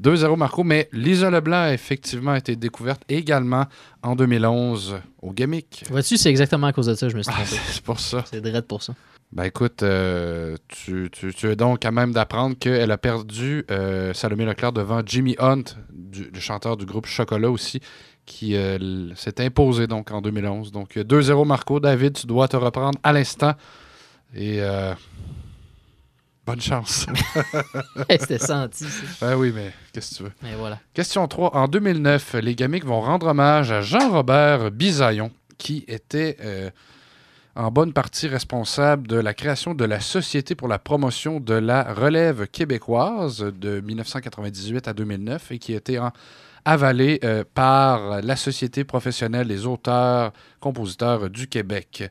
2-0 0.02 0.36
Marco, 0.36 0.62
mais 0.64 0.88
Lisa 0.92 1.30
Leblanc 1.30 1.56
a 1.62 1.72
effectivement 1.72 2.34
été 2.34 2.54
découverte 2.56 3.02
également 3.08 3.66
en 4.02 4.14
2011 4.16 4.96
au 5.22 5.32
GAMIC. 5.32 5.84
Vois-tu, 5.90 6.16
c'est 6.16 6.28
exactement 6.30 6.66
à 6.66 6.72
cause 6.72 6.86
de 6.86 6.94
ça 6.94 7.08
je 7.08 7.16
me 7.16 7.22
suis 7.22 7.32
Ah, 7.34 7.42
trompé. 7.44 7.60
c'est 7.68 7.82
pour 7.82 7.98
ça. 8.00 8.24
C'est 8.30 8.40
direct 8.40 8.68
pour 8.68 8.82
ça. 8.82 8.94
Ben 9.32 9.44
écoute, 9.44 9.82
euh, 9.82 10.56
tu, 10.68 11.08
tu- 11.10 11.34
tu 11.34 11.50
es 11.50 11.56
donc 11.56 11.84
à 11.84 11.90
même 11.90 12.12
d'apprendre 12.12 12.56
qu'elle 12.58 12.90
a 12.92 12.98
perdu 12.98 13.64
euh, 13.70 14.14
Salomé 14.14 14.44
Leclerc 14.44 14.72
devant 14.72 15.00
Jimmy 15.04 15.34
Hunt, 15.40 15.64
du- 15.92 16.30
le 16.32 16.40
chanteur 16.40 16.76
du 16.76 16.86
groupe 16.86 17.06
Chocolat 17.06 17.50
aussi, 17.50 17.80
qui 18.24 18.54
euh, 18.54 19.12
s'est 19.16 19.40
imposé 19.44 19.86
donc 19.88 20.12
en 20.12 20.20
2011. 20.20 20.70
Donc 20.72 20.96
euh, 20.96 21.02
2-0 21.04 21.44
Marco. 21.46 21.80
David, 21.80 22.12
tu 22.14 22.26
dois 22.26 22.46
te 22.48 22.56
reprendre 22.56 22.98
à 23.02 23.12
l'instant. 23.12 23.54
Et 24.34 24.60
euh, 24.60 24.94
bonne 26.46 26.60
chance. 26.60 27.06
C'était 28.10 28.38
senti. 28.38 28.84
Ben 29.20 29.36
oui, 29.36 29.52
mais 29.54 29.72
qu'est-ce 29.92 30.10
que 30.12 30.16
tu 30.16 30.22
veux? 30.24 30.32
Et 30.48 30.54
voilà. 30.56 30.78
Question 30.94 31.26
3. 31.26 31.56
En 31.56 31.68
2009, 31.68 32.34
les 32.42 32.54
Gamiques 32.54 32.84
vont 32.84 33.00
rendre 33.00 33.26
hommage 33.26 33.72
à 33.72 33.80
Jean-Robert 33.80 34.70
Bisaillon, 34.70 35.30
qui 35.58 35.84
était 35.88 36.36
euh, 36.40 36.70
en 37.56 37.70
bonne 37.70 37.92
partie 37.92 38.28
responsable 38.28 39.08
de 39.08 39.16
la 39.16 39.34
création 39.34 39.74
de 39.74 39.84
la 39.84 40.00
Société 40.00 40.54
pour 40.54 40.68
la 40.68 40.78
promotion 40.78 41.40
de 41.40 41.54
la 41.54 41.92
relève 41.92 42.46
québécoise 42.46 43.38
de 43.38 43.80
1998 43.80 44.88
à 44.88 44.92
2009 44.92 45.52
et 45.52 45.58
qui 45.58 45.74
a 45.74 45.78
été 45.78 45.98
en- 45.98 46.12
avalée 46.64 47.20
euh, 47.24 47.44
par 47.54 48.20
la 48.22 48.36
Société 48.36 48.84
professionnelle 48.84 49.48
des 49.48 49.66
auteurs, 49.66 50.32
compositeurs 50.60 51.30
du 51.30 51.46
Québec. 51.48 52.10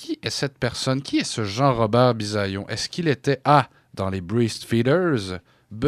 Qui 0.00 0.18
est 0.22 0.30
cette 0.30 0.56
personne? 0.56 1.02
Qui 1.02 1.18
est 1.18 1.24
ce 1.24 1.44
Jean-Robert 1.44 2.14
Bisaillon? 2.14 2.66
Est-ce 2.68 2.88
qu'il 2.88 3.06
était 3.06 3.38
A, 3.44 3.68
dans 3.92 4.08
les 4.08 4.22
Breast 4.22 4.64
Feeders, 4.64 5.40
B, 5.70 5.86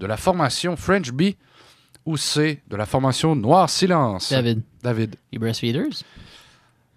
de 0.00 0.06
la 0.06 0.16
formation 0.16 0.74
French 0.76 1.12
Bee, 1.12 1.36
ou 2.04 2.16
C, 2.16 2.60
de 2.68 2.74
la 2.76 2.86
formation 2.86 3.36
Noir 3.36 3.70
Silence? 3.70 4.30
David. 4.30 4.62
David. 4.82 5.14
Les 5.30 5.38
Breastfeeders? 5.38 6.02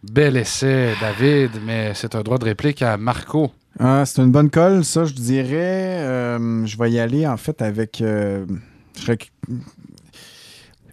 Bel 0.01 0.37
essai, 0.37 0.95
David, 0.99 1.51
mais 1.63 1.93
c'est 1.93 2.15
un 2.15 2.23
droit 2.23 2.39
de 2.39 2.45
réplique 2.45 2.81
à 2.81 2.97
Marco. 2.97 3.51
Ah, 3.79 4.03
c'est 4.07 4.23
une 4.23 4.31
bonne 4.31 4.49
colle, 4.49 4.83
ça, 4.83 5.05
je 5.05 5.13
dirais. 5.13 5.99
euh, 5.99 6.65
je 6.65 6.77
vais 6.79 6.91
y 6.91 6.99
aller, 6.99 7.27
en 7.27 7.37
fait, 7.37 7.61
avec. 7.61 8.01
euh, 8.01 8.45
je 8.97 9.01
serais- 9.03 9.17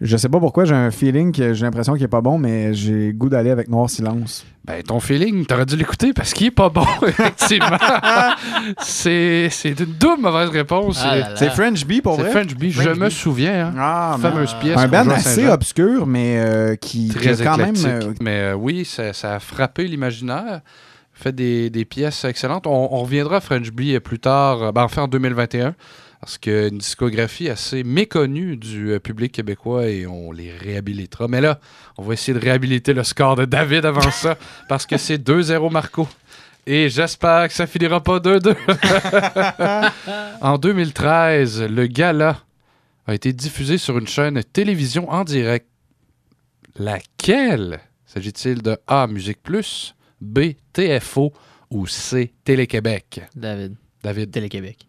Je 0.05 0.17
sais 0.17 0.27
pas 0.27 0.39
pourquoi, 0.39 0.65
j'ai 0.65 0.75
un 0.75 0.91
feeling 0.91 1.31
que 1.31 1.53
j'ai 1.53 1.63
l'impression 1.65 1.93
qu'il 1.93 2.03
est 2.03 2.07
pas 2.09 2.19
bon, 2.19 2.37
mais 2.37 2.73
j'ai 2.73 3.13
goût 3.13 3.29
d'aller 3.29 3.51
avec 3.51 3.69
Noir 3.69 3.89
Silence. 3.89 4.45
Ben, 4.65 4.83
ton 4.83 4.99
feeling, 4.99 5.45
t'aurais 5.45 5.65
dû 5.65 5.77
l'écouter 5.77 6.11
parce 6.11 6.33
qu'il 6.33 6.47
est 6.47 6.51
pas 6.51 6.67
bon, 6.69 6.85
effectivement. 7.07 7.77
c'est 8.79 9.47
c'est 9.49 9.69
une 9.79 9.85
double 9.99 10.21
mauvaise 10.21 10.49
réponse. 10.49 11.01
Ah. 11.03 11.35
C'est 11.35 11.49
French 11.51 11.85
Bee, 11.85 12.01
pour 12.01 12.15
C'est 12.15 12.23
vrai? 12.23 12.31
French 12.31 12.55
Bee, 12.55 12.71
je 12.71 12.89
me 12.89 13.09
souviens. 13.09 13.67
Hein, 13.67 13.73
Ah, 13.77 14.17
fameuse 14.21 14.53
pièce. 14.59 14.77
Un 14.77 14.87
band 14.87 15.09
assez 15.09 15.47
obscur, 15.47 16.05
mais 16.05 16.35
euh, 16.37 16.75
qui, 16.75 17.07
Très 17.09 17.41
a 17.41 17.45
quand 17.45 17.57
même. 17.57 17.75
euh, 17.85 18.13
Mais 18.21 18.39
euh, 18.39 18.53
oui, 18.55 18.85
ça, 18.85 19.13
ça 19.13 19.35
a 19.35 19.39
frappé 19.39 19.85
l'imaginaire. 19.87 20.61
Fait 21.13 21.31
des, 21.33 21.69
des 21.69 21.85
pièces 21.85 22.25
excellentes. 22.25 22.65
On, 22.67 22.89
on 22.91 22.99
reviendra 23.03 23.37
à 23.37 23.41
French 23.41 23.71
Bee 23.71 23.99
plus 23.99 24.19
tard, 24.19 24.73
ben, 24.73 24.83
enfin 24.83 25.03
en 25.03 25.07
2021, 25.07 25.75
parce 26.23 26.37
que 26.37 26.69
une 26.69 26.77
discographie 26.77 27.49
assez 27.49 27.83
méconnue 27.83 28.55
du 28.55 28.91
euh, 28.91 28.99
public 28.99 29.33
québécois 29.33 29.89
et 29.89 30.07
on 30.07 30.31
les 30.31 30.53
réhabilitera. 30.53 31.27
Mais 31.27 31.41
là, 31.41 31.59
on 31.97 32.03
va 32.03 32.13
essayer 32.13 32.33
de 32.33 32.41
réhabiliter 32.41 32.93
le 32.93 33.03
score 33.03 33.35
de 33.35 33.43
David 33.43 33.83
avant 33.83 34.09
ça, 34.09 34.37
parce 34.69 34.85
que 34.85 34.95
c'est 34.95 35.17
2-0 35.17 35.69
Marco. 35.69 36.07
Et 36.65 36.87
j'espère 36.87 37.49
que 37.49 37.53
ça 37.53 37.67
finira 37.67 38.01
pas 38.01 38.19
2-2. 38.19 38.55
en 40.41 40.57
2013, 40.57 41.63
le 41.63 41.87
gala 41.87 42.37
a 43.05 43.13
été 43.15 43.33
diffusé 43.33 43.77
sur 43.77 43.97
une 43.97 44.07
chaîne 44.07 44.41
télévision 44.45 45.11
en 45.11 45.25
direct. 45.25 45.67
Laquelle? 46.79 47.81
S'agit-il 48.05 48.61
de 48.61 48.77
A. 48.87 49.07
Musique 49.07 49.43
Plus, 49.43 49.93
B. 50.21 50.53
TFO 50.71 51.33
ou 51.69 51.85
C. 51.85 52.31
Télé-Québec? 52.45 53.23
David. 53.35 53.75
David. 54.01 54.31
Télé-Québec. 54.31 54.87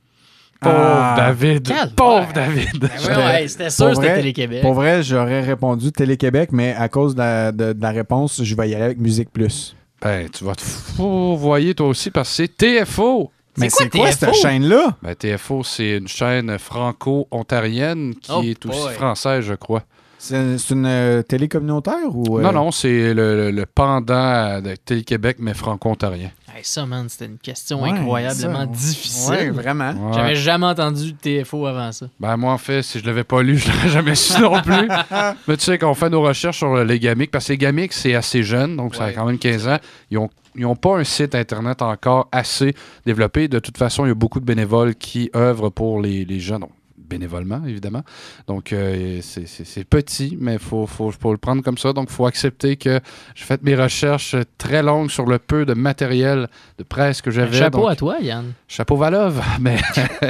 Pauvre 0.65 0.77
Ah. 0.77 1.15
David. 1.16 1.73
Pauvre 1.97 2.32
David. 2.35 2.85
ouais, 3.09 3.16
ouais, 3.16 3.49
c'était 3.49 3.70
sûr 3.70 3.86
Pour 3.86 3.95
c'était 3.97 4.09
vrai- 4.09 4.16
Télé-Québec. 4.16 4.62
Pour 4.62 4.74
vrai, 4.74 5.03
j'aurais 5.03 5.41
répondu 5.43 5.93
Télé-Québec, 5.93 6.51
mais 6.53 6.74
à 6.74 6.89
cause 6.89 7.15
de 7.15 7.20
la, 7.20 7.53
de- 7.53 7.73
de 7.73 7.82
la 7.82 7.91
réponse, 7.91 8.43
je 8.43 8.55
vais 8.57 8.69
y 8.70 8.74
aller 8.74 8.85
avec 8.85 8.99
Musique 8.99 9.31
Plus. 9.32 9.77
Ben, 10.03 10.28
tu 10.28 10.45
vas 10.45 10.55
te 10.55 10.61
fourvoyer 10.62 11.74
toi 11.74 11.89
aussi 11.89 12.11
parce 12.11 12.28
que 12.31 12.35
c'est 12.36 12.57
TFO. 12.57 13.31
Mais 13.57 13.70
c'est 13.70 13.89
quoi, 13.89 14.11
cette 14.11 14.35
chaîne-là? 14.35 14.97
Ben, 15.03 15.15
TFO, 15.15 15.62
c'est 15.62 15.99
une 15.99 16.09
chaîne 16.09 16.59
franco-ontarienne 16.59 18.15
qui 18.20 18.32
Oh 18.35 18.43
est 18.43 18.66
aussi 18.66 18.81
boy. 18.81 18.95
française, 18.95 19.45
je 19.45 19.55
crois. 19.55 19.82
C'est 20.26 20.70
une 20.74 20.86
euh, 20.86 21.22
télé 21.22 21.48
communautaire 21.48 21.94
ou. 22.14 22.38
euh, 22.38 22.42
Non, 22.42 22.52
non, 22.52 22.70
c'est 22.70 23.12
le, 23.12 23.36
le- 23.36 23.51
le 23.51 23.66
pendant 23.66 24.60
de 24.62 24.74
Télé-Québec, 24.76 25.36
mais 25.40 25.52
franco-ontarien. 25.52 26.30
Hey, 26.56 26.62
ça, 26.62 26.86
man, 26.86 27.06
c'était 27.09 27.26
une 27.26 27.36
question 27.38 27.82
Ouais, 27.82 27.90
incroyablement 27.90 28.60
ça, 28.60 28.66
difficile. 28.66 29.30
ouais, 29.34 29.51
vraiment. 29.51 29.90
Ouais. 29.90 30.12
J'avais 30.14 30.34
jamais 30.36 30.66
entendu 30.66 31.12
de 31.12 31.42
TFO 31.42 31.66
avant 31.66 31.92
ça. 31.92 32.06
Ben, 32.20 32.36
moi, 32.36 32.52
en 32.52 32.59
fait, 32.59 32.82
si 32.82 33.01
je 33.01 33.05
l'avais 33.06 33.24
pas 33.24 33.42
lu, 33.42 33.59
je 33.59 33.70
l'aurais 33.70 33.88
jamais 33.88 34.14
su 34.14 34.40
non 34.40 34.62
plus. 34.62 34.88
Mais 35.48 35.56
tu 35.56 35.64
sais, 35.64 35.76
quand 35.78 35.90
on 35.90 35.94
fait 35.94 36.09
nos 36.10 36.22
recherches 36.22 36.59
sur 36.59 36.74
les 36.84 36.98
gamiques, 36.98 37.30
parce 37.30 37.46
que 37.46 37.52
les 37.52 37.59
gamiques, 37.59 37.92
c'est 37.92 38.14
assez 38.14 38.42
jeune, 38.42 38.76
donc 38.76 38.94
ça 38.94 39.05
a 39.05 39.12
quand 39.12 39.26
même 39.26 39.38
15 39.38 39.68
ans, 39.68 39.78
ils 40.10 40.18
ont 40.18 40.30
ils 40.56 40.62
n'ont 40.62 40.76
pas 40.76 40.96
un 40.98 41.02
site 41.05 41.34
Internet 41.34 41.82
encore 41.82 42.28
assez 42.30 42.74
développé. 43.05 43.48
De 43.48 43.59
toute 43.59 43.76
façon, 43.76 44.05
il 44.05 44.09
y 44.09 44.12
a 44.12 44.14
beaucoup 44.14 44.38
de 44.38 44.44
bénévoles 44.44 44.94
qui 44.94 45.28
œuvrent 45.34 45.70
pour 45.72 46.01
les, 46.01 46.24
les 46.24 46.38
jeunes. 46.38 46.60
Donc, 46.60 46.70
bénévolement, 47.15 47.62
évidemment. 47.66 48.03
Donc, 48.49 48.73
euh, 48.73 49.20
c'est- 49.23 49.85
petit, 49.85 50.36
mais 50.41 50.55
il 50.55 50.59
faut, 50.59 50.86
faut, 50.86 51.11
faut 51.12 51.31
le 51.32 51.39
prendre 51.39 51.62
comme 51.62 51.78
ça. 51.78 51.93
Donc, 51.93 52.09
il 52.11 52.15
faut 52.15 52.27
accepter 52.27 52.77
que 52.77 52.99
j'ai 53.36 53.45
fait 53.45 53.62
mes 53.62 53.77
recherches 53.77 54.35
très 54.59 54.82
longues 54.82 55.11
sur 55.11 55.27
le 55.27 55.39
peu 55.39 55.65
de 55.65 55.74
matériel 55.74 56.49
de 56.78 56.82
presse 56.85 57.23
que 57.23 57.31
j'avais. 57.31 57.57
Chapeau 57.57 57.82
Donc, 57.82 57.91
à 57.91 57.97
toi, 57.97 58.16
Yann. 58.20 58.53
Chapeau 58.66 58.97
Valov, 58.97 59.41
mais, 59.61 59.78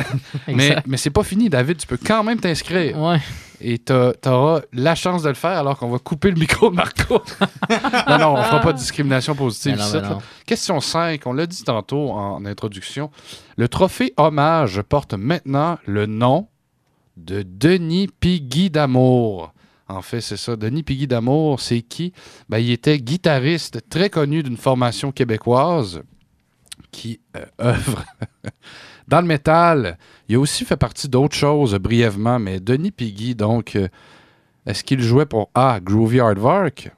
mais, 0.48 0.76
mais 0.86 0.96
c'est 0.96 1.10
pas 1.10 1.22
fini, 1.24 1.48
David. 1.48 1.78
Tu 1.78 1.86
peux 1.86 1.98
quand 2.04 2.22
même 2.22 2.38
t'inscrire. 2.38 3.00
Ouais. 3.00 3.18
Et 3.60 3.78
t'as- 3.78 4.12
t'auras 4.14 4.60
la 4.72 4.94
chance 4.94 5.22
de 5.22 5.28
le 5.28 5.34
faire 5.34 5.52
alors 5.58 5.78
qu'on 5.78 5.88
va 5.88 5.98
couper 5.98 6.30
le 6.30 6.38
micro 6.38 6.68
de 6.70 6.74
Marco. 6.82 7.22
non, 8.08 8.18
non, 8.18 8.34
on 8.34 8.42
fera 8.42 8.60
pas 8.60 8.72
de 8.72 8.78
discrimination 8.78 9.34
positive. 9.34 9.78
Non. 9.78 10.18
Question 10.44 10.80
5, 10.80 11.22
on 11.26 11.32
l'a 11.32 11.46
dit 11.46 11.62
tantôt 11.62 12.10
en 12.10 12.44
introduction. 12.44 13.10
Le 13.56 13.68
trophée 13.68 14.12
hommage 14.18 14.82
porte 14.82 15.14
maintenant 15.14 15.78
le 15.86 16.04
nom 16.06 16.48
de 17.16 17.42
Denis 17.42 18.08
Piggy 18.08 18.70
d'Amour. 18.70 19.52
En 19.88 20.02
fait, 20.02 20.20
c'est 20.20 20.36
ça. 20.36 20.56
Denis 20.56 20.82
Piggy 20.82 21.06
d'Amour, 21.06 21.60
c'est 21.60 21.82
qui? 21.82 22.12
Ben, 22.48 22.58
il 22.58 22.70
était 22.70 22.98
guitariste 22.98 23.88
très 23.88 24.10
connu 24.10 24.42
d'une 24.42 24.56
formation 24.56 25.12
québécoise 25.12 26.02
qui 26.90 27.20
euh, 27.36 27.44
œuvre 27.60 28.04
dans 29.08 29.20
le 29.20 29.26
métal. 29.26 29.98
Il 30.28 30.36
a 30.36 30.40
aussi 30.40 30.64
fait 30.64 30.76
partie 30.76 31.08
d'autres 31.08 31.36
choses 31.36 31.74
brièvement, 31.74 32.38
mais 32.38 32.60
Denis 32.60 32.92
Piggy, 32.92 33.34
donc, 33.34 33.76
euh, 33.76 33.88
est-ce 34.66 34.82
qu'il 34.82 35.02
jouait 35.02 35.26
pour 35.26 35.50
A. 35.54 35.80
Groovy 35.80 36.20
Hardvark, 36.20 36.90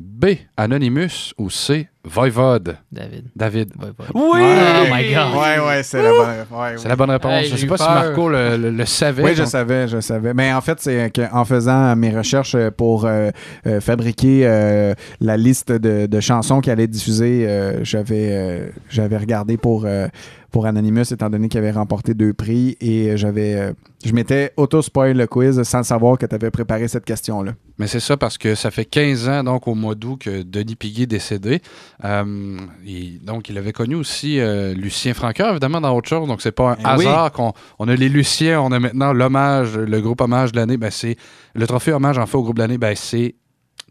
B. 0.00 0.26
Anonymous 0.56 1.32
ou 1.38 1.50
C. 1.50 1.88
Voivode? 2.02 2.78
David. 2.90 3.26
David. 3.36 3.72
Oui! 3.78 3.88
Oui! 4.14 4.40
Oh 4.42 4.84
my 4.90 5.12
God. 5.12 5.34
Ouais, 5.34 5.58
ouais, 5.66 5.82
c'est 5.82 6.02
la 6.02 6.10
bonne, 6.10 6.28
ouais, 6.58 6.72
C'est 6.76 6.82
ouais. 6.84 6.88
la 6.88 6.96
bonne 6.96 7.10
réponse. 7.10 7.32
Hey, 7.32 7.48
je 7.50 7.56
sais 7.56 7.66
pas 7.66 7.76
si. 7.76 7.84
Marco 7.84 8.28
le, 8.30 8.56
le- 8.56 8.70
le 8.70 8.86
savait. 8.86 9.22
Oui, 9.22 9.34
je 9.34 9.44
savais, 9.44 9.86
je 9.86 10.00
savais. 10.00 10.32
Mais 10.32 10.50
en 10.52 10.62
fait, 10.62 10.80
c'est 10.80 11.10
qu'en 11.14 11.44
faisant 11.44 11.94
mes 11.96 12.16
recherches 12.16 12.56
pour 12.78 13.04
euh, 13.04 13.30
euh, 13.66 13.80
fabriquer 13.82 14.46
euh, 14.46 14.94
la 15.20 15.36
liste 15.36 15.72
de, 15.72 16.06
de 16.06 16.20
chansons 16.20 16.62
qui 16.62 16.70
allaient 16.70 16.84
être 16.84 16.90
diffusées, 16.90 17.44
euh, 17.46 17.84
j'avais 17.84 18.28
euh, 18.32 18.68
j'avais 18.88 19.18
regardé 19.18 19.58
pour, 19.58 19.84
euh, 19.84 20.08
pour 20.50 20.66
Anonymous, 20.66 21.12
étant 21.12 21.30
donné 21.30 21.48
qu'il 21.48 21.58
avait 21.58 21.70
remporté 21.70 22.14
deux 22.14 22.32
prix, 22.32 22.76
et 22.80 23.16
j'avais 23.16 23.54
euh, 23.54 23.72
je 24.04 24.12
m'étais 24.12 24.52
auto-spoil 24.56 25.16
le 25.16 25.26
quiz 25.26 25.62
sans 25.62 25.82
savoir 25.82 26.16
que 26.18 26.26
tu 26.26 26.34
avais 26.34 26.50
préparé 26.50 26.88
cette 26.88 27.04
question-là. 27.04 27.52
Mais 27.78 27.86
c'est 27.86 28.00
ça 28.00 28.16
parce 28.16 28.38
que 28.38 28.54
ça 28.54 28.70
fait 28.70 28.84
15 28.84 29.28
ans, 29.28 29.44
donc 29.44 29.68
au 29.68 29.74
mois 29.74 29.94
d'août, 29.94 30.18
que 30.20 30.42
Denis 30.42 30.74
Piguet 30.76 31.02
est 31.04 31.06
décédé. 31.06 31.60
Euh, 32.04 32.56
et 32.86 33.18
donc, 33.22 33.48
il 33.48 33.58
avait 33.58 33.72
connu 33.72 33.94
aussi 33.94 34.40
euh, 34.40 34.74
Lucien 34.74 35.14
Francoeur, 35.14 35.50
évidemment, 35.50 35.80
dans 35.80 35.94
autre 35.96 36.08
chose. 36.08 36.26
Donc, 36.26 36.40
c'est 36.42 36.52
pas 36.52 36.72
un 36.72 36.76
Eh 36.94 36.98
oui. 36.98 37.06
hasard 37.06 37.32
qu'on 37.32 37.52
on 37.78 37.88
a 37.88 37.94
les 37.94 38.08
Luciens, 38.08 38.60
on 38.60 38.72
a 38.72 38.78
maintenant 38.80 39.12
l'hommage, 39.12 39.76
le 39.76 40.00
groupe 40.00 40.20
hommage 40.20 40.52
de 40.52 40.56
l'année. 40.56 40.76
Ben, 40.76 40.90
c'est 40.90 41.16
le 41.54 41.66
trophée 41.66 41.92
hommage 41.92 42.18
en 42.18 42.26
fait 42.26 42.36
au 42.36 42.42
groupe 42.42 42.56
de 42.56 42.62
l'année, 42.62 42.78
ben, 42.78 42.94
c'est 42.96 43.34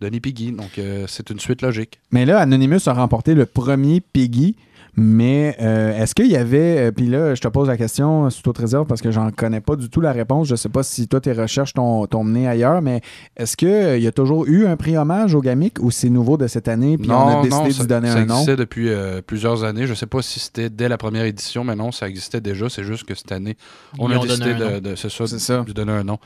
Denis 0.01 0.19
Piguet. 0.19 0.51
Donc, 0.51 0.77
euh, 0.79 1.05
c'est 1.07 1.29
une 1.29 1.39
suite 1.39 1.61
logique. 1.61 1.99
Mais 2.11 2.25
là, 2.25 2.39
Anonymous 2.39 2.87
a 2.87 2.93
remporté 2.93 3.35
le 3.35 3.45
premier 3.45 4.01
Piggy. 4.01 4.55
Mais 4.95 5.55
euh, 5.61 5.97
est-ce 6.01 6.13
qu'il 6.15 6.27
y 6.27 6.35
avait, 6.35 6.87
euh, 6.87 6.91
puis 6.91 7.07
là, 7.07 7.35
je 7.35 7.41
te 7.41 7.47
pose 7.47 7.67
la 7.67 7.77
question 7.77 8.25
euh, 8.25 8.29
sous 8.29 8.41
toute 8.41 8.57
réserve 8.57 8.85
parce 8.87 9.01
que 9.01 9.11
j'en 9.11 9.31
connais 9.31 9.61
pas 9.61 9.75
du 9.75 9.89
tout 9.89 10.01
la 10.01 10.11
réponse. 10.11 10.47
Je 10.47 10.55
sais 10.55 10.69
pas 10.69 10.83
si 10.83 11.07
toi, 11.07 11.21
tes 11.21 11.31
recherches 11.33 11.73
t'ont 11.73 12.05
t'ont 12.07 12.23
mené 12.23 12.47
ailleurs, 12.47 12.81
mais 12.81 13.01
est-ce 13.37 13.55
qu'il 13.55 14.01
y 14.01 14.07
a 14.07 14.11
toujours 14.11 14.45
eu 14.47 14.65
un 14.65 14.75
prix 14.77 14.97
hommage 14.97 15.35
au 15.35 15.41
Gamic 15.41 15.77
ou 15.81 15.91
c'est 15.91 16.09
nouveau 16.09 16.37
de 16.37 16.47
cette 16.47 16.67
année 16.67 16.97
puis 16.97 17.09
on 17.11 17.39
a 17.39 17.41
décidé 17.41 17.71
ça, 17.71 17.81
d'y 17.83 17.87
donner 17.87 18.09
ça 18.09 18.17
un 18.19 18.25
nom? 18.25 18.33
existait 18.35 18.55
depuis 18.55 18.89
euh, 18.89 19.21
plusieurs 19.21 19.63
années. 19.63 19.87
Je 19.87 19.93
sais 19.93 20.05
pas 20.07 20.21
si 20.21 20.39
c'était 20.39 20.69
dès 20.69 20.89
la 20.89 20.97
première 20.97 21.25
édition, 21.25 21.63
mais 21.63 21.75
non, 21.75 21.91
ça 21.91 22.07
existait 22.07 22.41
déjà. 22.41 22.67
C'est 22.69 22.83
juste 22.83 23.03
que 23.05 23.15
cette 23.15 23.31
année, 23.31 23.57
on 23.97 24.09
Ils 24.09 24.15
a 24.15 24.19
décidé 24.19 24.53
de, 24.53 24.79
de- 24.79 24.95
c'est 24.95 25.09
ça, 25.09 25.27
ça. 25.27 25.63
de 25.63 25.71
donner 25.71 25.91
un 25.93 26.03
nom. 26.03 26.17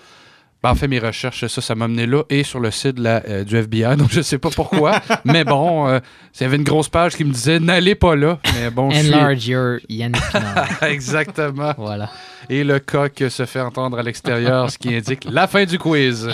Ben, 0.63 0.69
en 0.69 0.75
fait, 0.75 0.87
mes 0.87 0.99
recherches, 0.99 1.45
ça, 1.47 1.61
ça 1.61 1.75
m'a 1.75 1.89
mené 1.89 2.05
là 2.05 2.23
et 2.29 2.43
sur 2.43 2.61
le 2.61 2.71
site 2.71 2.95
de 2.95 3.03
la, 3.03 3.21
euh, 3.27 3.43
du 3.43 3.57
FBI. 3.57 3.95
Donc, 3.97 4.11
je 4.11 4.21
sais 4.21 4.37
pas 4.37 4.49
pourquoi. 4.49 5.01
mais 5.25 5.43
bon, 5.43 5.89
euh, 5.89 5.99
il 6.39 6.43
y 6.43 6.45
avait 6.45 6.55
une 6.55 6.63
grosse 6.63 6.87
page 6.87 7.15
qui 7.15 7.25
me 7.25 7.33
disait 7.33 7.59
n'allez 7.59 7.95
pas 7.95 8.15
là. 8.15 8.39
Mais 8.55 8.69
bon, 8.69 8.89
je 8.89 8.99
suis- 8.99 9.13
Enlarge 9.13 9.45
your. 9.45 9.79
Exactement. 10.81 11.73
Voilà. 11.77 12.09
Et 12.49 12.63
le 12.63 12.79
coq 12.79 13.23
se 13.29 13.45
fait 13.45 13.59
entendre 13.59 13.99
à 13.99 14.03
l'extérieur, 14.03 14.69
ce 14.71 14.77
qui 14.77 14.95
indique 14.95 15.25
la 15.29 15.47
fin 15.47 15.65
du 15.65 15.77
quiz. 15.77 16.29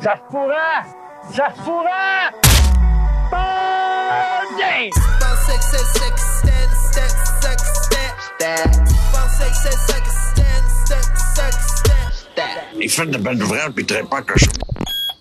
Ça 0.00 0.16
se 0.16 0.30
pourrait! 0.30 0.56
Ça 1.30 1.48
se 1.54 1.60
pourrait! 1.62 2.32
Bon 3.30 4.58
game! 4.58 4.90
Il 12.80 12.90
fait 12.90 13.06
de 13.06 13.18
belles 13.18 13.42
ouvrages, 13.42 13.70
puis 13.74 13.84
traite 13.84 14.08
pas 14.08 14.22
je... 14.36 14.46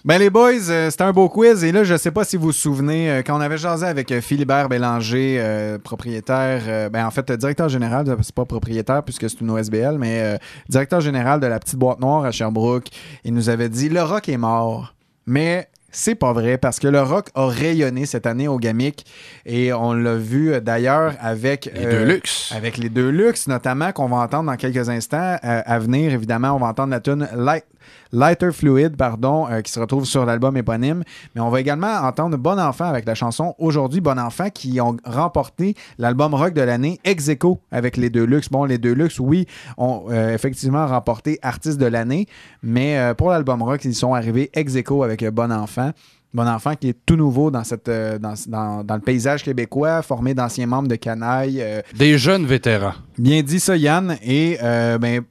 Ben 0.04 0.18
les 0.18 0.32
boys, 0.32 0.54
euh, 0.70 0.90
c'était 0.90 1.04
un 1.04 1.14
beau 1.14 1.30
quiz. 1.30 1.64
Et 1.64 1.72
là 1.72 1.84
je 1.84 1.96
sais 1.96 2.10
pas 2.10 2.24
si 2.24 2.36
vous 2.36 2.46
vous 2.46 2.52
souvenez 2.52 3.12
euh, 3.12 3.22
quand 3.22 3.38
on 3.38 3.42
avait 3.42 3.60
jasé 3.60 3.86
avec 3.86 4.12
euh, 4.12 4.20
Philibert 4.20 4.68
Bélanger, 4.68 5.38
euh, 5.40 5.78
propriétaire, 5.78 6.90
ben 6.90 7.06
en 7.06 7.12
fait 7.12 7.32
directeur 7.34 7.70
général, 7.70 8.18
c'est 8.24 8.34
pas 8.34 8.46
propriétaire 8.46 9.04
puisque 9.04 9.30
c'est 9.30 9.42
une 9.42 9.52
OSBL, 9.52 9.98
mais 10.00 10.40
directeur 10.70 11.02
général 11.02 11.40
de 11.40 11.46
la 11.46 11.60
petite 11.60 11.78
boîte 11.78 12.00
noire 12.00 12.26
à 12.26 12.32
Sherbrooke, 12.32 12.88
il 13.24 13.34
nous 13.34 13.50
avait 13.50 13.70
dit 13.70 13.90
le 13.90 14.02
rock 14.02 14.28
est 14.28 14.38
mort, 14.38 14.96
mais 15.28 15.68
c'est 15.92 16.16
pas 16.16 16.34
vrai 16.34 16.58
parce 16.58 16.80
que 16.80 16.88
le 16.88 17.02
rock 17.02 17.28
a 17.36 17.48
rayonné 17.48 18.06
cette 18.06 18.26
année 18.26 18.48
au 18.48 18.58
Gamic 18.58 19.06
et 19.46 19.74
on 19.74 19.94
l'a 19.94 20.16
vu 20.16 20.54
euh, 20.54 20.60
d'ailleurs 20.60 21.14
avec 21.20 21.70
Les 21.76 21.86
deux 21.86 22.06
luxe. 22.06 22.52
avec 22.56 22.78
les 22.78 22.90
deux 22.90 23.10
luxe 23.10 23.48
notamment 23.48 23.92
qu'on 23.92 24.08
va 24.08 24.18
entendre 24.18 24.50
dans 24.50 24.58
quelques 24.58 24.90
instants 24.90 25.38
Euh, 25.44 25.62
à 25.66 25.80
venir 25.80 26.14
évidemment 26.14 26.52
on 26.56 26.60
va 26.60 26.68
entendre 26.68 26.92
la 26.92 27.00
tune 27.00 27.28
Light 27.36 27.66
Lighter 28.12 28.52
Fluid, 28.52 28.98
pardon, 28.98 29.48
euh, 29.50 29.62
qui 29.62 29.72
se 29.72 29.80
retrouve 29.80 30.06
sur 30.06 30.26
l'album 30.26 30.58
éponyme. 30.58 31.04
Mais 31.36 31.42
on 31.42 31.50
va 31.50 31.62
également 31.62 31.94
entendre 32.02 32.38
Bon 32.38 32.60
Enfant 32.60 32.86
avec 32.86 33.06
la 33.06 33.16
chanson 33.16 33.56
Aujourd'hui 33.58 34.02
Bon 34.02 34.20
Enfant 34.20 34.50
qui 34.50 34.82
ont 34.82 34.98
remporté 35.06 35.76
l'album 35.98 36.34
rock 36.34 36.54
de 36.54 36.62
l'année 36.62 37.00
ex 37.04 37.30
aequo 37.30 37.60
avec 37.72 37.98
les 37.98 38.10
deux 38.10 38.26
luxe. 38.26 38.50
Bon, 38.50 38.66
les 38.66 38.78
deux 38.78 38.94
luxe, 38.94 39.20
oui, 39.20 39.46
ont 39.78 40.06
euh, 40.10 40.34
effectivement 40.34 40.86
remporté 40.88 41.40
artiste 41.42 41.78
de 41.78 41.86
l'année, 41.86 42.28
mais 42.64 42.98
euh, 42.98 43.14
pour 43.14 43.30
l'album 43.30 43.62
rock, 43.64 43.86
ils 43.86 43.96
sont 43.96 44.14
arrivés 44.14 44.50
ex 44.54 44.76
aequo 44.76 45.04
avec 45.04 45.26
Bon 45.30 45.52
Enfant. 45.52 45.92
Bon 46.34 46.48
Enfant 46.48 46.76
qui 46.76 46.90
est 46.90 46.98
tout 47.06 47.16
nouveau 47.18 47.52
dans, 47.52 47.64
cette, 47.64 47.90
euh, 47.90 48.18
dans, 48.18 48.34
dans- 48.48 48.84
dans 48.84 48.96
le 48.96 49.02
paysage 49.02 49.44
québécois, 49.44 50.02
formé 50.02 50.34
d'anciens 50.34 50.66
membres 50.66 50.88
de 50.88 50.96
Canaille. 50.96 51.62
euh, 51.62 51.82
Des 51.98 52.18
jeunes 52.18 52.46
vétérans. 52.46 52.94
Bien 53.18 53.42
dit 53.44 53.60
ça, 53.60 53.76
Yann. 53.76 54.16
Et 54.24 54.58
euh, 54.64 54.98
ben, 54.98 55.22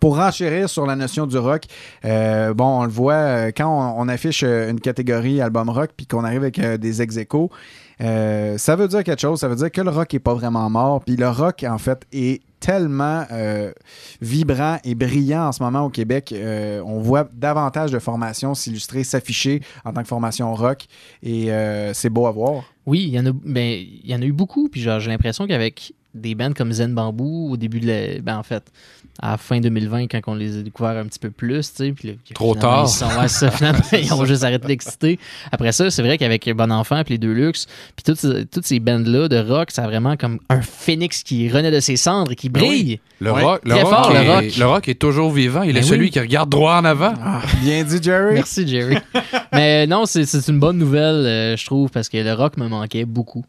pour 0.00 0.16
renchérir 0.16 0.68
sur 0.68 0.86
la 0.86 0.96
notion 0.96 1.26
du 1.26 1.38
rock, 1.38 1.62
bon, 2.02 2.80
on 2.80 2.84
le 2.84 2.90
voit 2.90 3.52
quand 3.52 3.68
on, 3.68 4.00
on 4.02 4.08
affiche 4.08 4.42
une 4.42 4.80
catégorie 4.80 5.40
album 5.40 5.70
rock 5.70 5.90
puis 5.96 6.06
qu'on 6.06 6.24
arrive 6.24 6.42
avec 6.42 6.60
des 6.60 7.02
ex 7.02 7.16
euh, 8.00 8.58
ça 8.58 8.76
veut 8.76 8.88
dire 8.88 9.04
quelque 9.04 9.20
chose. 9.20 9.40
Ça 9.40 9.48
veut 9.48 9.56
dire 9.56 9.70
que 9.70 9.80
le 9.80 9.90
rock 9.90 10.12
est 10.14 10.20
pas 10.20 10.34
vraiment 10.34 10.68
mort. 10.70 11.02
Puis 11.04 11.16
le 11.16 11.28
rock, 11.28 11.64
en 11.68 11.78
fait, 11.78 12.06
est 12.12 12.42
tellement 12.60 13.24
euh, 13.32 13.72
vibrant 14.20 14.78
et 14.84 14.94
brillant 14.94 15.48
en 15.48 15.52
ce 15.52 15.62
moment 15.62 15.84
au 15.84 15.90
Québec. 15.90 16.32
Euh, 16.32 16.82
on 16.84 17.00
voit 17.00 17.28
davantage 17.32 17.90
de 17.90 17.98
formations 17.98 18.54
s'illustrer, 18.54 19.04
s'afficher 19.04 19.62
en 19.84 19.92
tant 19.92 20.02
que 20.02 20.08
formation 20.08 20.54
rock. 20.54 20.86
Et 21.22 21.50
c'est 21.92 22.10
beau 22.10 22.26
à 22.26 22.30
voir. 22.30 22.64
Oui, 22.86 23.04
il 23.08 23.14
y 23.14 23.20
en 23.20 23.26
a, 23.26 23.32
ben, 23.32 23.84
y 24.04 24.14
en 24.14 24.22
a 24.22 24.24
eu 24.24 24.32
beaucoup. 24.32 24.68
Puis 24.68 24.80
j'ai 24.80 24.90
l'impression 24.90 25.46
qu'avec 25.46 25.94
des 26.14 26.34
bands 26.34 26.52
comme 26.52 26.72
Zen 26.72 26.94
Bamboo, 26.94 27.50
au 27.50 27.56
début 27.56 27.80
de 27.80 27.86
la, 27.86 28.20
ben, 28.20 28.38
en 28.38 28.42
fait, 28.42 28.72
à 29.22 29.32
la 29.32 29.36
fin 29.36 29.60
2020, 29.60 30.06
quand 30.06 30.20
on 30.28 30.34
les 30.34 30.58
a 30.58 30.62
découverts 30.62 30.96
un 30.96 31.04
petit 31.04 31.18
peu 31.18 31.30
plus, 31.30 31.70
tu 31.72 31.84
sais, 31.86 31.92
puis 31.92 32.08
là, 32.08 32.14
Trop 32.34 32.54
tard. 32.54 32.86
Ils, 32.86 32.90
sont, 32.90 33.06
ouais, 33.20 33.28
ça, 33.28 33.50
finalement, 33.52 33.80
ils 33.92 34.12
ont 34.14 34.24
juste 34.24 34.44
arrêté 34.44 34.66
d'exciter. 34.68 35.18
Après 35.52 35.72
ça, 35.72 35.90
c'est 35.90 36.02
vrai 36.02 36.16
qu'avec 36.18 36.48
Bon 36.54 36.72
Enfant 36.72 37.02
puis 37.04 37.14
les 37.14 37.18
deux 37.18 37.32
luxe, 37.32 37.66
puis 37.96 38.02
toutes, 38.04 38.18
ces- 38.18 38.46
toutes 38.46 38.64
ces 38.66 38.80
bands-là 38.80 39.28
de 39.28 39.38
rock, 39.38 39.70
ça 39.70 39.84
a 39.84 39.86
vraiment 39.86 40.16
comme 40.16 40.40
un 40.48 40.62
phénix 40.62 41.22
qui 41.22 41.48
renaît 41.50 41.70
de 41.70 41.80
ses 41.80 41.96
cendres 41.96 42.32
et 42.32 42.36
qui 42.36 42.48
Ben 42.48 42.62
oui. 42.62 42.68
brille. 42.68 43.00
Le, 43.20 43.32
Ouais. 43.32 43.42
rock, 43.42 43.60
le, 43.64 43.74
rock 43.74 43.88
fort, 43.88 44.16
est, 44.16 44.24
le 44.24 44.30
rock. 44.32 44.56
le 44.56 44.66
rock 44.66 44.88
est 44.88 44.94
toujours 44.94 45.30
vivant. 45.30 45.62
Il 45.62 45.74
Ben 45.74 45.80
est 45.80 45.86
celui 45.86 46.06
oui. 46.06 46.10
qui 46.10 46.20
regarde 46.20 46.48
droit 46.48 46.76
en 46.76 46.84
avant. 46.86 47.12
bien 47.62 47.84
dit, 47.84 48.02
Jerry. 48.02 48.34
Merci, 48.34 48.66
Jerry. 48.66 48.96
Mais 49.52 49.86
non, 49.86 50.06
c'est 50.06 50.24
c'est 50.24 50.48
une 50.50 50.58
bonne 50.58 50.78
nouvelle, 50.78 51.26
euh, 51.26 51.56
je 51.56 51.66
trouve, 51.66 51.90
parce 51.90 52.08
que 52.08 52.16
le 52.16 52.32
rock 52.32 52.56
me 52.56 52.66
manquait 52.68 53.04
beaucoup. 53.04 53.44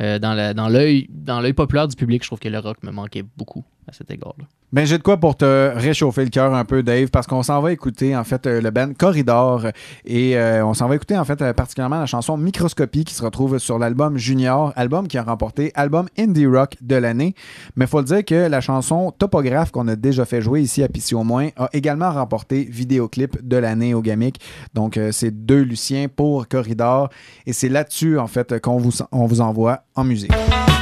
Euh, 0.00 0.18
dans 0.18 0.68
l'œil 0.68 1.08
dans 1.10 1.40
l'œil 1.40 1.52
populaire 1.52 1.88
du 1.88 1.96
public, 1.96 2.22
je 2.22 2.28
trouve 2.28 2.38
que 2.38 2.48
le 2.48 2.58
rock 2.58 2.82
me 2.82 2.90
manquait 2.90 3.24
beaucoup 3.36 3.64
à 3.86 3.92
cet 3.92 4.10
égard-là. 4.10 4.44
Ben, 4.72 4.86
j'ai 4.86 4.98
de 4.98 5.02
quoi 5.02 5.16
pour 5.16 5.36
te 5.36 5.72
réchauffer 5.74 6.22
le 6.22 6.30
cœur 6.30 6.54
un 6.54 6.64
peu, 6.64 6.84
Dave, 6.84 7.08
parce 7.08 7.26
qu'on 7.26 7.42
s'en 7.42 7.60
va 7.60 7.72
écouter, 7.72 8.14
en 8.16 8.22
fait, 8.22 8.46
euh, 8.46 8.60
le 8.60 8.70
band 8.70 8.92
Corridor. 8.96 9.66
Et 10.04 10.36
euh, 10.36 10.64
on 10.64 10.74
s'en 10.74 10.86
va 10.86 10.94
écouter, 10.94 11.18
en 11.18 11.24
fait, 11.24 11.52
particulièrement 11.54 11.98
la 11.98 12.06
chanson 12.06 12.36
Microscopie 12.36 13.04
qui 13.04 13.14
se 13.14 13.24
retrouve 13.24 13.58
sur 13.58 13.80
l'album 13.80 14.16
Junior, 14.16 14.72
album 14.76 15.08
qui 15.08 15.18
a 15.18 15.24
remporté 15.24 15.72
album 15.74 16.06
indie 16.16 16.46
rock 16.46 16.76
de 16.82 16.94
l'année. 16.94 17.34
Mais 17.74 17.88
faut 17.88 17.98
le 17.98 18.04
dire 18.04 18.24
que 18.24 18.48
la 18.48 18.60
chanson 18.60 19.10
Topographe 19.10 19.72
qu'on 19.72 19.88
a 19.88 19.96
déjà 19.96 20.24
fait 20.24 20.40
jouer 20.40 20.60
ici 20.60 20.84
à 20.84 20.88
Pissy 20.88 21.16
au 21.16 21.24
moins 21.24 21.48
a 21.56 21.68
également 21.72 22.12
remporté 22.12 22.62
vidéoclip 22.62 23.44
de 23.44 23.56
l'année 23.56 23.92
au 23.92 24.02
Gamic. 24.02 24.40
Donc, 24.72 25.00
c'est 25.10 25.32
deux 25.32 25.62
Luciens 25.62 26.06
pour 26.08 26.46
Corridor. 26.46 27.10
Et 27.44 27.52
c'est 27.52 27.68
là-dessus, 27.68 28.20
en 28.20 28.28
fait, 28.28 28.60
qu'on 28.60 28.78
vous, 28.78 28.92
on 29.10 29.26
vous 29.26 29.40
envoie 29.40 29.82
en 29.96 30.04
musique. 30.04 30.79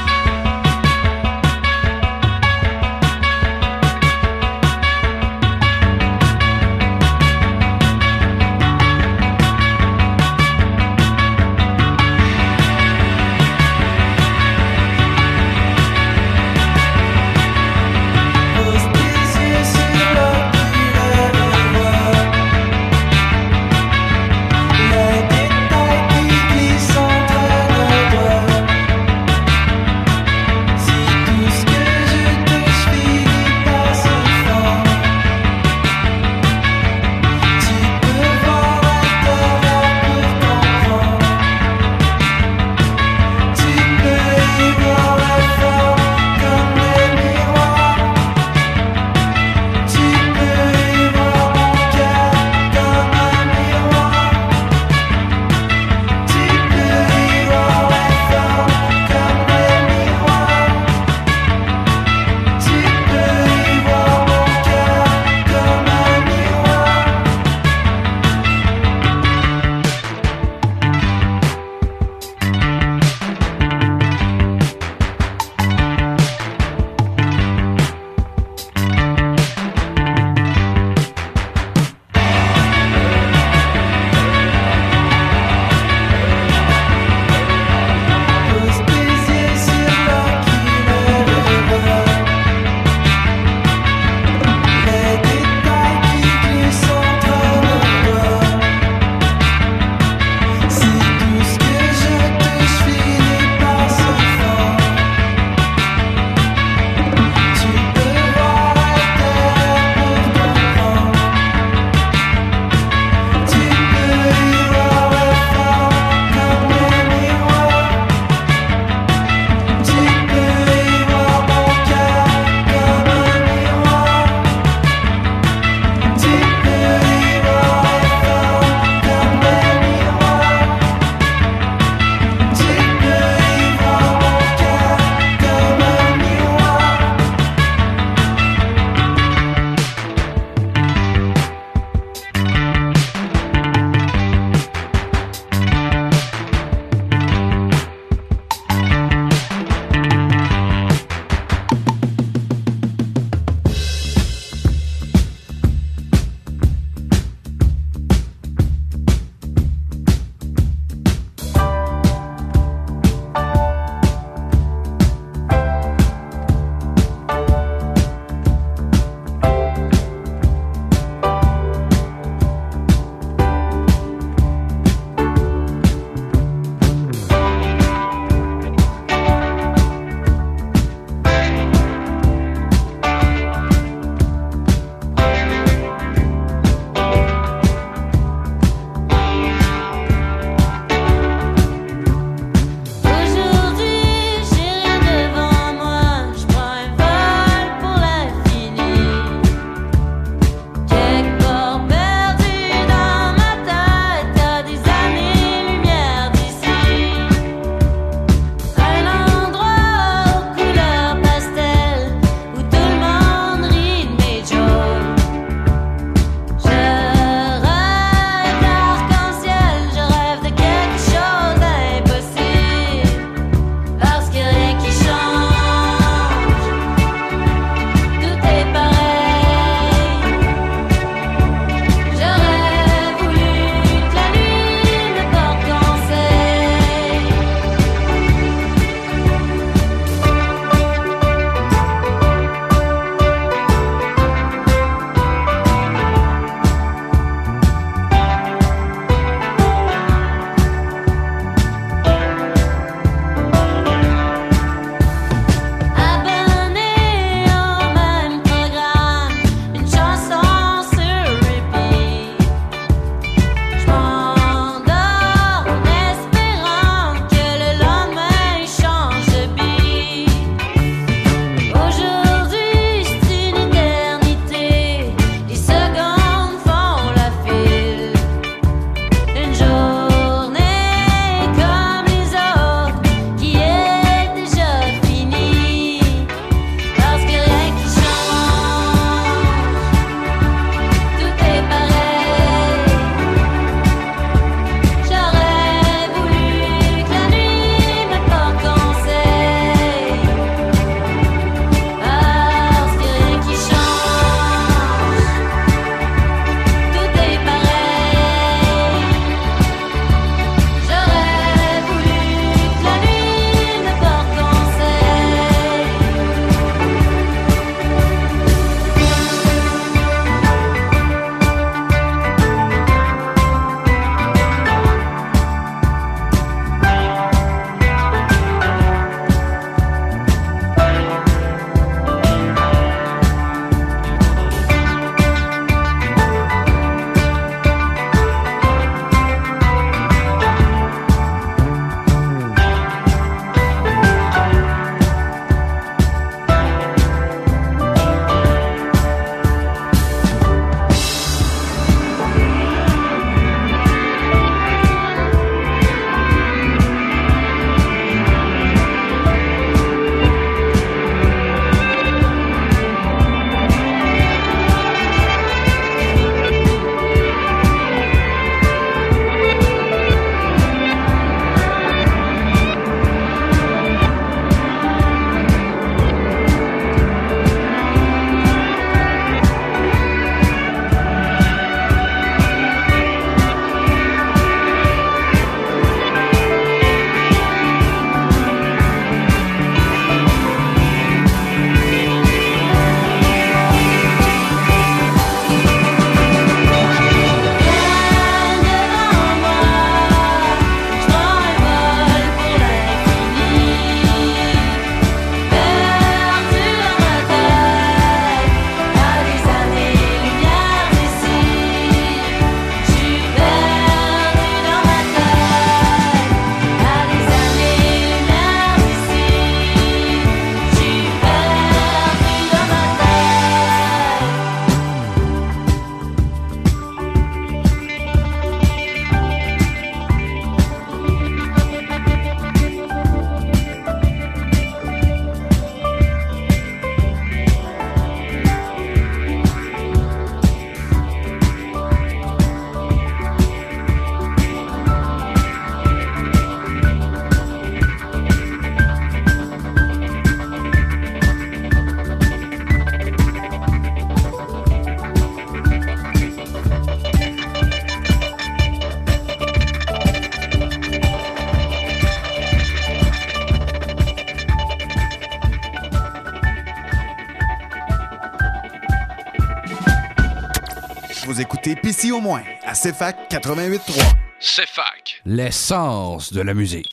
Vous 471.69 471.73
écoutez 471.73 471.87
PC 471.87 472.11
au 472.11 472.19
moins 472.19 472.41
à 472.65 472.73
CFAC 472.73 473.29
88.3. 473.29 474.01
CFAC. 474.39 475.21
L'essence 475.25 476.33
de 476.33 476.41
la 476.41 476.55
musique. 476.55 476.88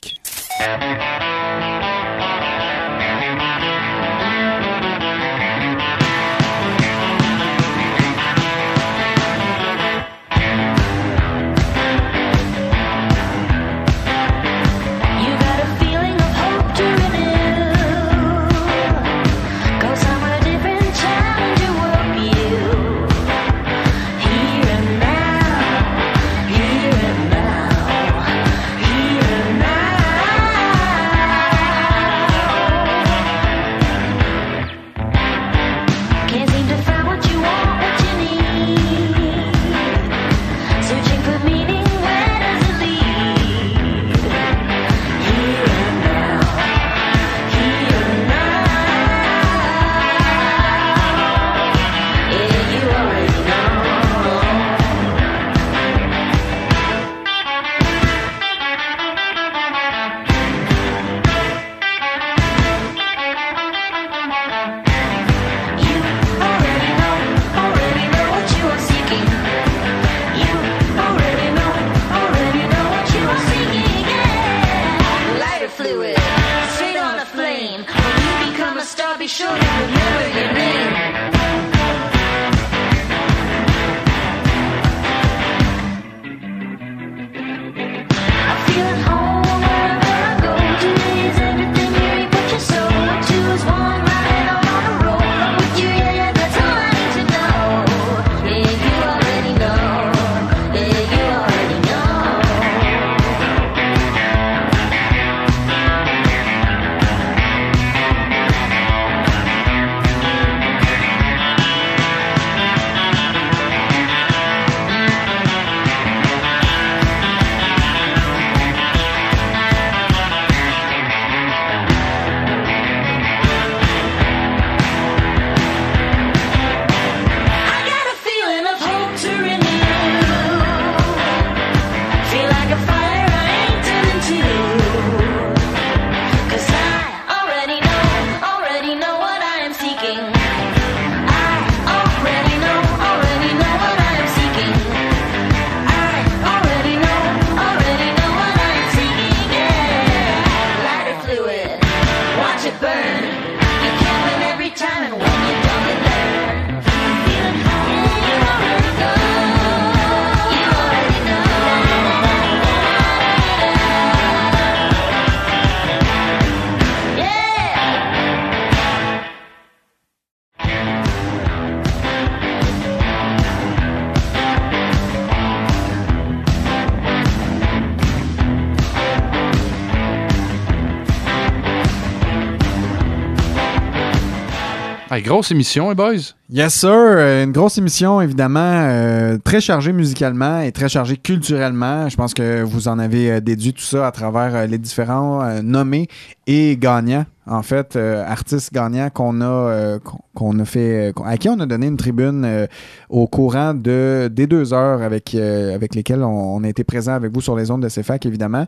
Grosse 185.23 185.51
émission, 185.51 185.89
les 185.89 185.95
boys? 185.95 186.33
Yes, 186.49 186.73
sir. 186.75 186.89
Euh, 186.91 187.43
Une 187.43 187.51
grosse 187.51 187.77
émission, 187.77 188.21
évidemment, 188.21 188.59
euh, 188.61 189.37
très 189.43 189.59
chargée 189.61 189.91
musicalement 189.91 190.59
et 190.61 190.71
très 190.71 190.89
chargée 190.89 191.17
culturellement. 191.17 192.07
Je 192.07 192.15
pense 192.15 192.33
que 192.33 192.61
vous 192.61 192.87
en 192.87 192.99
avez 192.99 193.31
euh, 193.31 193.39
déduit 193.39 193.73
tout 193.73 193.81
ça 193.83 194.05
à 194.07 194.11
travers 194.11 194.67
les 194.67 194.77
différents 194.77 195.61
nommés 195.63 196.07
et 196.45 196.77
gagnants. 196.77 197.25
En 197.49 197.63
fait, 197.63 197.95
artistes 197.95 198.73
gagnants 198.73 199.09
qu'on 199.09 199.39
a, 199.41 199.99
qu'on- 200.35 200.59
a 200.59 200.65
fait, 200.65 201.13
à 201.25 201.37
qui 201.37 201.47
on 201.47 201.57
a 201.61 201.65
donné 201.65 201.87
une 201.87 201.95
tribune 201.95 202.67
au 203.09 203.25
courant 203.27 203.73
de, 203.73 204.29
des 204.29 204.47
deux 204.47 204.73
heures 204.73 205.01
avec, 205.01 205.33
avec 205.33 205.95
lesquelles 205.95 206.23
on, 206.23 206.61
a 206.65 206.67
été 206.67 206.83
présent 206.83 207.13
avec 207.13 207.31
vous 207.33 207.39
sur 207.39 207.55
les 207.55 207.71
ondes 207.71 207.83
de 207.83 207.87
CFAC, 207.87 208.25
évidemment. 208.25 208.65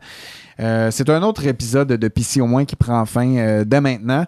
C'est 0.58 1.10
un 1.10 1.22
autre 1.24 1.46
épisode 1.46 1.90
de 1.90 2.08
PC 2.08 2.40
au 2.40 2.48
moins 2.48 2.64
qui 2.64 2.78
prend 2.78 3.06
fin 3.06 3.64
dès 3.66 3.82
maintenant. 3.82 4.26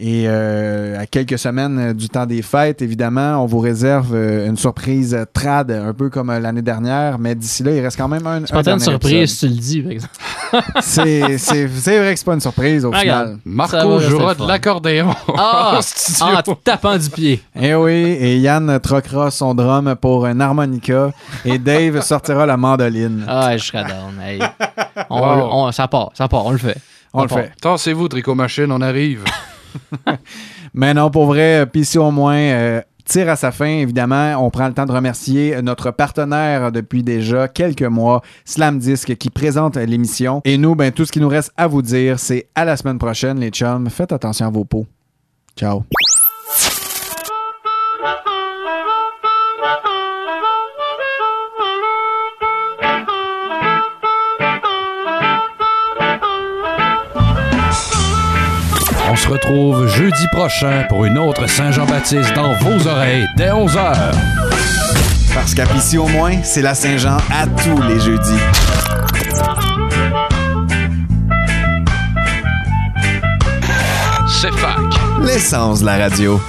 Et 0.00 0.26
euh, 0.28 0.96
à 1.00 1.06
quelques 1.06 1.40
semaines 1.40 1.76
euh, 1.78 1.92
du 1.92 2.08
temps 2.08 2.24
des 2.24 2.40
fêtes, 2.40 2.82
évidemment, 2.82 3.42
on 3.42 3.46
vous 3.46 3.58
réserve 3.58 4.14
euh, 4.14 4.46
une 4.46 4.56
surprise 4.56 5.18
trad, 5.32 5.72
un 5.72 5.92
peu 5.92 6.08
comme 6.08 6.30
l'année 6.30 6.62
dernière, 6.62 7.18
mais 7.18 7.34
d'ici 7.34 7.64
là, 7.64 7.72
il 7.72 7.80
reste 7.80 7.96
quand 7.96 8.06
même 8.06 8.24
un. 8.24 8.42
C'est 8.46 8.52
pas 8.52 8.70
un 8.70 8.74
une 8.74 8.78
surprise 8.78 9.30
si 9.36 9.48
tu 9.48 9.52
le 9.54 9.60
dis, 9.60 9.82
par 9.82 9.90
exemple. 9.90 10.14
C'est 10.82 11.36
c'est- 11.38 11.68
c'est 11.68 11.98
vrai 11.98 12.12
que 12.14 12.18
c'est 12.20 12.24
pas 12.24 12.34
une 12.34 12.40
surprise 12.40 12.84
au 12.84 12.90
Ah, 12.94 13.00
final. 13.00 13.18
regarde, 13.18 13.38
va 13.44 13.66
rester 13.66 13.76
le 14.12 14.26
fun. 14.28 14.34
Ah, 15.36 15.80
en 16.46 16.54
tapant 16.54 16.96
du 16.96 17.10
pied. 17.10 17.42
Eh 17.60 17.74
oui, 17.74 17.92
et 17.92 18.38
Yann 18.38 18.78
troquera 18.80 19.30
son 19.32 19.52
drum 19.54 19.94
pour 20.00 20.24
un 20.26 20.38
harmonica 20.40 21.10
et 21.44 21.58
Dave 21.58 22.00
sortira 22.04 22.46
la 22.46 22.56
mandoline. 22.56 23.24
Ah, 23.28 23.56
je 23.56 23.64
serais 23.64 23.82
down. 23.84 24.14
Hey. 24.24 24.40
On, 25.10 25.20
Wow. 25.20 25.48
on- 25.66 25.72
ça 25.72 25.86
part, 25.88 26.10
ça 26.14 26.28
part, 26.28 26.46
on 26.46 26.52
le 26.52 26.58
fait. 26.58 26.78
On 27.12 27.22
le 27.22 27.28
part. 27.28 27.38
fait. 27.38 27.52
Tassez-vous, 27.60 28.08
Tricot 28.08 28.34
Machine, 28.34 28.70
on 28.72 28.80
arrive. 28.80 29.24
Mais 30.74 30.94
non, 30.94 31.10
pour 31.10 31.26
vrai, 31.26 31.66
PC 31.66 31.98
au 31.98 32.10
moins 32.10 32.36
euh, 32.36 32.80
tire 33.04 33.28
à 33.28 33.36
sa 33.36 33.50
fin, 33.50 33.66
évidemment. 33.66 34.36
On 34.44 34.50
prend 34.50 34.68
le 34.68 34.74
temps 34.74 34.86
de 34.86 34.92
remercier 34.92 35.60
notre 35.62 35.90
partenaire 35.90 36.70
depuis 36.70 37.02
déjà 37.02 37.48
quelques 37.48 37.82
mois, 37.82 38.22
Slam 38.44 38.78
Disc, 38.78 39.14
qui 39.16 39.30
présente 39.30 39.76
l'émission. 39.76 40.40
Et 40.44 40.58
nous, 40.58 40.74
ben, 40.74 40.92
tout 40.92 41.04
ce 41.04 41.12
qui 41.12 41.20
nous 41.20 41.28
reste 41.28 41.52
à 41.56 41.66
vous 41.66 41.82
dire, 41.82 42.18
c'est 42.18 42.48
à 42.54 42.64
la 42.64 42.76
semaine 42.76 42.98
prochaine, 42.98 43.40
les 43.40 43.50
chums. 43.50 43.88
Faites 43.90 44.12
attention 44.12 44.46
à 44.46 44.50
vos 44.50 44.64
peaux. 44.64 44.86
Ciao. 45.56 45.84
Se 59.28 59.32
retrouve 59.32 59.86
jeudi 59.88 60.26
prochain 60.32 60.84
pour 60.88 61.04
une 61.04 61.18
autre 61.18 61.46
Saint-Jean-Baptiste 61.48 62.32
dans 62.34 62.54
vos 62.54 62.88
oreilles 62.88 63.26
dès 63.36 63.50
11h. 63.50 63.94
Parce 65.34 65.54
qu'à 65.54 65.66
Pissy 65.66 65.98
au 65.98 66.06
moins, 66.08 66.42
c'est 66.42 66.62
la 66.62 66.74
Saint-Jean 66.74 67.18
à 67.30 67.46
tous 67.46 67.82
les 67.82 68.00
jeudis. 68.00 68.40
C'est 74.28 74.52
fac. 74.52 74.78
L'essence 75.22 75.80
de 75.80 75.86
la 75.86 75.98
radio. 75.98 76.40